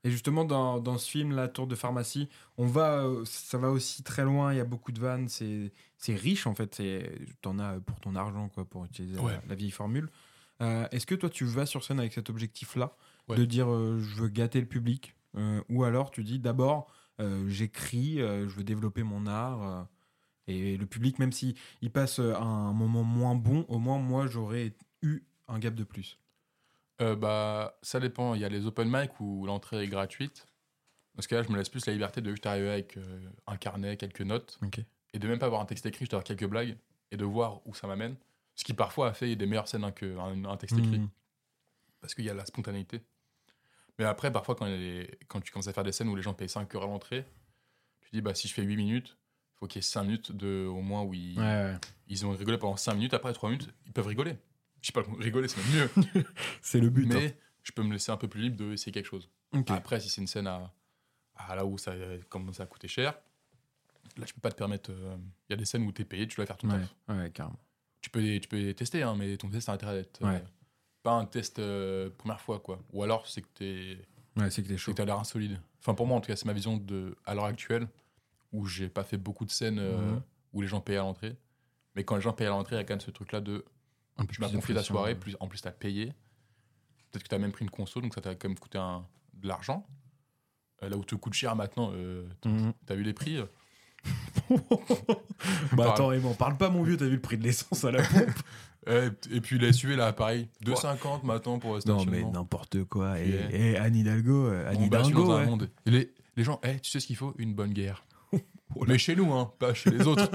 Et 0.04 0.10
justement, 0.10 0.44
dans, 0.44 0.78
dans 0.80 0.96
ce 0.96 1.10
film, 1.10 1.32
La 1.32 1.46
Tour 1.48 1.66
de 1.66 1.74
Pharmacie, 1.74 2.28
on 2.56 2.66
va, 2.66 3.04
euh, 3.04 3.22
ça 3.26 3.58
va 3.58 3.70
aussi 3.70 4.02
très 4.02 4.24
loin. 4.24 4.52
Il 4.52 4.56
y 4.56 4.60
a 4.60 4.64
beaucoup 4.64 4.92
de 4.92 5.00
vannes. 5.00 5.28
C'est, 5.28 5.72
c'est 5.98 6.14
riche 6.14 6.46
en 6.46 6.54
fait. 6.54 6.82
T'en 7.42 7.58
as 7.58 7.78
pour 7.80 8.00
ton 8.00 8.14
argent, 8.16 8.48
quoi, 8.48 8.64
pour 8.64 8.84
utiliser 8.86 9.16
la- 9.16 9.22
Ouais. 9.22 9.40
la, 9.48 9.54
vieille 9.54 9.70
formule. 9.70 10.08
Euh, 10.62 10.86
est-ce 10.90 11.06
que 11.06 11.14
toi, 11.14 11.28
tu 11.28 11.44
vas 11.44 11.66
sur 11.66 11.84
scène 11.84 11.98
avec 12.00 12.12
cet 12.14 12.30
objectif-là, 12.30 12.96
Ouais. 13.28 13.36
de 13.36 13.44
dire 13.44 13.70
euh, 13.70 13.98
je 14.00 14.22
veux 14.22 14.28
gâter 14.28 14.60
le 14.60 14.66
public, 14.66 15.14
Euh, 15.36 15.62
ou 15.68 15.84
alors 15.84 16.10
tu 16.10 16.24
dis 16.24 16.38
d'abord 16.40 16.90
j'écris, 17.46 18.16
je 18.18 18.46
veux 18.56 18.64
développer 18.64 19.02
mon 19.02 19.26
art. 19.26 19.86
et 20.48 20.76
le 20.78 20.86
public, 20.86 21.18
même 21.20 21.30
si 21.32 21.54
il 21.82 21.92
passe 21.92 22.18
un 22.18 22.72
moment 22.72 23.04
moins 23.04 23.34
bon, 23.36 23.64
au 23.68 23.78
moins 23.78 23.98
moi 23.98 24.26
j'aurais 24.26 24.74
eu 25.02 25.22
un 25.46 25.58
gap 25.60 25.74
de 25.74 25.84
plus. 25.84 26.18
Euh, 27.00 27.16
bah, 27.16 27.78
ça 27.82 27.98
dépend. 28.00 28.34
Il 28.34 28.40
y 28.40 28.44
a 28.44 28.48
les 28.48 28.66
open 28.66 28.88
mic 28.90 29.18
où 29.20 29.46
l'entrée 29.46 29.82
est 29.84 29.88
gratuite. 29.88 30.46
Parce 31.16 31.26
que 31.26 31.34
là, 31.34 31.42
je 31.42 31.50
me 31.50 31.56
laisse 31.56 31.68
plus 31.68 31.84
la 31.86 31.92
liberté 31.92 32.20
de 32.20 32.30
juste 32.30 32.46
arriver 32.46 32.70
avec 32.70 32.96
euh, 32.96 33.28
un 33.46 33.56
carnet, 33.56 33.96
quelques 33.96 34.20
notes, 34.22 34.58
et 35.12 35.18
de 35.18 35.26
même 35.28 35.38
pas 35.38 35.46
avoir 35.46 35.60
un 35.60 35.66
texte 35.66 35.84
écrit, 35.86 36.00
juste 36.00 36.14
avoir 36.14 36.24
quelques 36.24 36.46
blagues, 36.46 36.76
et 37.10 37.16
de 37.16 37.24
voir 37.24 37.66
où 37.66 37.74
ça 37.74 37.86
m'amène. 37.88 38.14
Ce 38.54 38.64
qui 38.64 38.74
parfois 38.74 39.08
a 39.08 39.12
fait 39.12 39.34
des 39.36 39.46
meilleures 39.46 39.66
scènes 39.68 39.84
hein, 39.84 39.90
qu'un 39.92 40.44
un 40.44 40.56
texte 40.56 40.78
écrit, 40.78 41.00
Mhm. 41.00 41.08
parce 42.00 42.14
qu'il 42.14 42.24
y 42.24 42.30
a 42.30 42.34
la 42.34 42.46
spontanéité. 42.46 43.02
Mais 43.98 44.04
après, 44.04 44.30
parfois, 44.32 44.54
quand, 44.54 44.66
les- 44.66 45.18
quand 45.28 45.40
tu 45.40 45.50
commences 45.52 45.66
à 45.68 45.72
faire 45.72 45.84
des 45.84 45.92
scènes 45.92 46.08
où 46.08 46.16
les 46.16 46.22
gens 46.22 46.32
payent 46.32 46.48
5 46.48 46.72
euros 46.74 46.84
à 46.84 46.88
l'entrée, 46.88 47.26
tu 48.02 48.10
dis, 48.12 48.20
bah, 48.22 48.34
si 48.34 48.46
je 48.48 48.54
fais 48.54 48.62
8 48.62 48.76
minutes, 48.76 49.18
il 49.54 49.58
faut 49.58 49.66
qu'il 49.66 49.78
y 49.78 49.80
ait 49.80 49.82
5 49.82 50.04
minutes 50.04 50.32
de, 50.32 50.64
au 50.66 50.80
moins 50.80 51.02
où 51.02 51.12
ils, 51.12 51.38
Ouais, 51.38 51.44
ouais. 51.44 51.76
ils 52.06 52.24
ont 52.24 52.30
rigolé 52.30 52.56
pendant 52.56 52.76
5 52.76 52.94
minutes. 52.94 53.14
Après 53.14 53.32
3 53.32 53.50
minutes, 53.50 53.68
ils 53.84 53.92
peuvent 53.92 54.06
rigoler. 54.06 54.36
Je 54.82 54.86
sais 54.86 54.92
pas, 54.92 55.02
rigoler, 55.18 55.48
c'est 55.48 55.60
même 55.62 55.88
mieux. 56.04 56.24
C'est 56.62 56.80
le 56.80 56.88
but. 56.90 57.04
hein. 57.12 57.14
Mais 57.18 57.36
je 57.62 57.72
peux 57.72 57.82
me 57.82 57.92
laisser 57.92 58.10
un 58.12 58.16
peu 58.16 58.28
plus 58.28 58.40
libre 58.40 58.56
de 58.56 58.72
essayer 58.72 58.92
quelque 58.92 59.06
chose. 59.06 59.28
Après, 59.68 60.00
si 60.00 60.08
c'est 60.08 60.20
une 60.20 60.26
scène 60.26 60.46
à, 60.46 60.72
à 61.36 61.54
là 61.56 61.64
où 61.66 61.76
ça 61.78 61.92
commence 62.28 62.60
à 62.60 62.66
coûter 62.66 62.88
cher, 62.88 63.14
là, 64.16 64.24
je 64.26 64.32
peux 64.32 64.40
pas 64.40 64.50
te 64.50 64.56
permettre. 64.56 64.90
euh, 64.92 65.16
Il 65.48 65.52
y 65.52 65.54
a 65.54 65.56
des 65.56 65.64
scènes 65.64 65.82
où 65.86 65.92
tu 65.92 66.02
es 66.02 66.04
payé, 66.04 66.26
tu 66.26 66.36
dois 66.36 66.46
faire 66.46 66.56
tout 66.56 66.66
Ouais, 66.68 66.78
taf. 66.78 67.16
ouais, 67.16 67.30
carrément. 67.30 67.58
Tu 68.00 68.08
peux, 68.10 68.22
tu 68.40 68.48
peux 68.48 68.72
tester, 68.74 69.02
hein, 69.02 69.14
mais 69.16 69.36
ton 69.36 69.48
test 69.50 69.68
a 69.68 69.72
intérêt 69.72 69.94
d'être. 69.96 70.22
euh, 70.22 70.38
pas 71.02 71.12
un 71.12 71.26
test 71.26 71.58
euh, 71.58 72.08
première 72.16 72.40
fois, 72.40 72.60
quoi. 72.60 72.80
Ou 72.92 73.02
alors, 73.02 73.26
c'est 73.26 73.42
que 73.42 73.48
tu 73.54 73.98
Ouais, 74.36 74.50
c'est 74.50 74.62
que 74.62 74.68
t'es 74.68 74.76
chaud. 74.78 74.94
as 74.98 75.04
l'air 75.04 75.18
insolide. 75.18 75.60
Enfin, 75.80 75.94
pour 75.94 76.06
moi, 76.06 76.16
en 76.16 76.20
tout 76.20 76.28
cas, 76.28 76.36
c'est 76.36 76.46
ma 76.46 76.52
vision 76.54 76.76
de, 76.78 77.16
à 77.26 77.34
l'heure 77.34 77.44
actuelle, 77.46 77.88
où 78.52 78.66
j'ai 78.66 78.88
pas 78.88 79.04
fait 79.04 79.16
beaucoup 79.18 79.44
de 79.44 79.50
scènes 79.50 79.78
euh, 79.78 80.12
Mhm. 80.14 80.22
où 80.54 80.62
les 80.62 80.68
gens 80.68 80.80
payent 80.80 80.96
à 80.96 81.00
l'entrée. 81.00 81.36
Mais 81.94 82.04
quand 82.04 82.14
les 82.16 82.22
gens 82.22 82.32
payent 82.32 82.46
à 82.46 82.50
l'entrée, 82.50 82.76
il 82.76 82.78
y 82.78 82.80
a 82.80 82.84
quand 82.84 82.94
même 82.94 83.00
ce 83.00 83.10
truc-là 83.10 83.40
de 83.40 83.64
Un 84.20 84.24
peu 84.26 84.34
tu 84.34 84.40
m'as 84.40 84.48
confié 84.48 84.74
ta 84.74 84.80
pression, 84.80 84.94
soirée, 84.94 85.14
plus, 85.14 85.36
en 85.40 85.48
plus, 85.48 85.60
tu 85.62 85.66
as 85.68 85.72
payé. 85.72 86.12
Peut-être 87.10 87.24
que 87.24 87.28
tu 87.28 87.34
as 87.34 87.38
même 87.38 87.50
pris 87.52 87.64
une 87.64 87.70
console, 87.70 88.02
donc 88.04 88.14
ça 88.14 88.20
t'a 88.20 88.34
quand 88.36 88.48
même 88.48 88.58
coûté 88.58 88.78
un- 88.78 89.04
de 89.34 89.48
l'argent. 89.48 89.84
Euh, 90.82 90.88
là 90.88 90.96
où 90.96 91.04
te 91.04 91.14
coûte 91.14 91.32
cher 91.34 91.56
maintenant, 91.56 91.90
euh, 91.94 92.26
tu 92.42 92.48
as 92.88 92.94
vu 92.94 93.02
les 93.02 93.12
prix 93.14 93.36
euh, 93.38 93.46
Bah 95.72 95.92
attends, 95.92 96.12
il 96.12 96.20
m'en 96.20 96.34
parle 96.34 96.56
pas, 96.56 96.70
mon 96.70 96.82
vieux, 96.82 96.96
t'as 96.96 97.06
vu 97.06 97.12
le 97.16 97.20
prix 97.20 97.36
de 97.38 97.42
l'essence 97.44 97.84
à 97.84 97.90
la 97.90 98.02
pompe 98.02 98.30
Et 99.30 99.40
puis 99.42 99.58
les 99.58 99.72
SUV, 99.72 99.96
là, 99.96 100.12
pareil, 100.12 100.48
2,50 100.64 101.24
maintenant 101.24 101.58
pour 101.58 101.74
le 101.76 101.80
Non, 101.86 102.04
mais 102.06 102.22
n'importe 102.24 102.84
quoi. 102.84 103.18
Et, 103.20 103.38
et 103.52 103.76
Anne 103.76 103.94
Hidalgo, 103.94 104.46
euh, 104.46 104.70
Anne 104.70 104.88
bâche 104.88 105.08
Hidalgo, 105.08 105.34
ouais. 105.36 105.46
monde. 105.46 105.70
Les, 105.84 106.12
les 106.36 106.44
gens, 106.44 106.58
eh, 106.64 106.80
tu 106.80 106.90
sais 106.90 106.98
ce 107.00 107.06
qu'il 107.06 107.16
faut? 107.16 107.34
Une 107.38 107.54
bonne 107.54 107.72
guerre. 107.74 108.04
mais 108.86 108.96
chez 108.98 109.14
nous, 109.14 109.32
hein, 109.34 109.52
pas 109.58 109.74
chez 109.74 109.90
les 109.90 110.06
autres. 110.06 110.28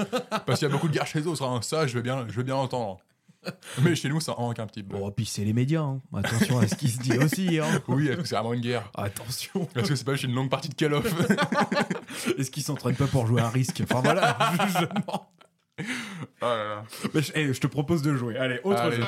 Parce 0.45 0.59
qu'il 0.59 0.67
y 0.67 0.71
a 0.71 0.73
beaucoup 0.73 0.88
de 0.88 0.93
guerres 0.93 1.07
chez 1.07 1.19
les 1.21 1.27
autres. 1.27 1.43
hein. 1.43 1.61
Ça, 1.63 1.88
je 1.88 1.95
veux 1.95 2.03
bien, 2.03 2.27
je 2.27 2.33
veux 2.33 2.43
bien 2.43 2.55
entendre. 2.55 2.99
Mais 3.82 3.96
chez 3.96 4.10
nous, 4.10 4.20
ça 4.20 4.36
manque 4.38 4.60
un 4.60 4.68
petit 4.68 4.84
peu. 4.84 4.98
Bon, 4.98 5.12
puis 5.12 5.26
c'est 5.26 5.43
les 5.43 5.54
médias. 5.54 5.82
hein. 5.82 6.02
Attention 6.16 6.60
à 6.60 6.68
ce 6.68 6.76
qui 6.76 6.89
se 6.89 7.00
dit 7.00 7.18
aussi. 7.18 7.60
Hein. 7.60 7.82
Oui, 7.88 8.08
est-ce 8.08 8.18
que 8.18 8.24
c'est 8.28 8.36
vraiment 8.36 8.54
une 8.54 8.62
guerre 8.62 8.89
Attention. 8.96 9.68
Est-ce 9.76 9.89
que 9.89 9.96
c'est 9.96 10.04
pas 10.06 10.14
juste 10.14 10.26
une 10.26 10.34
longue 10.36 10.50
partie 10.50 10.70
de 10.70 10.76
Call 10.76 10.93
of 10.93 11.06
Est-ce 12.38 12.52
qu'ils 12.52 12.64
s'entraînent 12.64 12.96
pas 12.96 13.08
pour 13.08 13.26
jouer 13.28 13.41
à 13.41 13.50
risque? 13.50 13.82
Enfin 13.89 14.02
voilà, 14.02 14.38
justement. 14.66 15.32
Oh 15.80 16.46
là 16.46 16.64
là. 16.64 16.84
Mais 17.14 17.22
je, 17.22 17.32
eh, 17.36 17.54
je 17.54 17.60
te 17.60 17.68
propose 17.68 18.02
de 18.02 18.16
jouer. 18.16 18.38
Allez, 18.38 18.60
autre 18.64 18.80
Allez. 18.82 18.98
jeu. 18.98 19.04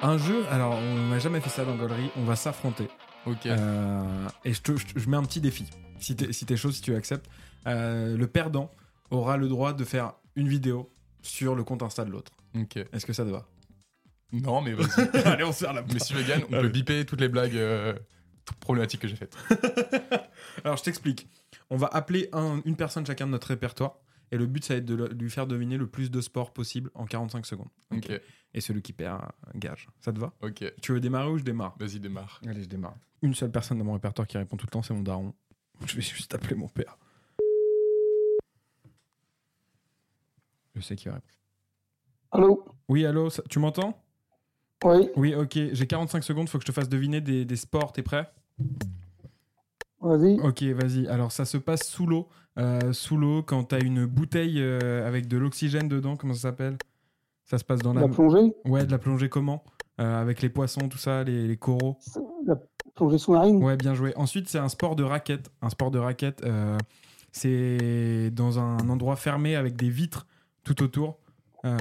Un 0.00 0.16
jeu, 0.16 0.44
alors 0.50 0.74
on 0.74 1.08
n'a 1.08 1.18
jamais 1.18 1.40
fait 1.40 1.48
ça 1.50 1.64
dans 1.64 1.74
Gollery, 1.76 2.10
on 2.16 2.22
va 2.24 2.36
s'affronter. 2.36 2.88
Ok. 3.26 3.46
Euh, 3.46 4.04
et 4.44 4.52
je, 4.52 4.62
te, 4.62 4.76
je, 4.76 4.86
je 4.94 5.08
mets 5.10 5.16
un 5.16 5.24
petit 5.24 5.40
défi. 5.40 5.66
Si 5.98 6.14
t'es 6.14 6.32
si 6.32 6.46
chaud, 6.56 6.70
si 6.70 6.80
tu 6.80 6.94
acceptes. 6.94 7.28
Euh, 7.66 8.16
le 8.16 8.26
perdant 8.28 8.70
aura 9.10 9.36
le 9.36 9.48
droit 9.48 9.72
de 9.72 9.84
faire 9.84 10.12
une 10.38 10.48
vidéo 10.48 10.90
sur 11.22 11.54
le 11.54 11.64
compte 11.64 11.82
Insta 11.82 12.04
de 12.04 12.10
l'autre. 12.10 12.32
Ok. 12.54 12.76
Est-ce 12.76 13.04
que 13.04 13.12
ça 13.12 13.24
te 13.24 13.30
va? 13.30 13.46
Non, 14.32 14.60
mais 14.62 14.72
vas-y. 14.74 15.08
Allez, 15.26 15.44
on 15.44 15.52
se 15.52 15.60
serre 15.60 15.72
la 15.72 15.82
mais 15.82 15.98
si 15.98 16.14
je 16.14 16.26
gagne, 16.26 16.44
on 16.48 16.52
Allez. 16.54 16.62
peut 16.62 16.68
biper 16.68 17.04
toutes 17.06 17.20
les 17.20 17.28
blagues 17.28 17.56
euh, 17.56 17.94
problématiques 18.60 19.00
que 19.00 19.08
j'ai 19.08 19.16
faites. 19.16 19.36
Alors, 20.64 20.76
je 20.76 20.82
t'explique. 20.84 21.28
On 21.70 21.76
va 21.76 21.86
appeler 21.88 22.28
un- 22.32 22.60
une 22.64 22.76
personne 22.76 23.04
chacun 23.06 23.26
de 23.26 23.32
notre 23.32 23.48
répertoire. 23.48 23.96
Et 24.30 24.36
le 24.36 24.46
but, 24.46 24.62
ça 24.64 24.74
va 24.74 24.78
être 24.78 24.84
de 24.84 24.94
le- 24.94 25.08
lui 25.08 25.30
faire 25.30 25.46
deviner 25.46 25.76
le 25.78 25.86
plus 25.86 26.10
de 26.10 26.20
sports 26.20 26.52
possible 26.52 26.90
en 26.94 27.06
45 27.06 27.46
secondes. 27.46 27.68
Ok. 27.90 28.10
Et 28.54 28.60
celui 28.60 28.82
qui 28.82 28.92
perd, 28.92 29.22
un 29.22 29.58
gage. 29.58 29.88
Ça 30.00 30.12
te 30.12 30.18
va? 30.20 30.32
Ok. 30.42 30.64
Tu 30.82 30.92
veux 30.92 31.00
démarrer 31.00 31.30
ou 31.30 31.38
je 31.38 31.44
démarre? 31.44 31.74
Vas-y, 31.78 31.98
démarre. 32.00 32.40
Allez, 32.46 32.62
je 32.62 32.68
démarre. 32.68 32.96
Une 33.22 33.34
seule 33.34 33.50
personne 33.50 33.78
dans 33.78 33.84
mon 33.84 33.94
répertoire 33.94 34.26
qui 34.28 34.36
répond 34.38 34.56
tout 34.56 34.66
le 34.66 34.70
temps, 34.70 34.82
c'est 34.82 34.94
mon 34.94 35.02
daron. 35.02 35.34
Je 35.86 35.94
vais 35.96 36.02
juste 36.02 36.34
appeler 36.34 36.54
mon 36.56 36.68
père. 36.68 36.98
Je 40.78 40.84
sais 40.84 40.96
qui 40.96 41.08
va 41.08 41.14
répondre. 41.14 41.32
Allô? 42.30 42.64
Oui, 42.88 43.04
allô, 43.04 43.30
ça- 43.30 43.42
tu 43.48 43.58
m'entends? 43.58 44.02
Oui, 44.84 45.10
Oui, 45.16 45.34
ok. 45.34 45.58
J'ai 45.72 45.86
45 45.86 46.22
secondes, 46.22 46.48
faut 46.48 46.58
que 46.58 46.62
je 46.62 46.68
te 46.68 46.72
fasse 46.74 46.88
deviner 46.88 47.20
des, 47.20 47.44
des 47.44 47.56
sports. 47.56 47.92
T'es 47.92 48.02
prêt? 48.02 48.30
Vas-y. 50.00 50.38
Ok, 50.40 50.62
vas-y. 50.62 51.08
Alors, 51.08 51.32
ça 51.32 51.44
se 51.44 51.56
passe 51.58 51.88
sous 51.88 52.06
l'eau. 52.06 52.28
Euh, 52.58 52.92
sous 52.92 53.16
l'eau, 53.16 53.42
quand 53.42 53.64
t'as 53.64 53.80
une 53.80 54.06
bouteille 54.06 54.60
euh, 54.60 55.06
avec 55.06 55.26
de 55.26 55.36
l'oxygène 55.36 55.88
dedans, 55.88 56.16
comment 56.16 56.34
ça 56.34 56.40
s'appelle? 56.42 56.76
Ça 57.44 57.58
se 57.58 57.64
passe 57.64 57.80
dans 57.82 57.92
la. 57.92 58.02
La 58.02 58.08
plongée? 58.08 58.54
Ouais, 58.64 58.86
de 58.86 58.90
la 58.92 58.98
plongée 58.98 59.28
comment? 59.28 59.64
Euh, 60.00 60.20
Avec 60.22 60.42
les 60.42 60.48
poissons, 60.48 60.88
tout 60.88 60.98
ça, 60.98 61.24
les, 61.24 61.48
les 61.48 61.56
coraux. 61.56 61.98
La 62.46 62.54
plongée 62.94 63.18
sous-marine? 63.18 63.62
Ouais, 63.62 63.76
bien 63.76 63.94
joué. 63.94 64.12
Ensuite, 64.16 64.48
c'est 64.48 64.58
un 64.58 64.68
sport 64.68 64.94
de 64.94 65.02
raquette. 65.02 65.50
Un 65.60 65.70
sport 65.70 65.90
de 65.90 65.98
raquette, 65.98 66.44
c'est 67.32 68.30
dans 68.32 68.58
un 68.60 68.88
endroit 68.88 69.16
fermé 69.16 69.56
avec 69.56 69.76
des 69.76 69.90
vitres 69.90 70.26
tout 70.64 70.82
autour. 70.82 71.18
Euh, 71.64 71.78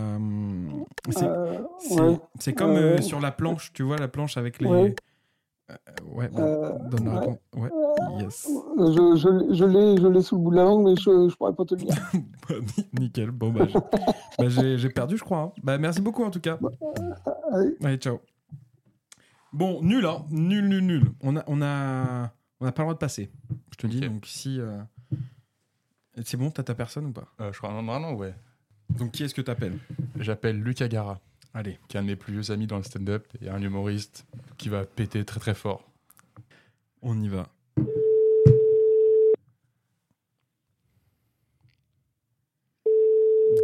c'est 1.10 1.26
Euh, 1.28 2.16
c'est- 2.40 2.54
comme 2.54 2.72
euh, 2.72 3.00
sur 3.02 3.20
la 3.20 3.32
planche, 3.32 3.72
tu 3.74 3.84
vois, 3.84 3.98
la 3.98 4.08
planche 4.08 4.38
avec 4.38 4.60
les. 4.60 4.68
Ouais. 4.68 4.96
Ouais, 6.14 6.30
bah, 6.30 6.42
Euh, 6.42 6.80
donne 6.90 7.06
la 7.06 7.14
ouais. 7.14 7.20
réponse. 7.20 7.38
Ouais, 7.56 7.70
yes. 8.20 8.48
Je, 8.78 9.16
je, 9.18 9.54
je 9.54 9.66
l'ai 9.66 9.98
je 10.02 10.08
l'ai 10.08 10.22
sous 10.22 10.38
le 10.38 10.42
bout 10.42 10.52
de 10.52 10.56
la 10.56 10.64
langue, 10.64 10.86
mais 10.86 10.96
je, 10.96 11.28
je 11.30 11.36
pourrais 11.36 11.54
pas 11.54 11.66
te 11.66 11.76
le 11.76 11.82
dire. 11.82 11.96
Bah, 12.50 12.56
ni- 12.78 13.02
Nickel. 13.02 13.32
Bon, 13.32 13.52
bah, 13.52 13.68
j'ai- 13.68 13.80
bah, 14.40 14.48
j'ai 14.78 14.90
perdu, 14.90 15.18
je 15.18 15.24
crois. 15.26 15.40
hein. 15.40 15.52
Bah, 15.64 15.78
merci 15.78 16.00
beaucoup 16.02 16.24
en 16.24 16.30
tout 16.32 16.40
cas. 16.40 16.58
Allez. 17.52 17.76
Allez, 17.84 17.98
ciao. 17.98 18.20
Bon, 19.52 19.82
nul, 19.84 20.06
hein. 20.06 20.26
Nul, 20.32 20.68
nul, 20.70 20.86
nul. 20.86 21.04
On 21.22 21.36
a, 21.36 21.44
on 21.48 21.62
a, 21.62 22.32
on 22.62 22.66
a 22.66 22.72
pas 22.72 22.84
le 22.84 22.86
droit 22.86 22.94
de 22.94 23.00
passer. 23.00 23.30
Je 23.72 23.78
te 23.78 23.88
dis, 23.88 24.00
donc 24.00 24.26
si. 24.26 24.60
euh, 24.62 24.80
C'est 26.24 26.38
bon, 26.38 26.50
t'as 26.50 26.64
ta 26.64 26.76
personne 26.76 27.08
ou 27.08 27.12
pas? 27.12 27.28
Euh, 27.42 27.52
je 27.52 27.58
crois, 27.58 27.72
non, 27.74 27.82
non, 28.00 28.14
ouais. 28.16 28.34
Donc 28.90 29.12
qui 29.12 29.24
est-ce 29.24 29.36
que 29.36 29.42
t'appelles 29.42 29.78
J'appelle 30.20 30.62
Lucas 30.62 30.88
Gara, 30.88 31.20
Allez. 31.54 31.78
qui 31.88 31.98
est 31.98 32.00
un 32.00 32.04
de 32.04 32.08
mes 32.08 32.16
plus 32.16 32.34
vieux 32.34 32.52
amis 32.52 32.68
dans 32.68 32.78
le 32.78 32.84
stand-up 32.84 33.26
et 33.42 33.50
un 33.50 33.62
humoriste 33.62 34.26
qui 34.58 34.70
va 34.70 34.86
péter 34.86 35.24
très 35.26 35.40
très 35.40 35.54
fort. 35.54 35.84
On 37.02 37.22
y 37.22 37.28
va. 37.28 37.48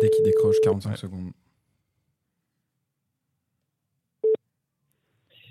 Dès 0.02 0.10
qu'il 0.10 0.24
décroche, 0.24 0.56
45 0.64 0.90
Ouais. 0.92 0.96
secondes. 0.98 1.32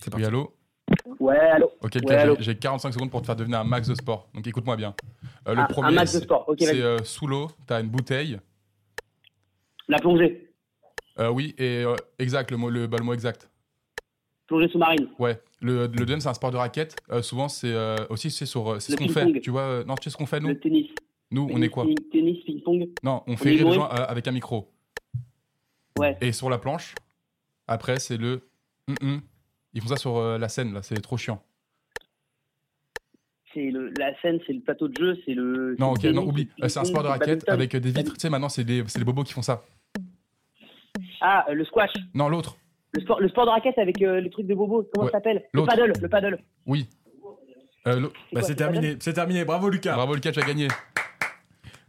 C'est 0.00 0.06
Oui, 0.06 0.10
parti. 0.10 0.24
allô 0.26 0.54
Ouais, 1.20 1.38
allô 1.38 1.66
Ok, 1.80 1.92
Ouais, 1.94 2.00
Lucas, 2.00 2.20
allô. 2.20 2.34
j'ai- 2.38 2.42
j'ai 2.42 2.58
45 2.58 2.92
secondes 2.92 3.10
pour 3.10 3.20
te 3.22 3.26
faire 3.26 3.36
devenir 3.36 3.60
un 3.60 3.64
max 3.64 3.88
de 3.88 3.94
sport. 3.94 4.28
Donc 4.34 4.46
écoute-moi 4.46 4.76
bien. 4.76 4.94
Euh, 5.48 5.54
le 5.54 5.60
Ah, 5.62 5.66
premier, 5.66 5.88
Un 5.88 5.92
max 5.92 6.12
de 6.12 6.18
c'est- 6.18 6.24
sport, 6.24 6.44
ok, 6.48 6.56
c'est 6.60 6.80
euh, 6.82 6.98
sous 7.04 7.26
l'eau, 7.26 7.50
t'as 7.66 7.80
une 7.80 7.88
bouteille. 7.88 8.38
La 9.88 9.98
plongée. 9.98 10.48
Euh, 11.18 11.30
oui, 11.30 11.54
et 11.58 11.84
euh, 11.84 11.96
exact, 12.18 12.50
le 12.50 12.56
mot, 12.56 12.70
le, 12.70 12.86
bah, 12.86 12.96
le 12.98 13.04
mot 13.04 13.12
exact. 13.12 13.50
Plongée 14.46 14.68
sous-marine. 14.68 15.08
Ouais, 15.18 15.40
le, 15.60 15.82
le 15.82 15.88
deuxième, 15.88 16.20
c'est 16.20 16.28
un 16.28 16.34
sport 16.34 16.50
de 16.50 16.56
raquette. 16.56 16.96
Euh, 17.10 17.22
souvent, 17.22 17.48
c'est 17.48 17.74
aussi 18.08 18.30
c'est 18.30 18.46
sur, 18.46 18.80
c'est 18.80 18.92
ce 18.92 18.96
qu'on 18.96 19.08
fait. 19.08 19.40
Tu 19.40 19.50
vois, 19.50 19.84
non, 19.84 19.94
tu 19.96 20.04
sais 20.04 20.10
ce 20.10 20.16
qu'on 20.16 20.26
fait 20.26 20.40
nous 20.40 20.48
Le 20.48 20.58
tennis. 20.58 20.88
Nous, 21.30 21.48
on 21.50 21.62
est 21.62 21.68
quoi 21.68 21.86
Tennis, 22.10 22.44
ping-pong. 22.44 22.90
Non, 23.02 23.22
on 23.26 23.36
fait 23.36 23.50
rire 23.50 23.68
les 23.68 23.74
gens 23.74 23.86
avec 23.86 24.26
un 24.28 24.32
micro. 24.32 24.70
Ouais. 25.98 26.16
Et 26.20 26.32
sur 26.32 26.50
la 26.50 26.58
planche, 26.58 26.94
après, 27.66 27.98
c'est 27.98 28.16
le. 28.16 28.42
hum, 28.88 28.96
hum. 29.02 29.20
Ils 29.74 29.80
font 29.80 29.88
ça 29.88 29.96
sur 29.96 30.20
la 30.20 30.48
scène, 30.50 30.74
là, 30.74 30.82
c'est 30.82 31.00
trop 31.00 31.16
chiant. 31.16 31.42
C'est 33.54 33.70
le, 33.70 33.90
la 33.98 34.18
scène, 34.20 34.38
c'est 34.46 34.52
le 34.52 34.60
plateau 34.60 34.88
de 34.88 34.96
jeu, 34.96 35.18
c'est 35.26 35.34
le. 35.34 35.76
Non, 35.78 35.92
ok, 35.92 36.04
non, 36.04 36.22
oublie. 36.26 36.48
c'est 36.66 36.78
un 36.78 36.84
sport 36.84 37.02
de 37.02 37.08
raquette 37.08 37.48
avec 37.48 37.76
des 37.76 37.90
vitres. 37.90 38.14
Tu 38.14 38.20
sais, 38.20 38.30
maintenant, 38.30 38.48
c'est 38.48 38.64
les 38.64 38.82
bobos 39.04 39.24
qui 39.24 39.32
font 39.32 39.42
ça. 39.42 39.62
Ah, 41.20 41.44
euh, 41.48 41.54
le 41.54 41.64
squash. 41.64 41.92
Non, 42.14 42.28
l'autre. 42.28 42.56
Le 42.92 43.00
sport, 43.02 43.20
le 43.20 43.28
sport 43.28 43.46
de 43.46 43.50
raquette 43.50 43.78
avec 43.78 44.02
euh, 44.02 44.20
les 44.20 44.28
trucs 44.30 44.46
de 44.46 44.54
bobo. 44.54 44.88
Comment 44.92 45.04
Ouais. 45.06 45.10
ça 45.12 45.18
s'appelle? 45.18 45.44
Le 45.52 45.64
paddle. 45.64 45.92
Le 46.00 46.08
paddle. 46.08 46.38
Oui. 46.66 46.88
Euh. 47.86 48.00
C'est 48.30 48.34
Bah, 48.34 48.42
c'est 48.42 48.54
terminé, 48.54 48.96
c'est 49.00 49.12
terminé. 49.14 49.44
Bravo 49.44 49.68
Lucas. 49.70 49.94
Bravo, 49.94 50.14
Lucas, 50.14 50.32
tu 50.32 50.40
as 50.40 50.46
gagné. 50.46 50.68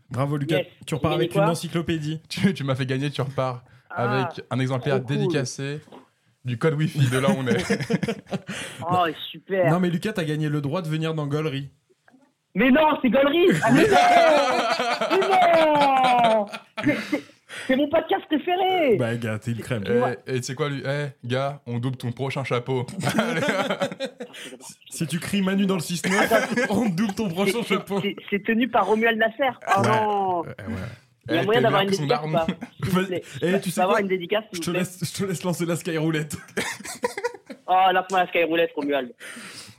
Bravo 0.10 0.38
Lucas. 0.38 0.58
Yes. 0.60 0.68
Tu 0.86 0.96
repars 0.96 1.14
avec 1.14 1.34
une 1.36 1.42
encyclopédie. 1.42 2.22
Tu, 2.30 2.54
tu 2.54 2.64
m'as 2.64 2.76
fait 2.76 2.86
gagner, 2.86 3.10
tu 3.10 3.22
repars 3.22 3.64
Ah, 3.90 4.22
avec 4.22 4.46
un 4.50 4.60
exemplaire 4.60 5.00
dédicacé 5.02 5.82
du 6.46 6.58
code 6.58 6.74
Wi-Fi 6.76 7.10
de 7.10 7.18
là 7.20 7.30
où 7.30 7.36
on 7.38 7.48
est. 7.48 7.64
Oh, 8.90 9.06
super. 9.32 9.72
Non 9.72 9.80
mais 9.80 9.90
Lucas, 9.90 10.14
t'as 10.14 10.24
gagné 10.26 10.50
le 10.50 10.60
droit 10.62 10.82
de 10.82 10.88
venir 10.90 11.14
dans 11.14 11.26
Gollery. 11.28 11.70
Mais 12.56 12.70
non, 12.70 12.98
c'est 13.02 13.10
Gollery 13.10 13.48
Ah, 13.64 13.72
mais 13.72 13.88
non 13.88 13.98
Mais 15.12 15.20
non 16.36 16.46
C'est- 17.68 17.76
mon 17.76 17.88
podcast 17.88 18.26
préféré 18.28 18.98
Bah 18.98 19.16
gars, 19.16 19.38
t'es 19.40 19.52
une 19.52 19.60
crème. 19.60 19.84
et 20.28 20.36
et 20.36 20.38
tu 20.42 20.44
sais 20.48 20.56
quoi, 20.56 20.70
lui? 20.70 20.84
Eh, 20.86 21.08
gars, 21.28 21.62
on 21.68 21.78
double 21.80 21.98
ton 21.98 22.12
prochain 22.12 22.44
chapeau. 22.44 22.86
Si 24.90 25.06
tu 25.08 25.20
cries 25.20 25.42
Manu 25.42 25.66
dans 25.68 25.76
le 25.76 25.82
6-9, 25.82 26.68
on 26.70 26.90
double 26.90 27.14
ton 27.14 27.30
prochain 27.30 27.60
C'est- 27.64 27.76
chapeau. 27.76 28.02
c'est- 28.02 28.16
C'est 28.30 28.44
tenu 28.44 28.68
par 28.68 28.88
Romuald 28.88 29.18
Nasser. 29.20 29.50
Oh 29.78 29.82
Ouais. 29.82 29.88
non 29.88 30.40
Ouais, 30.42 30.48
ouais. 30.48 30.74
Il 31.30 31.36
y 31.36 31.38
a 31.38 31.42
Eh, 31.42 31.46
moyen 31.46 31.62
d'avoir 31.62 31.82
une 31.84 31.90
dédicace 31.90 32.20
ou 32.26 32.32
pas. 32.32 32.48
Eh, 33.12 33.22
Je 33.52 33.58
tu 33.58 33.72
sais 33.72 33.82
avoir 33.82 34.00
une 34.00 34.08
dédicace, 34.08 34.44
Je 34.52 34.60
te, 34.60 34.72
laisse, 34.72 35.00
je 35.04 35.24
te 35.24 35.28
laisse 35.28 35.44
lancer 35.44 35.66
la 35.66 35.76
skyroulette. 35.76 36.36
Oh, 37.66 37.92
lance-moi 37.94 38.20
la 38.20 38.28
Skyroulette, 38.28 38.72
Romuald. 38.76 39.14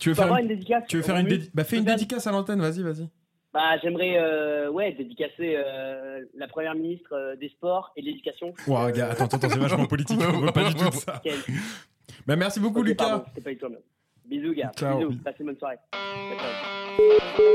Tu 0.00 0.08
veux 0.08 0.14
Tu 0.16 0.20
faire 0.22 0.32
une, 0.34 0.42
une 0.44 0.48
dédicace 0.48 0.84
tu 0.88 0.96
veux 0.96 1.02
faire 1.02 1.16
une, 1.16 1.26
Romu 1.26 1.36
dédi- 1.38 1.50
bah, 1.52 1.64
fais 1.64 1.76
une 1.76 1.84
dédicace 1.84 2.26
à 2.26 2.32
l'antenne, 2.32 2.58
vas-y, 2.60 2.82
vas-y. 2.82 3.08
Bah, 3.52 3.76
j'aimerais, 3.82 4.16
euh, 4.18 4.70
ouais, 4.70 4.92
dédicacer 4.92 5.54
euh, 5.56 6.24
la 6.34 6.48
première 6.48 6.74
ministre 6.74 7.12
euh, 7.12 7.36
des 7.36 7.50
Sports 7.50 7.92
et 7.94 8.00
de 8.00 8.06
l'Éducation. 8.06 8.54
Ouah, 8.66 8.90
gars, 8.90 9.10
attends, 9.10 9.26
attends, 9.26 9.48
c'est 9.50 9.58
vachement 9.60 9.84
politique, 9.86 10.18
on 10.18 10.40
veut 10.40 10.50
pas 10.50 10.64
du 10.64 10.74
tout 10.74 10.90
ça. 10.92 11.22
Bah, 12.26 12.36
merci 12.36 12.58
beaucoup, 12.58 12.82
Lucas. 12.82 13.04
pardon, 13.04 13.24
pas 13.44 13.50
du 13.50 13.58
tout. 13.58 13.66
Bisous, 14.24 14.54
gars. 14.54 14.72
Ciao. 14.76 14.98
Bisous. 14.98 15.14
Passez 15.22 15.36
une 15.40 15.46
bonne 15.46 15.58
soirée. 15.58 15.76
Ciao. 15.92 17.54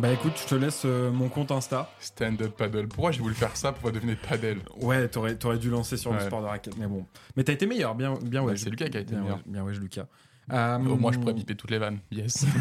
Bah, 0.00 0.10
écoute, 0.12 0.32
je 0.36 0.46
te 0.48 0.54
laisse 0.54 0.82
euh, 0.86 1.10
mon 1.10 1.28
compte 1.28 1.50
Insta. 1.50 1.90
Stand-up 2.00 2.56
paddle. 2.56 2.88
Pourquoi 2.88 3.12
j'ai 3.12 3.20
voulu 3.20 3.34
faire 3.34 3.54
ça 3.56 3.72
pour 3.72 3.92
devenir 3.92 4.16
paddle 4.28 4.60
Ouais, 4.80 5.08
t'aurais, 5.08 5.36
t'aurais 5.36 5.58
dû 5.58 5.68
lancer 5.68 5.96
sur 5.98 6.12
le 6.12 6.18
Ouais. 6.18 6.24
sport 6.24 6.40
de 6.40 6.46
raquette, 6.46 6.76
mais 6.78 6.86
bon. 6.86 7.04
Mais 7.36 7.44
t'as 7.44 7.52
été 7.52 7.66
meilleur, 7.66 7.94
bien, 7.94 8.14
bien 8.22 8.40
ouais. 8.42 8.52
Ouais, 8.52 8.56
c'est 8.56 8.70
Lucas 8.70 8.88
qui 8.88 8.96
a 8.96 9.00
été 9.00 9.12
bien, 9.12 9.20
meilleur. 9.22 9.36
ouais, 9.38 9.42
bien 9.46 9.62
ouais, 9.62 9.74
Lucas. 9.74 10.06
Euh, 10.52 10.78
Au 10.78 10.96
moins, 10.96 11.12
je 11.12 11.18
pourrais 11.18 11.34
biper 11.34 11.54
toutes 11.54 11.70
les 11.70 11.78
vannes. 11.78 11.98
Yes. 12.10 12.46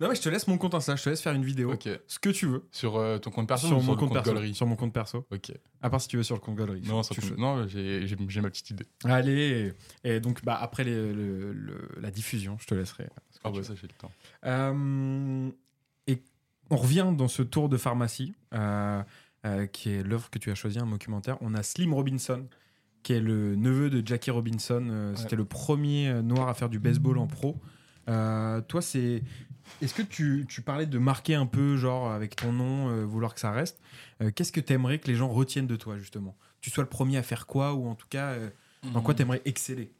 Non, 0.00 0.08
mais 0.08 0.14
je 0.14 0.22
te 0.22 0.30
laisse 0.30 0.48
mon 0.48 0.56
compte 0.56 0.74
Insta, 0.74 0.96
je 0.96 1.02
te 1.04 1.10
laisse 1.10 1.20
faire 1.20 1.34
une 1.34 1.44
vidéo. 1.44 1.70
ok. 1.74 1.86
Ce 2.06 2.18
que 2.18 2.30
tu 2.30 2.46
veux. 2.46 2.64
Sur 2.72 2.96
euh, 2.96 3.18
ton 3.18 3.30
compte 3.30 3.46
perso 3.46 3.66
sur 3.66 3.76
ou 3.76 3.80
mon 3.82 3.92
sur 3.92 3.96
compte, 3.98 4.14
perso. 4.14 4.32
Galerie 4.32 4.54
Sur 4.54 4.66
mon 4.66 4.74
compte 4.74 4.94
perso. 4.94 5.26
Ok. 5.30 5.52
À 5.82 5.90
part 5.90 6.00
si 6.00 6.08
tu 6.08 6.16
veux 6.16 6.22
sur 6.22 6.34
le 6.34 6.40
compte 6.40 6.56
Galerie. 6.56 6.80
Non, 6.86 7.02
sur 7.02 7.14
Tu 7.14 7.20
ton- 7.20 7.26
fais- 7.26 7.34
non 7.36 7.68
j'ai 7.68 8.06
j'ai- 8.06 8.16
j'ai 8.26 8.40
ma 8.40 8.48
petite 8.48 8.70
idée. 8.70 8.86
Allez. 9.04 9.74
Et 10.02 10.18
donc, 10.20 10.42
bah, 10.46 10.58
après 10.58 10.84
les- 10.84 11.12
le- 11.12 11.52
le- 11.52 11.88
la 12.00 12.10
diffusion, 12.10 12.56
je 12.58 12.66
te 12.66 12.74
laisserai. 12.74 13.06
Ah 13.44 13.50
bah 13.50 13.62
ça, 13.62 13.74
j'ai 13.74 13.86
le 13.86 13.92
temps. 13.92 14.10
Euh, 14.46 15.50
on 16.72 16.76
revient 16.76 17.12
dans 17.16 17.28
ce 17.28 17.42
tour 17.42 17.68
de 17.68 17.76
pharmacie, 17.76 18.32
euh, 18.54 19.02
euh, 19.44 19.66
qui 19.66 19.90
est 19.90 20.02
l'œuvre 20.02 20.30
que 20.30 20.38
tu 20.38 20.50
as 20.50 20.54
choisi, 20.54 20.78
un 20.78 20.86
documentaire. 20.86 21.36
On 21.42 21.54
a 21.54 21.62
Slim 21.62 21.92
Robinson, 21.92 22.46
qui 23.02 23.12
est 23.12 23.20
le 23.20 23.56
neveu 23.56 23.90
de 23.90 24.04
Jackie 24.04 24.30
Robinson. 24.30 24.88
Euh, 24.90 25.14
C'était 25.14 25.36
le 25.36 25.44
premier 25.44 26.22
noir 26.22 26.48
à 26.48 26.54
faire 26.54 26.70
du 26.70 26.78
baseball 26.78 27.18
en 27.18 27.26
pro. 27.26 27.60
Toi, 28.06 28.80
c'est. 28.80 29.22
Est-ce 29.82 29.94
que 29.94 30.02
tu, 30.02 30.46
tu 30.48 30.62
parlais 30.62 30.86
de 30.86 30.98
marquer 30.98 31.34
un 31.34 31.46
peu, 31.46 31.76
genre, 31.76 32.10
avec 32.10 32.36
ton 32.36 32.52
nom, 32.52 33.04
vouloir 33.06 33.34
que 33.34 33.40
ça 33.40 33.52
reste 33.52 33.80
Qu'est-ce 34.34 34.50
que 34.50 34.60
tu 34.60 34.72
aimerais 34.72 34.98
que 34.98 35.08
les 35.08 35.14
gens 35.14 35.28
retiennent 35.28 35.66
de 35.66 35.76
toi, 35.76 35.98
justement? 35.98 36.36
Tu 36.62 36.70
sois 36.70 36.82
le 36.82 36.88
premier 36.88 37.18
à 37.18 37.22
faire 37.22 37.46
quoi, 37.46 37.74
ou 37.74 37.86
en 37.86 37.94
tout 37.94 38.08
cas, 38.08 38.34
dans 38.94 39.02
quoi 39.02 39.12
tu 39.12 39.22
aimerais 39.22 39.42
exceller? 39.44 39.92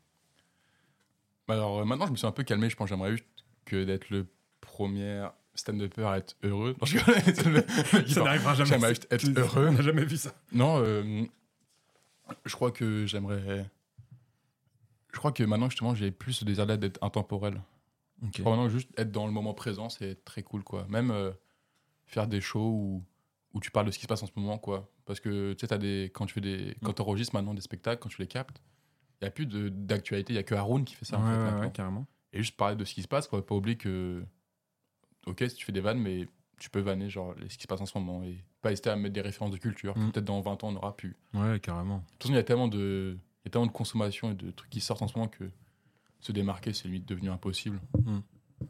Bah 1.46 1.54
alors 1.54 1.84
maintenant, 1.84 2.06
je 2.06 2.12
me 2.12 2.16
suis 2.16 2.26
un 2.26 2.32
peu 2.32 2.44
calmé. 2.44 2.70
Je 2.70 2.76
pense 2.76 2.88
que 2.88 2.94
j'aimerais 2.94 3.12
juste 3.12 3.26
que 3.66 3.84
d'être 3.84 4.08
le 4.10 4.26
premier 4.60 5.26
stand-upper 5.54 6.14
être 6.16 6.36
heureux. 6.42 6.74
Non, 6.80 6.86
je 6.86 6.98
rigole. 6.98 8.06
Ça 8.08 8.22
n'arrivera 8.24 8.54
jamais. 8.54 8.70
J'aimerais 8.70 8.92
être 8.92 9.38
heureux. 9.38 9.68
On 9.68 9.72
n'a 9.72 9.82
jamais 9.82 10.04
vu 10.04 10.16
ça. 10.16 10.32
Non, 10.52 10.82
euh, 10.82 11.24
je 12.44 12.54
crois 12.54 12.70
que 12.70 13.06
j'aimerais. 13.06 13.66
Je 15.12 15.18
crois 15.18 15.32
que 15.32 15.42
maintenant, 15.44 15.68
justement, 15.68 15.94
j'ai 15.94 16.10
plus 16.10 16.32
ce 16.32 16.44
désir-là 16.44 16.76
d'être 16.76 16.98
intemporel. 17.02 17.60
Ok. 18.22 18.30
Je 18.36 18.42
crois 18.42 18.56
maintenant 18.56 18.68
juste 18.70 18.88
être 18.96 19.10
dans 19.12 19.26
le 19.26 19.32
moment 19.32 19.52
présent, 19.52 19.88
c'est 19.90 20.24
très 20.24 20.42
cool, 20.42 20.62
quoi. 20.64 20.86
Même 20.88 21.10
euh, 21.10 21.32
faire 22.06 22.26
des 22.26 22.40
shows 22.40 22.70
où, 22.70 23.04
où 23.52 23.60
tu 23.60 23.70
parles 23.70 23.86
de 23.86 23.90
ce 23.90 23.98
qui 23.98 24.04
se 24.04 24.08
passe 24.08 24.22
en 24.22 24.26
ce 24.26 24.32
moment, 24.36 24.56
quoi. 24.58 24.90
Parce 25.04 25.20
que, 25.20 25.52
tu 25.54 25.66
sais, 25.66 25.78
des, 25.78 26.10
quand 26.14 26.24
tu 26.26 26.34
fais 26.34 26.40
des, 26.40 26.76
quand 26.82 26.98
enregistres 27.00 27.34
maintenant 27.34 27.52
des 27.54 27.60
spectacles, 27.60 28.00
quand 28.00 28.08
tu 28.08 28.22
les 28.22 28.28
captes, 28.28 28.62
il 29.20 29.24
n'y 29.24 29.28
a 29.28 29.30
plus 29.32 29.46
de- 29.46 29.68
d'actualité, 29.68 30.32
il 30.32 30.36
n'y 30.36 30.40
a 30.40 30.44
que 30.44 30.54
Haroun 30.54 30.84
qui 30.84 30.94
fait 30.94 31.04
ça, 31.04 31.18
en 31.18 31.22
Ouais, 31.24 31.30
fait, 31.32 31.36
ouais, 31.38 31.44
maintenant. 31.44 31.60
ouais, 31.60 31.72
carrément. 31.72 32.06
Et 32.32 32.38
juste 32.38 32.56
parler 32.56 32.76
de 32.76 32.84
ce 32.84 32.94
qui 32.94 33.02
se 33.02 33.08
passe, 33.08 33.28
quoi. 33.28 33.44
Pas 33.44 33.54
oublier 33.54 33.76
que, 33.76 34.24
ok, 35.26 35.44
si 35.48 35.54
tu 35.56 35.64
fais 35.64 35.72
des 35.72 35.80
vannes, 35.80 35.98
mais 36.00 36.28
tu 36.58 36.70
peux 36.70 36.80
vanner, 36.80 37.10
genre, 37.10 37.34
ce 37.48 37.56
qui 37.56 37.62
se 37.62 37.66
passe 37.66 37.80
en 37.80 37.86
ce 37.86 37.96
moment. 37.98 38.22
Et 38.22 38.36
pas 38.60 38.70
hésiter 38.72 38.90
à 38.90 38.96
mettre 38.96 39.14
des 39.14 39.20
références 39.20 39.50
de 39.50 39.56
culture. 39.56 39.96
Mm. 39.98 40.12
Peut-être 40.12 40.24
dans 40.24 40.40
20 40.40 40.62
ans, 40.64 40.68
on 40.68 40.76
aura 40.76 40.96
pu. 40.96 41.16
Ouais, 41.34 41.58
carrément. 41.60 41.98
De 41.98 42.02
toute 42.12 42.22
façon, 42.22 42.32
il 42.34 42.36
y 42.36 42.38
a 42.38 42.44
tellement 42.44 42.68
de, 42.68 43.16
il 43.44 43.46
y 43.46 43.48
a 43.48 43.50
tellement 43.50 43.66
de 43.66 43.72
consommation 43.72 44.30
et 44.30 44.34
de 44.34 44.50
trucs 44.52 44.70
qui 44.70 44.80
sortent 44.80 45.02
en 45.02 45.08
ce 45.08 45.16
moment 45.18 45.28
que 45.28 45.44
se 46.20 46.30
démarquer, 46.32 46.72
c'est 46.72 46.84
limite 46.86 47.06
devenu 47.08 47.30
impossible. 47.30 47.80
Mm. 48.04 48.18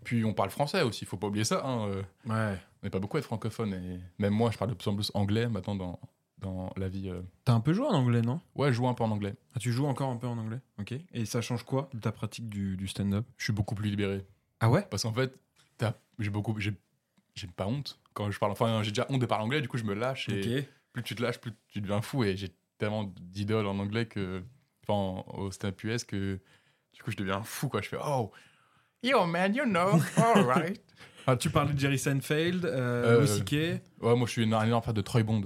Puis 0.04 0.24
on 0.24 0.32
parle 0.32 0.48
français 0.48 0.80
aussi, 0.82 1.04
faut 1.04 1.18
pas 1.18 1.26
oublier 1.26 1.44
ça. 1.44 1.62
hein, 1.66 1.86
euh, 1.88 2.02
Ouais. 2.26 2.58
on 2.82 2.86
n'est 2.86 2.90
pas 2.90 2.98
beaucoup 2.98 3.18
à 3.18 3.20
être 3.20 3.26
francophone 3.26 3.74
et 3.74 4.00
même 4.18 4.32
moi, 4.32 4.50
je 4.50 4.56
parle 4.56 4.70
de 4.70 4.74
plus 4.74 4.88
en 4.88 4.94
plus 4.94 5.10
anglais 5.12 5.46
maintenant 5.50 5.74
dans, 5.74 6.00
dans 6.38 6.72
la 6.78 6.88
vie. 6.88 7.10
euh. 7.10 7.20
T'as 7.44 7.52
un 7.52 7.60
peu 7.60 7.74
joué 7.74 7.84
en 7.84 7.92
anglais, 7.92 8.22
non? 8.22 8.40
Ouais, 8.54 8.68
je 8.68 8.72
joue 8.72 8.88
un 8.88 8.94
peu 8.94 9.04
en 9.04 9.10
anglais. 9.10 9.34
ah, 9.54 9.58
Tu 9.58 9.70
joues 9.70 9.84
encore 9.84 10.08
un 10.08 10.16
peu 10.16 10.26
en 10.26 10.38
anglais? 10.38 10.60
Ok. 10.80 10.94
Et 11.12 11.26
ça 11.26 11.42
change 11.42 11.62
quoi 11.64 11.90
de 11.92 11.98
ta 12.00 12.10
pratique 12.10 12.48
du, 12.48 12.78
du 12.78 12.88
stand-up? 12.88 13.26
Je 13.36 13.44
suis 13.44 13.52
beaucoup 13.52 13.74
plus 13.74 13.90
libéré 13.90 14.24
Ah 14.60 14.70
ouais? 14.70 14.86
Parce 14.90 15.02
qu'en 15.02 15.12
fait, 15.12 15.38
j'ai 16.22 16.30
beaucoup, 16.30 16.58
j'ai, 16.58 16.74
pas 17.56 17.66
honte 17.66 17.98
quand 18.14 18.30
je 18.30 18.38
parle. 18.38 18.52
Enfin, 18.52 18.82
j'ai 18.82 18.90
déjà 18.90 19.06
honte 19.08 19.20
de 19.20 19.26
parler 19.26 19.44
anglais, 19.44 19.60
du 19.60 19.68
coup, 19.68 19.78
je 19.78 19.84
me 19.84 19.94
lâche 19.94 20.28
et 20.28 20.68
plus 20.92 21.02
tu 21.02 21.14
te 21.14 21.22
lâches, 21.22 21.38
plus 21.38 21.52
tu 21.68 21.80
deviens 21.80 22.02
fou 22.02 22.24
et 22.24 22.36
j'ai 22.36 22.54
tellement 22.78 23.04
d'idoles 23.20 23.66
en 23.66 23.78
anglais 23.78 24.06
que, 24.06 24.42
enfin, 24.86 25.24
au 25.32 25.50
stand-up 25.50 25.82
US 25.84 26.04
que 26.04 26.38
du 26.92 27.02
coup, 27.02 27.10
je 27.10 27.16
deviens 27.16 27.42
fou 27.42 27.68
quoi. 27.68 27.80
Je 27.80 27.88
fais 27.88 27.98
oh, 28.04 28.30
yo 29.02 29.24
man, 29.26 29.54
you 29.54 29.64
know, 29.64 30.00
alright. 30.16 30.80
Ah, 31.24 31.36
tu 31.36 31.50
parlais 31.50 31.72
de 31.72 31.78
Jerry 31.78 32.00
Seinfeld, 32.00 32.64
euh, 32.64 33.20
Euh, 33.20 33.20
Louis. 33.20 33.80
Ouais, 34.00 34.16
moi 34.16 34.26
je 34.26 34.32
suis 34.32 34.42
un 34.42 34.64
énorme 34.64 34.82
fan 34.82 34.92
de 34.92 35.00
Troy 35.02 35.22
Bond. 35.22 35.44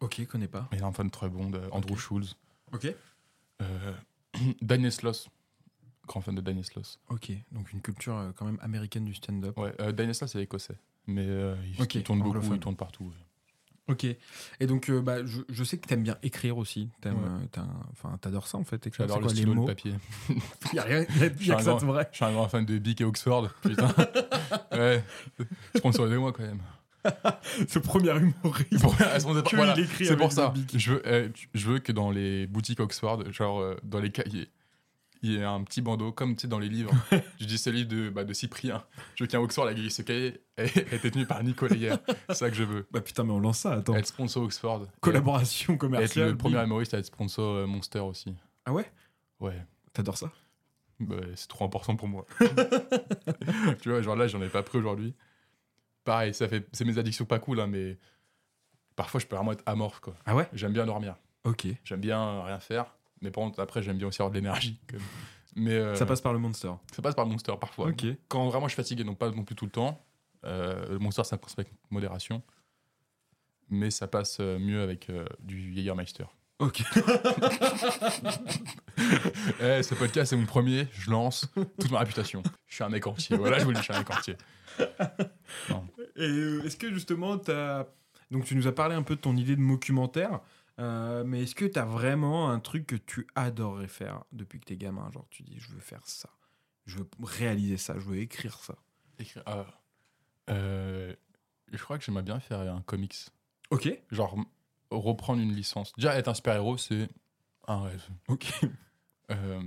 Ok, 0.00 0.22
connais 0.26 0.48
pas. 0.48 0.68
Énorme 0.70 0.92
fan 0.92 1.06
de 1.06 1.10
Troy 1.10 1.30
Bond, 1.30 1.52
euh, 1.54 1.66
Andrew. 1.70 1.96
Schulz. 1.96 2.36
Ok. 2.72 2.94
Euh, 3.62 3.92
Daniel 4.60 4.92
Sloss. 4.92 5.30
Grand 6.06 6.20
fan 6.20 6.34
de 6.34 6.40
Daniel 6.40 6.64
Sloss. 6.64 7.00
Ok, 7.08 7.32
donc 7.52 7.72
une 7.72 7.80
culture 7.80 8.16
euh, 8.16 8.30
quand 8.36 8.44
même 8.44 8.58
américaine 8.62 9.04
du 9.04 9.14
stand-up. 9.14 9.56
Ouais, 9.58 9.72
euh, 9.80 9.92
Daniel 9.92 10.14
Sloss, 10.14 10.32
c'est 10.32 10.42
écossais. 10.42 10.76
Mais 11.06 11.24
euh, 11.26 11.54
il, 11.76 11.82
Ok, 11.82 11.94
il 11.96 12.02
tourne 12.02 12.22
beaucoup, 12.22 12.52
il 12.52 12.58
tourne 12.60 12.76
partout. 12.76 13.12
Ok. 13.86 14.04
Et 14.04 14.66
donc, 14.66 14.88
euh, 14.88 15.02
bah, 15.02 15.26
je, 15.26 15.42
je 15.50 15.62
sais 15.62 15.76
que 15.76 15.86
t'aimes 15.86 16.02
bien 16.02 16.16
écrire 16.22 16.56
aussi. 16.56 16.88
T'aimes, 17.02 17.16
Ouais. 17.16 17.48
euh, 17.58 18.16
t'adores 18.20 18.46
ça 18.46 18.56
en 18.56 18.64
fait. 18.64 18.86
Écrire. 18.86 19.06
J'adore 19.06 19.16
C'est 19.16 19.20
le 19.20 19.26
quoi, 19.26 19.32
les 19.34 19.36
stylo, 19.36 19.52
le 19.52 19.60
mots 19.60 19.66
papier. 19.66 19.94
Il 20.72 20.74
y 20.76 20.78
a 20.78 20.82
rien, 20.84 21.00
y 21.02 21.22
a- 21.22 21.26
y 21.26 21.52
a 21.52 21.56
que 21.56 21.62
ça 21.62 21.74
de 21.74 21.84
vrai. 21.84 22.08
Je 22.10 22.16
suis 22.16 22.24
un 22.24 22.32
grand 22.32 22.48
fan 22.48 22.64
de 22.64 22.78
Bic 22.78 23.02
et 23.02 23.04
Oxford. 23.04 23.50
Putain. 23.62 23.94
ouais. 24.72 25.04
Sponsorisez-moi 25.76 26.32
quand 26.32 26.42
même. 26.44 26.62
Ce 27.68 27.78
premier 27.78 28.16
humoriste. 28.16 28.70
Que 28.70 28.76
voilà, 28.78 29.20
c'est 29.98 30.16
pour 30.16 30.32
ça. 30.32 30.54
Je 30.74 30.92
veux, 30.94 31.02
euh, 31.06 31.28
je 31.52 31.66
veux 31.68 31.78
que 31.78 31.92
dans 31.92 32.10
les 32.10 32.46
boutiques 32.46 32.80
Oxford, 32.80 33.30
genre 33.30 33.62
dans 33.82 34.00
les 34.00 34.10
cahiers, 34.10 34.48
il 35.24 35.32
y 35.32 35.36
ait 35.38 35.42
un 35.44 35.62
petit 35.64 35.80
bandeau, 35.80 36.12
comme 36.12 36.36
tu 36.36 36.42
sais 36.42 36.48
dans 36.48 36.58
les 36.58 36.68
livres. 36.68 36.92
je 37.40 37.46
dis 37.46 37.56
c'est 37.56 37.70
le 37.70 37.78
livre 37.78 37.88
de, 37.88 38.10
bah, 38.10 38.24
de 38.24 38.32
Cyprien. 38.34 38.84
Je 39.14 39.24
qu'un 39.24 39.40
Oxford, 39.40 39.64
la 39.64 39.72
grille, 39.72 39.90
ce 39.90 40.02
cahier 40.02 40.42
ait 40.58 40.64
ait 40.64 40.96
été 40.96 41.10
tenu 41.10 41.24
par 41.24 41.42
Nicolas 41.42 41.74
hier. 41.74 41.98
C'est 42.28 42.34
ça 42.34 42.50
que 42.50 42.56
je 42.56 42.62
veux. 42.62 42.86
Bah 42.90 43.00
putain, 43.00 43.24
mais 43.24 43.32
on 43.32 43.40
lance 43.40 43.60
ça. 43.60 43.72
Attends. 43.72 43.94
Être 43.94 44.06
sponsor 44.06 44.42
Oxford. 44.42 44.86
Collaboration 45.00 45.72
Et 45.72 45.76
être 45.76 45.80
commerciale. 45.80 46.30
le 46.30 46.36
premier 46.36 46.62
humoriste 46.62 46.92
à 46.92 46.98
être 46.98 47.06
sponsor 47.06 47.56
euh, 47.56 47.66
Monster 47.66 48.00
aussi. 48.00 48.34
Ah 48.66 48.72
ouais? 48.74 48.84
Ouais. 49.40 49.64
T'adores 49.94 50.18
ça? 50.18 50.30
Bah, 51.00 51.16
c'est 51.34 51.48
trop 51.48 51.64
important 51.64 51.96
pour 51.96 52.08
moi. 52.08 52.26
tu 53.80 53.88
vois, 53.88 54.02
genre 54.02 54.16
là, 54.16 54.26
j'en 54.26 54.42
ai 54.42 54.48
pas 54.50 54.62
pris 54.62 54.76
aujourd'hui. 54.76 55.14
Pareil, 56.04 56.34
ça 56.34 56.48
fait, 56.48 56.66
c'est 56.72 56.84
mes 56.84 56.98
addictions 56.98 57.24
pas 57.24 57.38
cool, 57.38 57.60
hein, 57.60 57.66
mais 57.66 57.96
parfois 58.94 59.20
je 59.20 59.26
peux 59.26 59.36
vraiment 59.36 59.52
être 59.52 59.62
amorphe, 59.64 60.00
quoi. 60.00 60.14
Ah 60.26 60.34
ouais? 60.34 60.46
J'aime 60.52 60.74
bien 60.74 60.84
dormir. 60.84 61.16
Ok. 61.44 61.66
J'aime 61.82 62.00
bien 62.00 62.42
rien 62.42 62.60
faire, 62.60 62.94
mais 63.24 63.30
par 63.30 63.42
contre, 63.44 63.60
après, 63.60 63.82
j'aime 63.82 63.98
bien 63.98 64.06
aussi 64.06 64.22
avoir 64.22 64.30
de 64.30 64.36
l'énergie. 64.36 64.78
Mais 65.56 65.72
euh, 65.74 65.94
Ça 65.94 66.04
passe 66.04 66.20
par 66.20 66.32
le 66.32 66.40
Monster. 66.40 66.72
ça 66.92 67.00
passe 67.00 67.14
par 67.14 67.24
le 67.24 67.30
Monster 67.30 67.52
parfois. 67.60 67.92
Quand 68.26 68.48
vraiment 68.48 68.66
je 68.66 68.72
suis 68.72 68.82
fatigué, 68.82 69.04
donc 69.04 69.18
pas 69.18 69.30
non 69.30 69.44
plus 69.44 69.54
tout 69.54 69.66
le 69.66 69.70
temps, 69.70 70.04
euh, 70.44 70.88
le 70.88 70.98
Monster, 70.98 71.22
ça 71.22 71.36
consomme 71.38 71.60
avec 71.64 71.72
modération. 71.90 72.42
Mais 73.70 73.90
ça 73.92 74.08
passe 74.08 74.38
euh, 74.40 74.58
mieux 74.58 74.82
avec 74.82 75.10
euh, 75.10 75.24
du 75.38 75.72
Jägermeister. 75.74 76.24
Ok. 76.58 76.82
Eh, 79.60 79.82
ce 79.82 79.94
podcast, 79.94 80.30
c'est 80.30 80.36
mon 80.36 80.46
premier, 80.46 80.86
je 80.92 81.10
lance 81.10 81.46
toute 81.80 81.90
ma 81.90 81.98
réputation. 81.98 82.42
Je 82.66 82.74
suis 82.76 82.84
un 82.84 82.88
mec 82.88 83.06
entier. 83.06 83.36
Voilà, 83.36 83.58
je 83.58 83.64
vous 83.64 83.70
le 83.70 83.76
dis, 83.76 83.80
je 83.82 83.84
suis 83.84 83.94
un 83.94 83.98
mec 83.98 84.10
entier. 84.10 84.36
Et 86.16 86.22
euh, 86.22 86.62
est-ce 86.64 86.76
que 86.76 86.90
justement, 86.92 87.36
t'as. 87.38 87.86
Donc, 88.30 88.44
tu 88.44 88.54
nous 88.54 88.66
as 88.66 88.74
parlé 88.74 88.94
un 88.94 89.02
peu 89.02 89.16
de 89.16 89.20
ton 89.20 89.36
idée 89.36 89.56
de 89.56 89.66
documentaire, 89.66 90.40
euh, 90.80 91.24
mais 91.24 91.42
est-ce 91.44 91.54
que 91.54 91.64
t'as 91.64 91.84
vraiment 91.84 92.50
un 92.50 92.60
truc 92.60 92.86
que 92.86 92.96
tu 92.96 93.26
adorerais 93.34 93.88
faire 93.88 94.24
depuis 94.32 94.58
que 94.60 94.64
t'es 94.66 94.76
gamin? 94.76 95.10
Genre, 95.12 95.26
tu 95.30 95.42
dis, 95.42 95.58
je 95.58 95.70
veux 95.72 95.80
faire 95.80 96.06
ça, 96.06 96.30
je 96.86 96.98
veux 96.98 97.08
réaliser 97.22 97.76
ça, 97.76 97.94
je 97.98 98.04
veux 98.04 98.18
écrire 98.18 98.58
ça. 98.62 98.74
Écrire- 99.18 99.42
ah, 99.46 99.66
euh, 100.50 101.14
je 101.72 101.82
crois 101.82 101.98
que 101.98 102.04
j'aimerais 102.04 102.22
bien 102.22 102.40
faire 102.40 102.60
un 102.60 102.82
comics. 102.82 103.16
Ok. 103.70 103.88
Genre, 104.10 104.36
reprendre 104.90 105.40
une 105.40 105.52
licence. 105.52 105.92
Déjà, 105.96 106.16
être 106.16 106.28
un 106.28 106.34
super-héros, 106.34 106.76
c'est 106.78 107.08
un 107.66 107.82
rêve. 107.82 108.06
Ok. 108.28 108.46
Euh, 109.30 109.62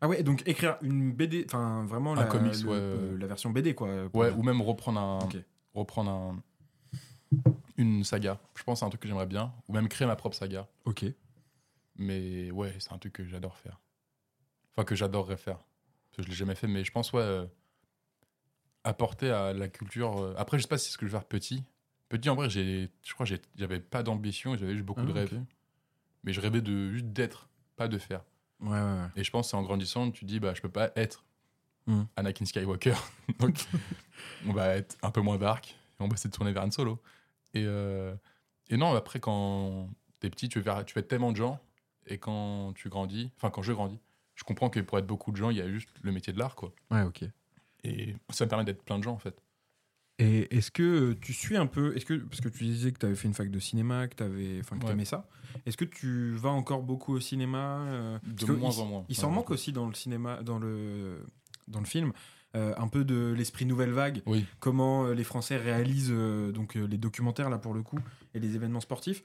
Ah 0.00 0.08
ouais, 0.08 0.24
donc 0.24 0.42
écrire 0.48 0.78
une 0.82 1.12
BD, 1.12 1.44
enfin 1.46 1.84
vraiment 1.86 2.14
Un 2.14 2.16
la, 2.16 2.24
comics, 2.24 2.60
le- 2.64 3.12
ouais. 3.12 3.18
la 3.20 3.26
version 3.28 3.50
BD, 3.50 3.72
quoi. 3.76 4.06
ouais, 4.14 4.30
ou 4.32 4.42
même 4.42 4.60
reprendre 4.60 4.98
un, 4.98 5.18
Ok. 5.20 5.36
reprendre 5.74 6.10
un, 6.10 6.42
une 7.78 8.04
saga. 8.04 8.38
Je 8.54 8.62
pense 8.64 8.74
que 8.76 8.78
c'est 8.80 8.84
un 8.84 8.90
truc 8.90 9.00
que 9.00 9.08
j'aimerais 9.08 9.26
bien. 9.26 9.54
Ou 9.68 9.72
même 9.72 9.88
créer 9.88 10.06
ma 10.06 10.16
propre 10.16 10.36
saga. 10.36 10.68
Ok. 10.84 11.06
Mais 11.96 12.50
ouais, 12.50 12.74
c'est 12.78 12.92
un 12.92 12.98
truc 12.98 13.12
que 13.14 13.24
j'adore 13.26 13.56
faire. 13.56 13.80
Enfin, 14.76 14.84
que 14.84 14.94
j'adorerais 14.94 15.36
faire. 15.38 15.56
Parce 15.56 16.16
que 16.16 16.22
je 16.24 16.28
l'ai 16.28 16.34
jamais 16.34 16.54
fait, 16.54 16.66
mais 16.66 16.84
je 16.84 16.92
pense, 16.92 17.12
ouais, 17.12 17.22
euh, 17.22 17.46
apporter 18.84 19.30
à 19.30 19.52
la 19.52 19.68
culture. 19.68 20.18
euh, 20.18 20.34
Après, 20.36 20.58
je 20.58 20.62
sais 20.62 20.68
pas 20.68 20.78
si 20.78 20.86
c'est 20.86 20.92
ce 20.92 20.98
que 20.98 21.06
je 21.06 21.12
vais 21.12 21.18
faire 21.18 21.26
petit. 21.26 21.64
Petit, 22.08 22.30
en 22.30 22.34
vrai, 22.34 22.48
j'ai, 22.48 22.90
je 23.04 23.12
crois 23.14 23.26
que 23.26 23.30
j'ai- 23.30 23.42
j'avais 23.56 23.80
pas 23.80 24.02
d'ambition, 24.02 24.56
j'avais 24.56 24.72
juste 24.74 24.84
beaucoup 24.86 25.00
Ah, 25.02 25.06
de 25.06 25.12
rêves. 25.12 25.32
ok. 25.34 25.40
Mais 26.24 26.32
je 26.32 26.40
rêvais 26.40 26.60
de 26.62 26.90
juste 26.92 27.06
d'être, 27.06 27.48
pas 27.76 27.88
de 27.88 27.98
faire. 27.98 28.22
Ouais, 28.60 28.70
ouais, 28.70 28.76
ouais. 28.76 29.08
Et 29.16 29.24
je 29.24 29.30
pense 29.30 29.46
que 29.46 29.50
c'est 29.50 29.56
en 29.56 29.62
grandissant, 29.62 30.10
tu 30.10 30.24
dis, 30.24 30.40
bah, 30.40 30.54
je 30.54 30.60
peux 30.62 30.70
pas 30.70 30.90
être 30.96 31.24
Hmm. 31.86 32.02
Anakin 32.16 32.44
Skywalker. 32.44 32.94
Donc, 33.38 33.56
on 34.46 34.52
va 34.52 34.76
être 34.76 34.96
un 35.02 35.10
peu 35.10 35.22
moins 35.22 35.38
dark. 35.38 35.70
Et 35.70 36.02
on 36.02 36.08
va 36.08 36.14
essayer 36.14 36.28
de 36.30 36.34
tourner 36.36 36.52
vers 36.52 36.62
un 36.64 36.70
solo. 36.70 37.00
Et, 37.60 37.64
euh, 37.66 38.14
et 38.68 38.76
non, 38.76 38.94
après, 38.94 39.20
quand 39.20 39.88
t'es 40.20 40.30
petit, 40.30 40.48
tu 40.48 40.62
faire- 40.62 40.84
tu 40.84 40.98
être 40.98 41.08
tellement 41.08 41.32
de 41.32 41.36
gens. 41.36 41.60
Et 42.06 42.18
quand 42.18 42.72
tu 42.74 42.88
grandis, 42.88 43.30
enfin, 43.36 43.50
quand 43.50 43.62
je 43.62 43.72
grandis, 43.72 43.98
je 44.34 44.44
comprends 44.44 44.70
que 44.70 44.80
pour 44.80 44.98
être 44.98 45.06
beaucoup 45.06 45.30
de 45.30 45.36
gens, 45.36 45.50
il 45.50 45.56
y 45.58 45.60
a 45.60 45.68
juste 45.68 45.90
le 46.02 46.12
métier 46.12 46.32
de 46.32 46.38
l'art, 46.38 46.54
quoi. 46.54 46.72
Ouais, 46.90 47.02
ok. 47.02 47.24
Et 47.84 48.14
ça 48.30 48.44
me 48.44 48.48
permet 48.48 48.64
d'être 48.64 48.82
plein 48.82 48.98
de 48.98 49.04
gens, 49.04 49.12
en 49.12 49.18
fait. 49.18 49.40
Et 50.20 50.56
est-ce 50.56 50.70
que 50.72 51.12
tu 51.12 51.32
suis 51.32 51.56
un 51.56 51.66
peu, 51.66 51.96
est-ce 51.96 52.04
que 52.04 52.14
parce 52.14 52.40
que 52.40 52.48
tu 52.48 52.64
disais 52.64 52.90
que 52.90 52.98
tu 52.98 53.06
avais 53.06 53.14
fait 53.14 53.28
une 53.28 53.34
fac 53.34 53.50
de 53.50 53.58
cinéma, 53.60 54.08
que 54.08 54.16
tu 54.16 54.22
avais, 54.24 54.58
enfin 54.60 54.76
que 54.76 54.82
Ouais. 54.84 54.90
t'aimais 54.90 55.04
ça, 55.04 55.28
est-ce 55.64 55.76
que 55.76 55.84
tu 55.84 56.32
vas 56.34 56.48
encore 56.50 56.82
beaucoup 56.82 57.12
au 57.14 57.20
cinéma 57.20 57.84
euh, 57.86 58.18
De 58.24 58.46
moins 58.52 58.72
il, 58.72 58.80
en 58.80 58.86
moins. 58.86 59.04
Il 59.08 59.14
s'en 59.14 59.30
manque 59.30 59.50
aussi 59.50 59.72
dans 59.72 59.86
le 59.86 59.94
cinéma, 59.94 60.42
dans 60.42 60.58
le 60.58 61.24
dans 61.68 61.78
le 61.78 61.86
film, 61.86 62.12
euh, 62.56 62.74
un 62.78 62.88
peu 62.88 63.04
de 63.04 63.34
l'esprit 63.36 63.66
nouvelle 63.66 63.92
vague. 63.92 64.22
Oui. 64.26 64.44
Comment 64.60 65.04
euh, 65.06 65.12
les 65.14 65.24
Français 65.24 65.56
réalisent 65.56 66.10
euh, 66.12 66.50
donc 66.52 66.74
les 66.74 66.98
documentaires 66.98 67.50
là 67.50 67.58
pour 67.58 67.74
le 67.74 67.82
coup 67.82 67.98
et 68.34 68.40
les 68.40 68.54
événements 68.56 68.80
sportifs. 68.80 69.22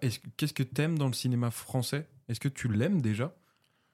Est-ce 0.00 0.18
que- 0.20 0.28
Qu'est-ce 0.36 0.52
que 0.54 0.62
t'aimes 0.62 0.98
dans 0.98 1.06
le 1.06 1.12
cinéma 1.14 1.50
français? 1.50 2.06
Est-ce 2.28 2.40
que 2.40 2.48
tu 2.48 2.68
l'aimes 2.68 3.00
déjà? 3.00 3.34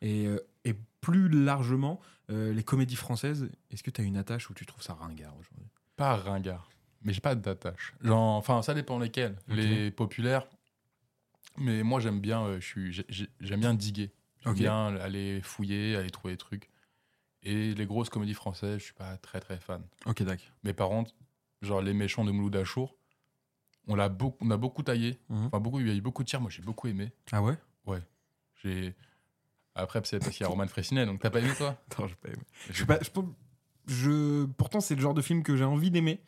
Et, 0.02 0.26
et 0.64 0.74
plus 1.00 1.28
largement 1.28 2.00
les 2.28 2.62
comédies 2.62 2.96
françaises, 2.96 3.48
est-ce 3.70 3.82
que 3.82 3.90
tu 3.90 4.00
as 4.00 4.04
une 4.04 4.16
attache 4.16 4.50
ou 4.50 4.54
tu 4.54 4.66
trouves 4.66 4.82
ça 4.82 4.94
ringard 4.94 5.34
aujourd'hui? 5.38 5.66
Pas 5.96 6.16
ringard. 6.16 6.68
Mais 7.02 7.12
j'ai 7.12 7.20
pas 7.20 7.34
d'attache. 7.36 7.94
Enfin, 8.04 8.60
ça 8.62 8.74
dépend 8.74 8.98
lesquels. 8.98 9.36
Les 9.48 9.90
populaires. 9.90 10.46
Mais 11.56 11.82
moi, 11.82 12.00
j'aime 12.00 12.20
bien, 12.20 12.44
euh, 12.44 12.60
j'aime 13.40 13.60
bien 13.60 13.74
diguer. 13.74 14.12
J'aime 14.44 14.54
bien 14.54 14.96
aller 14.96 15.40
fouiller, 15.42 15.96
aller 15.96 16.10
trouver 16.10 16.34
des 16.34 16.38
trucs. 16.38 16.68
Et 17.42 17.74
les 17.74 17.86
grosses 17.86 18.08
comédies 18.08 18.34
françaises, 18.34 18.78
je 18.78 18.84
suis 18.84 18.94
pas 18.94 19.16
très 19.18 19.40
très 19.40 19.58
fan. 19.58 19.82
Ok, 20.06 20.22
d'accord. 20.22 20.46
Mais 20.64 20.72
par 20.72 20.88
contre, 20.88 21.12
genre 21.62 21.80
les 21.80 21.94
méchants 21.94 22.24
de 22.24 22.32
Mouloud 22.32 22.56
Achour, 22.56 22.96
on 23.86 23.94
l'a 23.94 24.08
beaucoup, 24.08 24.44
on 24.44 24.50
a 24.50 24.56
beaucoup 24.56 24.82
taillé. 24.82 25.18
Mhm. 25.28 25.46
Enfin, 25.46 25.60
beaucoup, 25.60 25.80
il 25.80 25.88
y 25.88 25.90
a 25.90 25.94
eu 25.94 26.00
beaucoup 26.00 26.22
de 26.22 26.28
tirs. 26.28 26.40
Moi, 26.40 26.50
j'ai 26.50 26.62
beaucoup 26.62 26.88
aimé. 26.88 27.12
Ah 27.32 27.42
ouais? 27.42 27.54
J'ai 28.62 28.94
après 29.74 30.00
c'est 30.04 30.18
parce 30.18 30.32
qu'il 30.32 30.42
y 30.42 30.44
a 30.44 30.48
Roman 30.48 30.66
Fressinet, 30.66 31.06
donc 31.06 31.20
t'as 31.20 31.30
pas 31.30 31.38
aimé 31.38 31.52
toi? 31.56 31.80
Attends, 31.90 32.08
j'ai 32.08 32.16
pas 32.16 32.28
aimé. 32.28 32.42
Je 32.70 32.84
pas, 32.84 32.98
je, 33.86 34.44
pourtant, 34.44 34.80
c'est 34.80 34.94
le 34.94 35.00
genre 35.00 35.14
de 35.14 35.22
film 35.22 35.42
que 35.42 35.56
j'ai 35.56 35.64
envie 35.64 35.90
d'aimer. 35.90 36.20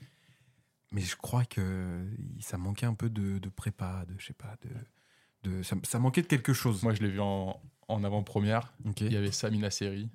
Mais 0.93 1.01
je 1.01 1.17
crois 1.17 1.45
que 1.45 2.07
ça 2.41 2.59
manquait 2.59 2.87
un 2.87 2.95
peu 2.95 3.11
de, 3.11 3.39
de 3.39 3.49
prépa, 3.49 4.05
de 4.07 4.15
je 4.19 4.27
sais 4.27 4.33
pas, 4.35 4.57
de, 4.63 5.51
de 5.51 5.63
ça, 5.63 5.77
ça 5.83 5.99
manquait 5.99 6.23
de 6.23 6.27
quelque 6.27 6.53
chose. 6.53 6.83
Moi, 6.83 6.95
je 6.95 7.03
l'ai 7.03 7.11
vu 7.11 7.21
en, 7.21 7.61
en 7.91 8.05
avant-première. 8.05 8.72
Il 9.01 9.12
y 9.12 9.16
avait 9.16 9.32
Samina 9.32 9.70
Seri. 9.70 10.09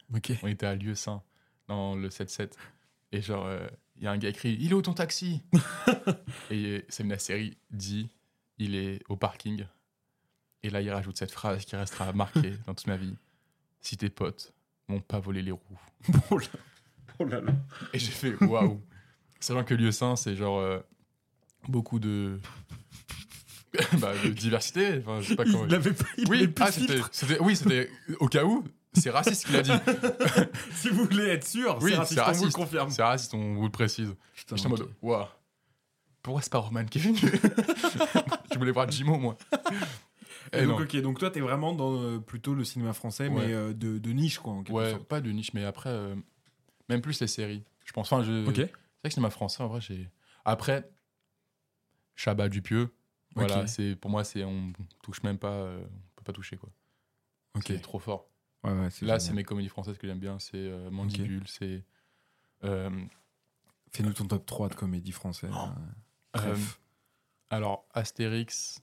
On 0.44 0.48
était 0.48 0.66
à 0.66 0.76
Lieu 0.76 0.96
Saint, 0.96 1.22
dans 1.68 1.96
le 1.96 2.10
7-7. 2.10 2.52
Et 3.12 3.22
genre, 3.22 3.46
euh, 3.46 3.68
il 3.98 4.04
y 4.04 4.08
a 4.08 4.12
un 4.12 4.18
gars 4.18 4.32
qui 4.32 4.38
crie 4.38 4.58
Il 4.60 4.72
est 4.72 4.74
où 4.74 4.82
ton 4.82 4.94
taxi 4.94 5.42
Et 6.52 6.86
Samina 6.90 7.18
Seri 7.20 7.58
dit 7.72 8.10
Il 8.58 8.76
est 8.76 9.02
au 9.10 9.16
parking. 9.16 9.66
Et 10.64 10.70
là, 10.70 10.82
il 10.82 10.90
rajoute 10.90 11.18
cette 11.18 11.32
phrase 11.32 11.66
qui 11.66 11.76
restera 11.76 12.12
marquée 12.14 12.54
dans 12.66 12.74
toute 12.74 12.88
ma 12.88 12.98
vie 12.98 13.16
Si 13.82 13.98
tes 13.98 14.10
potes 14.10 14.54
m'ont 14.88 15.02
pas 15.02 15.20
volé 15.20 15.42
les 15.42 15.52
roues. 15.52 15.80
Oh 16.32 16.38
là, 16.38 16.48
oh 17.20 17.26
là 17.26 17.42
là. 17.42 17.54
Et 17.94 18.00
j'ai 18.00 18.12
fait 18.12 18.36
Waouh 18.44 18.82
Sachant 19.40 19.64
que 19.64 19.74
Lieu 19.74 19.92
Saint, 19.92 20.16
c'est 20.16 20.36
genre 20.36 20.60
euh, 20.60 20.80
beaucoup 21.68 22.00
de. 22.00 22.40
bah, 24.00 24.14
de 24.24 24.30
diversité. 24.30 25.00
Enfin, 25.00 25.22
je 25.22 25.30
sais 25.30 25.36
pas 25.36 25.46
comment. 25.46 25.66
Il 25.66 25.72
l'avait 25.72 25.94
pas. 25.94 26.06
Il 26.18 26.30
Oui, 26.30 26.50
ah, 26.60 26.72
c'était, 26.72 27.38
oui, 27.40 27.56
c'était 27.56 27.90
au 28.20 28.28
cas 28.28 28.44
où. 28.44 28.64
C'est 28.94 29.10
raciste 29.10 29.42
ce 29.42 29.48
qu'il 29.48 29.56
a 29.58 29.62
dit. 29.62 29.72
Si 30.76 30.90
vous 30.90 31.04
voulez 31.06 31.28
être 31.28 31.46
sûr, 31.46 31.78
Oui, 31.82 31.92
c'est 32.06 32.20
raciste, 32.22 32.22
on 32.28 32.32
vous 32.34 32.46
le 32.46 32.52
confirme. 32.52 32.90
C'est 32.90 33.04
raciste, 33.04 33.34
on 33.34 33.56
vous 33.56 33.66
le 33.66 33.72
précise. 33.72 34.16
Putain, 34.36 34.56
J'étais 34.56 34.68
en 34.70 34.72
ok. 34.74 34.80
mode, 34.80 34.90
waouh. 35.02 35.26
Pourquoi 36.22 36.42
c'est 36.42 36.52
pas 36.52 36.60
Roman 36.60 36.86
qui 36.86 36.98
est 36.98 37.02
venu 37.02 37.18
Je 38.54 38.58
voulais 38.58 38.72
voir 38.72 38.90
Jimo, 38.90 39.18
moi. 39.18 39.36
Et 40.54 40.60
Eh 40.60 40.66
donc, 40.66 40.80
non. 40.80 40.86
ok, 40.86 40.96
donc 41.02 41.20
toi, 41.20 41.30
t'es 41.30 41.40
vraiment 41.42 41.74
dans 41.74 42.02
euh, 42.02 42.20
plutôt 42.20 42.54
le 42.56 42.64
cinéma 42.64 42.94
français, 42.94 43.28
Ouais. 43.28 43.48
mais 43.48 43.54
euh, 43.54 43.74
de, 43.74 43.98
de 44.00 44.12
niche, 44.12 44.40
quoi, 44.40 44.54
en 44.54 44.64
Ouais, 44.72 44.92
sorte. 44.92 45.04
pas 45.04 45.20
de 45.22 45.30
niche, 45.32 45.54
mais 45.54 45.66
après, 45.66 45.90
euh, 45.90 46.16
même 46.90 47.02
plus 47.02 47.20
les 47.20 47.28
séries. 47.28 47.64
Je 47.86 47.92
pense, 47.92 48.12
enfin, 48.12 48.24
je. 48.24 48.48
Ok. 48.48 48.56
C'est 48.56 48.62
vrai 48.64 48.72
que 49.04 49.10
cinéma 49.10 49.30
français, 49.30 49.62
en 49.62 49.68
vrai, 49.68 49.82
j'ai. 49.82 50.10
Après, 50.46 50.90
Chabat 52.16 52.50
Dupieux, 52.50 52.90
voilà, 53.36 53.68
c'est, 53.68 53.96
pour 53.96 54.10
moi, 54.12 54.24
c'est, 54.24 54.44
on 54.44 54.72
touche 55.04 55.22
même 55.24 55.38
pas, 55.38 55.52
euh, 55.52 55.84
on 55.86 56.16
peut 56.16 56.24
pas 56.24 56.34
toucher, 56.34 56.58
quoi. 56.58 56.70
Ok. 57.56 57.66
C'est 57.68 57.82
trop 57.82 58.00
fort. 58.00 58.30
Ouais, 58.64 58.72
ouais, 58.72 58.90
c'est 58.90 59.06
Là, 59.06 59.20
c'est 59.20 59.34
mes 59.34 59.44
comédies 59.44 59.70
françaises 59.70 59.98
que 59.98 60.08
j'aime 60.08 60.20
bien, 60.20 60.40
c'est 60.40 60.56
euh, 60.58 60.90
Mandibule, 60.90 61.48
c'est. 61.48 61.84
euh, 62.64 62.90
Fais-nous 63.92 64.14
ton 64.14 64.26
top 64.28 64.46
3 64.46 64.70
de 64.70 64.76
comédie 64.76 65.12
française. 65.12 65.54
Oh. 65.56 65.68
bref. 66.34 66.80
Alors, 67.50 67.88
Astérix 67.94 68.82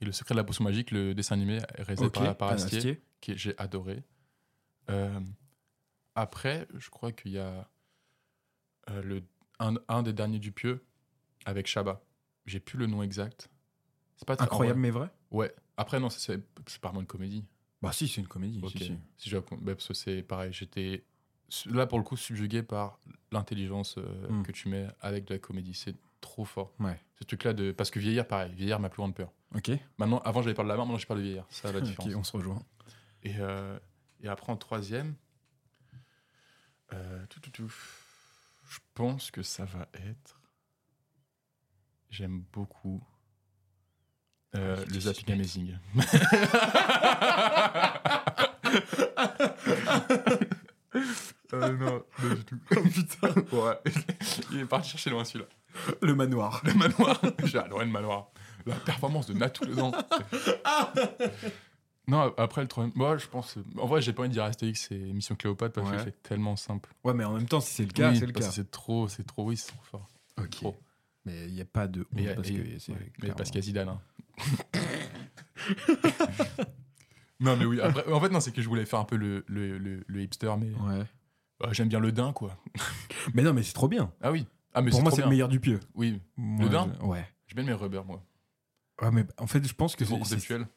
et 0.00 0.04
le 0.04 0.12
secret 0.12 0.34
de 0.34 0.38
la 0.40 0.44
potion 0.44 0.64
magique, 0.64 0.90
le 0.90 1.14
dessin 1.14 1.34
animé 1.36 1.60
réalisé 1.78 2.10
par, 2.10 2.36
par 2.36 2.50
Astier, 2.50 2.78
Astier. 2.78 3.02
que 3.20 3.36
j'ai 3.36 3.56
adoré. 3.58 4.02
Après, 6.14 6.66
je 6.76 6.90
crois 6.90 7.12
qu'il 7.12 7.32
y 7.32 7.38
a 7.38 7.68
le, 9.02 9.22
un, 9.58 9.74
un 9.88 10.02
des 10.02 10.12
derniers 10.12 10.38
du 10.40 10.52
Pieux 10.52 10.84
avec 11.44 11.66
Shabba. 11.66 12.02
J'ai 12.46 12.60
plus 12.60 12.78
le 12.78 12.86
nom 12.86 13.02
exact. 13.02 13.49
C'est 14.20 14.26
pas 14.26 14.36
très- 14.36 14.44
Incroyable 14.44 14.78
mais 14.80 14.90
vrai? 14.90 15.08
Ouais. 15.30 15.50
Après, 15.78 15.98
non, 15.98 16.10
c'est- 16.10 16.36
pas 16.80 16.88
vraiment 16.88 17.00
une 17.00 17.06
comédie. 17.06 17.46
Bah 17.80 17.90
si, 17.90 18.06
c'est 18.06 18.20
une 18.20 18.28
comédie. 18.28 18.60
Ok. 18.62 18.72
si, 18.72 18.78
si. 18.84 18.98
Si 19.16 19.30
je 19.30 19.38
bah, 19.38 19.74
parce 19.74 19.88
que 19.88 19.94
c'est 19.94 20.22
pareil, 20.22 20.52
j'étais 20.52 21.06
là 21.64 21.86
pour 21.86 21.96
le 21.98 22.04
coup 22.04 22.18
subjugué 22.18 22.62
par 22.62 23.00
l'intelligence 23.32 23.96
euh, 23.96 24.28
Hmm. 24.28 24.42
que 24.42 24.52
tu 24.52 24.68
mets 24.68 24.86
avec 25.00 25.24
de 25.24 25.32
la 25.34 25.38
comédie. 25.40 25.72
C'est 25.72 25.96
trop 26.20 26.44
fort. 26.44 26.74
Ouais. 26.80 27.00
Ce 27.18 27.24
truc-là 27.24 27.54
de. 27.54 27.72
Parce 27.72 27.90
que 27.90 27.98
vieillir, 27.98 28.28
pareil, 28.28 28.52
vieillir, 28.52 28.78
ma 28.78 28.90
plus 28.90 28.98
grande 29.00 29.14
peur. 29.14 29.32
Ok. 29.54 29.70
Maintenant, 29.96 30.18
avant 30.18 30.42
j'avais 30.42 30.54
peur 30.54 30.64
de 30.66 30.68
la 30.68 30.76
mort, 30.76 30.84
maintenant 30.84 30.98
j'ai 30.98 31.06
peur 31.06 31.16
de 31.16 31.22
vieillir. 31.22 31.46
Ça 31.48 31.72
la 31.72 31.78
Ok, 31.78 31.84
différence. 31.84 32.14
on 32.14 32.24
se 32.24 32.36
rejoint. 32.36 32.62
Et, 33.22 33.36
euh, 33.38 33.78
et 34.20 34.28
après 34.28 34.52
en 34.52 34.58
troisième, 34.58 35.14
euh, 36.92 37.24
tout, 37.28 37.40
tout, 37.40 37.50
tout, 37.50 37.72
je 38.68 38.78
pense 38.92 39.30
que 39.30 39.42
ça 39.42 39.64
va 39.64 39.88
être. 39.94 40.38
J'aime 42.10 42.44
beaucoup 42.52 43.02
euh, 44.56 44.76
Ah, 44.78 44.84
le 44.92 45.00
Zapping. 45.00 45.32
Amazing. 45.32 45.76
Euh, 51.52 51.76
non, 51.76 52.02
pas 52.16 52.34
du 52.34 52.44
tout. 52.44 52.58
Putain. 52.70 53.56
Ouais. 53.56 53.78
Il 54.52 54.60
est 54.60 54.64
parti 54.66 54.90
chercher 54.90 55.10
loin 55.10 55.24
celui-là. 55.24 55.48
Le 56.00 56.14
manoir. 56.14 56.62
Le 56.64 56.74
manoir. 56.74 57.20
J'ai 57.44 57.58
adoré 57.58 57.84
le 57.86 57.90
manoir. 57.90 58.30
La 58.66 58.76
performance 58.76 59.26
de 59.26 59.34
Natou 59.34 59.64
dedans. 59.64 59.90
non, 62.06 62.32
après 62.36 62.62
le 62.62 62.68
troisième. 62.68 62.92
Moi, 62.96 63.16
je 63.18 63.26
pense. 63.26 63.58
En 63.78 63.86
vrai, 63.86 64.00
j'ai 64.00 64.12
pas 64.12 64.20
envie 64.22 64.28
de 64.28 64.34
dire 64.34 64.44
Astérix 64.44 64.90
et 64.92 64.98
Mission 64.98 65.34
Cléopâtre 65.34 65.74
parce 65.74 65.90
Ouais. 65.90 65.96
que 65.96 66.02
c'est 66.04 66.22
tellement 66.22 66.54
simple. 66.56 66.90
Ouais, 67.02 67.14
mais 67.14 67.24
en 67.24 67.32
même 67.32 67.48
temps, 67.48 67.60
si 67.60 67.74
c'est 67.74 67.84
le 67.84 67.90
cas, 67.92 68.10
Oui, 68.10 68.18
c'est 68.18 68.26
le 68.26 68.32
cas. 68.32 68.48
C'est 68.50 68.70
trop, 68.70 69.08
c'est 69.08 69.26
trop, 69.26 69.44
oui, 69.46 69.56
c'est 69.56 69.72
trop 69.72 69.82
fort. 69.90 70.08
Ok. 70.38 70.50
trop. 70.50 70.76
Mais 71.24 71.46
il 71.48 71.54
n'y 71.54 71.60
a 71.60 71.64
pas 71.66 71.86
de 71.88 72.06
Mais, 72.12 72.32
parce 72.34 72.48
que 72.48 72.54
ouais, 72.54 72.78
mais 73.22 73.32
parce 73.32 73.50
qu'il 73.50 73.56
y 73.56 73.58
a 73.58 73.62
Zidane. 73.62 73.88
hein. 73.88 74.00
Non, 77.40 77.56
mais 77.56 77.64
oui. 77.64 77.80
Après, 77.80 78.10
en 78.12 78.20
fait, 78.20 78.28
non, 78.28 78.40
c'est 78.40 78.52
que 78.52 78.60
je 78.62 78.68
voulais 78.68 78.84
faire 78.84 78.98
un 79.00 79.04
peu 79.04 79.16
le, 79.16 79.44
le, 79.48 79.78
le, 79.78 80.04
le 80.06 80.22
hipster, 80.22 80.52
mais 80.58 80.70
Ouais. 80.72 81.04
euh, 81.64 81.72
j'aime 81.72 81.88
bien 81.88 82.00
le 82.00 82.12
daim, 82.12 82.32
quoi. 82.32 82.56
Mais 83.34 83.42
non, 83.42 83.52
mais 83.52 83.62
c'est 83.62 83.72
trop 83.74 83.88
bien. 83.88 84.10
Ah 84.22 84.32
oui. 84.32 84.46
Ah, 84.72 84.80
mais 84.82 84.90
Pour 84.90 85.02
moi, 85.02 85.10
trop 85.10 85.16
c'est 85.16 85.22
le 85.24 85.28
meilleur 85.30 85.48
du 85.48 85.60
pieu. 85.60 85.78
Oui. 85.94 86.20
Moi, 86.36 86.68
daim? 86.68 86.92
je- 87.00 87.04
Ouais. 87.06 87.26
J'ai 87.46 87.54
bien 87.54 87.64
aimé 87.64 87.72
Rubber, 87.74 88.02
moi. 88.06 88.22
Ouais, 89.02 89.10
mais 89.10 89.24
en 89.38 89.46
fait, 89.46 89.66
je 89.66 89.74
pense 89.74 89.94
que 89.96 90.04
C'est 90.04 90.14
trop 90.14 90.24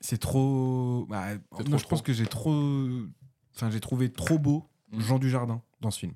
c'est- 0.02 0.18
trop. 0.18 1.06
Bah, 1.10 1.26
C'est 1.58 1.64
non, 1.64 1.72
trop 1.72 1.78
je 1.78 1.84
pense 1.84 2.00
trop. 2.00 2.02
que 2.02 2.14
j'ai 2.14 2.26
trop. 2.26 2.90
Enfin, 3.56 3.70
j'ai 3.70 3.80
trouvé 3.80 4.12
trop 4.12 4.40
beau 4.40 4.68
Mm. 4.92 5.00
Jean 5.02 5.20
Dujardin 5.20 5.62
dans 5.82 5.90
ce 5.92 6.00
film. 6.00 6.14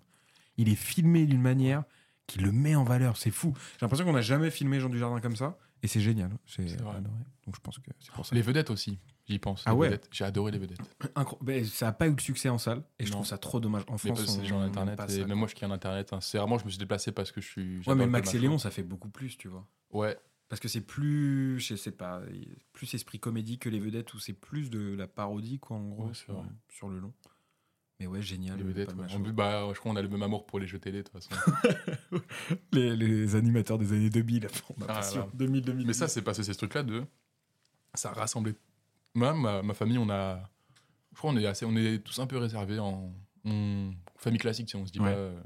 Il 0.58 0.70
est 0.70 0.76
filmé 0.76 1.26
d'une 1.26 1.42
manière 1.42 1.84
qui 2.28 2.40
le 2.40 2.52
met 2.52 2.76
en 2.76 2.84
valeur. 2.84 3.18
C'est 3.18 3.32
fou. 3.32 3.54
J'ai 3.74 3.78
l'impression 3.86 4.06
qu'on 4.06 4.14
n'a 4.14 4.22
jamais 4.22 4.52
filmé 4.52 4.80
Jean 4.80 4.90
Dujardin 4.90 5.20
comme 5.20 5.36
ça. 5.36 5.58
Et 5.84 5.88
c'est 5.88 6.02
génial. 6.02 6.32
J'ai 6.46 6.68
C'est 6.68 6.82
vrai. 6.82 6.98
adoré. 6.98 7.16
Donc 7.46 7.56
je 7.56 7.62
pense 7.62 7.78
que 7.80 7.92
c'est 8.00 8.12
pour 8.12 8.26
ça. 8.26 8.36
Les 8.36 8.42
vedettes 8.42 8.70
aussi, 8.72 8.98
j'y 9.28 9.40
pense. 9.40 9.64
Ah 9.66 9.72
les 9.72 9.78
ouais. 9.78 10.02
J'ai 10.12 10.24
adoré 10.26 10.52
les 10.52 10.58
vedettes. 10.60 10.80
Incro- 11.16 11.64
ça 11.66 11.86
n'a 11.88 11.92
pas 11.94 12.08
eu 12.08 12.14
de 12.14 12.20
succès 12.22 12.50
en 12.50 12.58
salle. 12.58 12.84
Et 13.00 13.06
je 13.06 13.10
Non. 13.12 13.18
trouve 13.18 13.28
ça 13.28 13.38
trop 13.38 13.60
dommage. 13.60 13.84
En 13.88 13.94
Mais 13.94 13.98
France, 14.16 14.38
on- 14.40 14.44
genre 14.44 14.60
on 14.60 14.64
internet. 14.64 15.00
Et 15.12 15.24
même 15.26 15.38
moi, 15.38 15.48
je 15.48 15.56
qui 15.56 15.64
en 15.66 15.72
internet. 15.72 16.12
hein. 16.14 16.20
C'est 16.22 16.38
vraiment, 16.40 16.58
je 16.58 16.66
me 16.66 16.70
suis 16.70 16.80
déplacé 16.80 17.12
parce 17.12 17.32
que 17.32 17.40
je 17.42 17.48
suis. 17.48 17.80
Ouais, 17.88 17.96
mais 17.96 18.08
Max 18.08 18.34
et. 18.34 18.40
Léon, 18.40 18.58
ça 18.58 18.72
fait 18.72 18.84
beaucoup 18.84 19.10
plus, 19.10 19.38
tu 19.38 19.48
vois. 19.48 19.68
Ouais. 19.92 20.18
Parce 20.50 20.60
que 20.62 20.68
c'est 20.70 20.82
plus, 20.82 21.60
je 21.60 21.76
sais 21.76 21.92
pas, 21.92 22.22
plus 22.72 22.94
esprit 22.94 23.20
comédie 23.20 23.60
que 23.60 23.68
les 23.70 23.80
vedettes, 23.82 24.14
où 24.14 24.20
c'est 24.20 24.32
plus 24.34 24.70
de 24.70 24.96
la 24.96 25.06
parodie, 25.06 25.60
quoi, 25.60 25.76
en 25.78 25.90
gros, 25.90 26.04
Ouais, 26.06 26.12
c'est 26.14 26.24
sur, 26.26 26.34
vrai. 26.36 26.48
sur 26.70 26.88
le 26.90 27.00
long. 27.00 27.14
Mais 28.00 28.06
ouais, 28.08 28.22
génial. 28.22 28.58
Pas 28.60 28.94
ouais. 28.94 29.14
En 29.16 29.22
plus, 29.22 29.32
bah, 29.34 29.68
je 29.74 29.80
crois 29.80 29.92
qu'on 29.92 29.96
a 29.98 30.02
le 30.02 30.08
même 30.08 30.22
amour 30.22 30.46
pour 30.46 30.60
les 30.60 30.68
jeux 30.68 30.78
télé, 30.80 31.00
de 31.04 31.08
toute 31.10 31.14
façon. 31.14 31.30
les, 32.72 32.96
les 32.96 33.36
animateurs 33.36 33.78
des 33.78 33.92
années 33.94 34.10
2000, 34.10 34.48
ma 34.78 34.86
Ah 34.90 34.94
passion. 34.94 35.22
là. 35.22 35.28
2000, 35.34 35.62
2000. 35.64 35.88
Mais 35.88 35.94
ça, 35.94 36.08
c'est 36.08 36.22
passé 36.22 36.44
ces 36.44 36.54
trucs-là 36.56 36.84
de. 36.84 37.04
Ça 37.94 38.10
a 38.10 38.14
rassemblé. 38.14 38.54
Moi, 39.16 39.34
ma, 39.34 39.64
ma 39.64 39.74
famille, 39.74 39.98
on 39.98 40.10
a. 40.10 40.38
Je 41.14 41.18
crois 41.18 41.32
qu'on 41.32 41.38
est 41.38 41.46
assez. 41.48 41.66
On 41.66 41.76
est 41.76 42.04
tous 42.04 42.20
un 42.20 42.28
peu 42.28 42.38
réservés 42.38 42.80
en. 42.80 43.12
on- 43.46 43.94
Famille 44.18 44.40
classique, 44.40 44.70
sais, 44.70 44.78
on 44.78 44.86
se 44.86 44.92
dit 44.92 45.00
Ouais. 45.00 45.12
pas. 45.14 45.18
euh, 45.18 45.42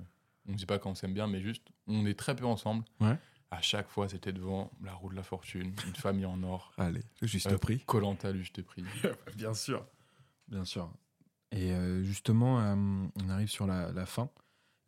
On 0.47 0.53
se 0.53 0.57
dit 0.57 0.65
pas 0.65 0.79
quand 0.79 0.89
on 0.91 0.95
s'aime 0.95 1.13
bien, 1.13 1.27
mais 1.27 1.39
juste, 1.41 1.67
on 1.87 2.05
est 2.05 2.17
très 2.17 2.35
peu 2.35 2.45
ensemble. 2.45 2.83
Ouais. 2.99 3.17
À 3.51 3.61
chaque 3.61 3.89
fois, 3.89 4.07
c'était 4.09 4.31
devant 4.33 4.71
la 4.83 4.93
roue 4.93 5.09
de 5.09 5.15
la 5.15 5.23
fortune, 5.23 5.73
une 5.87 5.95
famille 5.95 6.25
en 6.25 6.41
or. 6.43 6.73
Allez, 6.77 7.03
juste 7.21 7.47
Euh, 7.51 7.57
prix. 7.57 7.79
Colanta, 7.85 8.33
juste 8.33 8.61
prix. 8.63 8.83
Bien 9.35 9.53
sûr. 9.53 9.85
Bien 10.47 10.63
sûr. 10.65 10.91
Et 11.51 11.71
euh, 11.73 12.03
justement, 12.03 12.59
euh, 12.61 12.75
on 13.23 13.29
arrive 13.29 13.49
sur 13.49 13.67
la, 13.67 13.91
la 13.91 14.05
fin. 14.05 14.29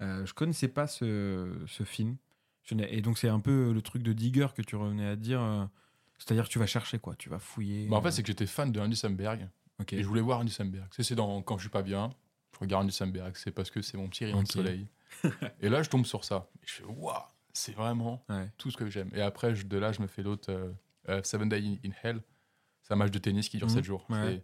Euh, 0.02 0.26
je 0.26 0.34
connaissais 0.34 0.68
pas 0.68 0.88
ce, 0.88 1.54
ce 1.68 1.84
film. 1.84 2.18
Je 2.64 2.76
et 2.76 3.02
donc, 3.02 3.18
c'est 3.18 3.28
un 3.30 3.40
peu 3.42 3.74
le 3.74 3.82
truc 3.82 4.04
de 4.04 4.14
Digger 4.14 4.48
que 4.56 4.62
tu 4.62 4.76
revenais 4.78 5.06
à 5.08 5.16
dire. 5.18 5.70
C'est-à-dire 6.18 6.46
que 6.46 6.50
tu 6.50 6.60
vas 6.60 6.66
chercher, 6.68 7.00
quoi. 7.00 7.16
Tu 7.16 7.28
vas 7.30 7.40
fouiller. 7.40 7.88
Bah, 7.88 7.98
en 7.98 8.02
fait, 8.02 8.12
c'est 8.12 8.22
que 8.24 8.28
j'étais 8.28 8.46
fan 8.46 8.72
de 8.72 8.80
Andy 8.80 8.96
Samberg. 8.96 9.50
ok. 9.82 9.92
Et 9.94 10.02
je 10.02 10.08
voulais 10.08 10.22
voir 10.22 10.40
Andy 10.40 10.52
Samberg. 10.52 10.88
C'est 10.98 11.16
dans 11.16 11.42
quand 11.42 11.58
je 11.58 11.64
suis 11.64 11.70
pas 11.70 11.82
bien, 11.82 12.14
je 12.54 12.60
regarde 12.60 12.84
Andy 12.86 12.94
Samberg. 12.94 13.36
C'est 13.36 13.52
parce 13.52 13.70
que 13.70 13.82
c'est 13.82 13.98
mon 13.98 14.08
petit 14.08 14.24
rayon 14.24 14.42
de 14.44 14.48
soleil. 14.48 14.88
et 15.62 15.68
là, 15.68 15.84
je 15.84 15.90
tombe 15.90 16.06
sur 16.06 16.24
ça. 16.24 16.48
Et 16.62 16.66
je 16.68 16.72
fais 16.76 16.84
waouh, 16.86 17.14
c'est 17.52 17.76
vraiment 17.76 18.24
Ouais. 18.30 18.50
tout 18.58 18.72
ce 18.72 18.78
que 18.78 18.90
j'aime. 18.90 19.10
Et 19.14 19.22
après, 19.22 19.54
je- 19.56 19.66
de 19.66 19.78
là, 19.78 19.92
je 19.92 20.02
me 20.02 20.08
fais 20.08 20.24
l'autre 20.24 20.50
euh, 20.52 20.72
euh, 21.10 21.22
Seven 21.24 21.50
Days 21.50 21.80
in 21.86 21.90
Hell. 22.02 22.22
C'est 22.84 22.94
un 22.94 22.98
match 22.98 23.12
de 23.12 23.20
tennis 23.20 23.50
qui 23.50 23.58
dure 23.58 23.68
Mhm. 23.68 23.74
7 23.76 23.84
jours. 23.84 24.06
Ouais. 24.10 24.42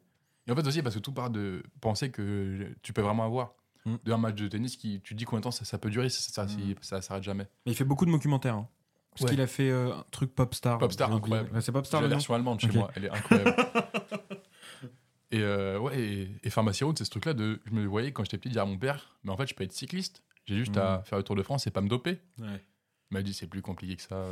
Et 0.49 0.51
en 0.51 0.55
fait 0.55 0.65
aussi 0.67 0.81
parce 0.81 0.95
que 0.95 0.99
tout 0.99 1.11
part 1.13 1.29
de 1.29 1.61
penser 1.79 2.09
que 2.09 2.73
tu 2.81 2.91
peux 2.91 3.01
vraiment 3.03 3.23
avoir 3.23 3.53
Mhm. 3.85 3.99
de 4.03 4.11
un 4.11 4.17
match 4.17 4.35
de 4.35 4.47
tennis 4.49 4.75
qui 4.75 4.99
tu 5.01 5.13
te 5.13 5.17
dis 5.17 5.23
combien 5.25 5.39
de 5.39 5.43
temps 5.43 5.51
ça, 5.51 5.63
ça 5.63 5.77
peut 5.77 5.89
durer, 5.89 6.09
ça, 6.09 6.45
ça, 6.45 6.53
Mhm. 6.53 6.75
ça 6.81 7.01
s'arrête 7.01 7.23
jamais. 7.23 7.47
Mais 7.65 7.71
il 7.71 7.75
fait 7.75 7.85
beaucoup 7.85 8.05
de 8.05 8.11
documentaires. 8.11 8.55
hein. 8.55 8.67
Parce 9.11 9.23
Ouais. 9.23 9.29
qu'il 9.29 9.41
a 9.41 9.47
fait 9.47 9.69
euh, 9.69 9.93
un 9.95 10.05
truc 10.11 10.33
Popstar. 10.35 10.77
Popstar, 10.79 11.13
incroyable. 11.13 11.61
C'est 11.61 11.71
Popstar 11.71 12.01
la 12.01 12.07
version 12.07 12.33
allemande 12.33 12.59
chez 12.59 12.67
moi, 12.71 12.91
elle 12.95 13.05
est 13.05 13.09
incroyable. 13.09 13.55
et 15.31 15.41
euh, 15.41 15.79
ouais, 15.79 15.99
et, 16.01 16.31
et 16.43 16.49
Pharmacy 16.49 16.83
Road, 16.83 16.97
c'est 16.97 17.05
ce 17.05 17.09
truc-là 17.11 17.33
de. 17.33 17.61
Je 17.65 17.71
me 17.71 17.85
voyais 17.85 18.11
quand 18.11 18.23
j'étais 18.23 18.37
petit 18.37 18.49
dire 18.49 18.63
à 18.63 18.65
mon 18.65 18.77
père, 18.77 19.17
mais 19.23 19.31
en 19.31 19.37
fait, 19.37 19.47
je 19.47 19.53
peux 19.55 19.63
être 19.63 19.71
cycliste. 19.73 20.23
J'ai 20.45 20.55
juste 20.57 20.75
à 20.77 21.03
faire 21.05 21.17
le 21.19 21.23
Tour 21.23 21.35
de 21.35 21.43
France 21.43 21.67
et 21.67 21.71
pas 21.71 21.81
me 21.81 21.87
doper. 21.89 22.19
Ouais. 22.39 22.63
Il 23.11 23.13
m'a 23.13 23.21
dit, 23.21 23.33
c'est 23.33 23.47
plus 23.47 23.61
compliqué 23.61 23.95
que 23.95 24.01
ça. 24.01 24.25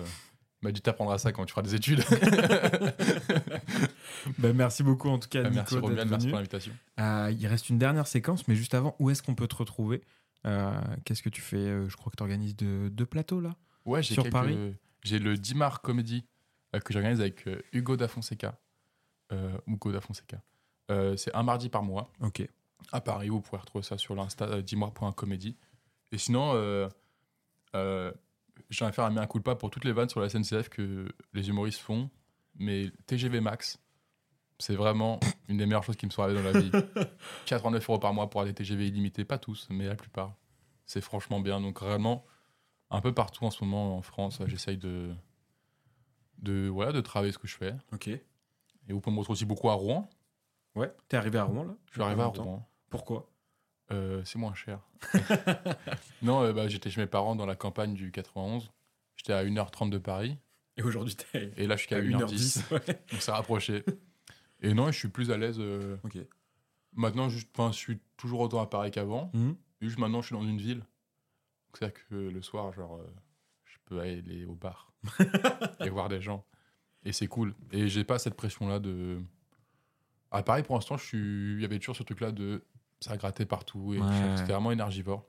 M'a 0.63 0.71
dit, 0.71 0.81
t'apprendras 0.81 1.17
ça 1.19 1.31
quand 1.31 1.45
tu 1.45 1.51
feras 1.51 1.61
des 1.63 1.75
études. 1.75 2.03
Ben, 4.39 4.53
merci 4.53 4.83
beaucoup 4.83 5.09
en 5.09 5.19
tout 5.19 5.29
cas, 5.29 5.39
Ah, 5.45 5.49
Nico, 5.49 5.55
merci 5.55 5.77
Romuald, 5.77 6.09
merci 6.09 6.21
venu. 6.25 6.31
pour 6.31 6.37
l'invitation. 6.39 6.73
Euh, 6.99 7.31
il 7.37 7.47
reste 7.47 7.69
une 7.69 7.77
dernière 7.77 8.07
séquence, 8.07 8.47
mais 8.47 8.55
juste 8.55 8.73
avant, 8.73 8.95
où 8.99 9.09
est-ce 9.09 9.21
qu'on 9.23 9.35
peut 9.35 9.47
te 9.47 9.55
retrouver? 9.55 10.01
Euh, 10.45 10.71
Qu'est-ce 11.05 11.21
que 11.23 11.29
tu 11.29 11.41
fais? 11.41 11.57
Euh, 11.57 11.87
Je 11.87 11.95
crois 11.95 12.11
que 12.11 12.17
tu 12.17 12.23
organises 12.23 12.55
deux, 12.55 13.05
plateaux 13.05 13.39
là. 13.39 13.55
Ouais, 13.85 14.03
j'ai 14.03 14.15
Sur 14.15 14.23
quelques- 14.23 14.33
Paris 14.33 14.75
J'ai 15.03 15.19
le 15.19 15.37
Dimar 15.37 15.81
Comedy 15.81 16.25
euh, 16.75 16.79
que 16.79 16.91
j'organise 16.93 17.21
avec 17.21 17.45
Hugo 17.73 17.95
da 17.95 18.07
Fonseca. 18.07 18.57
Hugo 19.67 19.91
da 19.91 20.01
Fonseca. 20.01 20.41
C'est 21.15 21.33
un 21.35 21.43
mardi 21.43 21.69
par 21.69 21.83
mois 21.83 22.11
Ok. 22.21 22.47
à 22.91 22.99
Paris. 23.01 23.29
Vous 23.29 23.39
pourrez 23.41 23.61
retrouver 23.61 23.83
ça 23.83 23.97
sur 23.97 24.15
l'insta 24.15 24.61
dimar.comédie. 24.61 25.55
Et 26.11 26.17
sinon, 26.17 26.51
euh, 26.55 26.89
j'ai 28.69 28.83
envie 28.83 28.91
de 28.91 28.95
faire 28.95 29.05
un 29.05 29.11
mea 29.11 29.27
culpa 29.27 29.55
pour 29.55 29.69
toutes 29.69 29.85
les 29.85 29.91
vannes 29.93 30.09
sur 30.09 30.19
la 30.19 30.29
SNCF 30.29 30.69
que 30.69 31.07
les 31.33 31.49
humoristes 31.49 31.79
font. 31.79 32.09
Mais 32.55 32.91
TGV 33.05 33.39
Max, 33.39 33.79
c'est 34.59 34.75
vraiment 34.75 35.19
une 35.47 35.57
des 35.57 35.65
meilleures 35.65 35.83
choses 35.83 35.95
qui 35.95 36.05
me 36.05 36.11
sont 36.11 36.23
arrivées 36.23 36.41
dans 36.41 36.51
la 36.51 36.59
vie. 36.59 36.71
89 37.45 37.89
euros 37.89 37.99
par 37.99 38.13
mois 38.13 38.29
pour 38.29 38.41
aller 38.41 38.53
TGV 38.53 38.87
illimité, 38.87 39.25
pas 39.25 39.37
tous, 39.37 39.67
mais 39.69 39.85
la 39.87 39.95
plupart. 39.95 40.35
C'est 40.85 41.01
franchement 41.01 41.39
bien. 41.39 41.61
Donc 41.61 41.79
réellement, 41.79 42.25
un 42.89 43.01
peu 43.01 43.13
partout 43.13 43.45
en 43.45 43.51
ce 43.51 43.63
moment 43.63 43.97
en 43.97 44.01
France, 44.01 44.41
j'essaye 44.45 44.77
de, 44.77 45.13
de, 46.39 46.67
voilà, 46.67 46.91
de 46.91 47.01
travailler 47.01 47.33
ce 47.33 47.37
que 47.37 47.47
je 47.47 47.57
fais. 47.57 47.75
Ok. 47.93 48.07
Et 48.07 48.21
vous 48.93 49.01
pouvez 49.01 49.13
me 49.13 49.19
retrouver 49.19 49.35
aussi 49.35 49.45
beaucoup 49.45 49.69
à 49.69 49.73
Rouen. 49.73 50.09
Ouais. 50.75 50.93
T'es 51.09 51.17
arrivé 51.17 51.37
à 51.39 51.43
Rouen 51.43 51.65
là? 51.65 51.75
Je 51.87 51.93
suis 51.93 52.01
arrivé 52.01 52.21
à. 52.21 52.27
Rouen. 52.27 52.67
Pourquoi? 52.89 53.29
Euh, 53.91 54.21
c'est 54.25 54.37
moins 54.39 54.53
cher. 54.53 54.79
non, 56.21 56.43
euh, 56.43 56.53
bah, 56.53 56.67
j'étais 56.67 56.89
chez 56.89 57.01
mes 57.01 57.07
parents 57.07 57.35
dans 57.35 57.45
la 57.45 57.55
campagne 57.55 57.93
du 57.93 58.11
91. 58.11 58.71
J'étais 59.15 59.33
à 59.33 59.43
1h30 59.45 59.89
de 59.89 59.97
Paris. 59.97 60.37
Et 60.75 60.83
aujourd'hui 60.83 61.15
t'es 61.15 61.51
Et 61.57 61.65
là, 61.67 61.75
je 61.75 61.81
suis 61.81 61.89
qu'à 61.89 61.97
à 61.97 62.01
1h10. 62.01 62.61
1h10. 62.69 62.73
ouais. 62.73 63.01
Donc 63.11 63.21
ça 63.21 63.33
rapproché. 63.35 63.83
Et 64.61 64.73
non, 64.73 64.91
je 64.91 64.97
suis 64.97 65.07
plus 65.07 65.31
à 65.31 65.37
l'aise. 65.37 65.57
euh, 65.59 65.97
Ok. 66.03 66.17
Maintenant, 66.93 67.29
je 67.29 67.37
suis 67.71 67.99
toujours 68.17 68.39
autant 68.41 68.61
à 68.61 68.65
Paris 68.67 68.91
qu'avant. 68.91 69.29
Mhm. 69.33 69.55
Juste 69.81 69.99
maintenant, 69.99 70.21
je 70.21 70.27
suis 70.27 70.35
dans 70.35 70.43
une 70.47 70.57
ville. 70.57 70.83
C'est-à-dire 71.73 71.99
que 72.09 72.15
le 72.15 72.41
soir, 72.41 72.73
genre, 72.73 72.95
euh, 72.97 73.07
je 73.65 73.77
peux 73.85 73.99
aller 73.99 74.45
au 74.45 74.55
bar 74.55 74.91
et 75.79 75.89
voir 75.89 76.09
des 76.09 76.21
gens. 76.21 76.43
Et 77.05 77.11
c'est 77.13 77.27
cool. 77.27 77.53
Et 77.71 77.87
j'ai 77.87 78.03
pas 78.03 78.17
cette 78.19 78.35
pression-là 78.35 78.79
de. 78.79 79.21
À 80.31 80.41
Paris, 80.43 80.63
pour 80.63 80.75
l'instant, 80.75 80.97
je 80.97 81.05
suis. 81.05 81.53
Il 81.53 81.61
y 81.61 81.65
avait 81.65 81.77
toujours 81.79 81.95
ce 81.95 82.03
truc-là 82.03 82.31
de. 82.31 82.63
Ça 82.99 83.15
grattait 83.17 83.45
partout. 83.45 83.93
Et 83.93 83.99
Ouais. 83.99 84.37
c'était 84.37 84.51
vraiment 84.53 84.71
énergivore. 84.71 85.25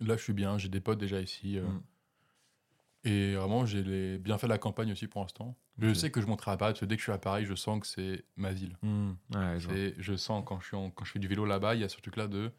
Là, 0.00 0.16
je 0.16 0.22
suis 0.22 0.32
bien. 0.32 0.58
J'ai 0.58 0.68
des 0.68 0.80
potes 0.80 0.98
déjà 0.98 1.20
ici. 1.20 1.58
euh, 1.58 1.62
Mhm. 1.66 1.82
Et 3.04 3.34
vraiment, 3.36 3.64
j'ai 3.66 3.82
les... 3.84 4.18
bien 4.18 4.36
fait 4.36 4.48
la 4.48 4.58
campagne 4.58 4.90
aussi 4.90 5.06
pour 5.06 5.20
l'instant. 5.22 5.56
Je 5.78 5.94
sais 5.94 6.10
que 6.10 6.20
je 6.20 6.26
monterai 6.26 6.50
à 6.52 6.56
Paris, 6.56 6.72
parce 6.72 6.80
que 6.80 6.86
dès 6.86 6.96
que 6.96 7.00
je 7.00 7.04
suis 7.04 7.12
à 7.12 7.18
Paris, 7.18 7.44
je 7.44 7.54
sens 7.54 7.78
que 7.80 7.86
c'est 7.86 8.24
ma 8.36 8.52
ville. 8.52 8.76
Ouais, 8.82 9.58
je 9.98 10.16
sens 10.16 10.42
quand 10.44 10.58
je, 10.60 10.66
suis 10.66 10.76
en- 10.76 10.90
quand 10.90 11.04
je 11.04 11.12
fais 11.12 11.18
du 11.20 11.28
vélo 11.28 11.44
là-bas, 11.44 11.74
il 11.76 11.82
y 11.82 11.84
a 11.84 11.88
ce 11.88 11.98
truc-là 12.00 12.26
de 12.26 12.50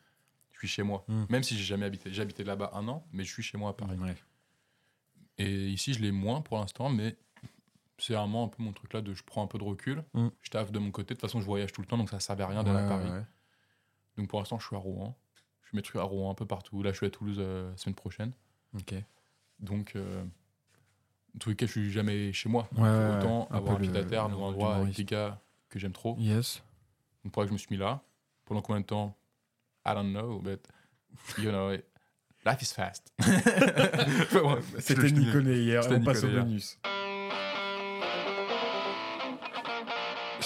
je 0.53 0.59
suis 0.59 0.67
chez 0.69 0.83
moi. 0.83 1.03
Mm. 1.07 1.23
Même 1.29 1.43
si 1.43 1.57
j'ai 1.57 1.63
jamais 1.65 1.85
habité. 1.85 2.11
J'ai 2.13 2.21
habité 2.21 2.43
là-bas 2.43 2.71
un 2.73 2.87
an, 2.87 3.05
mais 3.11 3.23
je 3.25 3.31
suis 3.33 3.43
chez 3.43 3.57
moi 3.57 3.71
à 3.71 3.73
Paris. 3.73 3.97
Ouais. 3.97 4.15
Et 5.37 5.67
ici, 5.69 5.93
je 5.93 5.99
l'ai 6.01 6.11
moins 6.11 6.41
pour 6.41 6.57
l'instant, 6.57 6.89
mais 6.89 7.17
c'est 7.97 8.13
vraiment 8.13 8.45
un 8.45 8.47
peu 8.47 8.63
mon 8.63 8.71
truc 8.71 8.93
là 8.93 9.01
de 9.01 9.13
je 9.13 9.23
prends 9.23 9.43
un 9.43 9.47
peu 9.47 9.57
de 9.57 9.63
recul. 9.63 10.03
Mm. 10.13 10.27
Je 10.41 10.49
taffe 10.49 10.71
de 10.71 10.79
mon 10.79 10.91
côté. 10.91 11.13
De 11.13 11.19
toute 11.19 11.21
façon, 11.27 11.41
je 11.41 11.45
voyage 11.45 11.73
tout 11.73 11.81
le 11.81 11.87
temps, 11.87 11.97
donc 11.97 12.09
ça 12.09 12.19
servait 12.21 12.43
à 12.43 12.47
rien 12.47 12.63
d'aller 12.63 12.79
à 12.79 12.87
Paris. 12.87 13.09
Donc 14.17 14.27
pour 14.27 14.39
l'instant, 14.39 14.59
je 14.59 14.65
suis 14.65 14.75
à 14.75 14.79
Rouen. 14.79 15.15
Je 15.63 15.69
fais 15.69 15.77
mes 15.77 15.81
trucs 15.83 15.97
à 15.97 16.03
Rouen 16.03 16.31
un 16.31 16.35
peu 16.35 16.45
partout. 16.45 16.81
Là, 16.81 16.91
je 16.91 16.97
suis 16.97 17.05
à 17.05 17.09
Toulouse 17.09 17.37
euh, 17.39 17.71
la 17.71 17.77
semaine 17.77 17.95
prochaine. 17.95 18.31
Ok. 18.73 18.95
Donc, 19.59 19.93
euh, 19.95 20.23
tout 21.39 21.49
lequel 21.49 21.67
je 21.67 21.73
suis 21.73 21.91
jamais 21.91 22.31
chez 22.33 22.49
moi. 22.49 22.67
Ouais, 22.75 22.83
ouais, 22.83 23.17
Autant 23.17 23.41
ouais. 23.41 23.47
Un 23.51 23.57
avoir 23.57 23.75
un 23.75 23.79
peu 23.79 23.87
pied 23.87 23.97
à 23.97 24.03
terre 24.03 24.29
dans 24.29 24.39
un 24.39 24.47
endroit 24.47 24.75
avec 24.75 24.95
d'humoriste. 24.95 24.99
des 24.99 25.05
gars 25.05 25.39
que 25.69 25.79
j'aime 25.79 25.91
trop. 25.91 26.15
Yes. 26.19 26.63
Donc 27.23 27.33
pour 27.33 27.41
ça 27.43 27.45
que 27.45 27.49
je 27.49 27.53
me 27.53 27.57
suis 27.57 27.67
mis 27.71 27.77
là. 27.77 28.01
Pendant 28.45 28.61
combien 28.61 28.79
de 28.81 28.85
temps? 28.85 29.15
I 29.85 29.93
don't 29.93 30.11
know, 30.11 30.39
but 30.39 30.65
you 31.37 31.51
know, 31.51 31.71
life 32.45 32.61
is 32.61 32.73
fast. 32.73 33.11
Ouais, 33.21 34.61
C'était 34.79 35.11
Nicolet 35.11 35.63
hier, 35.63 35.83
on 35.89 36.01
passe 36.01 36.23
au 36.23 36.27
hier. 36.29 36.45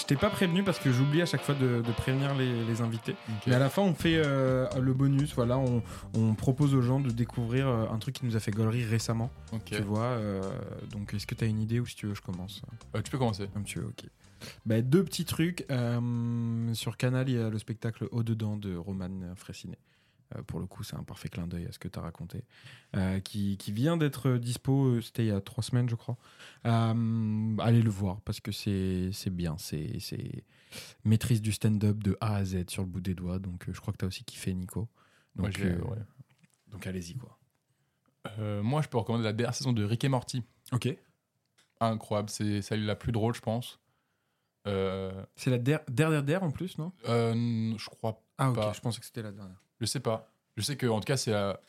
Je 0.02 0.06
t'ai 0.08 0.16
pas 0.16 0.30
prévenu 0.30 0.64
parce 0.64 0.80
que 0.80 0.90
j'oublie 0.90 1.22
à 1.22 1.26
chaque 1.26 1.42
fois 1.42 1.54
de, 1.54 1.80
de 1.80 1.92
prévenir 1.92 2.34
les, 2.34 2.64
les 2.64 2.80
invités. 2.80 3.14
Mais 3.46 3.54
à 3.54 3.60
la 3.60 3.70
fin, 3.70 3.82
on 3.82 3.94
fait 3.94 4.16
euh, 4.16 4.66
le 4.80 4.92
bonus. 4.92 5.32
Voilà, 5.36 5.56
on, 5.58 5.80
on 6.14 6.34
propose 6.34 6.74
aux 6.74 6.82
gens 6.82 6.98
de 6.98 7.10
découvrir 7.10 7.68
euh, 7.68 7.86
un 7.88 7.98
truc 7.98 8.16
qui 8.16 8.26
nous 8.26 8.34
a 8.34 8.40
fait 8.40 8.50
gaulerie 8.50 8.84
récemment. 8.84 9.30
Tu 9.64 9.80
vois. 9.82 10.02
euh, 10.02 10.42
donc, 10.90 11.14
est-ce 11.14 11.24
que 11.24 11.36
tu 11.36 11.44
as 11.44 11.46
une 11.46 11.60
idée 11.60 11.78
ou 11.78 11.86
si 11.86 11.94
tu 11.94 12.08
veux, 12.08 12.14
je 12.16 12.20
commence? 12.20 12.62
Euh, 12.96 13.00
tu 13.00 13.12
peux 13.12 13.18
commencer. 13.18 13.46
Comme 13.54 13.62
tu 13.62 13.78
veux, 13.78 13.86
ok. 13.86 14.04
Bah, 14.66 14.82
deux 14.82 15.04
petits 15.04 15.24
trucs. 15.24 15.64
Sur 16.72 16.96
Canal, 16.96 17.28
il 17.28 17.36
y 17.36 17.38
a 17.38 17.48
le 17.48 17.58
spectacle 17.58 18.08
Au-dedans 18.10 18.56
de 18.56 18.74
Roman 18.76 19.08
Fressinet. 19.36 19.78
Euh, 20.36 20.42
pour 20.42 20.60
le 20.60 20.66
coup, 20.66 20.82
c'est 20.82 20.96
un 20.96 21.02
parfait 21.02 21.28
clin 21.28 21.46
d'œil 21.46 21.66
à 21.66 21.72
ce 21.72 21.78
que 21.78 21.88
tu 21.88 21.98
as 21.98 22.02
raconté. 22.02 22.44
Euh, 22.96 23.20
qui, 23.20 23.56
qui 23.56 23.72
vient 23.72 23.96
d'être 23.96 24.36
dispo, 24.38 24.86
euh, 24.86 25.00
c'était 25.00 25.24
il 25.24 25.28
y 25.28 25.32
a 25.32 25.40
trois 25.40 25.62
semaines, 25.62 25.88
je 25.88 25.94
crois. 25.94 26.16
Euh, 26.66 27.56
allez 27.58 27.82
le 27.82 27.90
voir 27.90 28.20
parce 28.22 28.40
que 28.40 28.52
c'est 28.52 29.10
bien. 29.30 29.56
C'est 29.58 30.44
maîtrise 31.04 31.42
du 31.42 31.52
stand-up 31.52 32.02
de 32.02 32.16
A 32.20 32.36
à 32.36 32.44
Z 32.44 32.64
sur 32.70 32.82
le 32.82 32.88
bout 32.88 33.00
des 33.00 33.14
doigts. 33.14 33.38
Donc, 33.38 33.64
je 33.70 33.80
crois 33.80 33.92
que 33.92 33.98
tu 33.98 34.04
as 34.04 34.08
aussi 34.08 34.24
kiffé, 34.24 34.54
Nico. 34.54 34.88
Donc, 35.36 35.46
ouais. 35.58 35.76
donc 36.68 36.86
allez-y, 36.86 37.16
quoi. 37.16 37.38
Moi, 38.62 38.82
je 38.82 38.88
peux 38.88 38.98
recommander 38.98 39.24
la 39.24 39.32
dernière 39.32 39.54
saison 39.54 39.72
de 39.72 39.84
Rick 39.84 40.04
et 40.04 40.08
Morty. 40.08 40.42
Ok. 40.72 40.88
Incroyable. 41.80 42.30
C'est 42.30 42.62
celle 42.62 42.84
la 42.86 42.94
plus 42.96 43.12
drôle, 43.12 43.34
je 43.34 43.40
pense. 43.40 43.80
C'est 44.64 45.50
la 45.50 45.58
der- 45.58 45.82
dernière 45.88 46.22
der 46.22 46.42
en 46.42 46.50
plus, 46.50 46.78
non? 46.78 46.92
je 47.04 47.86
crois 47.90 48.22
Ah, 48.38 48.50
ok. 48.50 48.56
Pas. 48.56 48.72
Je 48.72 48.80
pensais 48.80 49.00
que 49.00 49.06
c'était 49.06 49.22
la 49.22 49.32
dernière. 49.32 49.60
Je 49.82 49.86
sais 49.86 50.00
pas. 50.00 50.32
Je 50.56 50.62
sais 50.62 50.76
que 50.76 50.86
en 50.86 51.00
tout 51.00 51.04
cas, 51.06 51.16
c'est 51.18 51.32
la- 51.32 51.60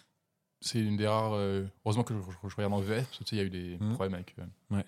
c'est 0.61 0.79
une 0.79 0.95
des 0.95 1.07
rares. 1.07 1.33
euh, 1.33 1.65
heureusement 1.83 2.03
que 2.03 2.13
je, 2.13 2.19
je- 2.21 2.47
je 2.49 2.55
regarde 2.55 2.73
en 2.73 2.79
VF, 2.79 3.05
parce 3.07 3.17
que 3.17 3.23
tu 3.25 3.29
sais, 3.31 3.35
il 3.35 3.39
y 3.39 3.41
a 3.41 3.45
eu 3.45 3.49
des 3.49 3.77
Mhm. 3.79 3.93
problèmes 3.95 4.13
avec, 4.13 4.35
euh, 4.39 4.45
Ouais. 4.75 4.85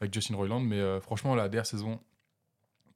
avec 0.00 0.12
Justin 0.12 0.34
Roiland. 0.36 0.60
Mais 0.60 0.78
euh, 0.80 1.00
franchement, 1.00 1.34
la 1.34 1.48
dernière 1.48 1.64
saison, 1.66 2.00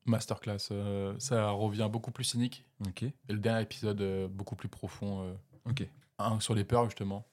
masterclass. 0.04 0.58
euh, 0.72 1.14
ça 1.18 1.50
revient 1.50 1.88
beaucoup 1.90 2.10
plus 2.10 2.24
cynique. 2.24 2.64
Ok. 2.86 3.02
Et 3.04 3.12
le 3.28 3.38
dernier 3.38 3.62
épisode, 3.62 4.00
euh, 4.00 4.28
beaucoup 4.28 4.56
plus 4.56 4.68
profond. 4.68 5.22
euh, 5.22 5.34
Ok. 5.70 5.86
un 6.18 6.40
sur 6.40 6.54
les 6.54 6.64
peurs, 6.64 6.84
justement. 6.86 7.24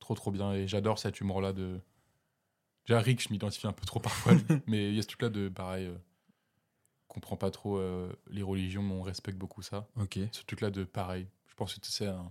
Trop, 0.00 0.14
trop 0.14 0.30
bien. 0.30 0.52
Et 0.52 0.66
j'adore 0.68 0.98
cet 0.98 1.20
humour-là 1.20 1.52
de. 1.52 1.80
Déjà, 2.86 3.00
Rick, 3.00 3.20
je 3.22 3.28
m'identifie 3.32 3.66
un 3.66 3.72
peu 3.72 3.84
trop 3.86 4.00
parfois. 4.00 4.32
mais 4.66 4.88
il 4.90 4.94
y 4.96 4.98
a 4.98 5.02
ce 5.02 5.06
truc-là 5.08 5.28
de 5.28 5.48
pareil. 5.48 5.86
Euh, 5.86 5.96
comprend 7.12 7.36
pas 7.36 7.50
trop 7.50 7.76
euh, 7.76 8.12
les 8.30 8.42
religions, 8.42 8.82
mais 8.82 8.94
on 8.94 9.02
respecte 9.02 9.36
beaucoup 9.38 9.62
ça 9.62 9.86
Ok. 9.96 10.18
ce 10.32 10.42
truc-là 10.44 10.70
de 10.70 10.84
pareil. 10.84 11.26
Je 11.48 11.54
pense 11.54 11.74
que 11.74 11.80
c'est 11.86 12.06
un. 12.06 12.30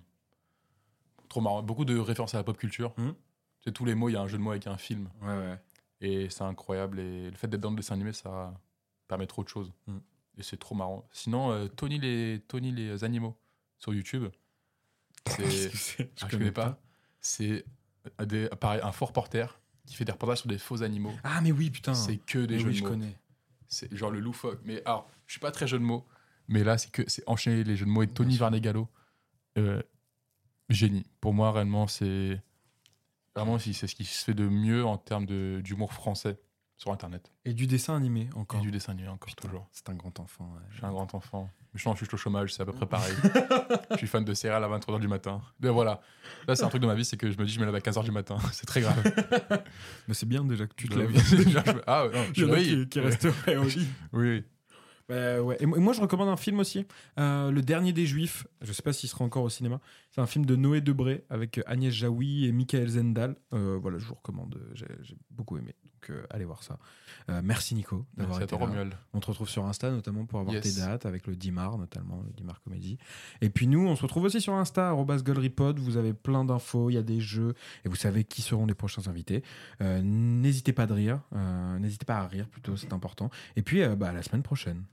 Trop 1.30 1.40
marrant. 1.42 1.62
Beaucoup 1.64 1.86
de 1.86 1.98
références 1.98 2.34
à 2.34 2.38
la 2.38 2.44
pop 2.44 2.58
culture. 2.58 2.94
Tu 2.96 3.04
sais, 3.66 3.72
tous 3.72 3.86
les 3.86 3.96
mots, 3.96 4.10
il 4.10 4.14
y 4.14 4.16
a 4.16 4.22
un 4.22 4.28
jeu 4.28 4.38
de 4.38 4.44
mots 4.44 4.52
avec 4.52 4.68
un 4.68 4.78
film. 4.78 5.10
Ouais, 5.22 5.28
ouais. 5.38 5.60
Et 6.02 6.30
c'est 6.30 6.44
incroyable. 6.44 7.00
Et 7.00 7.30
le 7.30 7.38
fait 7.38 7.48
d'être 7.48 7.62
dans 7.62 7.70
le 7.70 7.76
dessin 7.76 7.94
animé, 7.94 8.12
ça 8.12 8.54
permet 9.08 9.28
trop 9.28 9.44
de 9.44 9.48
choses. 9.50 9.72
Mhm. 9.88 10.02
Et 10.38 10.44
c'est 10.44 10.58
trop 10.58 10.76
marrant. 10.76 11.08
Sinon, 11.12 11.52
euh, 11.52 11.68
Tony, 11.68 12.00
les, 12.00 12.42
Tony 12.48 12.72
les 12.72 13.04
animaux 13.04 13.38
sur 13.78 13.94
YouTube. 13.94 14.26
C'est. 15.28 15.72
Ah, 16.22 16.26
je 16.26 16.38
connais 16.38 16.52
pas. 16.52 16.80
C'est 17.20 17.64
euh, 18.20 18.26
des- 18.26 18.50
pareil, 18.50 18.82
un 18.84 18.92
faux 18.92 19.06
reporter 19.06 19.60
qui 19.86 19.96
fait 19.96 20.06
des 20.06 20.12
reportages 20.12 20.40
sur 20.40 20.50
des 20.50 20.58
faux 20.58 20.82
animaux. 20.82 21.14
Ah, 21.24 21.40
mais 21.42 21.52
oui, 21.52 21.70
putain. 21.70 21.94
C'est 21.94 22.18
que 22.18 22.40
des 22.40 22.56
Mais 22.56 22.60
jeux 22.62 22.68
oui, 22.70 22.74
de 22.74 22.78
je 22.80 22.84
connais. 22.84 23.16
C'est 23.72 23.94
genre 23.96 24.12
le 24.12 24.20
loufoque. 24.20 24.60
Mais 24.66 24.84
alors, 24.86 25.10
je 25.26 25.34
suis 25.34 25.40
pas 25.40 25.52
très 25.52 25.66
jeu 25.66 25.80
de 25.80 25.84
mots, 25.84 26.06
mais 26.48 26.64
là, 26.64 26.78
c'est 26.78 26.92
que 26.92 27.04
c'est 27.08 27.24
enchaîner 27.26 27.64
les 27.64 27.76
jeux 27.76 27.86
de 27.86 27.90
mots. 27.90 28.04
Et 28.04 28.08
Tony. 28.08 28.38
Varnegalo, 28.38 28.88
euh, 29.58 29.82
génie. 30.70 31.06
Pour 31.22 31.34
moi, 31.34 31.52
réellement, 31.52 31.88
c'est 31.88 32.40
vraiment 33.34 33.58
si 33.58 33.74
c'est 33.74 33.88
ce 33.88 33.96
qui 33.96 34.04
se 34.04 34.26
fait 34.26 34.34
de 34.34 34.48
mieux 34.48 34.86
en 34.86 34.98
termes 34.98 35.26
d'humour 35.62 35.94
français 35.94 36.38
sur 36.82 36.92
Internet. 36.92 37.32
Et 37.46 37.54
du 37.54 37.68
dessin 37.68 37.96
animé 37.96 38.28
Et 38.34 38.38
encore. 38.38 38.60
du 38.62 38.72
dessin 38.72 38.94
animé 38.94 39.08
encore 39.08 39.28
Putain, 39.28 39.48
toujours. 39.48 39.68
C'est 39.72 39.88
un 39.90 39.94
grand 39.94 40.20
enfant. 40.20 40.52
ouais. 40.56 40.62
Je 40.72 40.78
suis 40.78 40.86
un 40.86 40.90
grand 40.90 41.14
enfant. 41.14 41.48
Mais 41.74 41.80
je 41.80 41.88
suis 41.96 42.08
au 42.12 42.18
chômage, 42.18 42.54
c'est 42.56 42.64
à 42.64 42.66
peu 42.66 42.74
près 42.74 42.88
pareil. 42.88 43.14
je 43.92 43.98
suis 43.98 44.08
fan 44.08 44.26
de 44.26 44.34
céréales 44.34 44.64
à 44.64 44.68
23h 44.68 45.00
du 45.00 45.08
matin. 45.08 45.42
Mais 45.60 45.70
voilà. 45.70 46.02
Là, 46.48 46.56
c'est 46.56 46.64
un 46.64 46.70
truc 46.70 46.82
de 46.82 46.88
ma 46.88 46.96
vie, 46.96 47.06
c'est 47.06 47.18
que 47.18 47.30
je 47.30 47.38
me 47.38 47.46
dis, 47.46 47.54
je 47.54 47.60
me 47.60 47.66
lève 47.66 47.76
à 47.76 47.80
15h 47.80 48.04
du 48.04 48.10
matin. 48.12 48.38
c'est 48.52 48.66
très 48.66 48.82
grave. 48.82 49.00
Mais 50.08 50.16
c'est 50.16 50.26
bien 50.26 50.44
déjà 50.44 50.66
que 50.66 50.74
tu 50.74 50.90
te 50.90 50.96
Bah 50.96 51.02
lèves. 51.04 51.84
ah, 51.86 52.08
non, 52.12 52.24
je 52.34 52.46
oui. 52.46 52.64
qui, 52.64 52.90
qui 52.90 53.00
resteraient 53.00 53.58
au 53.58 53.64
lit. 53.66 53.88
Oui. 54.12 54.44
Bah, 55.08 55.40
ouais. 55.40 55.58
Et 55.60 55.68
moi, 55.68 55.94
je 55.94 56.02
recommande 56.02 56.30
un 56.30 56.36
film 56.38 56.60
aussi, 56.62 56.88
euh, 57.20 57.52
Le 57.52 57.62
Dernier 57.62 57.94
des 57.94 58.08
Juifs. 58.08 58.48
Je 58.62 58.74
sais 58.74 58.82
pas 58.82 58.92
s'il 58.92 59.08
sera 59.08 59.24
encore 59.24 59.44
au 59.44 59.50
cinéma. 59.50 59.80
C'est 60.10 60.22
un 60.22 60.28
film 60.28 60.48
de 60.48 60.56
Noé 60.56 60.82
Debré 60.82 61.26
avec 61.30 61.62
Agnès 61.68 61.94
Jaoui 61.94 62.46
et 62.48 62.52
Michael 62.52 62.88
Zendal. 62.90 63.36
Euh, 63.54 63.78
voilà, 63.80 64.00
je 64.00 64.06
vous 64.08 64.16
recommande. 64.16 64.60
J'ai 64.74 64.88
j'ai 65.04 65.16
beaucoup 65.30 65.58
aimé. 65.60 65.76
Donc, 66.02 66.10
euh, 66.18 66.26
allez 66.30 66.46
voir 66.46 66.64
ça. 66.64 66.78
Euh, 67.30 67.42
merci 67.44 67.76
Nico 67.76 68.06
d'avoir 68.18 68.42
été 68.42 68.58
là. 68.58 68.66
Romuald. 68.66 68.96
On 69.14 69.20
te 69.20 69.28
retrouve 69.28 69.50
sur 69.50 69.66
Insta 69.66 69.92
notamment 69.92 70.26
pour 70.26 70.40
avoir 70.40 70.56
Yes. 70.56 70.64
tes 70.76 70.82
dates 70.82 71.06
avec 71.06 71.28
le 71.28 71.36
Dimar 71.36 71.78
notamment, 71.78 72.24
le 72.26 72.34
Dimar 72.34 72.62
Comédie. 72.64 72.98
Et 73.42 73.50
puis 73.50 73.68
nous, 73.68 73.86
on 73.88 73.96
se 73.96 74.02
retrouve 74.02 74.24
aussi 74.24 74.42
sur 74.42 74.54
Insta, 74.54 74.94
GolleryPod. 74.96 75.80
Vous 75.80 75.98
avez 75.98 76.14
plein 76.14 76.44
d'infos, 76.46 76.90
il 76.90 76.94
y 76.94 76.98
a 76.98 77.04
des 77.04 77.20
jeux 77.20 77.54
et 77.86 77.90
vous 77.90 77.96
savez 77.96 78.24
qui 78.24 78.42
seront 78.42 78.66
les 78.66 78.74
prochains 78.74 79.08
invités. 79.08 79.44
Euh, 79.82 80.02
n'hésitez 80.02 80.74
pas 80.74 80.88
de 80.88 80.94
rire, 80.94 81.22
n'hésitez 81.80 82.06
pas 82.06 82.18
à 82.18 82.28
rire 82.28 82.48
plutôt, 82.48 82.76
c'est 82.78 82.94
important. 82.94 83.30
Et 83.56 83.62
puis 83.62 83.86
bah, 83.96 84.10
à 84.10 84.14
la 84.14 84.24
semaine 84.24 84.44
prochaine. 84.44 84.84